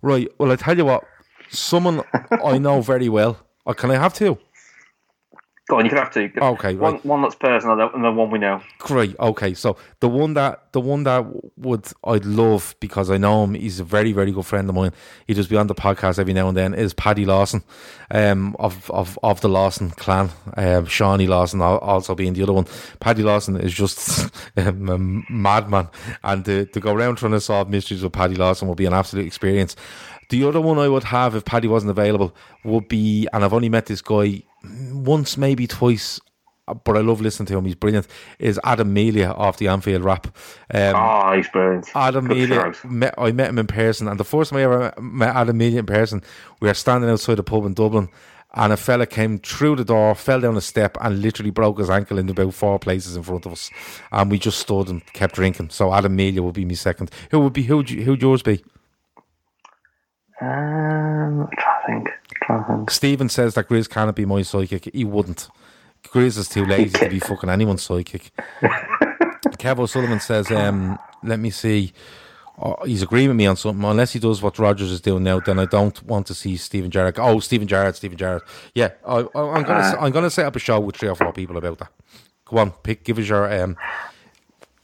Right. 0.00 0.28
Well, 0.38 0.50
I 0.50 0.56
tell 0.56 0.76
you 0.76 0.86
what, 0.86 1.04
someone 1.50 2.02
I 2.44 2.56
know 2.56 2.80
very 2.80 3.10
well. 3.10 3.38
Oh, 3.66 3.74
can 3.74 3.90
I 3.90 3.96
have 3.96 4.14
two? 4.14 4.38
Go 5.70 5.78
on, 5.78 5.84
you 5.84 5.90
can 5.90 5.98
have 5.98 6.12
two. 6.12 6.28
Okay, 6.36 6.74
One, 6.74 6.94
right. 6.94 7.04
one 7.06 7.22
that's 7.22 7.36
personal, 7.36 7.80
and 7.94 8.04
then 8.04 8.16
one 8.16 8.28
we 8.28 8.40
know. 8.40 8.60
Great. 8.78 9.14
Okay. 9.20 9.54
So 9.54 9.76
the 10.00 10.08
one 10.08 10.34
that 10.34 10.72
the 10.72 10.80
one 10.80 11.04
that 11.04 11.24
would 11.56 11.86
I'd 12.02 12.24
love 12.24 12.74
because 12.80 13.08
I 13.08 13.18
know 13.18 13.44
him. 13.44 13.54
He's 13.54 13.78
a 13.78 13.84
very 13.84 14.10
very 14.12 14.32
good 14.32 14.44
friend 14.46 14.68
of 14.68 14.74
mine. 14.74 14.90
He 15.28 15.34
does 15.34 15.46
be 15.46 15.56
on 15.56 15.68
the 15.68 15.76
podcast 15.76 16.18
every 16.18 16.32
now 16.32 16.48
and 16.48 16.56
then. 16.56 16.74
Is 16.74 16.92
Paddy 16.92 17.24
Lawson, 17.24 17.62
um, 18.10 18.56
of 18.58 18.90
of 18.90 19.16
of 19.22 19.42
the 19.42 19.48
Lawson 19.48 19.90
clan. 19.90 20.30
Um, 20.56 20.86
Shawnee 20.86 21.28
Lawson 21.28 21.60
also 21.62 22.16
being 22.16 22.32
the 22.32 22.42
other 22.42 22.52
one. 22.52 22.66
Paddy 22.98 23.22
Lawson 23.22 23.56
is 23.56 23.72
just 23.72 24.28
um, 24.56 24.88
a 24.88 24.98
madman, 24.98 25.86
and 26.24 26.44
to, 26.46 26.66
to 26.66 26.80
go 26.80 26.92
around 26.92 27.14
trying 27.18 27.30
to 27.30 27.40
solve 27.40 27.70
mysteries 27.70 28.02
with 28.02 28.12
Paddy 28.12 28.34
Lawson 28.34 28.66
will 28.66 28.74
be 28.74 28.86
an 28.86 28.92
absolute 28.92 29.24
experience. 29.24 29.76
The 30.30 30.44
other 30.44 30.60
one 30.60 30.78
I 30.78 30.88
would 30.88 31.04
have 31.04 31.34
if 31.34 31.44
Paddy 31.44 31.68
wasn't 31.68 31.90
available 31.90 32.34
would 32.64 32.88
be, 32.88 33.28
and 33.32 33.44
I've 33.44 33.52
only 33.52 33.68
met 33.68 33.86
this 33.86 34.00
guy 34.00 34.42
once, 34.92 35.36
maybe 35.36 35.66
twice, 35.66 36.20
but 36.84 36.96
I 36.96 37.00
love 37.00 37.20
listening 37.20 37.46
to 37.46 37.58
him. 37.58 37.64
He's 37.64 37.74
brilliant. 37.74 38.06
Is 38.38 38.58
Adam 38.62 38.92
Melia 38.92 39.30
off 39.32 39.56
the 39.58 39.66
Anfield 39.68 40.04
Wrap? 40.04 40.28
Um, 40.72 40.94
Oh, 40.96 41.32
he's 41.36 41.48
brilliant. 41.48 41.88
Adam 41.94 42.28
Good 42.28 42.48
Melia, 42.48 42.72
met, 42.84 43.14
I 43.18 43.32
met 43.32 43.48
him 43.50 43.58
in 43.58 43.66
person, 43.66 44.06
and 44.08 44.18
the 44.20 44.24
first 44.24 44.50
time 44.50 44.60
I 44.60 44.62
ever 44.62 44.94
met 45.00 45.34
Adam 45.34 45.58
Melia 45.58 45.80
in 45.80 45.86
person, 45.86 46.22
we 46.60 46.68
were 46.68 46.74
standing 46.74 47.10
outside 47.10 47.38
a 47.38 47.42
pub 47.42 47.64
in 47.66 47.74
Dublin, 47.74 48.08
and 48.54 48.72
a 48.72 48.76
fella 48.76 49.06
came 49.06 49.38
through 49.38 49.76
the 49.76 49.84
door, 49.84 50.14
fell 50.14 50.40
down 50.40 50.56
a 50.56 50.60
step, 50.60 50.96
and 51.00 51.22
literally 51.22 51.50
broke 51.50 51.78
his 51.78 51.90
ankle 51.90 52.18
in 52.18 52.28
about 52.28 52.54
four 52.54 52.78
places 52.78 53.16
in 53.16 53.22
front 53.24 53.46
of 53.46 53.52
us, 53.52 53.68
and 54.12 54.30
we 54.30 54.38
just 54.38 54.58
stood 54.60 54.88
and 54.88 55.04
kept 55.12 55.34
drinking. 55.34 55.70
So 55.70 55.92
Adam 55.92 56.14
Melia 56.14 56.42
would 56.42 56.54
be 56.54 56.64
my 56.64 56.74
second. 56.74 57.10
Who 57.32 57.40
would 57.40 57.52
be? 57.52 57.62
Who'd, 57.64 57.90
who'd 57.90 58.22
yours 58.22 58.42
be? 58.42 58.62
Um, 60.40 61.42
I'm 61.42 61.48
trying 61.58 61.80
to 61.80 61.86
think. 61.86 62.08
I'm 62.08 62.46
trying 62.46 62.64
to 62.64 62.76
think. 62.76 62.90
Stephen 62.90 63.28
says 63.28 63.54
that 63.54 63.68
Grizz 63.68 63.88
cannot 63.90 64.16
be 64.16 64.24
my 64.24 64.42
psychic. 64.42 64.90
He 64.92 65.04
wouldn't. 65.04 65.48
Grizz 66.04 66.38
is 66.38 66.48
too 66.48 66.64
lazy 66.64 66.98
to 66.98 67.08
be 67.10 67.18
fucking 67.28 67.50
anyone's 67.50 67.82
psychic. 67.82 68.30
Kev 68.62 69.78
O'Sullivan 69.78 70.20
says, 70.20 70.50
um, 70.50 70.98
let 71.22 71.38
me 71.38 71.50
see. 71.50 71.92
Oh, 72.62 72.76
he's 72.84 73.02
agreeing 73.02 73.28
with 73.28 73.36
me 73.36 73.46
on 73.46 73.56
something. 73.56 73.82
Unless 73.84 74.12
he 74.12 74.18
does 74.18 74.42
what 74.42 74.58
Rodgers 74.58 74.90
is 74.92 75.00
doing 75.00 75.22
now, 75.24 75.40
then 75.40 75.58
I 75.58 75.64
don't 75.66 76.02
want 76.04 76.26
to 76.26 76.34
see 76.34 76.56
Steven 76.56 76.90
Gerrard. 76.90 77.18
Oh, 77.18 77.40
Steven 77.40 77.66
Gerrard, 77.66 77.96
Steven 77.96 78.18
Gerrard. 78.18 78.42
Yeah, 78.74 78.90
I, 79.06 79.18
I, 79.34 79.40
I'm 79.40 79.62
gonna 79.62 79.78
Uh. 79.80 79.96
I'm 80.00 80.12
gonna 80.12 80.30
set 80.30 80.44
up 80.46 80.56
a 80.56 80.58
show 80.58 80.78
with 80.80 80.96
three 80.96 81.08
or 81.08 81.14
four 81.14 81.32
people 81.32 81.56
about 81.56 81.78
that. 81.78 81.90
Go 82.44 82.58
on, 82.58 82.70
pick. 82.72 83.02
Give 83.04 83.18
us 83.18 83.26
your 83.28 83.50
um, 83.62 83.76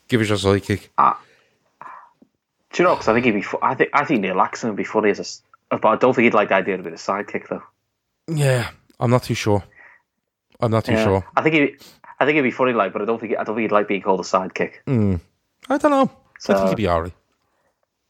give 0.09 0.23
us 0.23 0.29
your 0.29 0.39
psychic. 0.39 0.91
Do 0.97 2.83
you 2.83 2.85
know? 2.85 2.95
Because 2.95 3.09
I 3.09 3.13
think 3.15 3.27
he'd 3.27 3.33
be. 3.33 3.43
Fu- 3.43 3.59
I 3.61 3.75
think 3.75 3.91
I 3.93 4.05
think 4.07 4.21
Neil 4.23 4.41
Axon 4.41 4.71
would 4.71 4.77
be 4.77 4.85
funny 4.85 5.11
as 5.11 5.43
But 5.71 5.85
I 5.85 5.97
don't 5.97 6.15
think 6.15 6.25
he'd 6.25 6.35
like 6.35 6.49
the 6.51 6.55
idea 6.55 6.75
of 6.77 6.83
being 6.83 6.95
a 6.95 6.99
sidekick 6.99 7.49
though. 7.49 7.63
Yeah, 8.29 8.71
I'm 9.01 9.11
not 9.11 9.23
too 9.25 9.35
sure. 9.35 9.65
I'm 10.61 10.71
not 10.71 10.85
too 10.85 10.93
Yeah. 10.93 11.05
sure. 11.05 11.27
I 11.37 11.43
think 11.43 11.55
he. 11.55 11.77
I 12.19 12.25
think 12.25 12.37
it'd 12.37 12.45
be 12.45 12.51
funny, 12.51 12.73
like, 12.73 12.93
but 12.93 13.03
I 13.03 13.05
don't 13.05 13.21
think 13.21 13.33
I 13.39 13.45
don't 13.45 13.57
think 13.57 13.63
he'd 13.71 13.73
like 13.73 13.89
being 13.89 14.01
called 14.03 14.21
a 14.21 14.23
sidekick. 14.23 14.75
I 15.69 15.79
don't 15.79 15.91
know. 15.91 16.11
I 16.11 16.39
So- 16.39 16.55
think 16.55 16.69
he'd 16.71 16.77
be 16.77 16.89
alright. 16.89 17.13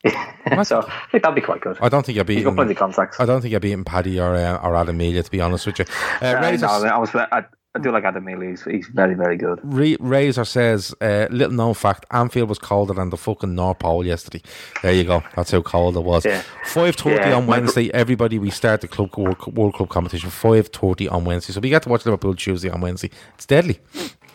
so 0.64 0.80
I 0.86 1.07
think 1.11 1.22
that'd 1.24 1.34
be 1.34 1.40
quite 1.40 1.61
good. 1.61 1.78
I 1.80 1.88
don't 1.88 2.07
think 2.07 2.18
I'd 2.18 2.26
be. 2.26 2.36
He's 2.36 2.44
got 2.44 2.54
plenty 2.54 2.72
of 2.72 2.78
contacts. 2.78 3.18
I 3.18 3.24
don't 3.26 3.40
think 3.40 3.54
I'd 3.54 3.61
be 3.62 3.68
beating 3.70 3.84
Paddy 3.84 4.20
or 4.20 4.36
uh, 4.36 4.59
or 4.62 4.76
Adam 4.76 4.96
Melia, 4.96 5.22
to 5.22 5.30
be 5.30 5.40
honest 5.40 5.66
with 5.66 5.80
you. 5.80 5.84
Uh, 6.22 6.26
Uh, 6.26 6.57
no, 6.57 6.68
I, 6.68 6.88
I 6.88 6.98
was. 6.98 7.11
I, 7.14 7.44
I 7.76 7.78
do 7.78 7.92
like 7.92 8.04
Adam 8.04 8.24
Mealy. 8.24 8.48
He's, 8.48 8.64
he's 8.64 8.86
very 8.88 9.14
very 9.14 9.36
good. 9.36 9.60
Re- 9.62 9.98
Razor 10.00 10.46
says, 10.46 10.94
uh, 11.02 11.26
little 11.30 11.52
known 11.54 11.74
fact, 11.74 12.06
Anfield 12.10 12.48
was 12.48 12.58
colder 12.58 12.94
than 12.94 13.10
the 13.10 13.18
fucking 13.18 13.54
North 13.54 13.80
Pole 13.80 14.04
yesterday. 14.06 14.42
There 14.82 14.94
you 14.94 15.04
go. 15.04 15.22
That's 15.34 15.50
how 15.50 15.60
cold 15.60 15.96
it 15.96 16.00
was. 16.00 16.24
Yeah. 16.24 16.42
5.30 16.64 17.16
Yeah, 17.16 17.34
on 17.36 17.46
Wednesday. 17.46 17.92
Everybody, 17.92 18.38
we 18.38 18.48
start 18.50 18.80
the 18.80 18.88
club 18.88 19.14
World, 19.16 19.54
World 19.54 19.74
Club 19.74 19.90
competition. 19.90 20.30
5.30 20.30 21.12
on 21.12 21.24
Wednesday. 21.26 21.52
So 21.52 21.60
we 21.60 21.68
get 21.68 21.82
to 21.82 21.90
watch 21.90 22.06
Liverpool 22.06 22.34
Tuesday 22.34 22.70
on 22.70 22.80
Wednesday. 22.80 23.10
It's 23.34 23.44
deadly. 23.44 23.78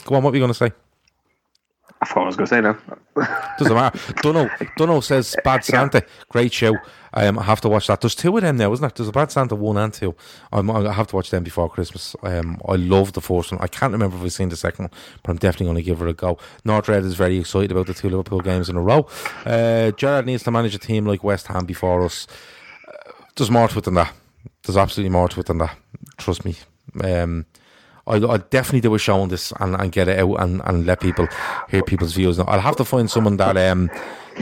Go 0.06 0.16
on, 0.16 0.24
what 0.24 0.32
were 0.32 0.38
you 0.38 0.42
going 0.42 0.54
to 0.54 0.58
say? 0.58 0.72
I 2.02 2.08
what 2.14 2.24
I 2.24 2.26
was 2.26 2.36
going 2.36 2.48
to 2.48 2.56
say 2.56 2.62
now. 2.62 2.78
Doesn't 3.60 3.76
matter. 3.76 4.14
Dunno, 4.24 4.50
Dunno 4.76 5.02
says 5.02 5.36
Bad 5.44 5.64
Santa. 5.64 6.04
Great 6.30 6.52
show. 6.52 6.76
Um, 7.14 7.38
I 7.38 7.44
have 7.44 7.62
to 7.62 7.70
watch 7.70 7.88
that. 7.88 8.02
There's 8.02 8.16
two 8.16 8.36
of 8.36 8.42
them 8.42 8.58
now, 8.58 8.74
isn't 8.74 8.82
there? 8.82 8.92
There's 8.96 9.10
a 9.10 9.12
Bad 9.12 9.32
Santa 9.32 9.56
one 9.56 9.78
and 9.78 9.94
two. 9.94 10.16
I'm, 10.52 10.72
I 10.72 10.92
have 10.94 11.08
to 11.08 11.16
watch 11.16 11.30
them 11.30 11.44
before 11.44 11.70
Christmas. 11.70 12.16
Um, 12.24 12.60
I 12.68 12.76
love 12.76 13.14
the 13.14 13.22
first 13.22 13.52
one. 13.52 13.62
I 13.62 13.68
can't 13.68 13.94
remember 13.94 14.18
if 14.18 14.24
I've 14.24 14.34
seen 14.34 14.50
the 14.50 14.56
second 14.56 14.86
one, 14.86 14.92
but 15.22 15.32
I'm 15.32 15.38
definitely 15.38 15.68
going 15.68 15.78
to 15.78 15.84
give 15.84 16.02
it 16.02 16.10
a 16.10 16.14
go. 16.14 16.40
Nordred 16.66 17.06
is 17.06 17.14
very 17.14 17.38
excited 17.38 17.72
about 17.72 17.86
the 17.86 17.94
two 17.94 18.10
Liverpool 18.10 18.42
games 18.42 18.68
in 18.68 18.78
a 18.78 18.82
row. 18.82 19.08
Uh, 19.46 19.92
Gerrard 19.92 20.26
needs 20.26 20.42
to 20.44 20.52
manage 20.52 20.74
a 20.74 20.80
team 20.80 21.06
like 21.06 21.24
West 21.24 21.48
Ham 21.48 21.66
before 21.66 22.04
us. 22.04 22.26
Uh, 22.88 23.12
there's 23.36 23.52
more 23.52 23.68
to 23.68 23.78
it 23.78 23.84
than 23.84 23.94
that. 23.94 24.12
There's 24.64 24.78
absolutely 24.78 25.12
more 25.12 25.30
to 25.30 25.40
it 25.40 25.46
than 25.46 25.60
that. 25.60 25.78
Trust 26.18 26.46
me. 26.46 26.56
Um, 27.04 27.46
I'll, 28.08 28.32
I'll 28.32 28.38
definitely 28.38 28.82
do 28.82 28.96
a 28.96 29.00
show 29.00 29.22
on 29.22 29.30
this 29.30 29.54
and, 29.60 29.76
and 29.76 29.92
get 29.92 30.08
it 30.08 30.20
out 30.20 30.36
and, 30.36 30.62
and 30.66 30.86
let 30.86 31.00
people 31.00 31.28
hear 31.70 31.84
people's 31.84 32.14
views. 32.14 32.38
Now, 32.38 32.46
I'll 32.46 32.60
have 32.60 32.76
to 32.78 32.86
find 32.86 33.10
someone 33.10 33.38
that 33.38 33.58
um 33.58 33.90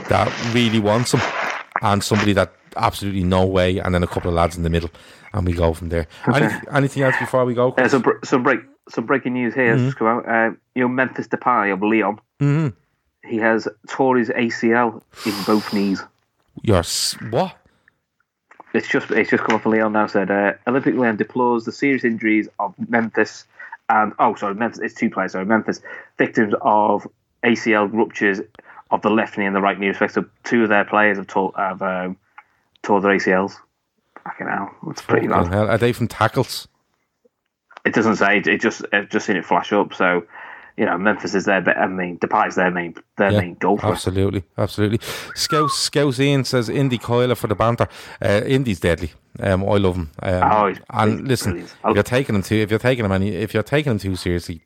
that 0.07 0.53
really 0.53 0.79
wants 0.79 1.11
them 1.11 1.21
and 1.81 2.03
somebody 2.03 2.33
that 2.33 2.53
absolutely 2.77 3.23
no 3.23 3.45
way, 3.45 3.77
and 3.77 3.93
then 3.93 4.03
a 4.03 4.07
couple 4.07 4.29
of 4.29 4.35
lads 4.35 4.57
in 4.57 4.63
the 4.63 4.69
middle, 4.69 4.89
and 5.33 5.45
we 5.45 5.53
go 5.53 5.73
from 5.73 5.89
there. 5.89 6.07
Any, 6.33 6.53
anything 6.71 7.03
else 7.03 7.15
before 7.19 7.45
we 7.45 7.53
go? 7.53 7.71
Uh, 7.71 7.87
some 7.87 8.03
some 8.23 8.43
break 8.43 8.61
some 8.89 9.05
breaking 9.05 9.33
news 9.33 9.53
here 9.53 9.73
has 9.73 9.81
just 9.81 9.97
come 9.97 10.07
out. 10.07 10.27
Uh, 10.27 10.51
you 10.75 10.81
know, 10.81 10.87
Memphis 10.87 11.27
Depay 11.27 11.73
of 11.73 11.81
Lyon. 11.81 12.19
Mm-hmm. 12.39 13.29
He 13.29 13.37
has 13.37 13.67
tore 13.87 14.17
his 14.17 14.29
ACL 14.29 15.01
in 15.25 15.43
both 15.45 15.73
knees. 15.73 16.01
You're 16.61 16.83
what? 17.29 17.55
It's 18.73 18.87
just 18.87 19.11
it's 19.11 19.29
just 19.29 19.43
come 19.43 19.55
up 19.55 19.63
from 19.63 19.73
Lyon 19.73 19.93
now. 19.93 20.07
Said 20.07 20.29
uh, 20.29 20.53
Olympic 20.67 20.95
Lyon 20.95 21.15
deplores 21.15 21.65
the 21.65 21.71
serious 21.71 22.03
injuries 22.03 22.47
of 22.59 22.75
Memphis 22.89 23.45
and 23.89 24.13
oh 24.19 24.35
sorry 24.35 24.53
Memphis 24.55 24.79
it's 24.79 24.93
two 24.93 25.09
players 25.09 25.31
sorry 25.31 25.45
Memphis 25.45 25.81
victims 26.17 26.53
of 26.61 27.07
ACL 27.43 27.91
ruptures 27.91 28.41
of 28.91 29.01
the 29.01 29.09
left 29.09 29.37
knee 29.37 29.45
and 29.45 29.55
the 29.55 29.61
right 29.61 29.79
knee. 29.79 29.87
Respectively, 29.87 30.29
two 30.43 30.63
of 30.63 30.69
their 30.69 30.85
players 30.85 31.17
have 31.17 31.27
tore 31.27 31.53
have 31.55 31.81
um, 31.81 32.17
tore 32.83 33.01
their 33.01 33.11
ACLs. 33.11 33.55
Fucking 34.23 34.47
hell, 34.47 34.71
it's 34.87 35.01
pretty 35.01 35.27
bad. 35.27 35.47
hell. 35.47 35.69
Are 35.69 35.77
they 35.77 35.93
from 35.93 36.07
tackles? 36.07 36.67
It 37.85 37.93
doesn't 37.93 38.17
say. 38.17 38.39
It 38.39 38.61
just 38.61 38.83
I've 38.91 39.09
just 39.09 39.25
seen 39.25 39.37
it 39.37 39.45
flash 39.45 39.71
up. 39.71 39.93
So 39.93 40.25
you 40.79 40.85
know 40.85 40.97
Memphis 40.97 41.35
is 41.35 41.45
their. 41.45 41.61
I 41.77 41.87
mean 41.87 42.17
Depay's 42.17 42.55
their 42.55 42.71
main 42.71 42.95
their 43.17 43.31
main 43.31 43.55
goal 43.55 43.79
absolutely, 43.83 44.43
absolutely. 44.57 44.99
Scouse 45.35 45.73
Scouse 45.77 46.19
Ian 46.19 46.45
says 46.45 46.69
Indy 46.69 46.97
Kaila 46.97 47.35
for 47.37 47.47
the 47.47 47.55
banter. 47.55 47.87
Uh, 48.21 48.41
Indy's 48.45 48.79
deadly. 48.79 49.11
Um, 49.39 49.63
I 49.63 49.77
love 49.77 49.95
him. 49.97 50.09
Um, 50.23 50.43
Oh, 50.43 50.73
and 50.91 51.27
listen, 51.27 51.51
brilliant. 51.51 51.75
if 51.85 51.93
you're 51.95 52.03
taking 52.03 52.35
him 52.35 52.41
too, 52.43 52.55
if 52.55 52.69
you're 52.69 52.79
taking 52.79 53.05
him 53.05 53.11
any, 53.11 53.29
if 53.35 53.53
you're 53.53 53.61
taking 53.61 53.91
him 53.91 53.99
too 53.99 54.15
seriously, 54.15 54.61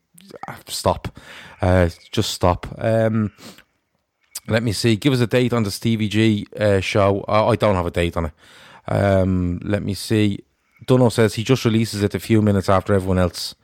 uh, 0.47 0.55
stop. 0.67 1.19
Uh, 1.61 1.89
just 2.11 2.31
stop. 2.31 2.67
Um, 2.77 3.31
let 4.47 4.61
me 4.63 4.71
see. 4.71 4.95
Give 4.95 5.13
us 5.13 5.19
a 5.19 5.27
date 5.27 5.51
on 5.53 5.63
the 5.63 5.71
Stevie 5.71 6.09
G 6.09 6.45
uh, 6.59 6.79
show. 6.79 7.23
I, 7.27 7.49
I 7.51 7.55
don't 7.55 7.75
have 7.75 7.85
a 7.85 7.91
date 7.91 8.15
on 8.17 8.25
it. 8.25 8.33
Um, 8.87 9.59
let 9.63 9.81
me 9.83 9.93
see. 9.93 10.39
Dunno 10.85 11.09
says 11.09 11.35
he 11.35 11.43
just 11.43 11.65
releases 11.65 12.03
it 12.03 12.13
a 12.13 12.19
few 12.19 12.41
minutes 12.41 12.69
after 12.69 12.93
everyone 12.93 13.17
else. 13.19 13.55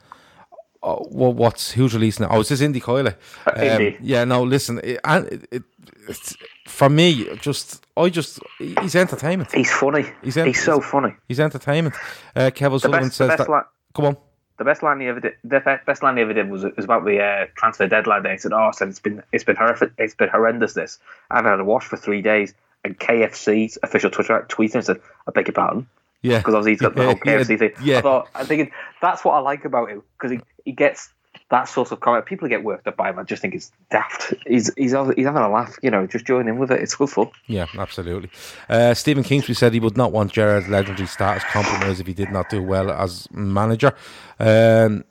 Oh, 0.82 1.06
what, 1.10 1.36
what's 1.36 1.72
who's 1.72 1.94
releasing 1.94 2.26
it? 2.26 2.30
Oh, 2.32 2.40
is 2.40 2.50
this 2.50 2.62
Indy 2.62 2.80
Kaila? 2.80 3.16
Um, 3.48 3.62
Indy. 3.62 3.98
yeah, 4.02 4.24
no. 4.24 4.44
Listen, 4.44 4.80
it, 4.82 5.00
it, 5.06 5.48
it, 5.52 5.64
it's, 6.08 6.38
for 6.68 6.90
me, 6.90 7.28
just 7.42 7.86
I 7.98 8.10
just 8.10 8.40
he's 8.58 8.96
entertainment. 8.96 9.52
He's 9.52 9.72
funny. 9.72 10.06
He's 10.24 10.36
He's, 10.36 10.64
so 10.64 10.80
funny. 10.80 11.16
He's 11.28 11.40
entertainment. 11.40 11.96
Uh, 12.36 12.50
Kevin 12.54 12.80
Sullivan 12.80 13.12
says 13.12 13.38
that. 13.38 13.50
line, 13.50 13.64
Come 13.94 14.06
on. 14.06 14.18
the 14.58 14.64
best 14.64 14.82
line 14.82 15.02
he 15.02 15.08
ever 15.08 15.20
did. 15.20 15.34
The 15.44 15.80
best 15.86 16.02
line 16.02 16.16
he 16.16 16.22
ever 16.24 16.34
did 16.34 16.50
was, 16.50 16.64
was 16.64 16.86
about 16.86 17.04
the 17.04 17.22
uh, 17.22 17.48
transfer 17.56 17.88
deadline 17.88 18.24
day. 18.24 18.32
He 18.32 18.38
said, 18.38 18.54
"Oh, 18.54 18.58
I 18.58 18.72
said 18.72 18.88
it's 18.88 19.00
been 19.02 19.22
it's 19.34 19.44
been 19.44 19.58
horrific. 19.58 19.92
It's 19.98 20.16
been 20.16 20.30
horrendous. 20.30 20.74
This 20.74 20.98
I 21.30 21.36
haven't 21.38 21.52
had 21.52 21.60
a 21.60 21.66
wash 21.66 21.86
for 21.86 21.98
three 21.98 22.22
days." 22.22 22.54
And 22.86 22.98
KFC's 22.98 23.78
official 23.84 24.10
Twitter 24.10 24.46
tweeted 24.48 24.76
and 24.76 24.86
said, 24.86 25.02
"I 25.28 25.32
beg 25.32 25.48
your 25.48 25.54
pardon." 25.54 25.88
Yeah, 26.22 26.40
because 26.40 26.54
obviously 26.54 26.72
he's 26.74 26.82
got 26.82 26.96
the 26.96 27.06
whole 27.06 27.16
KFC 27.16 27.50
yeah, 27.52 27.58
thing. 27.58 27.72
Yeah, 27.82 27.98
I 28.00 28.02
thought 28.02 28.30
I 28.36 28.44
think 28.44 28.72
that's 29.02 29.24
what 29.24 29.34
I 29.34 29.40
like 29.40 29.64
about 29.66 29.90
him 29.90 30.04
because 30.18 30.32
he, 30.32 30.40
he 30.66 30.72
gets 30.74 31.10
that 31.50 31.64
sort 31.68 31.92
of 31.92 32.00
comment. 32.00 32.26
People 32.26 32.48
get 32.48 32.64
worked 32.64 32.88
up 32.88 32.98
by 32.98 33.10
him. 33.10 33.18
I 33.20 33.24
just 33.24 33.42
think 33.42 33.56
it's 33.56 33.72
daft. 33.90 34.34
He's 34.46 34.72
he's 34.76 34.92
having- 34.92 35.16
he's 35.16 35.26
having 35.26 35.42
a 35.42 35.50
laugh. 35.50 35.78
You 35.82 35.92
know, 35.92 36.06
just 36.08 36.26
join 36.26 36.48
in 36.48 36.58
with 36.58 36.72
it. 36.72 36.82
It's 36.82 36.96
good 36.96 37.10
fun. 37.10 37.30
yeah, 37.48 37.68
absolutely. 37.78 38.30
Uh, 38.68 38.94
Stephen 38.94 39.24
Kingsley 39.24 39.54
said 39.54 39.74
he 39.74 39.80
would 39.80 39.98
not 39.98 40.12
want 40.12 40.32
Gerrard's 40.34 40.68
legendary 40.68 41.08
status 41.08 41.44
compromised 41.46 42.02
if 42.02 42.08
he 42.08 42.14
did 42.14 42.32
not 42.32 42.50
do 42.50 42.62
well 42.62 42.92
as 42.92 43.28
manager. 43.32 43.94
Um, 44.40 45.06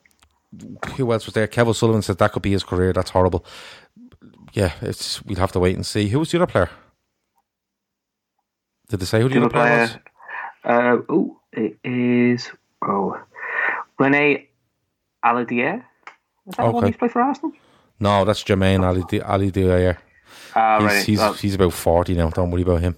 who 0.96 1.12
else 1.12 1.26
was 1.26 1.34
there? 1.34 1.46
Kevin 1.46 1.74
Sullivan 1.74 2.02
said 2.02 2.18
that 2.18 2.32
could 2.32 2.42
be 2.42 2.52
his 2.52 2.64
career. 2.64 2.92
That's 2.92 3.10
horrible. 3.10 3.44
Yeah, 4.52 4.72
it's 4.80 5.24
we'd 5.24 5.38
have 5.38 5.52
to 5.52 5.60
wait 5.60 5.76
and 5.76 5.84
see. 5.84 6.08
Who 6.08 6.18
was 6.20 6.30
the 6.30 6.38
other 6.38 6.46
player? 6.50 6.70
Did 8.88 9.00
they 9.00 9.06
say 9.06 9.20
who 9.20 9.28
the, 9.28 9.34
The 9.34 9.40
other 9.40 9.46
other 9.46 9.52
player 9.52 9.80
was? 9.80 9.98
Uh, 10.64 10.96
oh, 11.08 11.40
it 11.52 11.78
is 11.84 12.50
oh, 12.82 13.20
Rene 13.98 14.48
Aladier. 15.24 15.84
Is 16.46 16.54
that 16.56 16.64
the 16.66 16.70
one 16.70 16.76
Okay. 16.76 16.86
who's 16.92 16.96
played 16.96 17.12
for 17.12 17.20
Arsenal? 17.22 17.52
No, 18.00 18.24
that's 18.24 18.42
Jermaine 18.44 18.84
Ali 18.84 19.02
Di- 19.08 19.20
Ali 19.20 19.50
Dier. 19.50 19.98
Ah, 20.54 20.78
He's 20.80 20.86
right. 20.86 21.04
he's, 21.04 21.18
Well, 21.18 21.32
he's 21.34 21.54
about 21.54 21.72
forty 21.72 22.14
now. 22.14 22.30
Don't 22.30 22.50
worry 22.50 22.62
about 22.62 22.80
him. 22.80 22.96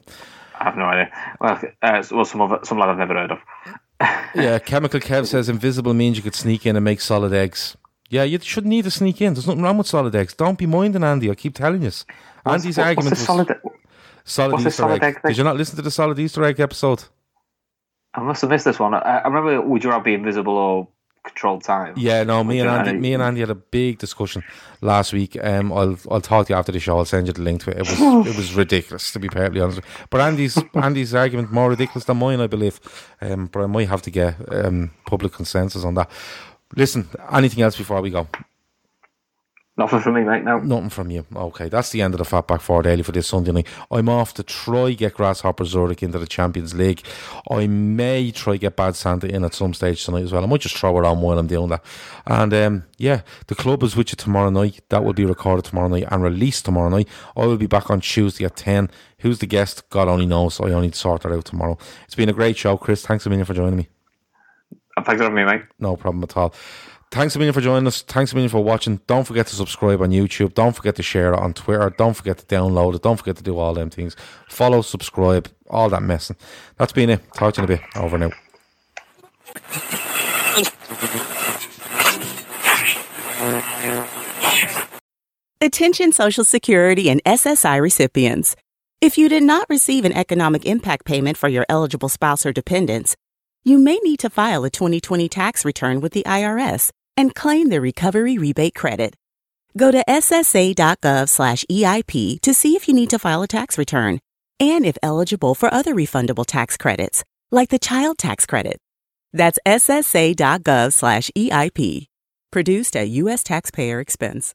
I 0.59 0.65
have 0.65 0.77
no 0.77 0.85
idea. 0.85 1.11
Well, 1.41 1.61
uh, 1.83 2.03
well, 2.11 2.25
some 2.25 2.41
of 2.43 2.53
it, 2.53 2.67
some 2.67 2.79
lad 2.79 2.91
I've 2.91 2.99
never 2.99 3.15
heard 3.15 3.33
of. 3.33 3.39
Yeah, 4.35 4.59
Chemical 4.61 5.01
Kev 5.01 5.27
says 5.27 5.49
invisible 5.49 5.93
means 5.93 6.17
you 6.17 6.23
could 6.23 6.35
sneak 6.37 6.65
in 6.65 6.77
and 6.77 6.85
make 6.85 7.01
solid 7.01 7.33
eggs. 7.35 7.77
Yeah, 8.09 8.23
you 8.23 8.39
shouldn't 8.41 8.71
need 8.71 8.85
to 8.85 8.91
sneak 8.91 9.21
in. 9.21 9.35
There's 9.35 9.47
nothing 9.47 9.63
wrong 9.63 9.77
with 9.77 9.89
solid 9.89 10.15
eggs. 10.15 10.35
Don't 10.35 10.57
be 10.57 10.67
minding 10.67 11.03
Andy. 11.05 11.31
I 11.31 11.35
keep 11.35 11.55
telling 11.55 11.83
you. 11.83 11.91
Andy's 12.47 12.77
What's- 12.77 12.79
argument 12.79 12.97
what's 12.97 13.11
was 13.11 13.27
solid? 13.27 13.49
solid 14.25 14.59
Easter 14.61 14.71
solid 14.71 15.03
egg. 15.03 15.17
egg? 15.17 15.23
Did 15.27 15.37
you 15.39 15.45
not 15.45 15.57
listen 15.57 15.77
to 15.77 15.83
the 15.83 15.91
solid 15.91 16.19
Easter 16.19 16.43
egg 16.45 16.61
episode? 16.61 17.05
I 18.15 18.21
must 18.23 18.41
have 18.43 18.51
missed 18.51 18.65
this 18.65 18.79
one. 18.79 18.95
I, 18.95 18.99
I 18.99 19.29
remember 19.29 19.61
would 19.61 19.85
you 19.85 19.91
rather 19.91 20.05
be 20.05 20.15
invisible 20.15 20.57
or 20.57 20.89
controlled 21.25 21.63
time? 21.63 21.95
Yeah, 21.97 22.25
no. 22.25 22.43
Me 22.43 22.61
and 22.61 22.69
Andy, 22.69 22.93
me 22.99 23.15
and 23.15 23.23
Andy 23.23 23.41
had 23.41 23.51
a 23.51 23.55
big 23.55 23.99
discussion 23.99 24.43
last 24.81 25.13
week. 25.13 25.37
Um, 25.43 25.73
I'll 25.73 25.97
I'll 26.11 26.21
talk 26.21 26.47
to 26.47 26.53
you 26.53 26.59
after 26.59 26.73
the 26.73 26.81
show. 26.81 26.99
I'll 26.99 27.05
send 27.05 27.27
you 27.27 27.33
the 27.33 27.43
link 27.43 27.63
to 27.65 27.71
it. 27.71 27.79
It 27.79 27.81
was 27.81 28.01
it 28.27 28.37
was 28.37 28.55
ridiculous 28.55 29.13
to 29.13 29.19
be 29.19 29.29
perfectly 29.29 29.61
honest. 29.61 29.81
But 30.11 30.21
Andy's 30.23 30.59
Andy's 30.75 31.15
argument 31.15 31.53
more 31.53 31.71
ridiculous 31.71 32.05
than 32.05 32.17
mine, 32.17 32.41
I 32.41 32.47
believe. 32.47 32.81
Um, 33.21 33.47
but 33.47 33.63
I 33.63 33.67
might 33.67 33.89
have 33.89 34.03
to 34.03 34.11
get 34.11 34.35
um 34.53 34.91
public 35.07 35.33
consensus 35.33 35.85
on 35.85 35.95
that. 35.95 36.11
Listen, 36.77 37.09
anything 37.33 37.63
else 37.63 37.77
before 37.77 38.01
we 38.01 38.11
go? 38.11 38.29
Nothing 39.81 40.01
from 40.01 40.13
me, 40.13 40.25
mate. 40.25 40.45
No. 40.45 40.59
Nothing 40.59 40.91
from 40.91 41.11
you. 41.11 41.25
Okay, 41.35 41.71
that's 41.71 41.89
the 41.89 42.03
end 42.03 42.13
of 42.13 42.19
the 42.19 42.25
Fatback 42.25 42.61
Four 42.61 42.83
Daily 42.83 43.03
for 43.03 43.13
this 43.13 43.29
Sunday 43.29 43.51
night. 43.51 43.67
I'm 43.91 44.11
off 44.11 44.35
to 44.35 44.43
try 44.43 44.93
get 44.93 45.15
Grasshopper 45.15 45.65
Zurich 45.65 46.03
into 46.03 46.19
the 46.19 46.27
Champions 46.27 46.75
League. 46.75 47.03
I 47.51 47.67
may 47.67 48.31
try 48.31 48.59
get 48.59 48.77
Bad 48.77 48.95
Santa 48.95 49.27
in 49.35 49.43
at 49.43 49.55
some 49.55 49.73
stage 49.73 50.05
tonight 50.05 50.25
as 50.25 50.33
well. 50.33 50.45
I 50.45 50.47
might 50.47 50.61
just 50.61 50.77
throw 50.77 50.99
it 50.99 51.07
on 51.07 51.23
while 51.23 51.39
I'm 51.39 51.47
doing 51.47 51.71
that. 51.71 51.83
And 52.27 52.53
um, 52.53 52.85
yeah, 52.99 53.23
the 53.47 53.55
club 53.55 53.83
is 53.83 53.97
with 53.97 54.13
you 54.13 54.17
tomorrow 54.17 54.51
night. 54.51 54.83
That 54.91 55.03
will 55.03 55.15
be 55.15 55.25
recorded 55.25 55.65
tomorrow 55.65 55.89
night 55.89 56.05
and 56.11 56.23
released 56.23 56.67
tomorrow 56.67 56.91
night. 56.91 57.09
I 57.35 57.47
will 57.47 57.57
be 57.57 57.67
back 57.67 57.89
on 57.89 58.03
Tuesday 58.03 58.45
at 58.45 58.57
10. 58.57 58.91
Who's 59.21 59.39
the 59.39 59.47
guest? 59.47 59.89
God 59.89 60.09
only 60.09 60.27
knows. 60.27 60.61
I 60.61 60.73
only 60.73 60.93
sort 60.93 61.23
that 61.23 61.33
out 61.33 61.47
tomorrow. 61.47 61.79
It's 62.05 62.15
been 62.15 62.29
a 62.29 62.35
great 62.35 62.59
show, 62.59 62.77
Chris. 62.77 63.07
Thanks 63.07 63.25
a 63.25 63.31
million 63.31 63.47
for 63.47 63.55
joining 63.55 63.79
me. 63.79 63.89
Thanks 64.97 65.23
for 65.23 65.31
having 65.31 65.37
me, 65.37 65.45
mate. 65.45 65.63
No 65.79 65.97
problem 65.97 66.23
at 66.23 66.37
all. 66.37 66.53
Thanks 67.11 67.35
a 67.35 67.41
million 67.41 67.53
for 67.53 67.61
joining 67.61 67.89
us. 67.89 68.03
Thanks 68.03 68.31
a 68.31 68.37
million 68.37 68.51
for 68.51 68.63
watching. 68.63 69.01
Don't 69.09 69.27
forget 69.27 69.49
to 69.49 69.57
subscribe 69.57 70.01
on 70.01 70.11
YouTube. 70.11 70.55
Don't 70.55 70.77
forget 70.77 70.95
to 70.95 71.03
share 71.03 71.33
it 71.33 71.41
on 71.41 71.55
Twitter. 71.55 71.91
Don't 71.91 72.15
forget 72.15 72.39
to 72.39 72.47
download 72.47 72.95
it. 72.95 73.03
Don't 73.03 73.17
forget 73.17 73.37
to 73.37 73.43
do 73.43 73.59
all 73.59 73.75
them 73.75 73.91
things. 73.91 74.15
Follow, 74.49 74.81
subscribe, 74.81 75.51
all 75.69 75.89
that 75.89 76.05
messing. 76.05 76.37
That's 76.77 76.93
been 76.93 77.11
it. 77.11 77.21
Talk 77.35 77.55
to 77.55 77.63
you 77.63 77.67
in 77.67 77.73
a 77.73 77.77
bit. 77.77 77.87
Over 77.97 78.17
now. 78.17 78.31
Attention 85.61 86.13
Social 86.13 86.45
Security 86.45 87.11
and 87.11 87.23
SSI 87.25 87.81
recipients. 87.81 88.55
If 89.01 89.19
you 89.19 89.29
did 89.29 89.43
not 89.43 89.67
receive 89.69 90.05
an 90.05 90.13
economic 90.13 90.65
impact 90.65 91.07
payment 91.07 91.37
for 91.37 91.49
your 91.49 91.67
eligible 91.69 92.09
spouse 92.09 92.47
or 92.47 92.53
dependents, 92.53 93.17
you 93.65 93.79
may 93.79 93.99
need 94.05 94.21
to 94.21 94.31
file 94.31 94.63
a 94.63 94.71
2020 94.71 95.29
tax 95.29 95.65
return 95.65 96.01
with 96.01 96.13
the 96.13 96.23
IRS 96.23 96.93
and 97.21 97.35
claim 97.35 97.69
the 97.69 97.83
recovery 97.83 98.39
rebate 98.39 98.75
credit. 98.75 99.15
Go 99.77 99.91
to 99.91 100.03
ssa.gov/eip 100.09 100.81
to 102.41 102.55
see 102.55 102.75
if 102.77 102.89
you 102.89 102.95
need 102.95 103.11
to 103.11 103.19
file 103.19 103.43
a 103.43 103.47
tax 103.47 103.77
return 103.77 104.21
and 104.59 104.87
if 104.87 104.97
eligible 105.03 105.55
for 105.55 105.73
other 105.73 105.95
refundable 105.95 106.47
tax 106.47 106.79
credits, 106.79 107.23
like 107.51 107.69
the 107.69 107.79
child 107.79 108.17
tax 108.17 108.47
credit. 108.47 108.79
That's 109.35 109.59
ssa.gov/eip. 109.67 110.61
Produced 112.51 112.97
at 112.97 113.09
U.S. 113.23 113.43
taxpayer 113.43 114.01
expense. 114.01 114.55